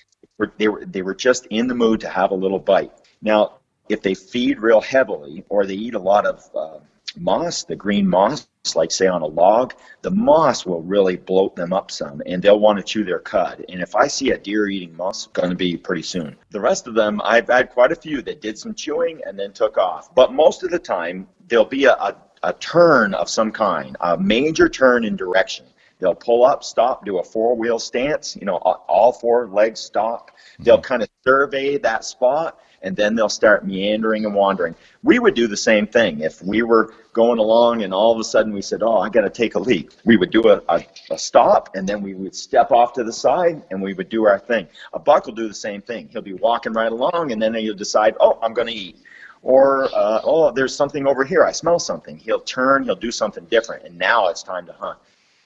They 0.57 0.67
were 0.67 0.85
they 0.85 1.01
were 1.01 1.15
just 1.15 1.45
in 1.47 1.67
the 1.67 1.75
mood 1.75 1.99
to 2.01 2.09
have 2.09 2.31
a 2.31 2.35
little 2.35 2.59
bite. 2.59 2.91
Now, 3.21 3.59
if 3.89 4.01
they 4.01 4.13
feed 4.13 4.59
real 4.59 4.81
heavily 4.81 5.43
or 5.49 5.65
they 5.65 5.75
eat 5.75 5.93
a 5.93 5.99
lot 5.99 6.25
of 6.25 6.49
uh, 6.55 6.79
moss, 7.17 7.63
the 7.63 7.75
green 7.75 8.07
moss, 8.07 8.47
like 8.75 8.91
say 8.91 9.05
on 9.05 9.21
a 9.21 9.27
log, 9.27 9.73
the 10.01 10.09
moss 10.09 10.65
will 10.65 10.81
really 10.81 11.17
bloat 11.17 11.55
them 11.55 11.71
up 11.71 11.91
some 11.91 12.21
and 12.25 12.41
they'll 12.41 12.59
want 12.59 12.77
to 12.77 12.83
chew 12.83 13.03
their 13.03 13.19
cud. 13.19 13.63
And 13.69 13.81
if 13.81 13.95
I 13.95 14.07
see 14.07 14.31
a 14.31 14.37
deer 14.37 14.67
eating 14.67 14.95
moss, 14.95 15.25
it's 15.25 15.33
going 15.33 15.51
to 15.51 15.55
be 15.55 15.77
pretty 15.77 16.01
soon. 16.01 16.35
The 16.49 16.59
rest 16.59 16.87
of 16.87 16.95
them, 16.95 17.21
I've 17.23 17.47
had 17.47 17.69
quite 17.69 17.91
a 17.91 17.95
few 17.95 18.21
that 18.23 18.41
did 18.41 18.57
some 18.57 18.73
chewing 18.73 19.21
and 19.25 19.37
then 19.37 19.53
took 19.53 19.77
off. 19.77 20.13
But 20.15 20.33
most 20.33 20.63
of 20.63 20.71
the 20.71 20.79
time, 20.79 21.27
there'll 21.47 21.65
be 21.65 21.85
a, 21.85 21.93
a, 21.93 22.15
a 22.41 22.53
turn 22.53 23.13
of 23.13 23.29
some 23.29 23.51
kind, 23.51 23.95
a 23.99 24.17
major 24.17 24.67
turn 24.67 25.05
in 25.05 25.15
direction. 25.15 25.65
They'll 25.99 26.15
pull 26.15 26.43
up, 26.43 26.63
stop, 26.63 27.05
do 27.05 27.19
a 27.19 27.23
four 27.23 27.55
wheel 27.55 27.79
stance, 27.79 28.35
you 28.35 28.45
know, 28.45 28.57
all 28.57 29.13
four 29.13 29.47
legs 29.47 29.79
stop. 29.79 30.31
They'll 30.59 30.77
mm-hmm. 30.77 30.83
kind 30.83 31.03
of 31.03 31.09
survey 31.23 31.77
that 31.77 32.03
spot 32.03 32.59
and 32.85 32.95
then 32.95 33.15
they'll 33.15 33.27
start 33.27 33.65
meandering 33.65 34.25
and 34.25 34.33
wandering. 34.33 34.75
We 35.03 35.17
would 35.17 35.33
do 35.33 35.47
the 35.47 35.57
same 35.57 35.87
thing 35.87 36.21
if 36.21 36.41
we 36.41 36.61
were 36.61 36.93
going 37.13 37.39
along 37.39 37.81
and 37.81 37.93
all 37.93 38.13
of 38.13 38.19
a 38.19 38.23
sudden 38.23 38.53
we 38.53 38.61
said, 38.61 38.83
"Oh, 38.83 38.99
I 38.99 39.09
got 39.09 39.21
to 39.21 39.29
take 39.29 39.55
a 39.55 39.59
leak." 39.59 39.89
We 40.05 40.15
would 40.15 40.29
do 40.29 40.43
a, 40.47 40.61
a, 40.69 40.85
a 41.09 41.17
stop 41.17 41.75
and 41.75 41.89
then 41.89 42.01
we 42.01 42.13
would 42.13 42.35
step 42.35 42.71
off 42.71 42.93
to 42.93 43.03
the 43.03 43.11
side 43.11 43.63
and 43.71 43.81
we 43.81 43.93
would 43.93 44.09
do 44.09 44.25
our 44.27 44.39
thing. 44.39 44.67
A 44.93 44.99
buck 44.99 45.25
will 45.25 45.33
do 45.33 45.47
the 45.47 45.53
same 45.53 45.81
thing. 45.81 46.07
He'll 46.11 46.21
be 46.21 46.33
walking 46.33 46.73
right 46.73 46.91
along 46.91 47.31
and 47.31 47.41
then 47.41 47.55
he'll 47.55 47.73
decide, 47.73 48.15
"Oh, 48.19 48.37
I'm 48.41 48.53
going 48.53 48.67
to 48.67 48.73
eat." 48.73 48.97
Or, 49.41 49.85
uh, 49.93 50.21
oh, 50.23 50.51
there's 50.51 50.75
something 50.75 51.05
over 51.05 51.23
here. 51.23 51.43
I 51.43 51.51
smell 51.51 51.77
something. 51.77 52.17
He'll 52.17 52.39
turn, 52.39 52.83
he'll 52.83 52.95
do 52.95 53.11
something 53.11 53.45
different, 53.45 53.83
and 53.83 53.95
now 53.95 54.27
it's 54.29 54.41
time 54.41 54.65
to 54.65 54.73
hunt. 54.73 54.97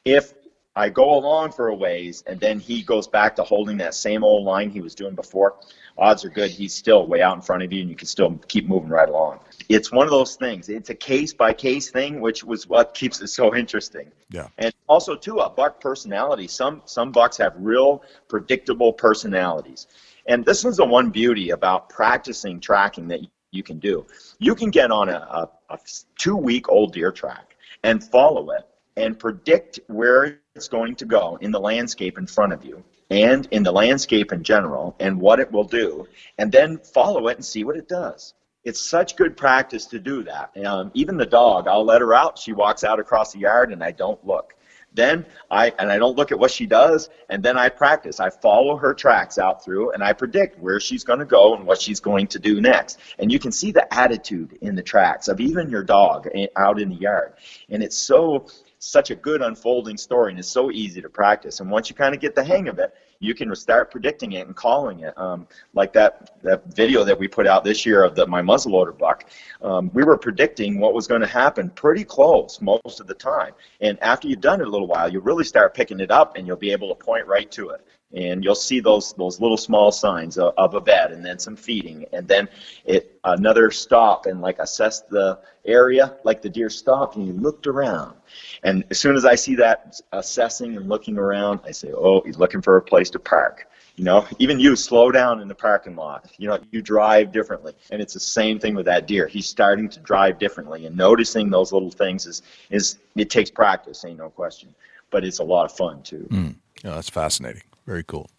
If 0.06 0.34
I 0.76 0.88
go 0.88 1.18
along 1.18 1.52
for 1.52 1.68
a 1.68 1.76
ways 1.76 2.24
and 2.26 2.40
then 2.40 2.58
he 2.58 2.82
goes 2.82 3.08
back 3.08 3.36
to 3.36 3.44
holding 3.44 3.76
that 3.78 3.94
same 3.94 4.24
old 4.24 4.46
line 4.46 4.70
he 4.70 4.80
was 4.80 4.96
doing 4.96 5.16
before, 5.16 5.56
odds 6.00 6.24
are 6.26 6.30
good 6.30 6.50
he's 6.50 6.74
still 6.74 7.06
way 7.06 7.22
out 7.22 7.36
in 7.36 7.42
front 7.42 7.62
of 7.62 7.72
you 7.72 7.82
and 7.82 7.90
you 7.90 7.96
can 7.96 8.08
still 8.08 8.40
keep 8.48 8.68
moving 8.68 8.90
right 8.90 9.10
along. 9.10 9.40
It's 9.68 9.92
one 9.92 10.08
of 10.08 10.12
those 10.12 10.36
things. 10.36 10.70
It's 10.70 10.90
a 10.90 10.96
case 10.96 11.34
by 11.34 11.54
case 11.54 11.92
thing, 11.92 12.22
which 12.22 12.44
was 12.44 12.68
what 12.68 12.94
keeps 12.94 13.22
it 13.22 13.28
so 13.28 13.56
interesting. 13.56 14.12
Yeah. 14.32 14.48
And 14.58 14.74
also 14.88 15.16
too 15.16 15.40
a 15.40 15.50
buck 15.50 15.80
personality. 15.82 16.48
Some 16.48 16.82
some 16.86 17.12
bucks 17.12 17.38
have 17.38 17.54
real 17.58 18.04
predictable 18.28 18.94
personalities. 18.94 19.88
And 20.28 20.46
this 20.46 20.66
is 20.66 20.78
the 20.78 20.86
one 20.86 21.10
beauty 21.10 21.52
about 21.52 21.90
practicing 21.90 22.60
tracking 22.60 23.08
that 23.10 23.22
you 23.52 23.64
can 23.64 23.80
do. 23.80 24.06
You 24.40 24.56
can 24.56 24.70
get 24.70 24.92
on 24.92 25.10
a, 25.10 25.18
a, 25.18 25.50
a 25.70 25.80
two 26.18 26.36
week 26.36 26.70
old 26.70 26.94
deer 26.94 27.12
track 27.12 27.56
and 27.84 28.04
follow 28.04 28.52
it 28.52 28.68
and 28.98 29.18
predict 29.18 29.80
where 29.88 30.40
it's 30.56 30.68
going 30.68 30.96
to 30.96 31.06
go 31.06 31.38
in 31.42 31.52
the 31.52 31.60
landscape 31.60 32.18
in 32.18 32.28
front 32.28 32.54
of 32.54 32.66
you 32.66 32.84
and 33.10 33.48
in 33.52 33.64
the 33.64 33.72
landscape 33.72 34.32
in 34.32 34.44
general 34.44 34.96
and 35.00 35.20
what 35.20 35.40
it 35.40 35.52
will 35.52 35.64
do, 35.64 36.08
and 36.38 36.52
then 36.52 36.78
follow 36.78 37.28
it 37.28 37.38
and 37.38 37.46
see 37.46 37.64
what 37.64 37.78
it 37.78 37.88
does. 37.88 38.34
It's 38.64 38.82
such 38.82 39.16
good 39.16 39.38
practice 39.38 39.86
to 39.88 40.00
do 40.00 40.24
that. 40.24 40.52
Um, 40.66 40.92
even 40.94 41.18
the 41.18 41.26
dog, 41.26 41.68
I'll 41.68 41.86
let 41.86 42.02
her 42.02 42.14
out. 42.14 42.38
She 42.38 42.54
walks 42.54 42.84
out 42.84 43.00
across 43.00 43.34
the 43.34 43.40
yard, 43.40 43.72
and 43.72 43.84
I 43.84 43.92
don't 43.92 44.24
look. 44.26 44.54
Then 44.94 45.26
I 45.52 45.72
and 45.78 45.92
I 45.92 45.98
don't 45.98 46.18
look 46.18 46.32
at 46.32 46.40
what 46.40 46.52
she 46.52 46.66
does, 46.66 47.10
and 47.30 47.44
then 47.44 47.58
I 47.58 47.70
practice. 47.70 48.20
I 48.20 48.30
follow 48.30 48.76
her 48.78 48.94
tracks 48.94 49.38
out 49.38 49.64
through, 49.64 49.92
and 49.92 50.04
I 50.04 50.14
predict 50.14 50.60
where 50.60 50.80
she's 50.80 51.04
going 51.04 51.20
to 51.20 51.26
go 51.26 51.56
and 51.56 51.66
what 51.66 51.80
she's 51.80 52.00
going 52.00 52.28
to 52.28 52.40
do 52.40 52.60
next. 52.60 53.00
And 53.20 53.32
you 53.32 53.40
can 53.40 53.52
see 53.52 53.72
the 53.72 53.92
attitude 53.94 54.58
in 54.62 54.76
the 54.76 54.82
tracks 54.82 55.28
of 55.28 55.40
even 55.40 55.70
your 55.70 55.84
dog 55.84 56.28
eh, 56.34 56.48
out 56.56 56.82
in 56.82 56.90
the 56.90 56.96
yard, 56.96 57.34
and 57.70 57.84
it's 57.84 57.98
so 57.98 58.48
such 58.80 59.12
a 59.12 59.16
good 59.16 59.42
unfolding 59.42 59.98
story, 59.98 60.32
and 60.32 60.40
it's 60.40 60.48
so 60.48 60.72
easy 60.72 61.02
to 61.02 61.10
practice. 61.10 61.60
And 61.60 61.70
once 61.70 61.90
you 61.90 61.96
kind 61.96 62.16
of 62.16 62.22
get 62.22 62.34
the 62.34 62.44
hang 62.44 62.68
of 62.70 62.80
it, 62.80 62.94
you 63.20 63.36
can 63.36 63.54
start 63.56 63.92
predicting 63.92 64.32
it 64.32 64.48
and 64.48 64.56
calling 64.56 65.02
it. 65.02 65.16
Um, 65.18 65.48
like 65.74 65.92
that 65.94 66.42
that 66.42 66.74
video 66.74 67.04
that 67.04 67.20
we 67.20 67.28
put 67.28 67.46
out 67.46 67.64
this 67.64 67.86
year 67.86 68.04
of 68.04 68.16
the 68.16 68.26
my 68.26 68.42
muzzleloader 68.42 68.98
buck, 68.98 69.26
um, 69.62 69.92
we 69.94 70.04
were 70.04 70.18
predicting 70.18 70.80
what 70.80 70.94
was 70.94 71.08
going 71.08 71.22
to 71.22 71.28
happen 71.28 71.70
pretty 71.70 72.06
close 72.06 72.62
most 72.62 73.00
of 73.00 73.08
the 73.08 73.14
time. 73.14 73.54
And 73.82 74.02
after 74.02 74.28
you've 74.28 74.42
done 74.42 74.62
it 74.62 74.68
a 74.68 74.72
little 74.72 74.88
while, 74.88 75.12
you 75.12 75.20
really 75.20 75.44
start 75.44 75.74
picking 75.74 76.00
it 76.00 76.12
up, 76.12 76.38
and 76.38 76.48
you'll 76.48 76.56
be 76.58 76.72
able 76.72 76.88
to 76.90 76.96
point 76.96 77.28
right 77.28 77.52
to 77.52 77.70
it 77.70 77.86
and 78.14 78.44
you'll 78.44 78.56
see 78.56 78.80
those 78.80 79.14
those 79.14 79.40
little 79.40 79.58
small 79.58 79.92
signs 79.92 80.38
of, 80.38 80.74
a 80.74 80.82
bed 80.82 81.12
and 81.12 81.26
then 81.26 81.38
some 81.40 81.56
feeding. 81.56 82.06
And 82.14 82.28
then 82.28 82.50
it 82.86 83.20
another 83.24 83.72
stop 83.72 84.26
and 84.26 84.42
like 84.42 84.60
assess 84.60 85.02
the 85.02 85.40
area 85.66 86.16
like 86.24 86.42
the 86.42 86.50
deer 86.50 86.70
stopped 86.70 87.16
and 87.16 87.26
he 87.26 87.32
looked 87.32 87.68
around. 87.68 88.16
And 88.64 88.84
as 88.90 89.00
soon 89.00 89.16
as 89.16 89.26
i 89.26 89.36
see 89.36 89.56
that 89.56 90.00
assessing 90.12 90.78
and 90.78 90.88
looking 90.88 91.18
around 91.18 91.60
i 91.66 91.72
say 91.72 91.92
oh 91.92 92.22
he's 92.26 92.38
looking 92.38 92.62
for 92.62 92.78
a 92.78 92.82
place 92.82 93.10
to 93.12 93.20
park. 93.20 93.68
You 93.96 94.06
know 94.06 94.26
even 94.40 94.60
you 94.60 94.76
slow 94.76 95.12
down 95.12 95.42
in 95.42 95.48
the 95.48 95.56
parking 95.56 95.96
lot. 95.96 96.32
You 96.38 96.48
know 96.48 96.60
you 96.72 96.82
drive 96.82 97.32
differently. 97.32 97.74
And 97.92 98.02
it's 98.02 98.14
the 98.14 98.20
same 98.20 98.60
thing 98.60 98.74
with 98.74 98.86
that 98.86 99.08
deer. 99.08 99.28
He's 99.28 99.48
starting 99.48 99.90
to 99.90 100.00
drive 100.00 100.40
differently. 100.40 100.86
And 100.86 100.96
noticing 100.96 101.50
those 101.50 101.72
little 101.72 101.92
things 101.92 102.26
is 102.26 102.42
is 102.70 102.98
it 103.16 103.30
takes 103.30 103.52
practice 103.52 104.04
ain't 104.06 104.18
no 104.18 104.30
question. 104.30 104.74
But 105.12 105.26
it's 105.26 105.40
a 105.40 105.44
lot 105.44 105.66
of 105.66 105.72
fun 105.76 106.04
too. 106.04 106.28
Mm. 106.30 106.56
yeah, 106.84 106.96
that's 106.96 107.10
fascinating 107.10 107.64
very 107.90 108.04
cool. 108.04 108.30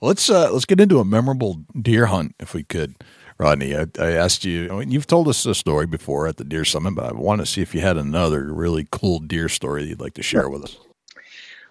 Well, 0.00 0.08
let's 0.08 0.30
uh, 0.30 0.52
let's 0.52 0.66
get 0.66 0.80
into 0.80 1.00
a 1.00 1.04
memorable 1.04 1.64
deer 1.80 2.06
hunt 2.06 2.36
if 2.38 2.54
we 2.54 2.62
could. 2.62 2.94
Rodney, 3.38 3.76
I, 3.76 3.86
I 3.98 4.12
asked 4.12 4.44
you. 4.44 4.70
I 4.70 4.78
mean, 4.78 4.92
you've 4.92 5.08
told 5.08 5.26
us 5.26 5.44
a 5.44 5.54
story 5.54 5.86
before 5.86 6.28
at 6.28 6.36
the 6.36 6.44
deer 6.44 6.64
summit, 6.64 6.94
but 6.94 7.06
I 7.06 7.12
want 7.12 7.40
to 7.40 7.46
see 7.46 7.60
if 7.60 7.74
you 7.74 7.80
had 7.80 7.96
another 7.96 8.52
really 8.52 8.86
cool 8.92 9.18
deer 9.18 9.48
story 9.48 9.84
you'd 9.84 10.00
like 10.00 10.14
to 10.14 10.22
share 10.22 10.48
with 10.48 10.62
us. 10.62 10.78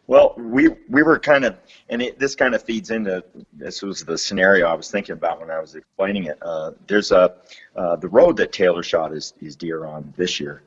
Well, 0.08 0.34
we 0.38 0.68
we 0.90 1.02
were 1.02 1.18
kind 1.18 1.46
of, 1.46 1.56
and 1.88 2.02
it, 2.02 2.20
this 2.20 2.36
kind 2.36 2.54
of 2.54 2.62
feeds 2.62 2.92
into 2.92 3.24
this 3.54 3.82
was 3.82 4.04
the 4.04 4.18
scenario 4.18 4.68
I 4.68 4.74
was 4.74 4.92
thinking 4.92 5.14
about 5.14 5.40
when 5.40 5.50
I 5.50 5.60
was 5.62 5.76
explaining 5.76 6.26
it. 6.26 6.38
Uh, 6.42 6.72
there's 6.88 7.14
a 7.14 7.36
uh, 7.78 7.96
the 7.96 8.10
road 8.10 8.36
that 8.38 8.52
Taylor 8.52 8.84
shot 8.84 9.12
his, 9.12 9.34
his 9.40 9.56
deer 9.56 9.86
on 9.86 10.14
this 10.18 10.42
year. 10.42 10.62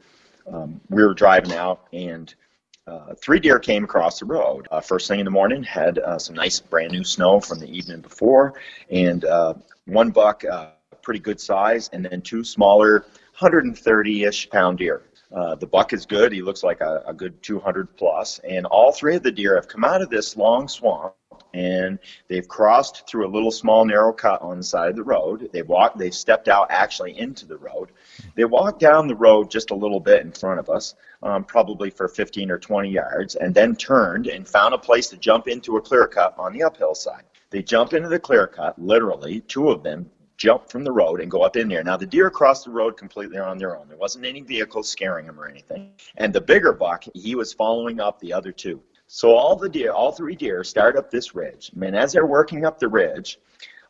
Um, 0.51 0.81
we 0.89 1.05
were 1.05 1.13
driving 1.13 1.53
out, 1.53 1.87
and 1.93 2.35
uh, 2.87 3.15
three 3.15 3.41
deer 3.41 3.59
came 3.59 3.85
across 3.85 4.21
the 4.21 4.25
road. 4.25 4.69
Uh, 4.71 4.81
first 4.81 5.09
thing 5.09 5.19
in 5.19 5.25
the 5.25 5.31
morning, 5.31 5.63
had 5.63 5.99
uh, 5.99 6.19
some 6.19 6.37
nice 6.37 6.61
brand 6.61 6.93
new 6.93 7.03
snow 7.03 7.41
from 7.41 7.59
the 7.59 7.69
evening 7.69 8.01
before, 8.01 8.55
and 8.91 9.25
uh, 9.25 9.55
one 9.87 10.11
buck, 10.11 10.45
uh, 10.45 10.69
pretty 11.03 11.21
good 11.21 11.41
size, 11.41 11.91
and 11.93 12.05
then 12.05 12.21
two 12.23 12.45
smaller, 12.45 13.07
130-ish 13.39 14.51
pound 14.51 14.79
deer. 14.79 15.03
Uh, 15.35 15.57
the 15.57 15.67
buck 15.67 15.93
is 15.93 16.07
good. 16.07 16.33
He 16.33 16.43
looks 16.43 16.63
like 16.63 16.81
a, 16.81 17.03
a 17.07 17.13
good 17.13 17.43
200 17.43 17.97
plus, 17.97 18.39
and 18.41 18.67
all 18.67 18.93
three 18.93 19.17
of 19.17 19.23
the 19.23 19.33
deer 19.33 19.57
have 19.57 19.67
come 19.67 19.85
out 19.85 20.01
of 20.01 20.09
this 20.09 20.37
long 20.37 20.69
swamp 20.69 21.15
and 21.57 21.99
they've 22.29 22.47
crossed 22.47 23.09
through 23.09 23.27
a 23.27 23.33
little 23.33 23.51
small 23.51 23.87
narrow 23.87 24.13
cut 24.13 24.43
on 24.43 24.59
the 24.59 24.63
side 24.63 24.91
of 24.91 24.97
the 24.97 25.03
road. 25.03 25.49
They've 25.53 25.67
walked, 25.67 25.97
they've 25.97 26.15
stepped 26.15 26.49
out 26.49 26.67
actually 26.69 27.19
into 27.19 27.47
the 27.47 27.57
road. 27.57 27.93
They 28.35 28.45
walked 28.45 28.79
down 28.79 29.09
the 29.09 29.17
road 29.17 29.51
just 29.51 29.71
a 29.71 29.75
little 29.75 29.99
bit 29.99 30.21
in 30.21 30.33
front 30.33 30.61
of 30.61 30.69
us, 30.69 30.95
um, 31.23 31.45
probably 31.45 31.89
for 31.89 32.09
15 32.09 32.51
or 32.51 32.59
20 32.59 32.91
yards, 32.91 33.37
and 33.37 33.55
then 33.55 33.75
turned 33.75 34.27
and 34.27 34.47
found 34.47 34.75
a 34.75 34.79
place 34.79 35.09
to 35.09 35.17
jump 35.17 35.49
into 35.49 35.79
a 35.79 35.81
clear 35.81 36.07
cut 36.07 36.35
on 36.39 36.53
the 36.53 36.63
uphill 36.63 36.95
side. 36.95 37.25
They 37.49 37.63
jump 37.63 37.95
into 37.95 38.11
the 38.11 38.21
clear 38.21 38.47
cut, 38.47 38.79
literally, 38.79 39.41
two 39.41 39.71
of 39.71 39.83
them 39.83 40.11
jump 40.37 40.69
from 40.69 40.85
the 40.85 40.93
road 40.93 41.23
and 41.23 41.31
go 41.31 41.41
up 41.41 41.57
in 41.57 41.69
there. 41.69 41.83
Now 41.83 41.97
the 41.97 42.05
deer 42.05 42.29
crossed 42.29 42.67
the 42.67 42.71
road 42.71 42.99
completely 42.99 43.39
on 43.39 43.57
their 43.57 43.79
own. 43.79 43.89
There 43.89 43.97
wasn't 43.97 44.27
any 44.27 44.43
vehicles 44.43 44.91
scaring 44.91 45.25
them 45.25 45.41
or 45.41 45.49
anything. 45.49 45.93
And 46.19 46.35
the 46.35 46.41
bigger 46.43 46.75
buck, 46.75 47.05
he 47.15 47.35
was 47.35 47.55
following 47.55 47.99
up 48.01 48.21
the 48.21 48.35
other 48.35 48.53
two. 48.53 48.83
So 49.07 49.35
all 49.35 49.57
the 49.57 49.69
deer, 49.69 49.93
all 49.93 50.13
three 50.13 50.35
deer, 50.35 50.65
start 50.65 50.97
up 50.97 51.11
this 51.11 51.35
ridge. 51.35 51.71
And 51.81 51.97
as 51.97 52.13
they're 52.13 52.27
working 52.27 52.65
up 52.65 52.79
the 52.79 52.89
ridge, 52.89 53.39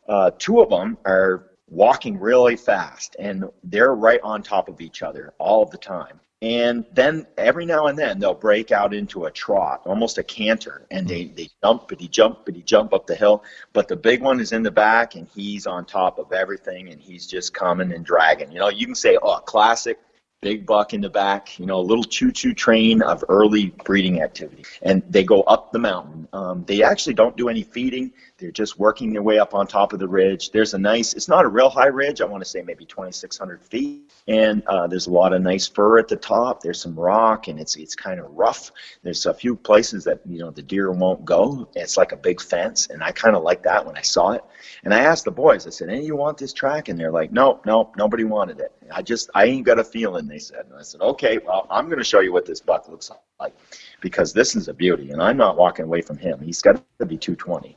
uh, 0.07 0.31
two 0.37 0.61
of 0.61 0.69
them 0.69 0.97
are 1.05 1.51
walking 1.69 2.19
really 2.19 2.55
fast, 2.55 3.15
and 3.19 3.45
they're 3.63 3.93
right 3.95 4.21
on 4.23 4.41
top 4.41 4.69
of 4.69 4.79
each 4.79 5.01
other 5.01 5.33
all 5.37 5.65
the 5.65 5.77
time. 5.77 6.19
And 6.43 6.85
then 6.93 7.25
every 7.35 7.65
now 7.65 7.87
and 7.87 7.97
then 7.97 8.19
they'll 8.19 8.35
break 8.35 8.71
out 8.71 8.93
into 8.93 9.25
a 9.25 9.31
trot, 9.31 9.81
almost 9.85 10.19
a 10.19 10.23
canter, 10.23 10.85
and 10.91 11.07
they, 11.07 11.25
they 11.25 11.49
jump, 11.63 11.87
but 11.87 11.99
he 11.99 12.07
jump, 12.07 12.45
but 12.45 12.55
he 12.55 12.61
jump 12.61 12.93
up 12.93 13.07
the 13.07 13.15
hill. 13.15 13.43
But 13.73 13.87
the 13.87 13.95
big 13.95 14.21
one 14.21 14.39
is 14.39 14.51
in 14.51 14.61
the 14.61 14.69
back, 14.69 15.15
and 15.15 15.27
he's 15.33 15.65
on 15.65 15.83
top 15.83 16.19
of 16.19 16.31
everything, 16.31 16.89
and 16.89 17.01
he's 17.01 17.25
just 17.25 17.55
coming 17.55 17.91
and 17.91 18.05
dragging. 18.05 18.51
You 18.51 18.59
know, 18.59 18.69
you 18.69 18.85
can 18.85 18.93
say, 18.93 19.17
oh, 19.19 19.39
classic 19.39 19.99
big 20.41 20.65
buck 20.65 20.93
in 20.93 21.01
the 21.01 21.09
back, 21.09 21.57
you 21.59 21.65
know, 21.65 21.79
a 21.79 21.81
little 21.81 22.03
choo-choo 22.03 22.53
train 22.53 23.01
of 23.01 23.23
early 23.29 23.73
breeding 23.85 24.21
activity. 24.21 24.63
And 24.81 25.03
they 25.09 25.23
go 25.23 25.41
up 25.43 25.71
the 25.71 25.79
mountain. 25.79 26.27
Um, 26.33 26.63
they 26.65 26.83
actually 26.83 27.15
don't 27.15 27.35
do 27.35 27.49
any 27.49 27.63
feeding. 27.63 28.11
They're 28.37 28.51
just 28.51 28.77
working 28.77 29.13
their 29.13 29.23
way 29.23 29.39
up 29.39 29.55
on 29.55 29.65
top 29.65 29.93
of 29.93 29.99
the 29.99 30.07
ridge. 30.07 30.51
There's 30.51 30.75
a 30.75 30.77
nice, 30.77 31.13
it's 31.13 31.27
not 31.27 31.43
a 31.43 31.47
real 31.47 31.69
high 31.69 31.87
ridge. 31.87 32.21
I 32.21 32.25
want 32.25 32.43
to 32.43 32.49
say 32.49 32.61
maybe 32.61 32.85
2,600 32.85 33.63
feet. 33.63 34.11
And 34.27 34.61
uh, 34.67 34.85
there's 34.85 35.07
a 35.07 35.11
lot 35.11 35.33
of 35.33 35.41
nice 35.41 35.67
fir 35.67 35.97
at 35.97 36.07
the 36.07 36.17
top. 36.17 36.61
There's 36.61 36.79
some 36.79 36.93
rock 36.93 37.47
and 37.47 37.59
it's, 37.59 37.75
it's 37.77 37.95
kind 37.95 38.19
of 38.19 38.29
rough. 38.29 38.71
There's 39.01 39.25
a 39.25 39.33
few 39.33 39.55
places 39.55 40.03
that, 40.03 40.19
you 40.27 40.37
know, 40.37 40.51
the 40.51 40.61
deer 40.61 40.91
won't 40.91 41.25
go. 41.25 41.67
It's 41.73 41.97
like 41.97 42.11
a 42.11 42.17
big 42.17 42.39
fence. 42.39 42.87
And 42.87 43.03
I 43.03 43.11
kind 43.11 43.35
of 43.35 43.41
like 43.41 43.63
that 43.63 43.83
when 43.83 43.97
I 43.97 44.01
saw 44.01 44.31
it. 44.33 44.43
And 44.83 44.93
I 44.93 44.99
asked 44.99 45.25
the 45.25 45.31
boys, 45.31 45.65
I 45.65 45.71
said, 45.71 45.89
any 45.89 46.01
hey, 46.01 46.05
you 46.05 46.15
want 46.15 46.37
this 46.37 46.53
track? 46.53 46.89
And 46.89 46.99
they're 46.99 47.11
like, 47.11 47.31
no, 47.31 47.59
no, 47.65 47.91
nobody 47.97 48.23
wanted 48.23 48.59
it. 48.59 48.71
I 48.91 49.01
just, 49.01 49.31
I 49.33 49.45
ain't 49.45 49.65
got 49.65 49.79
a 49.79 49.83
feeling, 49.83 50.27
they 50.27 50.39
said. 50.39 50.65
And 50.69 50.75
I 50.77 50.83
said, 50.83 51.01
okay, 51.01 51.39
well, 51.39 51.65
I'm 51.71 51.87
going 51.87 51.97
to 51.97 52.03
show 52.03 52.19
you 52.19 52.31
what 52.31 52.45
this 52.45 52.59
buck 52.59 52.87
looks 52.87 53.09
like 53.39 53.55
because 53.99 54.31
this 54.31 54.55
is 54.55 54.67
a 54.67 54.73
beauty. 54.75 55.09
And 55.09 55.23
I'm 55.23 55.37
not 55.37 55.57
walking 55.57 55.85
away 55.85 56.01
from 56.01 56.17
him. 56.17 56.39
He's 56.39 56.61
got 56.61 56.83
to 56.99 57.05
be 57.05 57.17
220. 57.17 57.75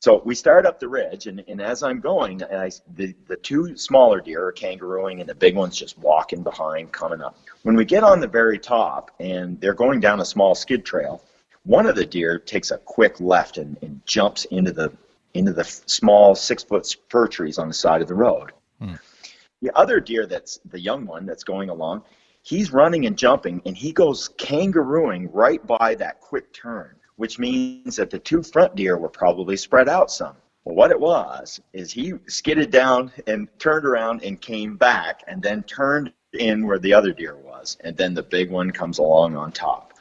So 0.00 0.22
we 0.24 0.34
start 0.34 0.64
up 0.64 0.80
the 0.80 0.88
ridge, 0.88 1.26
and, 1.26 1.44
and 1.46 1.60
as 1.60 1.82
I'm 1.82 2.00
going, 2.00 2.42
I, 2.42 2.70
the, 2.94 3.14
the 3.28 3.36
two 3.36 3.76
smaller 3.76 4.22
deer 4.22 4.46
are 4.46 4.52
kangarooing, 4.52 5.20
and 5.20 5.28
the 5.28 5.34
big 5.34 5.54
one's 5.54 5.76
just 5.76 5.98
walking 5.98 6.42
behind, 6.42 6.90
coming 6.90 7.20
up. 7.20 7.36
When 7.64 7.76
we 7.76 7.84
get 7.84 8.02
on 8.02 8.18
the 8.18 8.26
very 8.26 8.58
top, 8.58 9.10
and 9.20 9.60
they're 9.60 9.74
going 9.74 10.00
down 10.00 10.20
a 10.20 10.24
small 10.24 10.54
skid 10.54 10.86
trail, 10.86 11.22
one 11.64 11.84
of 11.84 11.96
the 11.96 12.06
deer 12.06 12.38
takes 12.38 12.70
a 12.70 12.78
quick 12.78 13.20
left 13.20 13.58
and, 13.58 13.76
and 13.82 14.00
jumps 14.06 14.46
into 14.46 14.72
the 14.72 14.90
into 15.34 15.52
the 15.52 15.62
small 15.64 16.34
six 16.34 16.64
foot 16.64 16.96
fir 17.08 17.28
trees 17.28 17.58
on 17.58 17.68
the 17.68 17.74
side 17.74 18.00
of 18.00 18.08
the 18.08 18.14
road. 18.14 18.52
Hmm. 18.80 18.94
The 19.60 19.70
other 19.78 20.00
deer 20.00 20.26
that's 20.26 20.58
the 20.64 20.80
young 20.80 21.06
one 21.06 21.26
that's 21.26 21.44
going 21.44 21.68
along, 21.68 22.02
he's 22.42 22.72
running 22.72 23.04
and 23.04 23.16
jumping, 23.18 23.60
and 23.66 23.76
he 23.76 23.92
goes 23.92 24.30
kangarooing 24.38 25.28
right 25.30 25.64
by 25.66 25.94
that 25.96 26.20
quick 26.20 26.52
turn 26.54 26.96
which 27.20 27.38
means 27.38 27.96
that 27.96 28.08
the 28.08 28.18
two 28.18 28.42
front 28.42 28.74
deer 28.74 28.96
were 28.96 29.10
probably 29.10 29.54
spread 29.54 29.90
out 29.90 30.10
some. 30.10 30.34
Well, 30.64 30.74
what 30.74 30.90
it 30.90 30.98
was 30.98 31.60
is 31.74 31.92
he 31.92 32.14
skidded 32.26 32.70
down 32.70 33.12
and 33.26 33.46
turned 33.58 33.84
around 33.84 34.24
and 34.24 34.40
came 34.40 34.78
back 34.78 35.22
and 35.28 35.42
then 35.42 35.62
turned 35.64 36.14
in 36.32 36.66
where 36.66 36.78
the 36.78 36.94
other 36.94 37.12
deer 37.12 37.36
was. 37.36 37.76
And 37.84 37.94
then 37.94 38.14
the 38.14 38.22
big 38.22 38.50
one 38.50 38.70
comes 38.70 38.96
along 38.96 39.36
on 39.36 39.52
top. 39.52 39.92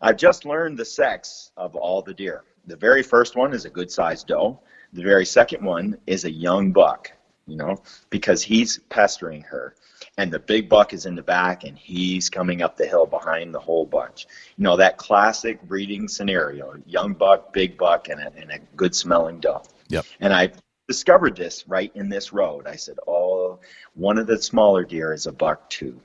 I've 0.00 0.16
just 0.16 0.44
learned 0.44 0.78
the 0.78 0.84
sex 0.84 1.50
of 1.56 1.74
all 1.74 2.00
the 2.00 2.14
deer. 2.14 2.44
The 2.68 2.76
very 2.76 3.02
first 3.02 3.34
one 3.34 3.52
is 3.52 3.64
a 3.64 3.70
good 3.70 3.90
sized 3.90 4.28
doe. 4.28 4.60
The 4.92 5.02
very 5.02 5.26
second 5.26 5.64
one 5.64 5.98
is 6.06 6.26
a 6.26 6.30
young 6.30 6.70
buck, 6.70 7.10
you 7.48 7.56
know, 7.56 7.82
because 8.08 8.40
he's 8.40 8.78
pestering 8.88 9.42
her. 9.42 9.74
And 10.18 10.30
the 10.30 10.38
big 10.38 10.68
buck 10.68 10.92
is 10.92 11.06
in 11.06 11.14
the 11.14 11.22
back 11.22 11.64
and 11.64 11.76
he's 11.76 12.28
coming 12.28 12.60
up 12.60 12.76
the 12.76 12.86
hill 12.86 13.06
behind 13.06 13.54
the 13.54 13.58
whole 13.58 13.86
bunch. 13.86 14.26
You 14.58 14.64
know, 14.64 14.76
that 14.76 14.98
classic 14.98 15.62
breeding 15.62 16.06
scenario 16.06 16.74
young 16.86 17.14
buck, 17.14 17.52
big 17.52 17.78
buck, 17.78 18.08
and 18.08 18.20
a, 18.20 18.32
and 18.36 18.50
a 18.50 18.58
good 18.76 18.94
smelling 18.94 19.40
doe. 19.40 19.62
Yep. 19.88 20.04
And 20.20 20.34
I 20.34 20.52
discovered 20.86 21.34
this 21.34 21.66
right 21.66 21.90
in 21.94 22.10
this 22.10 22.32
road. 22.32 22.66
I 22.66 22.76
said, 22.76 22.98
oh, 23.06 23.58
one 23.94 24.18
of 24.18 24.26
the 24.26 24.40
smaller 24.40 24.84
deer 24.84 25.14
is 25.14 25.26
a 25.26 25.32
buck 25.32 25.70
too. 25.70 25.98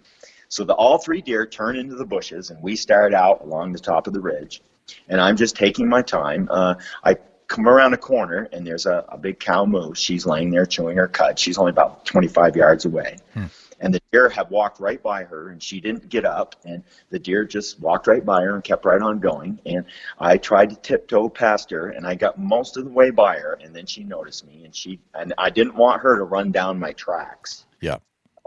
So 0.50 0.64
the 0.64 0.74
all 0.74 0.98
three 0.98 1.22
deer 1.22 1.46
turn 1.46 1.76
into 1.76 1.96
the 1.96 2.06
bushes, 2.06 2.52
and 2.52 2.62
we 2.62 2.76
start 2.76 3.14
out 3.14 3.42
along 3.42 3.74
the 3.74 3.80
top 3.80 4.08
of 4.08 4.14
the 4.14 4.22
ridge. 4.22 4.62
And 5.10 5.20
I'm 5.20 5.36
just 5.36 5.58
taking 5.58 5.90
my 5.90 6.02
time. 6.02 6.48
Uh, 6.50 6.76
I 7.04 7.18
come 7.48 7.68
around 7.68 7.94
a 7.94 7.98
corner, 7.98 8.48
and 8.54 8.66
there's 8.66 8.86
a, 8.86 9.06
a 9.10 9.18
big 9.18 9.40
cow 9.40 9.66
moose. 9.66 10.00
She's 10.00 10.26
laying 10.26 10.52
there 10.52 10.66
chewing 10.66 10.98
her 10.98 11.08
cud. 11.08 11.38
She's 11.38 11.58
only 11.58 11.72
about 11.72 12.06
25 12.06 12.56
yards 12.56 12.86
away. 12.86 13.18
Hmm. 13.34 13.46
And 13.80 13.94
the 13.94 14.02
deer 14.12 14.30
had 14.30 14.50
walked 14.50 14.80
right 14.80 15.02
by 15.02 15.24
her, 15.24 15.50
and 15.50 15.62
she 15.62 15.80
didn't 15.80 16.10
get 16.10 16.26
up. 16.26 16.56
And 16.66 16.84
the 17.10 17.20
deer 17.20 17.46
just 17.46 17.80
walked 17.80 18.08
right 18.08 18.26
by 18.26 18.42
her 18.42 18.56
and 18.56 18.64
kept 18.64 18.86
right 18.86 19.02
on 19.02 19.20
going. 19.20 19.60
And 19.66 19.86
I 20.20 20.38
tried 20.38 20.72
to 20.72 20.76
tiptoe 20.78 21.30
past 21.30 21.70
her, 21.72 21.90
and 21.90 22.06
I 22.06 22.16
got 22.16 22.40
most 22.40 22.78
of 22.78 22.86
the 22.86 22.92
way 22.92 23.12
by 23.12 23.38
her. 23.38 23.60
And 23.62 23.76
then 23.76 23.86
she 23.86 24.04
noticed 24.04 24.48
me, 24.48 24.66
and 24.66 24.76
she 24.76 25.00
and 25.14 25.34
I 25.38 25.50
didn't 25.50 25.76
want 25.76 26.02
her 26.02 26.18
to 26.18 26.24
run 26.24 26.52
down 26.52 26.80
my 26.80 26.94
tracks. 26.94 27.66
Yeah 27.82 27.98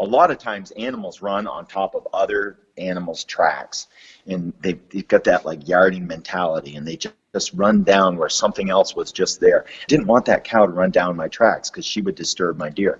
a 0.00 0.04
lot 0.04 0.30
of 0.30 0.38
times 0.38 0.70
animals 0.72 1.20
run 1.20 1.46
on 1.46 1.66
top 1.66 1.94
of 1.94 2.08
other 2.14 2.58
animals' 2.78 3.22
tracks, 3.22 3.86
and 4.26 4.52
they've, 4.62 4.80
they've 4.88 5.06
got 5.06 5.24
that 5.24 5.44
like 5.44 5.68
yarding 5.68 6.06
mentality, 6.06 6.76
and 6.76 6.88
they 6.88 6.96
just, 6.96 7.14
just 7.32 7.52
run 7.52 7.84
down 7.84 8.16
where 8.16 8.28
something 8.28 8.70
else 8.70 8.96
was 8.96 9.12
just 9.12 9.40
there. 9.40 9.66
Didn't 9.86 10.06
want 10.06 10.24
that 10.24 10.42
cow 10.42 10.66
to 10.66 10.72
run 10.72 10.90
down 10.90 11.16
my 11.16 11.28
tracks 11.28 11.70
because 11.70 11.84
she 11.84 12.00
would 12.00 12.16
disturb 12.16 12.56
my 12.58 12.70
deer. 12.70 12.98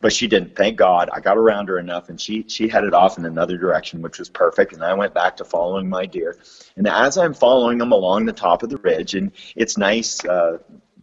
But 0.00 0.12
she 0.12 0.26
didn't. 0.26 0.56
Thank 0.56 0.76
God. 0.76 1.10
I 1.12 1.20
got 1.20 1.36
around 1.36 1.68
her 1.68 1.78
enough, 1.78 2.08
and 2.08 2.18
she 2.20 2.44
she 2.48 2.68
headed 2.68 2.94
off 2.94 3.18
in 3.18 3.26
another 3.26 3.58
direction, 3.58 4.00
which 4.00 4.18
was 4.18 4.30
perfect. 4.30 4.72
And 4.72 4.82
I 4.82 4.94
went 4.94 5.12
back 5.12 5.36
to 5.36 5.44
following 5.44 5.88
my 5.88 6.06
deer. 6.06 6.38
And 6.76 6.88
as 6.88 7.18
I'm 7.18 7.34
following 7.34 7.78
them 7.78 7.92
along 7.92 8.24
the 8.24 8.32
top 8.32 8.62
of 8.62 8.70
the 8.70 8.78
ridge, 8.78 9.14
and 9.14 9.32
it's 9.56 9.76
nice 9.76 10.24
uh, 10.24 10.58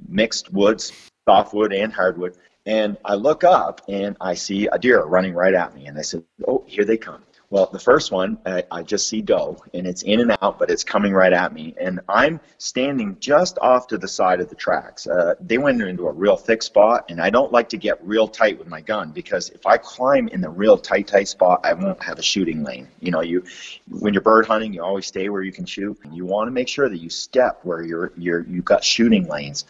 mixed 0.08 0.52
woods, 0.52 0.92
softwood 1.28 1.74
and 1.74 1.94
hardwood 1.94 2.38
and 2.68 2.98
I 3.06 3.16
look 3.16 3.46
up 3.46 3.82
and 3.88 4.18
I 4.20 4.34
see 4.34 4.68
a 4.68 4.78
deer 4.78 5.02
running 5.06 5.34
right 5.34 5.54
at 5.54 5.74
me. 5.74 5.88
And 5.88 5.98
I 5.98 6.02
said, 6.02 6.24
Oh, 6.46 6.66
here 6.68 6.84
they 6.84 6.98
come. 6.98 7.24
Well, 7.50 7.70
the 7.72 7.80
first 7.80 8.12
one, 8.12 8.38
I, 8.46 8.64
I, 8.70 8.84
just 8.84 9.08
see 9.08 9.22
doe, 9.22 9.58
and 9.74 9.88
it's 9.88 10.02
in 10.02 10.20
and 10.20 10.38
out, 10.42 10.60
but 10.60 10.70
it's 10.70 10.84
coming 10.84 11.14
right 11.14 11.32
at 11.32 11.54
me. 11.54 11.74
And 11.80 12.02
I'm 12.10 12.42
standing 12.58 13.16
just 13.22 13.58
off 13.60 13.88
to 13.88 13.98
the 13.98 14.08
side 14.08 14.42
of 14.42 14.50
the 14.50 14.56
tracks. 14.56 15.08
Uh, 15.08 15.36
they 15.40 15.58
went 15.58 15.82
into 15.82 16.08
a 16.10 16.12
real 16.12 16.36
thick 16.36 16.62
spot, 16.62 17.06
and 17.08 17.22
I 17.22 17.30
don't 17.30 17.54
like 17.54 17.70
to 17.70 17.78
get 17.78 18.06
real 18.06 18.28
tight 18.28 18.60
with 18.60 18.68
my 18.68 18.82
gun 18.82 19.12
because 19.12 19.50
if 19.52 19.66
I 19.66 19.78
climb 19.78 20.28
in 20.28 20.42
the 20.42 20.50
real 20.50 20.78
tight, 20.78 21.08
tight 21.08 21.30
spot, 21.30 21.62
I 21.64 21.72
won't 21.72 22.04
have 22.04 22.20
a 22.20 22.22
shooting 22.22 22.66
lane. 22.66 22.90
You 23.00 23.12
know, 23.12 23.22
you 23.22 23.46
when 23.90 24.14
you're 24.14 24.22
bird 24.22 24.46
hunting, 24.46 24.74
you 24.74 24.84
always 24.84 25.08
stay 25.08 25.30
where 25.30 25.42
you 25.42 25.54
can 25.54 25.66
shoot. 25.66 25.98
And 26.04 26.14
you 26.14 26.26
want 26.26 26.48
to 26.48 26.52
make 26.52 26.68
sure 26.68 26.90
that 26.90 26.98
you 26.98 27.10
step 27.10 27.62
where 27.64 27.82
you're 27.82 28.12
you're 28.18 28.42
you've 28.42 28.66
got 28.66 28.84
shooting 28.84 29.26
lanes. 29.30 29.64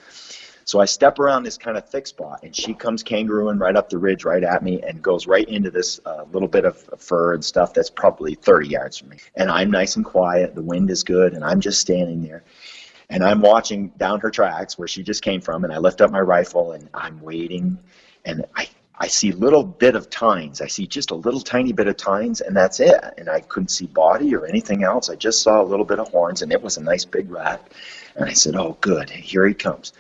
So 0.67 0.81
I 0.81 0.85
step 0.85 1.17
around 1.17 1.43
this 1.43 1.57
kind 1.57 1.77
of 1.77 1.87
thick 1.87 2.07
spot, 2.07 2.41
and 2.43 2.53
she 2.53 2.73
comes 2.73 3.01
kangarooing 3.01 3.57
right 3.57 3.77
up 3.77 3.89
the 3.89 3.97
ridge, 3.97 4.25
right 4.25 4.43
at 4.43 4.63
me, 4.63 4.81
and 4.81 5.01
goes 5.01 5.25
right 5.25 5.47
into 5.47 5.71
this 5.71 6.01
uh, 6.05 6.25
little 6.33 6.49
bit 6.49 6.65
of 6.65 6.77
fir 6.97 7.35
and 7.35 7.45
stuff 7.45 7.73
that's 7.73 7.89
probably 7.89 8.35
30 8.35 8.67
yards 8.67 8.97
from 8.97 9.07
me. 9.07 9.17
And 9.35 9.49
I'm 9.49 9.71
nice 9.71 9.95
and 9.95 10.03
quiet. 10.03 10.55
The 10.55 10.61
wind 10.61 10.89
is 10.89 11.03
good, 11.03 11.35
and 11.35 11.43
I'm 11.45 11.61
just 11.61 11.79
standing 11.79 12.21
there. 12.21 12.43
And 13.09 13.23
I'm 13.23 13.39
watching 13.39 13.93
down 13.97 14.19
her 14.19 14.29
tracks 14.29 14.77
where 14.77 14.89
she 14.89 15.03
just 15.03 15.21
came 15.23 15.39
from, 15.39 15.63
and 15.63 15.71
I 15.71 15.77
lift 15.77 16.01
up 16.01 16.11
my 16.11 16.19
rifle, 16.19 16.73
and 16.73 16.89
I'm 16.93 17.21
waiting, 17.21 17.79
and 18.25 18.45
I 18.57 18.67
I 18.99 19.07
see 19.07 19.31
little 19.31 19.63
bit 19.63 19.95
of 19.95 20.09
tines. 20.09 20.59
I 20.59 20.67
see 20.67 20.85
just 20.85 21.11
a 21.11 21.15
little 21.15 21.39
tiny 21.39 21.71
bit 21.71 21.87
of 21.87 21.95
tines, 21.95 22.41
and 22.41 22.53
that's 22.53 22.81
it. 22.81 22.99
And 23.17 23.29
I 23.29 23.39
couldn't 23.39 23.69
see 23.69 23.85
body 23.85 24.35
or 24.35 24.45
anything 24.45 24.83
else. 24.83 25.09
I 25.09 25.15
just 25.15 25.43
saw 25.43 25.61
a 25.61 25.63
little 25.63 25.85
bit 25.85 25.99
of 25.99 26.09
horns, 26.09 26.41
and 26.41 26.51
it 26.51 26.61
was 26.61 26.75
a 26.75 26.83
nice 26.83 27.05
big 27.05 27.31
rat. 27.31 27.71
And 28.17 28.27
I 28.27 28.33
said, 28.33 28.57
"Oh, 28.57 28.75
good, 28.81 29.09
here 29.09 29.47
he 29.47 29.53
comes." 29.53 29.93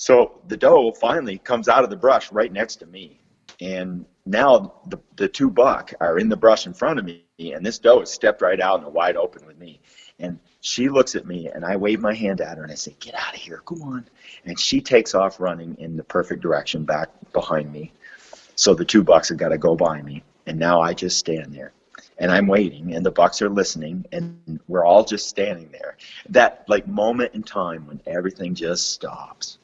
So 0.00 0.40
the 0.48 0.56
doe 0.56 0.92
finally 0.92 1.36
comes 1.36 1.68
out 1.68 1.84
of 1.84 1.90
the 1.90 1.96
brush 1.96 2.32
right 2.32 2.50
next 2.50 2.76
to 2.76 2.86
me. 2.86 3.20
And 3.60 4.06
now 4.24 4.72
the, 4.86 4.98
the 5.16 5.28
two 5.28 5.50
buck 5.50 5.92
are 6.00 6.18
in 6.18 6.30
the 6.30 6.38
brush 6.38 6.64
in 6.64 6.72
front 6.72 6.98
of 6.98 7.04
me, 7.04 7.22
and 7.38 7.64
this 7.64 7.78
doe 7.78 8.00
has 8.00 8.10
stepped 8.10 8.40
right 8.40 8.58
out 8.62 8.78
in 8.78 8.84
the 8.84 8.90
wide 8.90 9.18
open 9.18 9.46
with 9.46 9.58
me. 9.58 9.78
And 10.18 10.38
she 10.62 10.88
looks 10.88 11.16
at 11.16 11.26
me, 11.26 11.48
and 11.48 11.66
I 11.66 11.76
wave 11.76 12.00
my 12.00 12.14
hand 12.14 12.40
at 12.40 12.56
her, 12.56 12.62
and 12.62 12.72
I 12.72 12.76
say, 12.76 12.96
Get 12.98 13.14
out 13.14 13.34
of 13.34 13.40
here, 13.42 13.60
go 13.66 13.76
on. 13.82 14.08
And 14.46 14.58
she 14.58 14.80
takes 14.80 15.14
off 15.14 15.38
running 15.38 15.76
in 15.78 15.98
the 15.98 16.04
perfect 16.04 16.40
direction 16.40 16.86
back 16.86 17.10
behind 17.34 17.70
me. 17.70 17.92
So 18.54 18.72
the 18.72 18.86
two 18.86 19.04
bucks 19.04 19.28
have 19.28 19.36
got 19.36 19.50
to 19.50 19.58
go 19.58 19.76
by 19.76 20.00
me. 20.00 20.22
And 20.46 20.58
now 20.58 20.80
I 20.80 20.94
just 20.94 21.18
stand 21.18 21.54
there 21.54 21.74
and 22.16 22.30
I'm 22.30 22.46
waiting, 22.46 22.94
and 22.94 23.04
the 23.04 23.10
Bucks 23.10 23.40
are 23.40 23.48
listening, 23.48 24.04
and 24.12 24.60
we're 24.68 24.84
all 24.84 25.04
just 25.04 25.28
standing 25.28 25.70
there. 25.72 25.96
That 26.28 26.64
like 26.68 26.86
moment 26.86 27.34
in 27.34 27.42
time 27.42 27.86
when 27.86 28.00
everything 28.06 28.54
just 28.54 28.92
stops, 28.92 29.58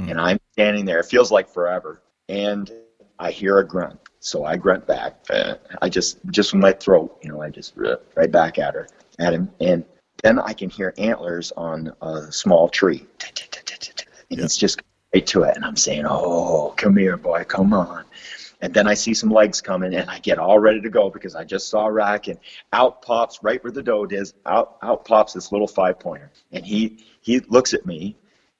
Mm. 0.00 0.10
And 0.10 0.20
I'm 0.20 0.40
standing 0.52 0.84
there. 0.84 1.00
It 1.00 1.06
feels 1.06 1.30
like 1.30 1.48
forever. 1.48 2.02
And 2.28 2.70
I 3.18 3.30
hear 3.30 3.58
a 3.58 3.66
grunt. 3.66 3.98
So 4.20 4.44
I 4.44 4.56
grunt 4.56 4.86
back. 4.86 5.16
Uh, 5.30 5.54
I 5.80 5.88
just, 5.88 6.18
just 6.30 6.52
with 6.52 6.62
my 6.62 6.72
throat, 6.72 7.18
you 7.22 7.30
know, 7.30 7.42
I 7.42 7.50
just 7.50 7.74
right 7.76 8.30
back 8.30 8.58
at 8.58 8.74
her, 8.74 8.88
at 9.18 9.32
him. 9.32 9.50
And 9.60 9.84
then 10.22 10.38
I 10.38 10.52
can 10.52 10.70
hear 10.70 10.94
antlers 10.98 11.52
on 11.56 11.92
a 12.00 12.30
small 12.30 12.68
tree. 12.68 13.06
And 14.30 14.40
it's 14.40 14.56
just 14.56 14.80
right 15.12 15.26
to 15.26 15.42
it. 15.42 15.56
And 15.56 15.64
I'm 15.64 15.76
saying, 15.76 16.04
oh, 16.08 16.74
come 16.76 16.96
here, 16.96 17.16
boy, 17.16 17.44
come 17.44 17.72
on. 17.72 18.04
And 18.62 18.72
then 18.72 18.86
I 18.86 18.94
see 18.94 19.12
some 19.12 19.28
legs 19.28 19.60
coming, 19.60 19.92
and 19.92 20.08
I 20.08 20.20
get 20.20 20.38
all 20.38 20.60
ready 20.60 20.80
to 20.80 20.88
go 20.88 21.10
because 21.10 21.34
I 21.34 21.42
just 21.42 21.68
saw 21.68 21.86
a 21.86 21.92
rack, 21.92 22.28
and 22.28 22.38
out 22.72 23.02
pops 23.02 23.42
right 23.42 23.62
where 23.64 23.72
the 23.72 23.82
doe 23.82 24.06
is. 24.08 24.34
Out, 24.46 24.76
out 24.82 25.04
pops 25.04 25.32
this 25.32 25.50
little 25.50 25.66
five 25.66 25.98
pointer, 25.98 26.30
and 26.52 26.64
he 26.64 27.04
he 27.22 27.40
looks 27.40 27.74
at 27.74 27.84
me, 27.86 28.16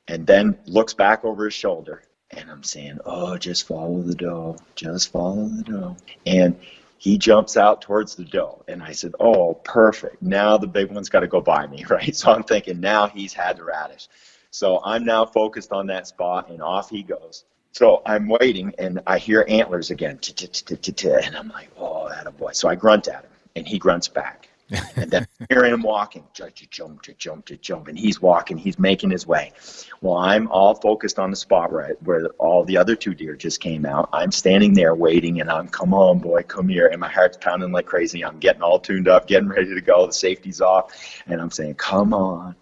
and 0.09 0.27
then 0.27 0.59
looks 0.67 0.95
back 0.95 1.25
over 1.25 1.47
his 1.47 1.55
shoulder. 1.55 2.03
And 2.31 2.51
I'm 2.51 2.63
saying, 2.63 2.99
oh, 3.05 3.37
just 3.37 3.67
follow 3.67 4.01
the 4.01 4.15
doe, 4.15 4.57
just 4.75 5.13
follow 5.13 5.49
the 5.49 5.63
doe. 5.63 5.97
And 6.25 6.59
he 6.99 7.19
jumps 7.19 7.57
out 7.57 7.83
towards 7.83 8.15
the 8.15 8.25
doe. 8.25 8.65
And 8.69 8.83
I 8.83 8.93
said, 8.93 9.13
oh, 9.21 9.55
perfect. 9.55 10.23
Now 10.23 10.57
the 10.57 10.67
big 10.67 10.91
one's 10.91 11.09
got 11.09 11.21
to 11.21 11.27
go 11.27 11.41
by 11.41 11.67
me, 11.67 11.85
right? 11.91 12.15
So 12.15 12.33
I'm 12.33 12.45
thinking, 12.45 12.81
now 12.81 13.09
he's 13.09 13.35
had 13.35 13.59
the 13.59 13.65
radish. 13.65 14.09
So 14.51 14.81
I'm 14.85 15.05
now 15.05 15.25
focused 15.25 15.73
on 15.73 15.87
that 15.87 16.07
spot, 16.07 16.51
and 16.51 16.63
off 16.63 16.91
he 16.91 17.03
goes. 17.03 17.45
So 17.73 18.03
I'm 18.05 18.29
waiting, 18.29 18.75
and 18.79 19.01
I 19.07 19.17
hear 19.17 19.47
antlers 19.49 19.91
again, 19.91 20.19
and 20.21 21.37
I'm 21.37 21.49
like, 21.49 21.71
oh, 21.79 22.09
that 22.11 22.27
a 22.27 22.31
boy. 22.31 22.53
So 22.53 22.69
I 22.69 22.75
grunt 22.75 23.09
at 23.09 23.25
him, 23.25 23.31
and 23.57 23.67
he 23.67 23.79
grunts 23.79 24.09
back 24.09 24.49
and 24.97 25.11
then 25.11 25.27
hearing 25.49 25.73
him 25.73 25.83
walking, 25.83 26.25
jump, 26.33 27.03
jump, 27.19 27.47
jump, 27.61 27.89
and 27.89 27.99
he's 27.99 28.21
walking, 28.21 28.57
he's 28.57 28.79
making 28.79 29.11
his 29.11 29.27
way. 29.27 29.53
Well, 30.01 30.17
I'm 30.17 30.49
all 30.49 30.75
focused 30.75 31.19
on 31.19 31.31
the 31.31 31.37
spot 31.37 31.73
right 31.73 32.01
where 32.03 32.27
all 32.39 32.65
the 32.65 32.77
other 32.77 32.97
two 32.97 33.15
deer 33.15 33.37
just 33.37 33.61
came 33.61 33.87
out. 33.87 34.09
I'm 34.13 34.33
standing 34.33 34.75
there 34.75 34.95
waiting, 34.95 35.41
and 35.41 35.51
I'm, 35.51 35.69
come 35.69 35.95
on, 35.95 36.19
boy, 36.19 36.43
come 36.43 36.69
here, 36.69 36.89
and 36.89 37.01
my 37.01 37.09
heart's 37.09 37.37
pounding 37.37 37.73
like 37.73 37.87
crazy. 37.87 38.25
I'm 38.25 38.39
getting 38.39 38.63
all 38.63 38.79
tuned 38.79 39.09
up, 39.09 39.27
getting 39.27 39.49
ready 39.49 39.75
to 39.75 39.81
go. 39.81 40.07
The 40.07 40.13
safety's 40.13 40.61
off, 40.61 41.23
and 41.27 41.41
I'm 41.41 41.51
saying, 41.51 41.75
come 41.75 42.15
on, 42.15 42.57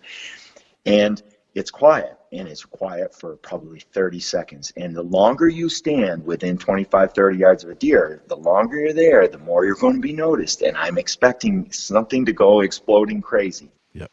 and 0.87 1.23
it's 1.55 1.71
quiet 1.71 2.17
and 2.33 2.47
it's 2.49 2.65
quiet 2.65 3.15
for 3.15 3.37
probably 3.37 3.81
30 3.93 4.21
seconds. 4.21 4.73
And 4.77 4.95
the 4.95 5.03
longer 5.03 5.49
you 5.49 5.69
stand 5.69 6.25
within 6.25 6.57
25, 6.59 7.13
30 7.13 7.37
yards 7.39 7.65
of 7.65 7.71
a 7.71 7.75
deer, 7.75 8.23
the 8.29 8.37
longer 8.37 8.79
you're 8.79 8.93
there, 8.93 9.27
the 9.27 9.39
more 9.39 9.65
you're 9.65 9.75
going 9.75 9.97
to 9.97 10.01
be 10.01 10.13
noticed. 10.13 10.63
And 10.63 10.77
I'm 10.77 10.99
expecting 10.99 11.71
something 11.73 12.25
to 12.27 12.33
go 12.33 12.61
exploding 12.61 13.21
crazy. 13.21 13.71
Yep. 13.95 14.11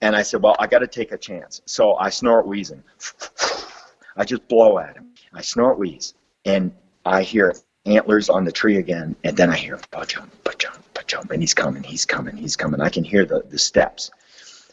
And 0.00 0.16
I 0.16 0.22
said, 0.22 0.42
well, 0.42 0.56
I 0.58 0.66
got 0.66 0.78
to 0.78 0.86
take 0.86 1.12
a 1.12 1.18
chance. 1.18 1.60
So 1.66 1.94
I 1.96 2.08
snort 2.10 2.46
wheezing. 2.46 2.82
I 4.16 4.24
just 4.24 4.48
blow 4.48 4.78
at 4.78 4.96
him. 4.96 5.12
I 5.32 5.42
snort 5.42 5.78
wheeze. 5.78 6.14
And 6.44 6.72
I 7.04 7.22
hear 7.22 7.54
antlers 7.84 8.28
on 8.30 8.44
the 8.44 8.52
tree 8.52 8.78
again. 8.78 9.16
And 9.24 9.36
then 9.36 9.50
I 9.50 9.56
hear, 9.56 9.78
pa-chum, 9.90 10.30
pa-chum, 10.44 10.74
pa-chum. 10.94 11.28
And 11.30 11.42
he's 11.42 11.54
coming, 11.54 11.82
he's 11.82 12.06
coming, 12.06 12.36
he's 12.36 12.56
coming. 12.56 12.80
I 12.80 12.88
can 12.88 13.04
hear 13.04 13.24
the, 13.24 13.42
the 13.48 13.58
steps. 13.58 14.10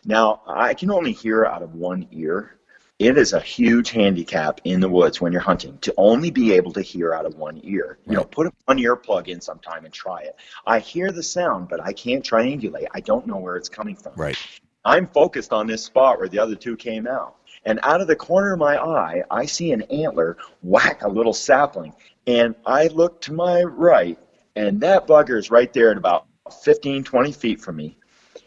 Now, 0.05 0.43
I 0.47 0.75
can 0.75 0.91
only 0.91 1.11
hear 1.11 1.45
out 1.45 1.63
of 1.63 1.73
one 1.73 2.07
ear. 2.11 2.51
It 2.99 3.17
is 3.17 3.33
a 3.33 3.39
huge 3.39 3.89
handicap 3.89 4.61
in 4.63 4.79
the 4.79 4.87
woods 4.87 5.19
when 5.19 5.33
you're 5.33 5.41
hunting 5.41 5.77
to 5.79 5.93
only 5.97 6.29
be 6.29 6.53
able 6.53 6.71
to 6.73 6.81
hear 6.81 7.13
out 7.13 7.25
of 7.25 7.35
one 7.35 7.59
ear. 7.63 7.97
You 8.07 8.13
know, 8.13 8.23
put 8.23 8.47
a 8.47 8.53
one 8.65 8.79
ear 8.79 8.95
plug 8.95 9.27
in 9.27 9.41
sometime 9.41 9.83
and 9.83 9.93
try 9.93 10.21
it. 10.21 10.35
I 10.65 10.79
hear 10.79 11.11
the 11.11 11.23
sound, 11.23 11.67
but 11.67 11.81
I 11.81 11.91
can't 11.91 12.23
triangulate. 12.23 12.87
I 12.93 13.01
don't 13.01 13.27
know 13.27 13.37
where 13.37 13.57
it's 13.57 13.67
coming 13.67 13.95
from. 13.95 14.13
Right. 14.15 14.37
I'm 14.85 15.07
focused 15.07 15.51
on 15.51 15.65
this 15.65 15.83
spot 15.83 16.19
where 16.19 16.29
the 16.29 16.39
other 16.39 16.55
two 16.55 16.77
came 16.77 17.07
out. 17.07 17.35
And 17.65 17.79
out 17.81 17.99
of 17.99 18.07
the 18.07 18.15
corner 18.15 18.53
of 18.53 18.59
my 18.59 18.77
eye, 18.77 19.23
I 19.31 19.47
see 19.47 19.71
an 19.71 19.81
antler 19.83 20.37
whack 20.61 21.01
a 21.01 21.09
little 21.09 21.33
sapling. 21.33 21.93
And 22.27 22.53
I 22.65 22.87
look 22.87 23.21
to 23.21 23.33
my 23.33 23.63
right, 23.63 24.19
and 24.55 24.79
that 24.81 25.07
bugger 25.07 25.37
is 25.37 25.49
right 25.49 25.73
there 25.73 25.89
at 25.89 25.97
about 25.97 26.27
15, 26.63 27.03
20 27.03 27.31
feet 27.31 27.59
from 27.59 27.77
me. 27.77 27.97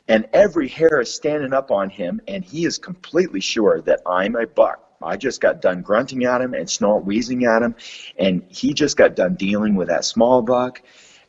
And 0.09 0.27
every 0.33 0.69
hair 0.69 1.01
is 1.01 1.15
standing 1.15 1.53
up 1.53 1.71
on 1.71 1.91
him, 1.91 2.21
and 2.27 2.45
he 2.45 2.65
is 2.65 2.79
completely 2.79 3.41
sure 3.41 3.83
that 3.83 4.01
I'm 4.07 4.37
a 4.37 4.47
buck. 4.47 4.83
I 5.03 5.17
just 5.17 5.41
got 5.41 5.61
done 5.61 5.83
grunting 5.83 6.25
at 6.25 6.41
him 6.41 6.55
and 6.55 6.69
snort 6.69 7.05
wheezing 7.05 7.45
at 7.45 7.63
him, 7.63 7.75
and 8.19 8.43
he 8.49 8.73
just 8.73 8.97
got 8.97 9.15
done 9.15 9.35
dealing 9.35 9.77
with 9.77 9.89
that 9.89 10.05
small 10.05 10.43
buck. 10.43 10.83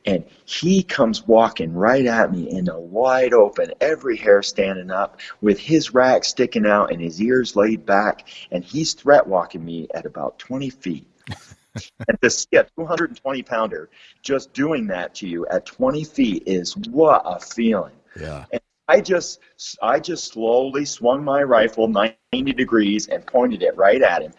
And 0.06 0.24
he 0.46 0.82
comes 0.82 1.28
walking 1.28 1.74
right 1.74 2.06
at 2.06 2.32
me 2.32 2.50
in 2.50 2.70
a 2.70 2.80
wide 2.80 3.34
open, 3.34 3.74
every 3.82 4.16
hair 4.16 4.42
standing 4.42 4.90
up, 4.90 5.20
with 5.42 5.60
his 5.60 5.94
rack 5.94 6.24
sticking 6.24 6.66
out 6.66 6.92
and 6.92 7.02
his 7.02 7.22
ears 7.22 7.56
laid 7.56 7.86
back, 7.86 8.28
and 8.50 8.64
he's 8.64 8.94
threat 8.94 9.28
walking 9.28 9.64
me 9.64 9.88
at 9.94 10.06
about 10.06 10.40
20 10.40 10.70
feet. 10.70 11.06
and 12.08 12.20
to 12.22 12.30
see 12.30 12.56
a 12.56 12.64
220 12.78 13.44
pounder 13.44 13.90
just 14.24 14.54
doing 14.54 14.88
that 14.88 15.14
to 15.16 15.28
you 15.28 15.46
at 15.48 15.66
20 15.66 16.04
feet 16.06 16.44
is 16.46 16.76
what 16.78 17.22
a 17.26 17.40
feeling. 17.40 17.94
Yeah. 18.20 18.46
And 18.52 18.62
I 18.90 19.02
just 19.02 19.40
I 19.84 20.00
just 20.00 20.34
slowly 20.34 20.84
swung 20.84 21.24
my 21.24 21.44
rifle 21.44 21.88
90 21.88 22.16
degrees 22.54 23.08
and 23.08 23.26
pointed 23.26 23.62
it 23.62 23.78
right 23.78 24.02
at 24.02 24.24
him. 24.24 24.32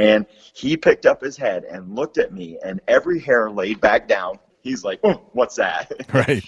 And 0.00 0.26
he 0.54 0.76
picked 0.76 1.06
up 1.06 1.22
his 1.22 1.36
head 1.36 1.62
and 1.64 1.94
looked 1.94 2.18
at 2.18 2.32
me 2.32 2.58
and 2.64 2.80
every 2.88 3.20
hair 3.20 3.48
laid 3.48 3.80
back 3.80 4.08
down. 4.08 4.40
He's 4.60 4.82
like, 4.82 4.98
oh, 5.04 5.22
"What's 5.32 5.56
that?" 5.56 5.92
Right. 6.12 6.44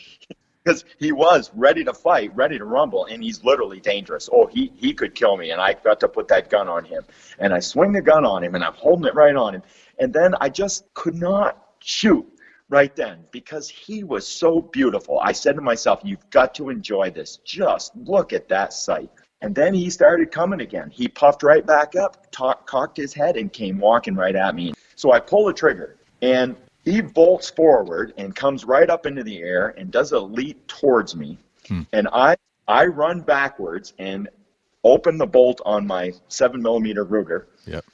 Because 0.64 0.86
he 0.98 1.12
was 1.12 1.50
ready 1.54 1.84
to 1.84 1.92
fight, 1.92 2.34
ready 2.34 2.56
to 2.56 2.64
rumble, 2.64 3.04
and 3.04 3.22
he's 3.22 3.44
literally 3.44 3.80
dangerous. 3.80 4.30
Oh, 4.32 4.46
he 4.46 4.72
he 4.74 4.94
could 4.94 5.14
kill 5.14 5.36
me, 5.36 5.50
and 5.50 5.60
I 5.60 5.74
got 5.74 6.00
to 6.00 6.08
put 6.08 6.26
that 6.28 6.48
gun 6.48 6.68
on 6.68 6.84
him. 6.84 7.04
And 7.38 7.52
I 7.52 7.60
swing 7.60 7.92
the 7.92 8.00
gun 8.00 8.24
on 8.24 8.42
him, 8.42 8.54
and 8.54 8.64
I'm 8.64 8.72
holding 8.72 9.04
it 9.04 9.14
right 9.14 9.36
on 9.36 9.54
him. 9.56 9.62
And 9.98 10.12
then 10.12 10.34
I 10.40 10.48
just 10.48 10.92
could 10.94 11.16
not 11.16 11.62
shoot 11.80 12.26
right 12.68 12.94
then 12.96 13.24
because 13.30 13.68
he 13.68 14.04
was 14.04 14.26
so 14.26 14.60
beautiful. 14.60 15.20
I 15.20 15.32
said 15.32 15.56
to 15.56 15.62
myself, 15.62 16.00
You've 16.04 16.28
got 16.30 16.54
to 16.56 16.70
enjoy 16.70 17.10
this. 17.10 17.38
Just 17.44 17.94
look 17.96 18.32
at 18.32 18.48
that 18.48 18.72
sight. 18.72 19.10
And 19.40 19.54
then 19.54 19.74
he 19.74 19.90
started 19.90 20.30
coming 20.30 20.62
again. 20.62 20.90
He 20.90 21.06
puffed 21.06 21.42
right 21.42 21.66
back 21.66 21.96
up, 21.96 22.30
talk, 22.30 22.66
cocked 22.66 22.96
his 22.96 23.12
head, 23.12 23.36
and 23.36 23.52
came 23.52 23.78
walking 23.78 24.14
right 24.14 24.34
at 24.34 24.54
me. 24.54 24.72
So 24.96 25.12
I 25.12 25.20
pull 25.20 25.44
the 25.44 25.52
trigger, 25.52 25.96
and 26.22 26.56
he 26.84 27.02
bolts 27.02 27.50
forward 27.50 28.14
and 28.16 28.34
comes 28.34 28.64
right 28.64 28.88
up 28.88 29.04
into 29.04 29.22
the 29.22 29.42
air 29.42 29.74
and 29.76 29.90
does 29.90 30.12
a 30.12 30.18
leap 30.18 30.66
towards 30.66 31.14
me. 31.14 31.38
Hmm. 31.68 31.82
And 31.92 32.08
I 32.12 32.36
I 32.66 32.86
run 32.86 33.20
backwards 33.20 33.92
and 33.98 34.28
open 34.82 35.18
the 35.18 35.26
bolt 35.26 35.60
on 35.64 35.86
my 35.86 36.12
seven 36.28 36.62
millimeter 36.62 37.04
Ruger. 37.04 37.44
Yep. 37.66 37.84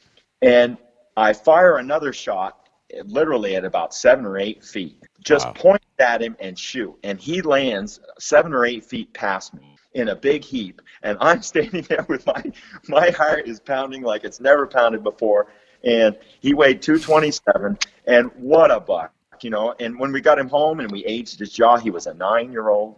And 0.43 0.77
I 1.17 1.33
fire 1.33 1.77
another 1.77 2.13
shot, 2.13 2.60
literally 3.05 3.57
at 3.57 3.65
about 3.65 3.95
seven 3.95 4.25
or 4.25 4.39
eight 4.39 4.65
feet. 4.65 4.97
Just 5.25 5.47
Wow. 5.47 5.53
point 5.55 5.83
at 5.99 6.23
him 6.23 6.37
and 6.41 6.59
shoot. 6.59 6.95
And 7.03 7.21
he 7.21 7.43
lands 7.43 8.01
seven 8.19 8.53
or 8.55 8.65
eight 8.65 8.85
feet 8.85 9.13
past 9.13 9.55
me 9.55 9.77
in 9.95 10.09
a 10.09 10.17
big 10.17 10.45
heap. 10.45 10.81
And 11.03 11.19
I'm 11.23 11.43
standing 11.43 11.83
there 11.83 12.05
with 12.09 12.27
my 12.27 12.43
my 12.89 13.11
heart 13.11 13.47
is 13.49 13.61
pounding 13.61 14.03
like 14.03 14.25
it's 14.25 14.41
never 14.41 14.67
pounded 14.67 15.03
before. 15.03 15.49
And 15.85 16.17
he 16.41 16.55
weighed 16.55 16.83
227. 16.83 17.79
And 18.07 18.31
what 18.37 18.71
a 18.71 18.81
buck, 18.81 19.13
you 19.43 19.51
know. 19.51 19.75
And 19.81 19.99
when 19.99 20.13
we 20.13 20.21
got 20.21 20.39
him 20.39 20.49
home 20.49 20.81
and 20.81 20.91
we 20.91 21.05
aged 21.07 21.39
his 21.39 21.53
jaw, 21.53 21.77
he 21.79 21.91
was 21.91 22.07
a 22.07 22.15
nine 22.15 22.53
year 22.53 22.69
old. 22.69 22.97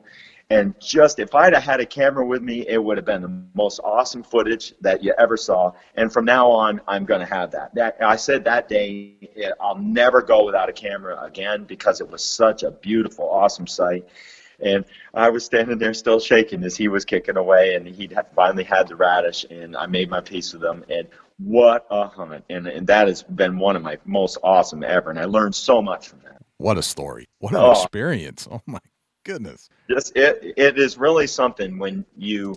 And 0.50 0.74
just 0.80 1.18
if 1.18 1.34
I'd 1.34 1.54
have 1.54 1.62
had 1.62 1.80
a 1.80 1.86
camera 1.86 2.26
with 2.26 2.42
me, 2.42 2.66
it 2.68 2.82
would 2.82 2.98
have 2.98 3.06
been 3.06 3.22
the 3.22 3.42
most 3.54 3.80
awesome 3.82 4.22
footage 4.22 4.74
that 4.82 5.02
you 5.02 5.14
ever 5.18 5.36
saw. 5.36 5.72
And 5.94 6.12
from 6.12 6.24
now 6.26 6.50
on, 6.50 6.80
I'm 6.86 7.04
going 7.06 7.20
to 7.20 7.26
have 7.26 7.50
that. 7.52 7.74
That 7.74 7.96
I 8.02 8.16
said 8.16 8.44
that 8.44 8.68
day, 8.68 9.14
I'll 9.60 9.78
never 9.78 10.20
go 10.20 10.44
without 10.44 10.68
a 10.68 10.72
camera 10.72 11.22
again 11.22 11.64
because 11.64 12.00
it 12.00 12.10
was 12.10 12.22
such 12.22 12.62
a 12.64 12.70
beautiful, 12.70 13.30
awesome 13.30 13.66
sight. 13.66 14.06
And 14.60 14.84
I 15.14 15.28
was 15.30 15.44
standing 15.44 15.78
there 15.78 15.94
still 15.94 16.20
shaking 16.20 16.62
as 16.64 16.76
he 16.76 16.86
was 16.86 17.04
kicking 17.04 17.36
away, 17.36 17.74
and 17.74 17.86
he 17.88 18.08
finally 18.36 18.62
had 18.62 18.86
the 18.86 18.94
radish, 18.94 19.44
and 19.50 19.76
I 19.76 19.86
made 19.86 20.08
my 20.08 20.20
peace 20.20 20.52
with 20.52 20.62
him. 20.62 20.84
And 20.88 21.08
what 21.38 21.86
a 21.90 22.06
hunt! 22.06 22.44
And, 22.48 22.68
and 22.68 22.86
that 22.86 23.08
has 23.08 23.22
been 23.24 23.58
one 23.58 23.74
of 23.74 23.82
my 23.82 23.98
most 24.04 24.38
awesome 24.44 24.84
ever. 24.84 25.10
And 25.10 25.18
I 25.18 25.24
learned 25.24 25.54
so 25.56 25.82
much 25.82 26.08
from 26.08 26.20
that. 26.24 26.42
What 26.58 26.78
a 26.78 26.82
story. 26.82 27.24
What 27.38 27.54
an 27.54 27.60
Oh. 27.60 27.72
experience. 27.72 28.46
Oh 28.48 28.60
my 28.66 28.78
goodness. 29.24 29.68
Just 29.88 30.16
it, 30.16 30.54
it 30.56 30.78
is 30.78 30.98
really 30.98 31.26
something 31.26 31.78
when 31.78 32.04
you 32.16 32.56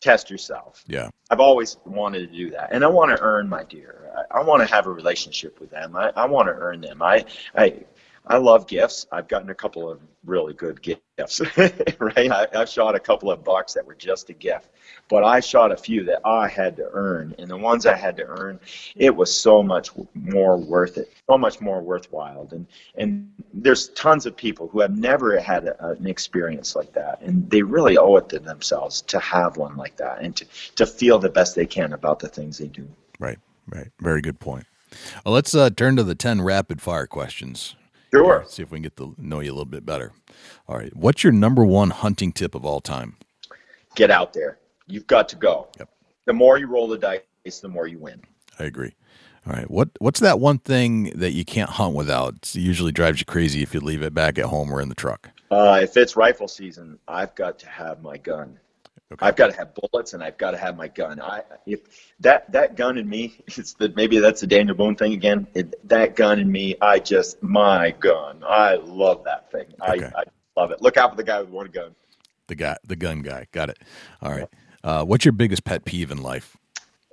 test 0.00 0.30
yourself. 0.30 0.84
Yeah. 0.86 1.08
I've 1.30 1.40
always 1.40 1.78
wanted 1.84 2.30
to 2.30 2.36
do 2.36 2.50
that, 2.50 2.70
and 2.72 2.84
I 2.84 2.88
want 2.88 3.16
to 3.16 3.22
earn 3.22 3.48
my 3.48 3.64
deer. 3.64 4.12
I, 4.30 4.40
I 4.40 4.42
want 4.42 4.66
to 4.66 4.72
have 4.72 4.86
a 4.86 4.90
relationship 4.90 5.60
with 5.60 5.70
them. 5.70 5.96
I, 5.96 6.12
I 6.14 6.26
want 6.26 6.48
to 6.48 6.52
earn 6.52 6.80
them. 6.80 7.02
I, 7.02 7.24
I, 7.56 7.84
I 8.26 8.38
love 8.38 8.66
gifts. 8.66 9.06
I've 9.12 9.28
gotten 9.28 9.50
a 9.50 9.54
couple 9.54 9.90
of 9.90 10.00
really 10.24 10.54
good 10.54 10.80
gifts, 10.80 11.40
right? 11.56 12.30
I, 12.30 12.46
I've 12.54 12.68
shot 12.68 12.94
a 12.94 13.00
couple 13.00 13.30
of 13.30 13.44
bucks 13.44 13.74
that 13.74 13.84
were 13.84 13.94
just 13.94 14.30
a 14.30 14.32
gift, 14.32 14.70
but 15.08 15.22
I 15.22 15.40
shot 15.40 15.72
a 15.72 15.76
few 15.76 16.04
that 16.04 16.20
I 16.24 16.48
had 16.48 16.76
to 16.76 16.88
earn, 16.92 17.34
and 17.38 17.50
the 17.50 17.56
ones 17.56 17.84
I 17.84 17.94
had 17.94 18.16
to 18.16 18.24
earn, 18.24 18.58
it 18.96 19.14
was 19.14 19.34
so 19.34 19.62
much 19.62 19.90
more 20.14 20.56
worth 20.56 20.96
it, 20.96 21.12
so 21.28 21.36
much 21.36 21.60
more 21.60 21.82
worthwhile. 21.82 22.48
And 22.50 22.66
and 22.96 23.30
there's 23.52 23.88
tons 23.90 24.24
of 24.24 24.34
people 24.36 24.68
who 24.68 24.80
have 24.80 24.96
never 24.96 25.38
had 25.38 25.66
a, 25.66 25.88
an 25.90 26.06
experience 26.06 26.74
like 26.74 26.92
that, 26.94 27.20
and 27.20 27.48
they 27.50 27.62
really 27.62 27.98
owe 27.98 28.16
it 28.16 28.30
to 28.30 28.38
themselves 28.38 29.02
to 29.02 29.18
have 29.18 29.58
one 29.58 29.76
like 29.76 29.96
that, 29.96 30.20
and 30.22 30.34
to 30.36 30.46
to 30.76 30.86
feel 30.86 31.18
the 31.18 31.28
best 31.28 31.54
they 31.54 31.66
can 31.66 31.92
about 31.92 32.20
the 32.20 32.28
things 32.28 32.56
they 32.56 32.68
do. 32.68 32.88
Right. 33.18 33.38
Right. 33.66 33.90
Very 34.00 34.20
good 34.20 34.40
point. 34.40 34.66
Well, 35.24 35.34
let's 35.34 35.54
uh, 35.54 35.70
turn 35.70 35.96
to 35.96 36.04
the 36.04 36.14
10 36.14 36.42
rapid 36.42 36.80
fire 36.80 37.06
questions. 37.06 37.74
Sure. 38.14 38.44
See 38.46 38.62
if 38.62 38.70
we 38.70 38.76
can 38.76 38.82
get 38.82 38.96
to 38.96 39.14
know 39.18 39.40
you 39.40 39.50
a 39.50 39.54
little 39.54 39.64
bit 39.64 39.84
better. 39.84 40.12
All 40.68 40.76
right. 40.76 40.94
What's 40.94 41.24
your 41.24 41.32
number 41.32 41.64
one 41.64 41.90
hunting 41.90 42.32
tip 42.32 42.54
of 42.54 42.64
all 42.64 42.80
time? 42.80 43.16
Get 43.94 44.10
out 44.10 44.32
there. 44.32 44.58
You've 44.86 45.06
got 45.06 45.28
to 45.30 45.36
go. 45.36 45.68
Yep. 45.78 45.88
The 46.26 46.32
more 46.32 46.58
you 46.58 46.66
roll 46.66 46.88
the 46.88 46.98
dice, 46.98 47.60
the 47.60 47.68
more 47.68 47.86
you 47.86 47.98
win. 47.98 48.22
I 48.58 48.64
agree. 48.64 48.94
All 49.46 49.52
right. 49.52 49.70
What 49.70 49.90
What's 49.98 50.20
that 50.20 50.40
one 50.40 50.58
thing 50.58 51.10
that 51.18 51.32
you 51.32 51.44
can't 51.44 51.70
hunt 51.70 51.94
without? 51.94 52.34
It 52.34 52.56
usually 52.56 52.92
drives 52.92 53.20
you 53.20 53.26
crazy 53.26 53.62
if 53.62 53.74
you 53.74 53.80
leave 53.80 54.02
it 54.02 54.14
back 54.14 54.38
at 54.38 54.46
home 54.46 54.72
or 54.72 54.80
in 54.80 54.88
the 54.88 54.94
truck. 54.94 55.30
Uh, 55.50 55.80
if 55.82 55.96
it's 55.96 56.16
rifle 56.16 56.48
season, 56.48 56.98
I've 57.06 57.34
got 57.34 57.58
to 57.60 57.68
have 57.68 58.02
my 58.02 58.16
gun. 58.16 58.58
Okay. 59.14 59.26
I've 59.26 59.36
got 59.36 59.50
to 59.52 59.56
have 59.56 59.74
bullets, 59.74 60.12
and 60.12 60.22
I've 60.22 60.36
got 60.38 60.50
to 60.50 60.56
have 60.56 60.76
my 60.76 60.88
gun. 60.88 61.20
I 61.20 61.42
if 61.66 61.80
that 62.20 62.50
that 62.50 62.76
gun 62.76 62.98
in 62.98 63.08
me, 63.08 63.40
it's 63.46 63.74
the 63.74 63.92
maybe 63.94 64.18
that's 64.18 64.40
the 64.40 64.46
Daniel 64.46 64.76
Boone 64.76 64.96
thing 64.96 65.12
again. 65.12 65.46
It, 65.54 65.74
that 65.88 66.16
gun 66.16 66.38
in 66.40 66.50
me, 66.50 66.74
I 66.80 66.98
just 66.98 67.42
my 67.42 67.92
gun. 67.92 68.42
I 68.46 68.74
love 68.76 69.24
that 69.24 69.50
thing. 69.52 69.66
Okay. 69.88 70.10
I, 70.16 70.20
I 70.20 70.24
love 70.56 70.72
it. 70.72 70.82
Look 70.82 70.96
out 70.96 71.10
for 71.10 71.16
the 71.16 71.24
guy 71.24 71.40
with 71.40 71.50
one 71.50 71.66
gun. 71.66 71.94
The 72.48 72.56
guy, 72.56 72.76
the 72.84 72.96
gun 72.96 73.22
guy. 73.22 73.46
Got 73.52 73.70
it. 73.70 73.78
All 74.20 74.32
right. 74.32 74.48
Uh, 74.82 75.04
what's 75.04 75.24
your 75.24 75.32
biggest 75.32 75.64
pet 75.64 75.84
peeve 75.84 76.10
in 76.10 76.22
life? 76.22 76.56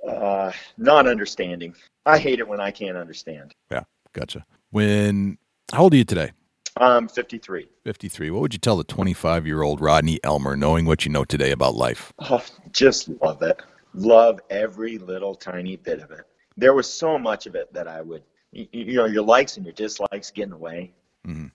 Uh, 0.06 0.52
not 0.76 1.06
understanding. 1.06 1.74
I 2.04 2.18
hate 2.18 2.40
it 2.40 2.48
when 2.48 2.60
I 2.60 2.70
can't 2.70 2.96
understand. 2.96 3.54
Yeah. 3.70 3.84
Gotcha. 4.12 4.44
When, 4.70 5.38
how 5.72 5.84
old 5.84 5.94
are 5.94 5.96
you 5.96 6.04
today? 6.04 6.32
I'm 6.76 7.08
53. 7.08 7.68
53. 7.84 8.30
What 8.30 8.40
would 8.42 8.52
you 8.54 8.58
tell 8.58 8.76
the 8.76 8.84
25 8.84 9.46
year 9.46 9.62
old 9.62 9.80
Rodney 9.80 10.18
Elmer, 10.24 10.56
knowing 10.56 10.84
what 10.86 11.04
you 11.04 11.12
know 11.12 11.24
today 11.24 11.50
about 11.50 11.74
life? 11.74 12.12
Oh, 12.18 12.44
just 12.70 13.08
love 13.20 13.42
it. 13.42 13.60
Love 13.94 14.40
every 14.48 14.98
little 14.98 15.34
tiny 15.34 15.76
bit 15.76 16.00
of 16.00 16.10
it. 16.10 16.24
There 16.56 16.74
was 16.74 16.90
so 16.90 17.18
much 17.18 17.46
of 17.46 17.54
it 17.54 17.72
that 17.74 17.88
I 17.88 18.00
would, 18.00 18.22
you, 18.52 18.66
you 18.72 18.94
know, 18.94 19.04
your 19.06 19.22
likes 19.22 19.56
and 19.56 19.66
your 19.66 19.74
dislikes 19.74 20.30
getting 20.30 20.52
away. 20.52 20.92
Mhm. 21.26 21.50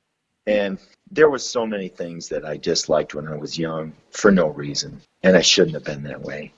And 0.45 0.80
there 1.11 1.30
was 1.30 1.48
so 1.48 1.65
many 1.65 1.89
things 1.89 2.30
that 2.30 2.45
I 2.45 2.57
disliked 2.57 3.14
when 3.14 3.27
I 3.27 3.35
was 3.35 3.57
young 3.57 3.94
for 4.11 4.31
no 4.31 4.48
reason, 4.49 5.02
and 5.23 5.35
I 5.35 5.41
shouldn't 5.41 5.73
have 5.73 5.84
been 5.84 6.03
that 6.03 6.22
way. 6.22 6.53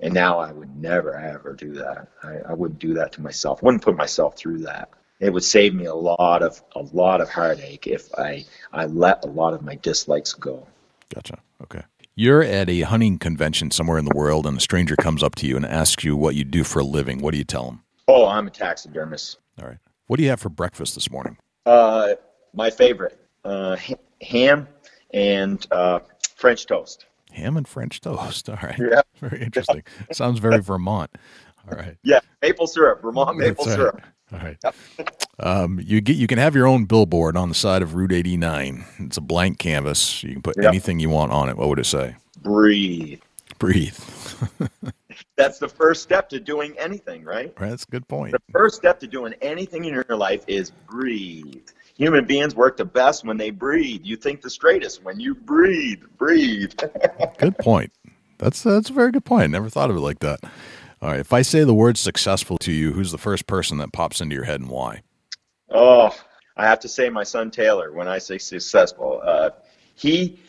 And 0.00 0.14
now 0.14 0.38
I 0.38 0.52
would 0.52 0.74
never 0.76 1.14
ever 1.16 1.52
do 1.52 1.72
that. 1.74 2.08
I, 2.22 2.38
I 2.50 2.52
wouldn't 2.54 2.78
do 2.80 2.94
that 2.94 3.12
to 3.12 3.22
myself. 3.22 3.62
wouldn't 3.62 3.82
put 3.82 3.96
myself 3.96 4.36
through 4.36 4.58
that. 4.60 4.88
It 5.20 5.32
would 5.32 5.44
save 5.44 5.74
me 5.74 5.84
a 5.86 5.94
lot 5.94 6.42
of 6.42 6.62
a 6.74 6.82
lot 6.82 7.20
of 7.20 7.28
heartache 7.28 7.86
if 7.86 8.12
I 8.14 8.44
I 8.72 8.86
let 8.86 9.24
a 9.24 9.28
lot 9.28 9.54
of 9.54 9.62
my 9.62 9.76
dislikes 9.76 10.32
go. 10.32 10.66
Gotcha. 11.14 11.38
Okay. 11.62 11.82
You're 12.16 12.42
at 12.42 12.68
a 12.68 12.82
hunting 12.82 13.18
convention 13.18 13.70
somewhere 13.70 13.98
in 13.98 14.04
the 14.04 14.14
world, 14.14 14.46
and 14.46 14.56
a 14.56 14.60
stranger 14.60 14.96
comes 14.96 15.22
up 15.22 15.34
to 15.36 15.46
you 15.46 15.56
and 15.56 15.66
asks 15.66 16.04
you 16.04 16.16
what 16.16 16.34
you 16.36 16.44
do 16.44 16.62
for 16.62 16.78
a 16.78 16.84
living. 16.84 17.20
What 17.20 17.32
do 17.32 17.38
you 17.38 17.44
tell 17.44 17.64
them? 17.64 17.82
Oh, 18.06 18.26
I'm 18.26 18.46
a 18.46 18.50
taxidermist. 18.50 19.38
All 19.60 19.66
right. 19.66 19.78
What 20.06 20.18
do 20.18 20.22
you 20.22 20.30
have 20.30 20.40
for 20.40 20.48
breakfast 20.48 20.94
this 20.94 21.10
morning? 21.10 21.38
Uh, 21.66 22.14
my 22.52 22.70
favorite, 22.70 23.18
uh, 23.44 23.76
ham 24.20 24.68
and 25.12 25.66
uh, 25.70 26.00
French 26.36 26.66
toast. 26.66 27.06
Ham 27.32 27.56
and 27.56 27.66
French 27.66 28.00
toast. 28.00 28.48
All 28.48 28.58
right. 28.62 28.78
Yeah. 28.78 29.02
Very 29.20 29.42
interesting. 29.42 29.82
Sounds 30.12 30.38
very 30.38 30.60
Vermont. 30.60 31.10
All 31.70 31.76
right. 31.76 31.96
Yeah, 32.04 32.20
maple 32.42 32.66
syrup, 32.66 33.00
Vermont 33.02 33.38
maple 33.38 33.64
That's 33.64 33.76
syrup. 33.76 34.02
All 34.34 34.40
right. 34.40 34.58
Um, 35.38 35.80
you 35.82 36.00
get 36.00 36.16
you 36.16 36.26
can 36.26 36.38
have 36.38 36.54
your 36.54 36.66
own 36.66 36.84
billboard 36.84 37.36
on 37.36 37.48
the 37.48 37.54
side 37.54 37.82
of 37.82 37.94
Route 37.94 38.12
89. 38.12 38.84
It's 38.98 39.16
a 39.16 39.20
blank 39.20 39.58
canvas. 39.58 40.22
You 40.22 40.32
can 40.34 40.42
put 40.42 40.56
Yep. 40.56 40.66
anything 40.66 40.98
you 41.00 41.10
want 41.10 41.32
on 41.32 41.48
it. 41.48 41.56
What 41.56 41.68
would 41.68 41.78
it 41.78 41.86
say? 41.86 42.16
Breathe. 42.42 43.20
Breathe. 43.58 43.96
that's 45.36 45.58
the 45.58 45.68
first 45.68 46.02
step 46.02 46.28
to 46.30 46.40
doing 46.40 46.74
anything, 46.78 47.24
right? 47.24 47.52
Right, 47.58 47.70
that's 47.70 47.84
a 47.84 47.90
good 47.90 48.06
point. 48.08 48.32
The 48.32 48.40
first 48.52 48.76
step 48.76 48.98
to 49.00 49.06
doing 49.06 49.34
anything 49.40 49.84
in 49.84 49.94
your 49.94 50.16
life 50.16 50.44
is 50.46 50.70
breathe. 50.70 51.68
Human 51.96 52.24
beings 52.24 52.56
work 52.56 52.76
the 52.76 52.84
best 52.84 53.24
when 53.24 53.36
they 53.36 53.50
breathe. 53.50 54.00
You 54.02 54.16
think 54.16 54.42
the 54.42 54.50
straightest 54.50 55.04
when 55.04 55.20
you 55.20 55.34
breathe. 55.34 56.02
Breathe. 56.18 56.72
good 57.38 57.56
point. 57.58 57.92
That's 58.38 58.62
that's 58.62 58.90
a 58.90 58.92
very 58.92 59.12
good 59.12 59.24
point. 59.24 59.44
I 59.44 59.46
Never 59.46 59.70
thought 59.70 59.90
of 59.90 59.96
it 59.96 60.00
like 60.00 60.18
that. 60.20 60.40
All 61.04 61.10
right, 61.10 61.20
if 61.20 61.34
I 61.34 61.42
say 61.42 61.64
the 61.64 61.74
word 61.74 61.98
successful 61.98 62.56
to 62.56 62.72
you, 62.72 62.92
who's 62.92 63.12
the 63.12 63.18
first 63.18 63.46
person 63.46 63.76
that 63.76 63.92
pops 63.92 64.22
into 64.22 64.34
your 64.34 64.44
head 64.44 64.62
and 64.62 64.70
why? 64.70 65.02
Oh, 65.68 66.16
I 66.56 66.66
have 66.66 66.80
to 66.80 66.88
say 66.88 67.10
my 67.10 67.24
son 67.24 67.50
Taylor. 67.50 67.92
When 67.92 68.08
I 68.08 68.16
say 68.16 68.38
successful, 68.38 69.20
uh, 69.22 69.50
he 69.96 70.40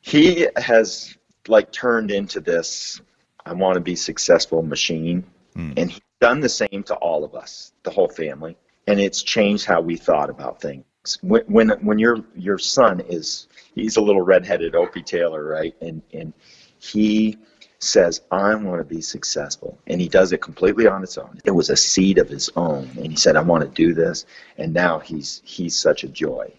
he 0.00 0.48
has 0.56 1.14
like 1.46 1.72
turned 1.72 2.10
into 2.10 2.40
this 2.40 3.02
I 3.44 3.52
want 3.52 3.74
to 3.74 3.80
be 3.80 3.94
successful 3.94 4.62
machine. 4.62 5.24
Mm. 5.54 5.74
And 5.76 5.90
he's 5.90 6.00
done 6.22 6.40
the 6.40 6.48
same 6.48 6.84
to 6.84 6.94
all 6.94 7.22
of 7.22 7.34
us, 7.34 7.74
the 7.82 7.90
whole 7.90 8.08
family. 8.08 8.56
And 8.86 8.98
it's 8.98 9.22
changed 9.22 9.66
how 9.66 9.82
we 9.82 9.98
thought 9.98 10.30
about 10.30 10.62
things. 10.62 10.84
When 11.20 11.42
when, 11.42 11.68
when 11.84 11.98
your 11.98 12.24
your 12.34 12.56
son 12.56 13.02
is 13.10 13.46
he's 13.74 13.98
a 13.98 14.00
little 14.00 14.22
redheaded 14.22 14.74
Opie 14.74 15.02
Taylor, 15.02 15.44
right? 15.44 15.74
And 15.82 16.00
and 16.14 16.32
he 16.78 17.36
says, 17.82 18.20
I 18.30 18.54
want 18.54 18.78
to 18.78 18.84
be 18.84 19.00
successful. 19.00 19.78
And 19.86 20.00
he 20.00 20.08
does 20.08 20.32
it 20.32 20.38
completely 20.38 20.86
on 20.86 21.02
its 21.02 21.18
own. 21.18 21.38
It 21.44 21.50
was 21.50 21.70
a 21.70 21.76
seed 21.76 22.18
of 22.18 22.28
his 22.28 22.50
own. 22.56 22.90
And 22.96 23.06
he 23.06 23.16
said, 23.16 23.36
I 23.36 23.42
want 23.42 23.64
to 23.64 23.68
do 23.70 23.94
this. 23.94 24.24
And 24.58 24.72
now 24.72 24.98
he's 24.98 25.42
he's 25.44 25.76
such 25.76 26.04
a 26.04 26.08
joy. 26.08 26.52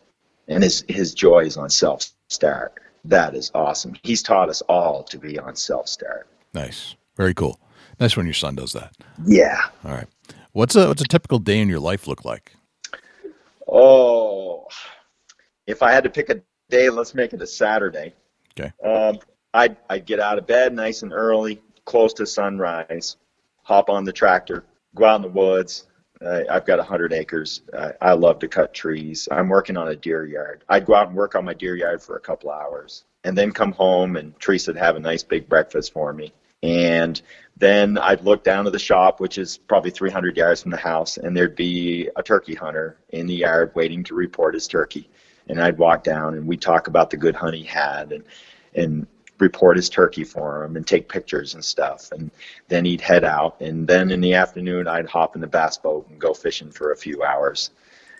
And 0.47 0.63
his 0.63 0.83
his 0.87 1.13
joy 1.13 1.45
is 1.45 1.57
on 1.57 1.69
self 1.69 2.11
start. 2.29 2.79
That 3.05 3.35
is 3.35 3.51
awesome. 3.53 3.95
He's 4.03 4.23
taught 4.23 4.49
us 4.49 4.61
all 4.63 5.03
to 5.03 5.17
be 5.17 5.39
on 5.39 5.55
self 5.55 5.87
start. 5.87 6.27
Nice. 6.53 6.95
Very 7.15 7.33
cool. 7.33 7.59
Nice 7.99 8.17
when 8.17 8.25
your 8.25 8.33
son 8.33 8.55
does 8.55 8.73
that. 8.73 8.93
Yeah. 9.25 9.61
All 9.85 9.91
right. 9.91 10.07
What's 10.51 10.75
a 10.75 10.87
what's 10.87 11.01
a 11.01 11.07
typical 11.07 11.39
day 11.39 11.59
in 11.59 11.69
your 11.69 11.79
life 11.79 12.07
look 12.07 12.25
like? 12.25 12.53
Oh, 13.67 14.67
if 15.67 15.81
I 15.81 15.91
had 15.91 16.03
to 16.03 16.09
pick 16.09 16.29
a 16.29 16.41
day, 16.69 16.89
let's 16.89 17.15
make 17.15 17.33
it 17.33 17.41
a 17.41 17.47
Saturday. 17.47 18.13
Okay. 18.59 18.71
Um, 18.87 19.19
I'd 19.53 19.77
I'd 19.89 20.05
get 20.05 20.19
out 20.19 20.37
of 20.37 20.47
bed 20.47 20.73
nice 20.73 21.03
and 21.03 21.13
early, 21.13 21.61
close 21.85 22.13
to 22.15 22.25
sunrise, 22.25 23.17
hop 23.63 23.89
on 23.89 24.03
the 24.03 24.13
tractor, 24.13 24.65
go 24.95 25.05
out 25.05 25.17
in 25.17 25.21
the 25.21 25.27
woods. 25.27 25.87
Uh, 26.23 26.43
I've 26.49 26.65
got 26.65 26.79
a 26.79 26.83
hundred 26.83 27.11
acres. 27.11 27.61
Uh, 27.73 27.91
I 28.01 28.13
love 28.13 28.39
to 28.39 28.47
cut 28.47 28.73
trees. 28.73 29.27
I'm 29.29 29.49
working 29.49 29.75
on 29.75 29.89
a 29.89 29.95
deer 29.95 30.25
yard. 30.25 30.63
I'd 30.69 30.85
go 30.85 30.95
out 30.95 31.07
and 31.07 31.15
work 31.15 31.35
on 31.35 31.43
my 31.43 31.53
deer 31.53 31.75
yard 31.75 32.01
for 32.01 32.15
a 32.15 32.21
couple 32.21 32.49
hours 32.49 33.03
and 33.23 33.37
then 33.37 33.51
come 33.51 33.71
home 33.71 34.15
and 34.15 34.37
Teresa 34.39 34.71
would 34.71 34.77
have 34.77 34.95
a 34.95 34.99
nice 34.99 35.23
big 35.23 35.47
breakfast 35.49 35.93
for 35.93 36.13
me. 36.13 36.33
And 36.61 37.21
then 37.57 37.97
I'd 37.97 38.21
look 38.21 38.43
down 38.43 38.65
to 38.65 38.71
the 38.71 38.79
shop, 38.79 39.19
which 39.19 39.37
is 39.37 39.57
probably 39.57 39.91
300 39.91 40.37
yards 40.37 40.61
from 40.61 40.71
the 40.71 40.77
house, 40.77 41.17
and 41.17 41.35
there'd 41.35 41.57
be 41.57 42.09
a 42.15 42.23
turkey 42.23 42.55
hunter 42.55 42.97
in 43.09 43.27
the 43.27 43.35
yard 43.35 43.73
waiting 43.75 44.03
to 44.05 44.15
report 44.15 44.53
his 44.53 44.67
turkey. 44.67 45.09
And 45.47 45.61
I'd 45.61 45.77
walk 45.77 46.03
down 46.05 46.35
and 46.35 46.47
we'd 46.47 46.61
talk 46.61 46.87
about 46.87 47.09
the 47.09 47.17
good 47.17 47.35
hunt 47.35 47.55
he 47.55 47.63
had 47.63 48.13
and, 48.13 48.23
and 48.73 49.07
report 49.43 49.77
his 49.77 49.89
turkey 49.89 50.23
for 50.23 50.63
him 50.63 50.75
and 50.75 50.87
take 50.87 51.09
pictures 51.09 51.53
and 51.53 51.63
stuff. 51.63 52.11
And 52.11 52.31
then 52.69 52.85
he'd 52.85 53.01
head 53.01 53.23
out. 53.23 53.61
And 53.61 53.87
then 53.87 54.09
in 54.09 54.21
the 54.21 54.33
afternoon, 54.33 54.87
I'd 54.87 55.07
hop 55.07 55.35
in 55.35 55.41
the 55.41 55.47
bass 55.47 55.77
boat 55.77 56.07
and 56.09 56.19
go 56.19 56.33
fishing 56.33 56.71
for 56.71 56.91
a 56.91 56.97
few 56.97 57.23
hours 57.23 57.71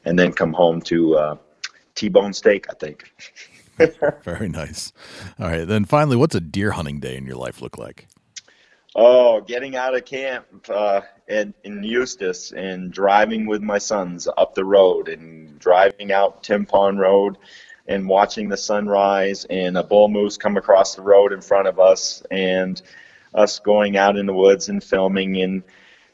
and 0.06 0.20
then 0.20 0.34
come 0.34 0.54
home 0.54 0.82
to 0.82 1.16
uh, 1.16 1.36
T-bone 1.96 2.34
steak, 2.34 2.68
I 2.70 2.74
think. 2.74 3.14
Very 4.24 4.50
nice. 4.50 4.94
All 5.40 5.48
right. 5.48 5.66
Then 5.66 5.86
finally, 5.86 6.18
what's 6.18 6.36
a 6.36 6.42
deer 6.42 6.72
hunting 6.72 7.00
day 7.00 7.16
in 7.16 7.26
your 7.26 7.38
life 7.38 7.62
look 7.62 7.78
like? 7.78 8.08
Oh, 8.96 9.42
getting 9.42 9.76
out 9.76 9.96
of 9.96 10.06
camp 10.06 10.46
uh, 10.70 11.02
in, 11.28 11.54
in 11.64 11.84
Eustis 11.84 12.52
and 12.52 12.92
driving 12.92 13.48
with 13.48 13.64
my 13.64 13.80
sons 13.80 14.28
up 14.38 14.54
the 14.54 14.66
road 14.66 15.10
and 15.10 15.58
driving 15.58 16.12
out 16.12 16.44
Tim 16.44 16.66
Pond 16.68 17.00
Road 17.00 17.38
and 17.88 18.08
watching 18.08 18.50
the 18.50 18.58
sunrise 18.58 19.46
and 19.50 19.78
a 19.78 19.84
bull 19.84 20.08
moose 20.08 20.38
come 20.38 20.58
across 20.58 20.96
the 20.96 21.02
road 21.02 21.34
in 21.34 21.42
front 21.42 21.68
of 21.68 21.80
us 21.80 22.24
and 22.32 22.82
us 23.34 23.60
going 23.60 23.98
out 23.98 24.18
in 24.18 24.26
the 24.26 24.34
woods 24.34 24.70
and 24.70 24.84
filming 24.84 25.42
and 25.42 25.64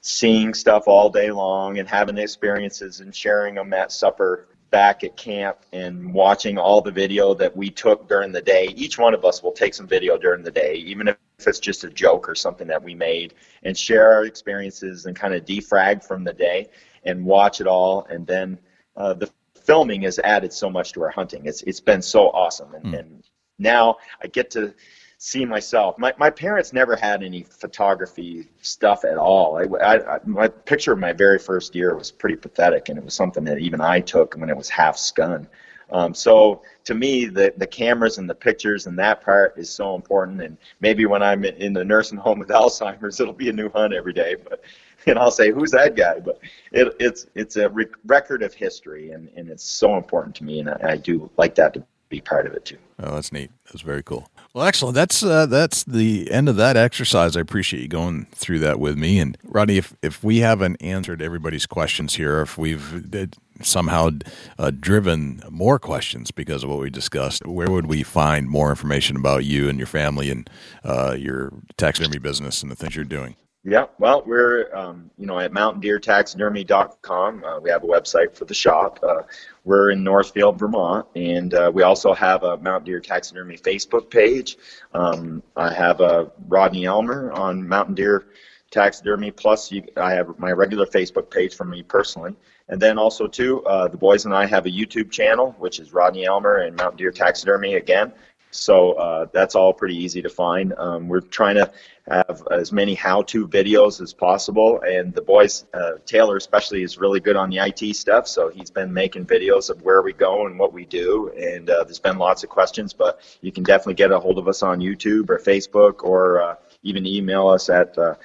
seeing 0.01 0.53
stuff 0.53 0.83
all 0.87 1.09
day 1.09 1.31
long 1.31 1.77
and 1.77 1.87
having 1.87 2.17
experiences 2.17 3.01
and 3.01 3.13
sharing 3.13 3.55
them 3.55 3.73
at 3.73 3.91
supper 3.91 4.47
back 4.71 5.03
at 5.03 5.17
camp 5.17 5.57
and 5.73 6.13
watching 6.13 6.57
all 6.57 6.81
the 6.81 6.91
video 6.91 7.33
that 7.33 7.55
we 7.55 7.69
took 7.69 8.07
during 8.07 8.31
the 8.31 8.41
day. 8.41 8.67
Each 8.75 8.97
one 8.97 9.13
of 9.13 9.25
us 9.25 9.41
will 9.41 9.51
take 9.51 9.73
some 9.73 9.87
video 9.87 10.17
during 10.17 10.43
the 10.43 10.51
day, 10.51 10.75
even 10.75 11.07
if 11.07 11.17
it's 11.39 11.59
just 11.59 11.83
a 11.83 11.89
joke 11.89 12.29
or 12.29 12.35
something 12.35 12.67
that 12.67 12.83
we 12.83 12.93
made, 12.93 13.33
and 13.63 13.77
share 13.77 14.13
our 14.13 14.25
experiences 14.25 15.05
and 15.05 15.15
kind 15.15 15.33
of 15.33 15.45
defrag 15.45 16.03
from 16.03 16.23
the 16.23 16.33
day 16.33 16.69
and 17.03 17.25
watch 17.25 17.61
it 17.61 17.67
all. 17.67 18.05
And 18.09 18.27
then 18.27 18.59
uh, 18.95 19.13
the 19.13 19.29
filming 19.69 20.01
has 20.01 20.17
added 20.23 20.51
so 20.51 20.67
much 20.67 20.93
to 20.93 21.03
our 21.03 21.11
hunting. 21.11 21.45
It's 21.45 21.61
it's 21.61 21.79
been 21.79 22.01
so 22.01 22.31
awesome, 22.31 22.73
and, 22.73 22.85
mm. 22.85 22.99
and 22.99 23.23
now 23.59 23.97
I 24.23 24.25
get 24.25 24.49
to 24.51 24.73
see 25.19 25.45
myself. 25.45 25.95
My, 25.99 26.11
my 26.17 26.31
parents 26.31 26.73
never 26.73 26.95
had 26.95 27.21
any 27.21 27.43
photography 27.43 28.47
stuff 28.61 29.03
at 29.05 29.17
all. 29.17 29.57
I, 29.57 29.65
I, 29.77 30.15
I, 30.15 30.19
my 30.25 30.47
picture 30.47 30.93
of 30.93 30.99
my 30.99 31.13
very 31.13 31.37
first 31.37 31.75
year 31.75 31.95
was 31.95 32.09
pretty 32.09 32.37
pathetic, 32.37 32.89
and 32.89 32.97
it 32.97 33.03
was 33.05 33.13
something 33.13 33.43
that 33.43 33.59
even 33.59 33.79
I 33.79 33.99
took 33.99 34.33
when 34.35 34.49
it 34.49 34.57
was 34.57 34.69
half 34.69 34.95
scun. 34.97 35.45
Um, 35.91 36.15
so 36.15 36.63
to 36.85 36.95
me, 36.95 37.25
the 37.25 37.53
the 37.57 37.67
cameras 37.67 38.17
and 38.17 38.27
the 38.27 38.35
pictures 38.35 38.87
and 38.87 38.97
that 38.97 39.21
part 39.21 39.53
is 39.55 39.69
so 39.69 39.93
important. 39.93 40.41
And 40.41 40.57
maybe 40.79 41.05
when 41.05 41.21
I'm 41.21 41.45
in 41.45 41.73
the 41.73 41.85
nursing 41.85 42.17
home 42.17 42.39
with 42.39 42.49
Alzheimer's, 42.59 43.19
it'll 43.19 43.33
be 43.33 43.49
a 43.49 43.53
new 43.53 43.69
hunt 43.69 43.93
every 43.93 44.13
day. 44.13 44.35
But 44.35 44.63
and 45.07 45.19
I'll 45.19 45.31
say, 45.31 45.51
"Who's 45.51 45.71
that 45.71 45.95
guy?" 45.95 46.19
But 46.19 46.39
it, 46.71 46.95
it's 46.99 47.27
it's 47.35 47.55
a 47.55 47.69
rec- 47.69 47.87
record 48.05 48.43
of 48.43 48.53
history, 48.53 49.11
and, 49.11 49.29
and 49.35 49.49
it's 49.49 49.63
so 49.63 49.95
important 49.97 50.35
to 50.37 50.43
me, 50.43 50.59
and 50.59 50.69
I, 50.69 50.79
I 50.83 50.97
do 50.97 51.29
like 51.37 51.55
that 51.55 51.73
to 51.73 51.83
be 52.09 52.21
part 52.21 52.47
of 52.47 52.53
it 52.53 52.65
too. 52.65 52.77
Oh, 53.01 53.15
that's 53.15 53.31
neat. 53.31 53.51
That's 53.65 53.81
very 53.81 54.03
cool. 54.03 54.27
Well, 54.53 54.65
excellent. 54.65 54.95
That's 54.95 55.23
uh, 55.23 55.45
that's 55.45 55.83
the 55.83 56.29
end 56.31 56.49
of 56.49 56.55
that 56.57 56.75
exercise. 56.75 57.37
I 57.37 57.39
appreciate 57.39 57.81
you 57.81 57.87
going 57.87 58.25
through 58.31 58.59
that 58.59 58.79
with 58.79 58.97
me. 58.97 59.19
And 59.19 59.37
Rodney, 59.43 59.77
if 59.77 59.95
if 60.01 60.23
we 60.23 60.39
haven't 60.39 60.77
answered 60.81 61.21
everybody's 61.21 61.65
questions 61.65 62.15
here, 62.15 62.41
if 62.41 62.57
we've 62.57 63.15
uh, 63.15 63.27
somehow 63.61 64.09
uh, 64.57 64.71
driven 64.71 65.43
more 65.49 65.77
questions 65.77 66.31
because 66.31 66.63
of 66.63 66.69
what 66.69 66.79
we 66.79 66.89
discussed, 66.89 67.45
where 67.45 67.69
would 67.69 67.85
we 67.85 68.03
find 68.03 68.49
more 68.49 68.71
information 68.71 69.15
about 69.15 69.45
you 69.45 69.69
and 69.69 69.77
your 69.77 69.87
family 69.87 70.31
and 70.31 70.49
uh, 70.83 71.15
your 71.17 71.53
taxidermy 71.77 72.17
business 72.17 72.63
and 72.63 72.71
the 72.71 72.75
things 72.75 72.95
you're 72.95 73.05
doing? 73.05 73.35
Yeah, 73.65 73.87
well, 73.97 74.23
we're 74.25 74.73
um, 74.73 75.11
you 75.17 75.25
know 75.25 75.37
at 75.37 75.51
mountaindeertaxidermy.com. 75.51 77.43
Uh, 77.43 77.59
we 77.59 77.69
have 77.69 77.83
a 77.83 77.87
website 77.87 78.33
for 78.33 78.45
the 78.45 78.53
shop. 78.53 78.99
Uh, 79.03 79.23
we're 79.65 79.91
in 79.91 80.01
Northfield, 80.01 80.57
Vermont, 80.57 81.05
and 81.15 81.53
uh, 81.53 81.69
we 81.73 81.83
also 81.83 82.13
have 82.13 82.43
a 82.43 82.55
Mountain 82.57 82.85
Deer 82.85 83.01
Taxidermy 83.01 83.57
Facebook 83.57 84.09
page. 84.09 84.57
Um, 84.93 85.43
I 85.57 85.73
have 85.73 85.99
a 85.99 86.31
Rodney 86.47 86.85
Elmer 86.85 87.33
on 87.33 87.67
Mountain 87.67 87.95
Deer 87.95 88.27
Taxidermy. 88.71 89.31
Plus, 89.31 89.73
you, 89.73 89.83
I 89.97 90.13
have 90.13 90.39
my 90.39 90.51
regular 90.53 90.85
Facebook 90.85 91.29
page 91.29 91.53
for 91.53 91.65
me 91.65 91.83
personally, 91.83 92.37
and 92.69 92.81
then 92.81 92.97
also 92.97 93.27
too, 93.27 93.61
uh, 93.65 93.89
the 93.89 93.97
boys 93.97 94.23
and 94.23 94.33
I 94.33 94.45
have 94.45 94.67
a 94.67 94.71
YouTube 94.71 95.11
channel, 95.11 95.53
which 95.59 95.81
is 95.81 95.91
Rodney 95.91 96.25
Elmer 96.25 96.59
and 96.59 96.77
Mountain 96.77 96.97
Deer 96.97 97.11
Taxidermy 97.11 97.75
again. 97.75 98.13
So 98.51 98.93
uh, 98.93 99.25
that's 99.31 99.55
all 99.55 99.73
pretty 99.73 99.95
easy 99.95 100.21
to 100.21 100.29
find. 100.29 100.73
Um, 100.77 101.07
we're 101.07 101.21
trying 101.21 101.55
to 101.55 101.71
have 102.09 102.41
as 102.49 102.71
many 102.71 102.95
how-to 102.95 103.47
videos 103.47 104.01
as 104.01 104.13
possible, 104.13 104.81
and 104.81 105.13
the 105.13 105.21
boys, 105.21 105.65
uh, 105.73 105.93
Taylor 106.05 106.37
especially, 106.37 106.81
is 106.81 106.97
really 106.97 107.19
good 107.19 107.35
on 107.35 107.51
the 107.51 107.59
IT 107.59 107.95
stuff. 107.95 108.27
So 108.27 108.49
he's 108.49 108.71
been 108.71 108.91
making 108.91 109.25
videos 109.25 109.69
of 109.69 109.83
where 109.83 110.01
we 110.01 110.13
go 110.13 110.47
and 110.47 110.57
what 110.57 110.73
we 110.73 110.85
do, 110.85 111.31
and 111.37 111.69
uh, 111.69 111.83
there's 111.83 111.99
been 111.99 112.17
lots 112.17 112.43
of 112.43 112.49
questions. 112.49 112.93
But 112.93 113.21
you 113.41 113.51
can 113.51 113.63
definitely 113.63 113.93
get 113.93 114.11
a 114.11 114.19
hold 114.19 114.39
of 114.39 114.47
us 114.47 114.63
on 114.63 114.79
YouTube 114.79 115.29
or 115.29 115.37
Facebook, 115.37 116.03
or 116.03 116.41
uh, 116.41 116.55
even 116.81 117.05
email 117.05 117.47
us 117.47 117.69
at 117.69 117.95
uh, 117.97 118.15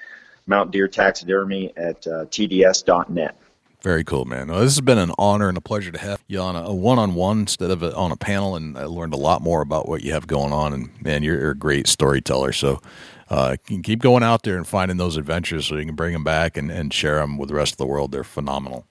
Mount 0.47 0.71
Deer 0.71 0.89
Taxidermy 0.89 1.73
at 1.77 2.07
uh, 2.07 2.25
tds.net. 2.27 3.37
Very 3.85 4.03
cool, 4.03 4.25
man. 4.25 4.49
Well, 4.49 4.61
this 4.61 4.77
has 4.77 4.81
been 4.81 4.97
an 4.97 5.13
honor 5.19 5.47
and 5.47 5.59
a 5.59 5.61
pleasure 5.61 5.93
to 5.93 5.99
have 5.99 6.25
you 6.27 6.41
on 6.41 6.57
a 6.57 6.73
one 6.73 6.99
on 6.99 7.15
one 7.15 7.41
instead 7.41 7.71
of 7.71 7.83
a, 7.83 7.95
on 7.95 8.13
a 8.13 8.17
panel, 8.17 8.57
and 8.57 8.79
I 8.79 8.87
learned 8.87 9.13
a 9.13 9.19
lot 9.19 9.43
more 9.43 9.61
about 9.61 9.87
what 9.87 10.03
you 10.03 10.15
have 10.15 10.27
going 10.27 10.55
on. 10.55 10.73
And 10.73 11.03
man, 11.03 11.23
you're, 11.23 11.39
you're 11.39 11.51
a 11.51 11.55
great 11.55 11.87
storyteller. 11.87 12.55
So 12.55 12.81
uh, 13.29 13.57
keep 13.83 14.01
going 14.01 14.23
out 14.23 14.43
there 14.43 14.57
and 14.57 14.67
finding 14.67 14.97
those 14.97 15.19
adventures 15.19 15.67
so 15.67 15.77
you 15.77 15.85
can 15.85 15.95
bring 15.95 16.15
them 16.15 16.25
back 16.25 16.57
and, 16.57 16.71
and 16.71 16.95
share 16.95 17.17
them 17.17 17.37
with 17.37 17.51
the 17.51 17.57
rest 17.57 17.75
of 17.75 17.77
the 17.77 17.85
world. 17.85 18.11
They're 18.11 18.25
phenomenal. 18.25 18.87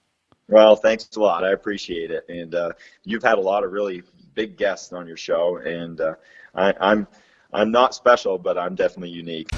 Well, 0.46 0.76
thanks 0.76 1.08
a 1.16 1.20
lot. 1.20 1.42
I 1.42 1.50
appreciate 1.50 2.12
it. 2.12 2.24
And 2.28 2.54
uh, 2.54 2.70
you've 3.02 3.24
had 3.24 3.38
a 3.38 3.40
lot 3.40 3.64
of 3.64 3.72
really 3.72 4.04
big 4.34 4.56
guests 4.56 4.92
on 4.92 5.08
your 5.08 5.16
show, 5.16 5.56
and 5.56 6.00
uh, 6.00 6.14
I, 6.54 6.72
I'm 6.80 7.08
I'm 7.52 7.72
not 7.72 7.96
special, 7.96 8.38
but 8.38 8.56
I'm 8.56 8.76
definitely 8.76 9.10
unique. 9.10 9.48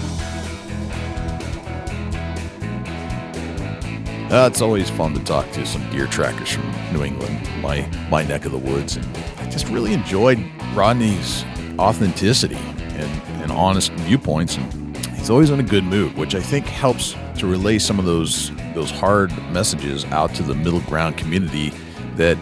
Uh, 4.28 4.48
it's 4.50 4.60
always 4.60 4.90
fun 4.90 5.14
to 5.14 5.22
talk 5.22 5.48
to 5.52 5.64
some 5.64 5.88
deer 5.88 6.08
trackers 6.08 6.50
from 6.50 6.68
New 6.92 7.04
England, 7.04 7.48
my 7.62 7.88
my 8.10 8.24
neck 8.24 8.44
of 8.44 8.50
the 8.50 8.58
woods, 8.58 8.96
and 8.96 9.06
I 9.38 9.48
just 9.48 9.68
really 9.68 9.92
enjoyed 9.92 10.44
Rodney's 10.74 11.44
authenticity 11.78 12.56
and, 12.56 13.22
and 13.40 13.52
honest 13.52 13.92
viewpoints. 13.92 14.56
And 14.56 14.96
he's 15.14 15.30
always 15.30 15.50
in 15.50 15.60
a 15.60 15.62
good 15.62 15.84
mood, 15.84 16.16
which 16.16 16.34
I 16.34 16.40
think 16.40 16.66
helps 16.66 17.14
to 17.38 17.46
relay 17.46 17.78
some 17.78 18.00
of 18.00 18.04
those 18.04 18.50
those 18.74 18.90
hard 18.90 19.30
messages 19.52 20.04
out 20.06 20.34
to 20.34 20.42
the 20.42 20.56
middle 20.56 20.80
ground 20.80 21.16
community 21.16 21.72
that 22.16 22.36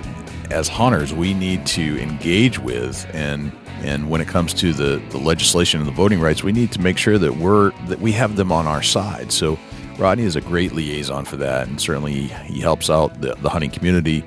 as 0.51 0.69
hunters 0.69 1.12
we 1.12 1.35
need 1.35 1.66
to 1.66 2.01
engage 2.01 2.59
with 2.59 3.06
and 3.12 3.52
and 3.82 4.09
when 4.09 4.23
it 4.23 4.28
comes 4.28 4.55
to 4.55 4.73
the, 4.73 5.02
the 5.11 5.19
legislation 5.19 5.81
and 5.81 5.86
the 5.86 5.93
voting 5.93 6.19
rights, 6.19 6.43
we 6.43 6.52
need 6.52 6.73
to 6.73 6.81
make 6.81 6.97
sure 6.97 7.19
that 7.19 7.36
we're 7.36 7.73
that 7.89 8.01
we 8.01 8.12
have 8.12 8.36
them 8.36 8.51
on 8.51 8.66
our 8.66 8.82
side. 8.82 9.31
So 9.31 9.59
Rodney 9.98 10.24
is 10.24 10.36
a 10.36 10.40
great 10.40 10.72
liaison 10.72 11.24
for 11.24 11.36
that, 11.36 11.68
and 11.68 11.80
certainly 11.80 12.12
he 12.12 12.60
helps 12.60 12.90
out 12.90 13.20
the, 13.20 13.34
the 13.36 13.48
hunting 13.48 13.70
community, 13.70 14.24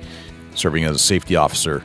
serving 0.54 0.84
as 0.84 0.96
a 0.96 0.98
safety 0.98 1.36
officer 1.36 1.84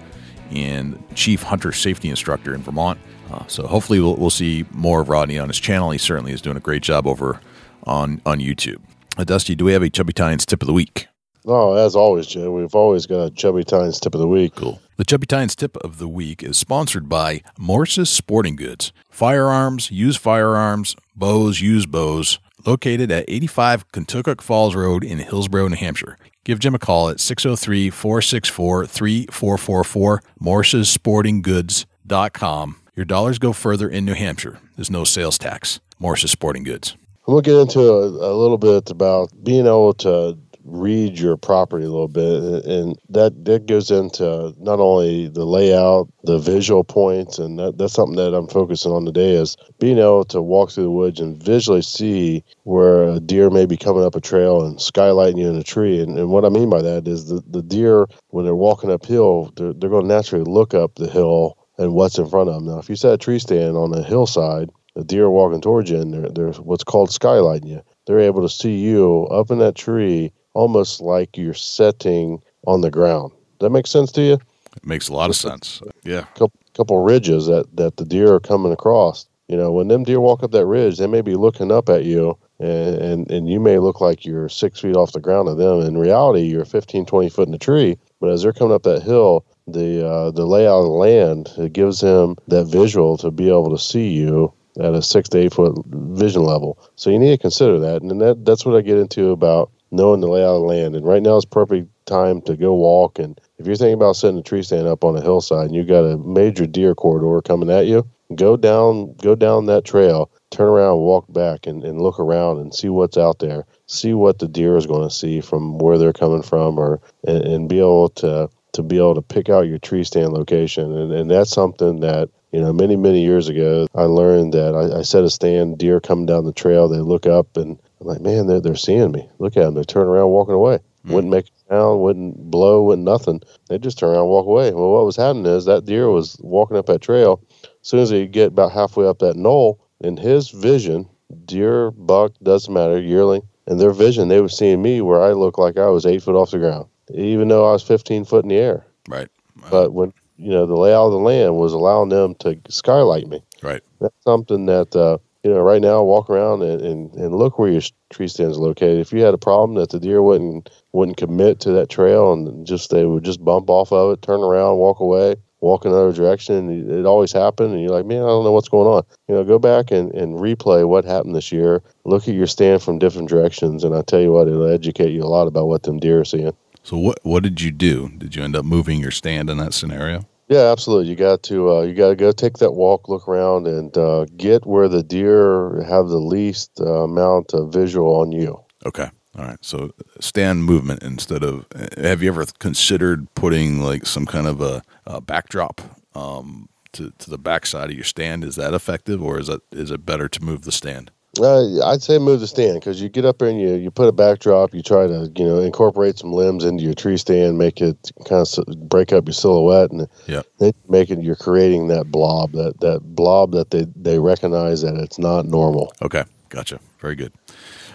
and 0.51 1.01
chief 1.15 1.43
hunter 1.43 1.72
safety 1.72 2.10
instructor 2.10 2.53
in 2.53 2.61
Vermont. 2.61 2.99
Uh, 3.31 3.45
so 3.47 3.68
hopefully 3.68 3.99
we'll, 3.99 4.15
we'll 4.15 4.30
see 4.30 4.65
more 4.72 5.01
of 5.01 5.10
Rodney 5.10 5.38
on 5.38 5.47
his 5.47 5.60
channel. 5.60 5.91
He 5.91 5.97
certainly 5.97 6.31
is 6.31 6.41
doing 6.41 6.57
a 6.57 6.61
great 6.61 6.84
job 6.84 7.07
over 7.07 7.41
on 7.84 8.22
on 8.26 8.39
YouTube. 8.39 8.81
Uh, 9.18 9.23
Dusty, 9.23 9.55
do 9.55 9.65
we 9.65 9.73
have 9.73 9.84
a 9.84 9.89
Chubby 9.89 10.14
Tines 10.14 10.45
tip 10.45 10.61
of 10.61 10.68
the 10.68 10.73
week? 10.73 11.07
Oh, 11.45 11.73
as 11.73 11.95
always, 11.95 12.27
Joe, 12.27 12.51
we've 12.51 12.73
always 12.73 13.05
got 13.05 13.26
a 13.26 13.30
Chubby 13.30 13.64
Tines 13.65 13.99
tip 13.99 14.15
of 14.15 14.22
the 14.22 14.27
week. 14.27 14.55
Cool. 14.55 14.80
The 14.95 15.03
Chubby 15.03 15.26
Tines 15.27 15.55
tip 15.55 15.76
of 15.77 15.97
the 15.97 16.07
week 16.07 16.41
is 16.41 16.57
sponsored 16.57 17.10
by 17.10 17.41
Morse's 17.57 18.10
Sporting 18.10 18.55
Goods. 18.55 18.93
Firearms, 19.10 19.91
used 19.91 20.19
firearms, 20.19 20.95
bows, 21.15 21.60
used 21.60 21.91
bows, 21.91 22.39
located 22.65 23.11
at 23.11 23.26
85 23.27 23.91
Contoocook 23.91 24.41
Falls 24.41 24.76
Road 24.76 25.03
in 25.03 25.19
Hillsborough, 25.19 25.68
New 25.68 25.76
Hampshire. 25.76 26.18
Give 26.44 26.60
Jim 26.60 26.76
a 26.76 26.80
call 26.80 27.10
at 27.10 27.19
603 27.19 27.90
464 27.90 28.85
3444, 28.85 30.22
morsessportinggoods.com. 30.41 32.76
Your 32.95 33.06
dollars 33.06 33.40
go 33.40 33.53
further 33.53 33.90
in 33.90 34.06
New 34.06 34.14
Hampshire. 34.14 34.60
There's 34.76 34.91
no 34.91 35.03
sales 35.03 35.38
tax. 35.38 35.80
Morse's 35.99 36.31
Sporting 36.31 36.64
Goods. 36.64 36.95
To 37.27 37.41
get 37.41 37.56
into 37.56 37.80
a, 37.80 38.07
a 38.07 38.35
little 38.35 38.57
bit 38.57 38.91
about 38.91 39.30
being 39.44 39.65
able 39.65 39.94
to 39.95 40.38
read 40.65 41.19
your 41.19 41.35
property 41.35 41.84
a 41.84 41.90
little 41.90 42.07
bit 42.07 42.65
and 42.65 42.98
that 43.10 43.44
that 43.44 43.65
goes 43.65 43.91
into 43.91 44.53
not 44.60 44.80
only 44.80 45.27
the 45.27 45.44
layout 45.44 46.07
the 46.23 46.40
visual 46.40 46.84
points 46.84 47.38
and 47.38 47.60
that, 47.60 47.77
that's 47.77 47.94
something 47.94 48.15
that 48.15 48.34
i'm 48.34 48.48
focusing 48.48 48.91
on 48.91 49.03
today 49.06 49.31
is 49.31 49.57
being 49.80 49.98
able 49.98 50.23
to 50.23 50.41
walk 50.41 50.72
through 50.72 50.85
the 50.85 50.91
woods 50.91 51.19
and 51.19 51.41
visually 51.44 51.81
see 51.81 52.44
where 52.64 53.03
a 53.03 53.19
deer 53.19 53.49
may 53.49 53.65
be 53.65 53.76
coming 53.76 54.03
up 54.03 54.15
a 54.15 54.22
trail 54.22 54.65
and 54.65 54.77
skylighting 54.77 55.40
you 55.40 55.49
in 55.49 55.56
a 55.56 55.64
tree. 55.64 55.99
And, 56.02 56.18
and 56.18 56.30
what 56.30 56.45
i 56.45 56.49
mean 56.49 56.69
by 56.69 56.81
that 56.81 57.07
is 57.07 57.27
the, 57.27 57.44
the 57.48 57.61
deer 57.61 58.07
when 58.30 58.45
they're 58.45 58.56
walking 58.56 58.91
uphill 58.91 59.52
they're, 59.57 59.73
they're 59.73 59.90
going 59.90 60.07
to 60.07 60.14
naturally 60.14 60.45
look 60.45 60.73
up 60.73 60.95
the 60.95 61.10
hill 61.10 61.57
and 61.77 61.94
what's 61.94 62.18
in 62.18 62.30
front 62.30 62.49
of 62.49 62.56
them 62.56 62.65
now 62.68 62.80
if 62.80 62.90
you 62.90 62.95
set 62.95 63.14
a 63.14 63.18
tree 63.18 63.40
stand 63.40 63.76
on 63.76 63.94
a 63.94 64.03
hillside 64.03 64.69
the 64.95 65.03
deer 65.03 65.30
walking 65.30 65.60
towards 65.60 65.90
you 65.90 65.99
and 65.99 66.14
they're, 66.14 66.30
they're 66.30 66.61
what's 66.61 66.84
called 66.84 67.10
skylighting 67.10 67.68
you 67.68 67.81
they're 68.06 68.19
able 68.19 68.41
to 68.41 68.49
see 68.49 68.77
you 68.77 69.26
up 69.26 69.52
in 69.52 69.60
that 69.60 69.76
tree 69.76 70.31
almost 70.53 71.01
like 71.01 71.38
you're 71.38 71.53
setting 71.53 72.41
on 72.65 72.81
the 72.81 72.91
ground. 72.91 73.31
That 73.59 73.71
makes 73.71 73.89
sense 73.89 74.11
to 74.13 74.21
you? 74.21 74.34
It 74.75 74.85
makes 74.85 75.07
a 75.07 75.13
lot 75.13 75.30
of 75.30 75.35
sense. 75.35 75.81
Yeah. 76.03 76.23
Couple, 76.35 76.59
couple 76.73 77.03
ridges 77.03 77.47
that, 77.47 77.75
that 77.75 77.97
the 77.97 78.05
deer 78.05 78.34
are 78.34 78.39
coming 78.39 78.71
across. 78.71 79.27
You 79.47 79.57
know, 79.57 79.71
when 79.71 79.88
them 79.88 80.03
deer 80.03 80.19
walk 80.19 80.41
up 80.41 80.51
that 80.51 80.65
ridge, 80.65 80.97
they 80.97 81.07
may 81.07 81.21
be 81.21 81.35
looking 81.35 81.71
up 81.71 81.89
at 81.89 82.05
you 82.05 82.38
and, 82.59 82.95
and, 82.95 83.31
and 83.31 83.49
you 83.49 83.59
may 83.59 83.80
look 83.80 83.99
like 83.99 84.25
you're 84.25 84.47
six 84.47 84.80
feet 84.80 84.95
off 84.95 85.11
the 85.11 85.19
ground 85.19 85.49
of 85.49 85.57
them. 85.57 85.81
In 85.81 85.97
reality, 85.97 86.41
you're 86.41 86.65
15, 86.65 87.05
20 87.05 87.30
foot 87.30 87.47
in 87.47 87.51
the 87.51 87.57
tree. 87.57 87.97
But 88.21 88.30
as 88.30 88.43
they're 88.43 88.53
coming 88.53 88.73
up 88.73 88.84
that 88.84 89.03
hill, 89.03 89.45
the 89.67 90.05
uh, 90.05 90.31
the 90.31 90.45
layout 90.45 90.80
of 90.80 90.85
the 90.85 90.89
land 90.89 91.49
it 91.57 91.73
gives 91.73 92.01
them 92.01 92.35
that 92.47 92.65
visual 92.65 93.17
to 93.17 93.31
be 93.31 93.47
able 93.47 93.69
to 93.69 93.81
see 93.81 94.09
you 94.09 94.53
at 94.80 94.93
a 94.93 95.01
six 95.01 95.30
to 95.30 95.39
eight 95.39 95.53
foot 95.53 95.77
vision 95.88 96.43
level. 96.43 96.77
So 96.95 97.09
you 97.09 97.19
need 97.19 97.31
to 97.31 97.38
consider 97.38 97.80
that, 97.80 98.01
and 98.01 98.19
that 98.21 98.45
that's 98.45 98.65
what 98.65 98.75
I 98.75 98.81
get 98.81 98.97
into 98.97 99.31
about 99.31 99.71
knowing 99.94 100.20
the 100.20 100.28
layout 100.28 100.56
of 100.56 100.61
the 100.61 100.68
land. 100.68 100.95
And 100.95 101.06
right 101.06 101.22
now 101.22 101.38
is 101.38 101.45
perfect 101.45 101.88
time 102.06 102.41
to 102.41 102.57
go 102.57 102.74
walk. 102.74 103.20
And 103.20 103.40
if 103.60 103.68
you're 103.68 103.76
thinking 103.76 103.94
about 103.94 104.15
setting 104.15 104.40
a 104.40 104.44
tree 104.44 104.64
stand 104.64 104.88
up 104.88 105.03
on 105.03 105.15
a 105.15 105.22
hillside 105.22 105.68
and 105.68 105.76
you've 105.76 105.88
got 105.88 106.03
a 106.03 106.18
major 106.18 106.65
deer 106.65 106.95
corridor 106.95 107.41
coming 107.41 107.70
at 107.70 107.86
you, 107.86 108.06
go 108.36 108.57
down 108.57 109.14
go 109.22 109.36
down 109.36 109.68
that 109.68 109.86
trail, 109.86 110.32
turn 110.49 110.68
around, 110.68 110.98
walk 110.98 111.32
back, 111.32 111.68
and, 111.68 111.84
and 111.84 112.02
look 112.02 112.20
around 112.20 112.57
and 112.57 112.74
see 112.74 112.90
what's 112.90 113.18
out 113.18 113.40
there. 113.40 113.65
See 113.86 114.14
what 114.14 114.40
the 114.40 114.48
deer 114.48 114.76
is 114.76 114.88
going 114.88 115.07
to 115.07 115.14
see 115.14 115.40
from 115.40 115.78
where 115.78 115.98
they're 115.98 116.14
coming 116.14 116.41
from, 116.41 116.80
or 116.80 116.99
and, 117.28 117.44
and 117.45 117.70
be 117.70 117.80
able 117.80 118.10
to 118.10 118.49
to 118.74 118.82
be 118.82 118.98
able 118.98 119.14
to 119.14 119.22
pick 119.22 119.49
out 119.49 119.68
your 119.68 119.78
tree 119.78 120.03
stand 120.03 120.34
location. 120.34 120.91
And, 120.98 121.11
and 121.14 121.30
that's 121.30 121.52
something 121.52 121.99
that 121.99 122.30
you 122.53 122.61
know, 122.61 122.72
many, 122.72 122.95
many 122.95 123.22
years 123.22 123.49
ago, 123.49 123.88
I 123.95 124.03
learned 124.03 124.53
that 124.53 124.76
I, 124.76 124.99
I 124.99 125.02
set 125.02 125.24
a 125.24 125.30
stand, 125.32 125.80
deer 125.80 125.99
come 125.99 126.28
down 126.28 126.45
the 126.45 126.53
trail, 126.53 126.88
they 126.88 126.99
look 126.99 127.26
up 127.26 127.57
and 127.57 127.80
I'm 128.03 128.09
like, 128.09 128.21
man, 128.21 128.47
they're, 128.47 128.59
they're 128.59 128.75
seeing 128.75 129.11
me. 129.11 129.30
Look 129.39 129.55
at 129.55 129.63
them. 129.63 129.75
They 129.75 129.84
turn 129.84 130.07
around 130.07 130.30
walking 130.30 130.55
away. 130.55 130.80
Mm. 131.05 131.11
Wouldn't 131.11 131.31
make 131.31 131.45
a 131.45 131.73
sound, 131.73 132.01
wouldn't 132.01 132.51
blow, 132.51 132.84
wouldn't 132.84 133.05
nothing. 133.05 133.41
They 133.69 133.77
just 133.77 133.97
turn 133.97 134.09
around 134.09 134.27
walk 134.27 134.45
away. 134.45 134.71
Well, 134.73 134.91
what 134.91 135.05
was 135.05 135.15
happening 135.15 135.45
is 135.45 135.65
that 135.65 135.85
deer 135.85 136.09
was 136.09 136.38
walking 136.41 136.75
up 136.75 136.88
that 136.88 137.01
trail. 137.01 137.41
As 137.63 137.69
soon 137.81 138.01
as 138.01 138.09
he 138.09 138.27
get 138.27 138.47
about 138.47 138.73
halfway 138.73 139.07
up 139.07 139.19
that 139.19 139.38
knoll, 139.38 139.80
in 140.01 140.17
his 140.17 140.49
vision, 140.49 141.07
deer, 141.45 141.91
buck, 141.91 142.34
doesn't 142.43 142.73
matter, 142.73 142.99
yearling, 142.99 143.43
in 143.67 143.77
their 143.77 143.91
vision, 143.91 144.27
they 144.27 144.41
were 144.41 144.49
seeing 144.49 144.81
me 144.81 144.99
where 144.99 145.21
I 145.21 145.31
looked 145.31 145.59
like 145.59 145.77
I 145.77 145.88
was 145.88 146.05
eight 146.05 146.23
foot 146.23 146.35
off 146.35 146.51
the 146.51 146.59
ground, 146.59 146.88
even 147.13 147.47
though 147.47 147.67
I 147.67 147.71
was 147.71 147.84
15 147.84 148.25
foot 148.25 148.43
in 148.43 148.49
the 148.49 148.57
air. 148.57 148.85
Right. 149.07 149.30
But 149.69 149.93
when, 149.93 150.11
you 150.35 150.51
know, 150.51 150.65
the 150.65 150.75
layout 150.75 151.07
of 151.07 151.11
the 151.13 151.19
land 151.19 151.55
was 151.55 151.71
allowing 151.71 152.09
them 152.09 152.35
to 152.39 152.59
skylight 152.67 153.27
me. 153.27 153.41
Right. 153.61 153.81
That's 154.01 154.15
something 154.25 154.65
that, 154.65 154.93
uh, 154.93 155.19
you 155.44 155.52
know, 155.52 155.60
right 155.60 155.82
now, 155.82 156.02
walk 156.03 156.30
around 156.30 156.61
and, 156.61 156.82
and, 156.82 157.14
and 157.15 157.36
look 157.36 157.60
where 157.60 157.70
your 157.70 157.82
tree 158.11 158.30
stand 158.30 158.52
is 158.52 158.57
located. 158.57 158.99
If 158.99 159.11
you 159.11 159.22
had 159.22 159.34
a 159.34 159.38
problem 159.38 159.76
that 159.76 159.90
the 159.90 159.99
deer 159.99 160.22
wouldn't 160.22 160.70
wouldn't 160.94 161.18
commit 161.18 161.60
to 161.61 161.72
that 161.74 161.90
trail 161.90 162.32
and 162.32 162.65
just 162.65 162.91
they 162.91 163.06
would 163.06 163.24
just 163.24 163.44
bump 163.44 163.70
off 163.70 163.91
of 163.91 164.14
it, 164.14 164.22
turn 164.22 164.41
around, 164.41 164.78
walk 164.78 165.02
away, 165.02 165.36
walk 165.60 165.86
in 165.86 165.91
another 165.91 166.14
direction, 166.14 166.90
it 166.90 167.06
always 167.06 167.34
happened, 167.34 167.74
and 167.74 167.82
you're 167.82 167.91
like, 167.91 168.06
man, 168.06 168.22
I 168.24 168.28
don't 168.28 168.45
know 168.45 168.53
what's 168.53 168.70
going 168.70 168.88
on. 168.88 169.03
You 169.28 169.36
know, 169.36 169.44
go 169.44 169.60
back 169.60 169.91
and, 169.91 170.14
and 170.14 170.36
replay 170.36 170.88
what 170.88 171.03
happened 171.03 171.36
this 171.36 171.52
year. 171.52 171.84
Look 172.06 172.28
at 172.28 172.36
your 172.36 172.48
stand 172.48 172.82
from 172.82 172.99
different 172.99 173.28
directions, 173.28 173.84
and 173.84 173.94
I 173.95 174.02
tell 174.02 174.22
you 174.22 174.32
what, 174.32 174.48
it'll 174.48 174.68
educate 174.68 175.11
you 175.11 175.24
a 175.24 175.26
lot 175.26 175.48
about 175.48 175.68
what 175.68 175.84
them 175.84 175.99
deer 175.99 176.22
are 176.22 176.26
seeing. 176.26 176.56
So 176.84 176.98
what 176.98 177.20
what 177.24 177.44
did 177.44 177.61
you 177.61 177.72
do? 177.72 178.10
Did 178.18 178.36
you 178.36 178.44
end 178.44 178.56
up 178.56 178.65
moving 178.65 178.99
your 178.99 179.11
stand 179.11 179.49
in 179.49 179.57
that 179.57 179.74
scenario? 179.74 180.26
Yeah, 180.53 180.71
absolutely. 180.71 181.09
You 181.09 181.15
got 181.15 181.41
to 181.43 181.71
uh, 181.71 181.81
you 181.81 181.95
got 181.95 182.09
to 182.09 182.15
go 182.15 182.31
take 182.31 182.59
that 182.59 182.73
walk, 182.73 183.09
look 183.09 183.27
around, 183.27 183.65
and 183.65 183.97
uh, 183.97 184.25
get 184.38 184.67
where 184.67 184.88
the 184.88 185.01
deer 185.01 185.81
have 185.81 186.09
the 186.09 186.19
least 186.19 186.80
uh, 186.80 187.05
amount 187.05 187.55
of 187.55 187.73
visual 187.73 188.15
on 188.17 188.31
you. 188.31 188.63
Okay. 188.85 189.09
All 189.35 189.45
right. 189.45 189.57
So 189.61 189.95
stand 190.19 190.63
movement 190.63 191.01
instead 191.01 191.43
of. 191.43 191.65
Have 191.97 192.21
you 192.21 192.30
ever 192.30 192.45
considered 192.59 193.34
putting 193.34 193.81
like 193.81 194.05
some 194.05 194.27
kind 194.27 194.45
of 194.45 194.61
a, 194.61 194.84
a 195.07 195.21
backdrop 195.21 195.81
um, 196.13 196.69
to 196.91 197.11
to 197.17 197.31
the 197.31 197.39
backside 197.39 197.89
of 197.89 197.95
your 197.95 198.03
stand? 198.03 198.43
Is 198.43 198.55
that 198.57 198.75
effective, 198.75 199.23
or 199.23 199.39
is 199.39 199.49
it 199.49 199.61
is 199.71 199.89
it 199.89 200.05
better 200.05 200.30
to 200.30 200.43
move 200.43 200.65
the 200.65 200.71
stand? 200.71 201.09
Uh, 201.39 201.84
I'd 201.85 202.03
say 202.03 202.19
move 202.19 202.41
the 202.41 202.47
stand 202.47 202.80
because 202.80 203.01
you 203.01 203.10
get 203.10 203.26
up 203.26 203.39
there 203.39 203.47
and 203.47 203.60
you, 203.60 203.73
you 203.73 203.89
put 203.89 204.07
a 204.07 204.11
backdrop. 204.11 204.73
You 204.73 204.84
try 204.84 205.07
to 205.07 205.31
you 205.35 205.45
know 205.45 205.60
incorporate 205.60 206.19
some 206.19 206.31
limbs 206.31 206.64
into 206.64 206.84
your 206.84 206.93
tree 206.93 207.18
stand, 207.18 207.57
make 207.57 207.81
it 207.81 208.11
kind 208.26 208.45
of 208.45 208.89
break 208.89 209.11
up 209.11 209.26
your 209.26 209.34
silhouette, 209.34 209.91
and 209.91 210.07
yeah, 210.27 210.43
then 210.60 210.73
make. 210.88 211.10
You're 211.10 211.35
creating 211.35 211.88
that 211.88 212.11
blob, 212.11 212.51
that 212.51 212.80
that 212.81 213.01
blob 213.15 213.51
that 213.53 213.72
they 213.72 213.88
they 213.95 214.19
recognize 214.19 214.81
that 214.84 214.95
it's 214.95 215.18
not 215.18 215.45
normal. 215.45 215.91
Okay, 216.03 216.23
gotcha. 216.49 216.80
Very 216.99 217.15
good. 217.15 217.34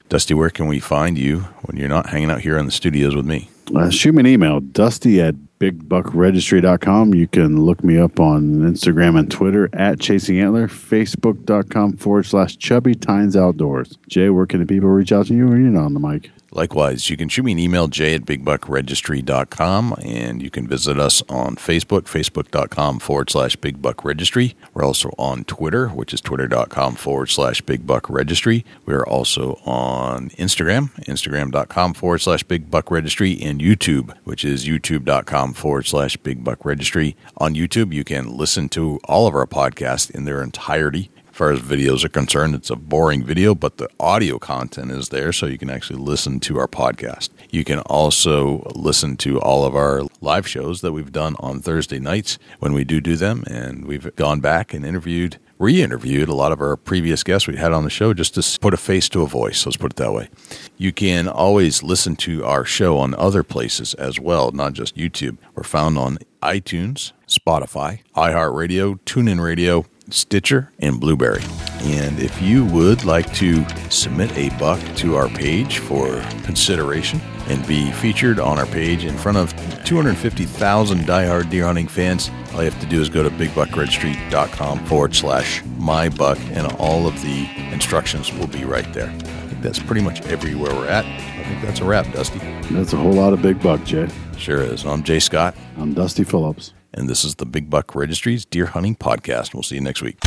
Dusty, 0.09 0.35
where 0.35 0.51
can 0.51 0.67
we 0.67 0.81
find 0.81 1.17
you 1.17 1.41
when 1.63 1.77
you're 1.77 1.89
not 1.89 2.09
hanging 2.09 2.31
out 2.31 2.41
here 2.41 2.59
in 2.59 2.67
the 2.67 2.73
studios 2.73 3.15
with 3.15 3.27
me? 3.27 3.51
Uh, 3.75 3.91
shoot 3.91 4.15
me 4.15 4.21
an 4.21 4.27
email, 4.27 4.61
dusty 4.61 5.21
at 5.21 5.35
bigbuckregistry.com. 5.61 7.15
You 7.15 7.29
can 7.29 7.61
look 7.61 7.83
me 7.83 7.99
up 7.99 8.21
on 8.21 8.61
Instagram 8.61 9.19
and 9.19 9.31
Twitter 9.31 9.69
at 9.73 10.01
Chasing 10.01 10.41
Antler, 10.41 10.69
Facebook.com 10.69 11.97
forward 11.97 12.27
slash 12.27 12.57
Chubby 12.57 12.95
Tines 12.95 13.37
Outdoors. 13.37 13.99
Jay, 14.09 14.31
where 14.31 14.47
can 14.47 14.61
the 14.61 14.67
people 14.67 14.89
reach 14.89 15.13
out 15.13 15.27
to 15.27 15.35
you 15.35 15.47
when 15.49 15.63
you're 15.63 15.73
not 15.73 15.85
on 15.85 15.95
the 15.95 16.01
mic? 16.01 16.31
Likewise, 16.51 17.11
you 17.11 17.17
can 17.17 17.29
shoot 17.29 17.45
me 17.45 17.53
an 17.53 17.59
email, 17.59 17.89
jay 17.89 18.15
at 18.15 18.23
bigbuckregistry.com, 18.23 19.97
and 20.03 20.43
you 20.43 20.51
can 20.51 20.67
visit 20.67 20.99
us 20.99 21.23
on 21.29 21.57
Facebook, 21.57 22.03
facebook.com 22.03 23.01
forward 23.01 23.31
slash 23.31 23.57
bigbuckregistry. 23.57 24.55
We're 24.73 24.85
also 24.85 25.11
on 25.19 25.45
Twitter, 25.45 25.89
which 25.89 26.15
is 26.15 26.23
twitter.com 26.23 26.95
forward 26.95 27.27
slash 27.27 27.63
bigbuckregistry. 27.63 28.65
We're 28.87 29.05
also 29.05 29.61
on 29.67 30.31
Instagram, 30.31 30.91
instagram.com 31.05 31.95
forward 31.95 32.21
slash 32.21 32.45
bigbuckregistry, 32.45 33.45
and 33.45 33.61
YouTube, 33.61 34.17
which 34.25 34.45
is 34.45 34.67
youtube.com 34.67 35.53
forward 35.53 35.87
slash 35.87 36.17
bigbuckregistry. 36.17 37.15
On 37.37 37.55
YouTube, 37.55 37.93
you 37.93 38.05
can 38.05 38.37
listen 38.37 38.71
to 38.71 39.01
all 39.05 39.27
of 39.27 39.35
our 39.35 39.47
podcasts 39.47 40.11
in 40.11 40.25
their 40.25 40.43
entirety 40.43 41.11
far 41.39 41.53
as 41.53 41.61
videos 41.61 42.05
are 42.05 42.09
concerned, 42.09 42.53
it's 42.53 42.69
a 42.69 42.75
boring 42.75 43.23
video, 43.23 43.55
but 43.55 43.77
the 43.77 43.89
audio 44.01 44.41
content 44.41 44.91
is 44.91 45.11
there, 45.11 45.33
so 45.33 45.47
you 45.47 45.57
can 45.57 45.71
actually 45.71 46.01
listen 46.01 46.41
to 46.41 46.59
our 46.59 46.67
podcast. 46.67 47.31
You 47.51 47.63
can 47.63 47.79
also 47.81 48.69
listen 48.75 49.17
to 49.19 49.41
all 49.41 49.65
of 49.65 49.77
our 49.77 50.03
live 50.21 50.49
shows 50.49 50.81
that 50.81 50.91
we've 50.91 51.13
done 51.13 51.37
on 51.39 51.61
Thursday 51.61 52.01
nights 52.01 52.41
when 52.59 52.73
we 52.73 52.83
do 52.83 53.01
do 53.01 53.15
them, 53.15 53.45
and 53.47 53.87
we've 53.87 54.15
gone 54.17 54.41
back 54.41 54.75
and 54.75 54.85
interviewed 54.85 55.39
re 55.59 55.83
interviewed 55.83 56.29
a 56.29 56.35
lot 56.35 56.53
of 56.53 56.61
our 56.61 56.77
previous 56.77 57.23
guests 57.23 57.49
we 57.49 57.57
had 57.57 57.73
on 57.73 57.85
the 57.85 57.91
show 57.91 58.15
just 58.15 58.35
to 58.35 58.59
put 58.61 58.75
a 58.75 58.77
face 58.77 59.09
to 59.09 59.23
a 59.23 59.27
voice. 59.27 59.65
Let's 59.67 59.77
put 59.77 59.93
it 59.93 59.97
that 59.97 60.13
way. 60.13 60.29
You 60.77 60.93
can 60.93 61.29
always 61.29 61.83
listen 61.83 62.17
to 62.17 62.45
our 62.45 62.65
show 62.65 62.99
on 62.99 63.15
other 63.15 63.43
places 63.43 63.95
as 63.95 64.21
well, 64.21 64.51
not 64.53 64.73
just 64.73 64.97
YouTube. 64.97 65.37
We're 65.55 65.65
found 65.65 65.99
on 65.99 66.19
iTunes, 66.43 67.13
Spotify, 67.27 68.01
iHeartRadio, 68.15 69.01
TuneIn 69.01 69.41
Radio, 69.41 69.85
Stitcher, 70.11 70.71
and 70.79 71.01
Blubrry. 71.01 71.43
And 71.81 72.19
if 72.19 72.41
you 72.43 72.65
would 72.67 73.05
like 73.05 73.33
to 73.35 73.65
submit 73.91 74.37
a 74.37 74.51
buck 74.59 74.81
to 74.97 75.17
our 75.17 75.29
page 75.29 75.79
for 75.79 76.21
consideration 76.45 77.21
and 77.49 77.67
be 77.67 77.91
featured 77.93 78.41
on 78.41 78.59
our 78.59 78.67
page 78.67 79.05
in 79.05 79.17
front 79.17 79.39
of 79.39 79.55
250,000 79.85 81.01
diehard 81.01 81.51
deer 81.51 81.65
hunting 81.65 81.89
fans, 81.89 82.31
all 82.53 82.63
you 82.63 82.71
have 82.71 82.81
to 82.81 82.87
do 82.87 83.01
is 83.01 83.09
go 83.09 83.23
to 83.23 83.31
bigbuckregistry.com 83.31 84.85
forward 84.87 85.15
slash 85.15 85.63
my 85.77 86.09
buck, 86.09 86.39
and 86.51 86.71
all 86.73 87.07
of 87.07 87.21
the 87.23 87.49
instructions 87.73 88.33
will 88.33 88.49
be 88.49 88.65
right 88.65 88.93
there. 88.93 89.09
I 89.09 89.49
think 89.49 89.63
that's 89.63 89.79
pretty 89.79 90.03
much 90.03 90.23
everywhere 90.27 90.75
we're 90.75 90.89
at. 90.89 91.05
I 91.05 91.45
think 91.45 91.63
that's 91.63 91.81
a 91.81 91.85
wrap, 91.85 92.13
Dusty. 92.13 92.39
That's 92.71 92.93
a 92.93 92.97
whole 92.97 93.13
lot 93.13 93.33
of 93.33 93.41
big 93.41 93.63
buck, 93.63 93.85
Jay. 93.85 94.09
Sure 94.37 94.61
is. 94.61 94.85
I'm 94.85 95.03
Jay 95.03 95.19
Scott. 95.19 95.57
I'm 95.77 95.95
Dusty 95.95 96.25
Phillips. 96.25 96.73
And 96.99 97.09
this 97.09 97.23
is 97.23 97.37
the 97.37 97.47
Big 97.47 97.71
Buck 97.71 97.95
Registry's 97.95 98.45
Deer 98.45 98.67
Hunting 98.67 98.97
Podcast. 98.97 99.55
We'll 99.55 99.63
see 99.63 99.77
you 99.77 99.81
next 99.81 100.03
week. 100.03 100.19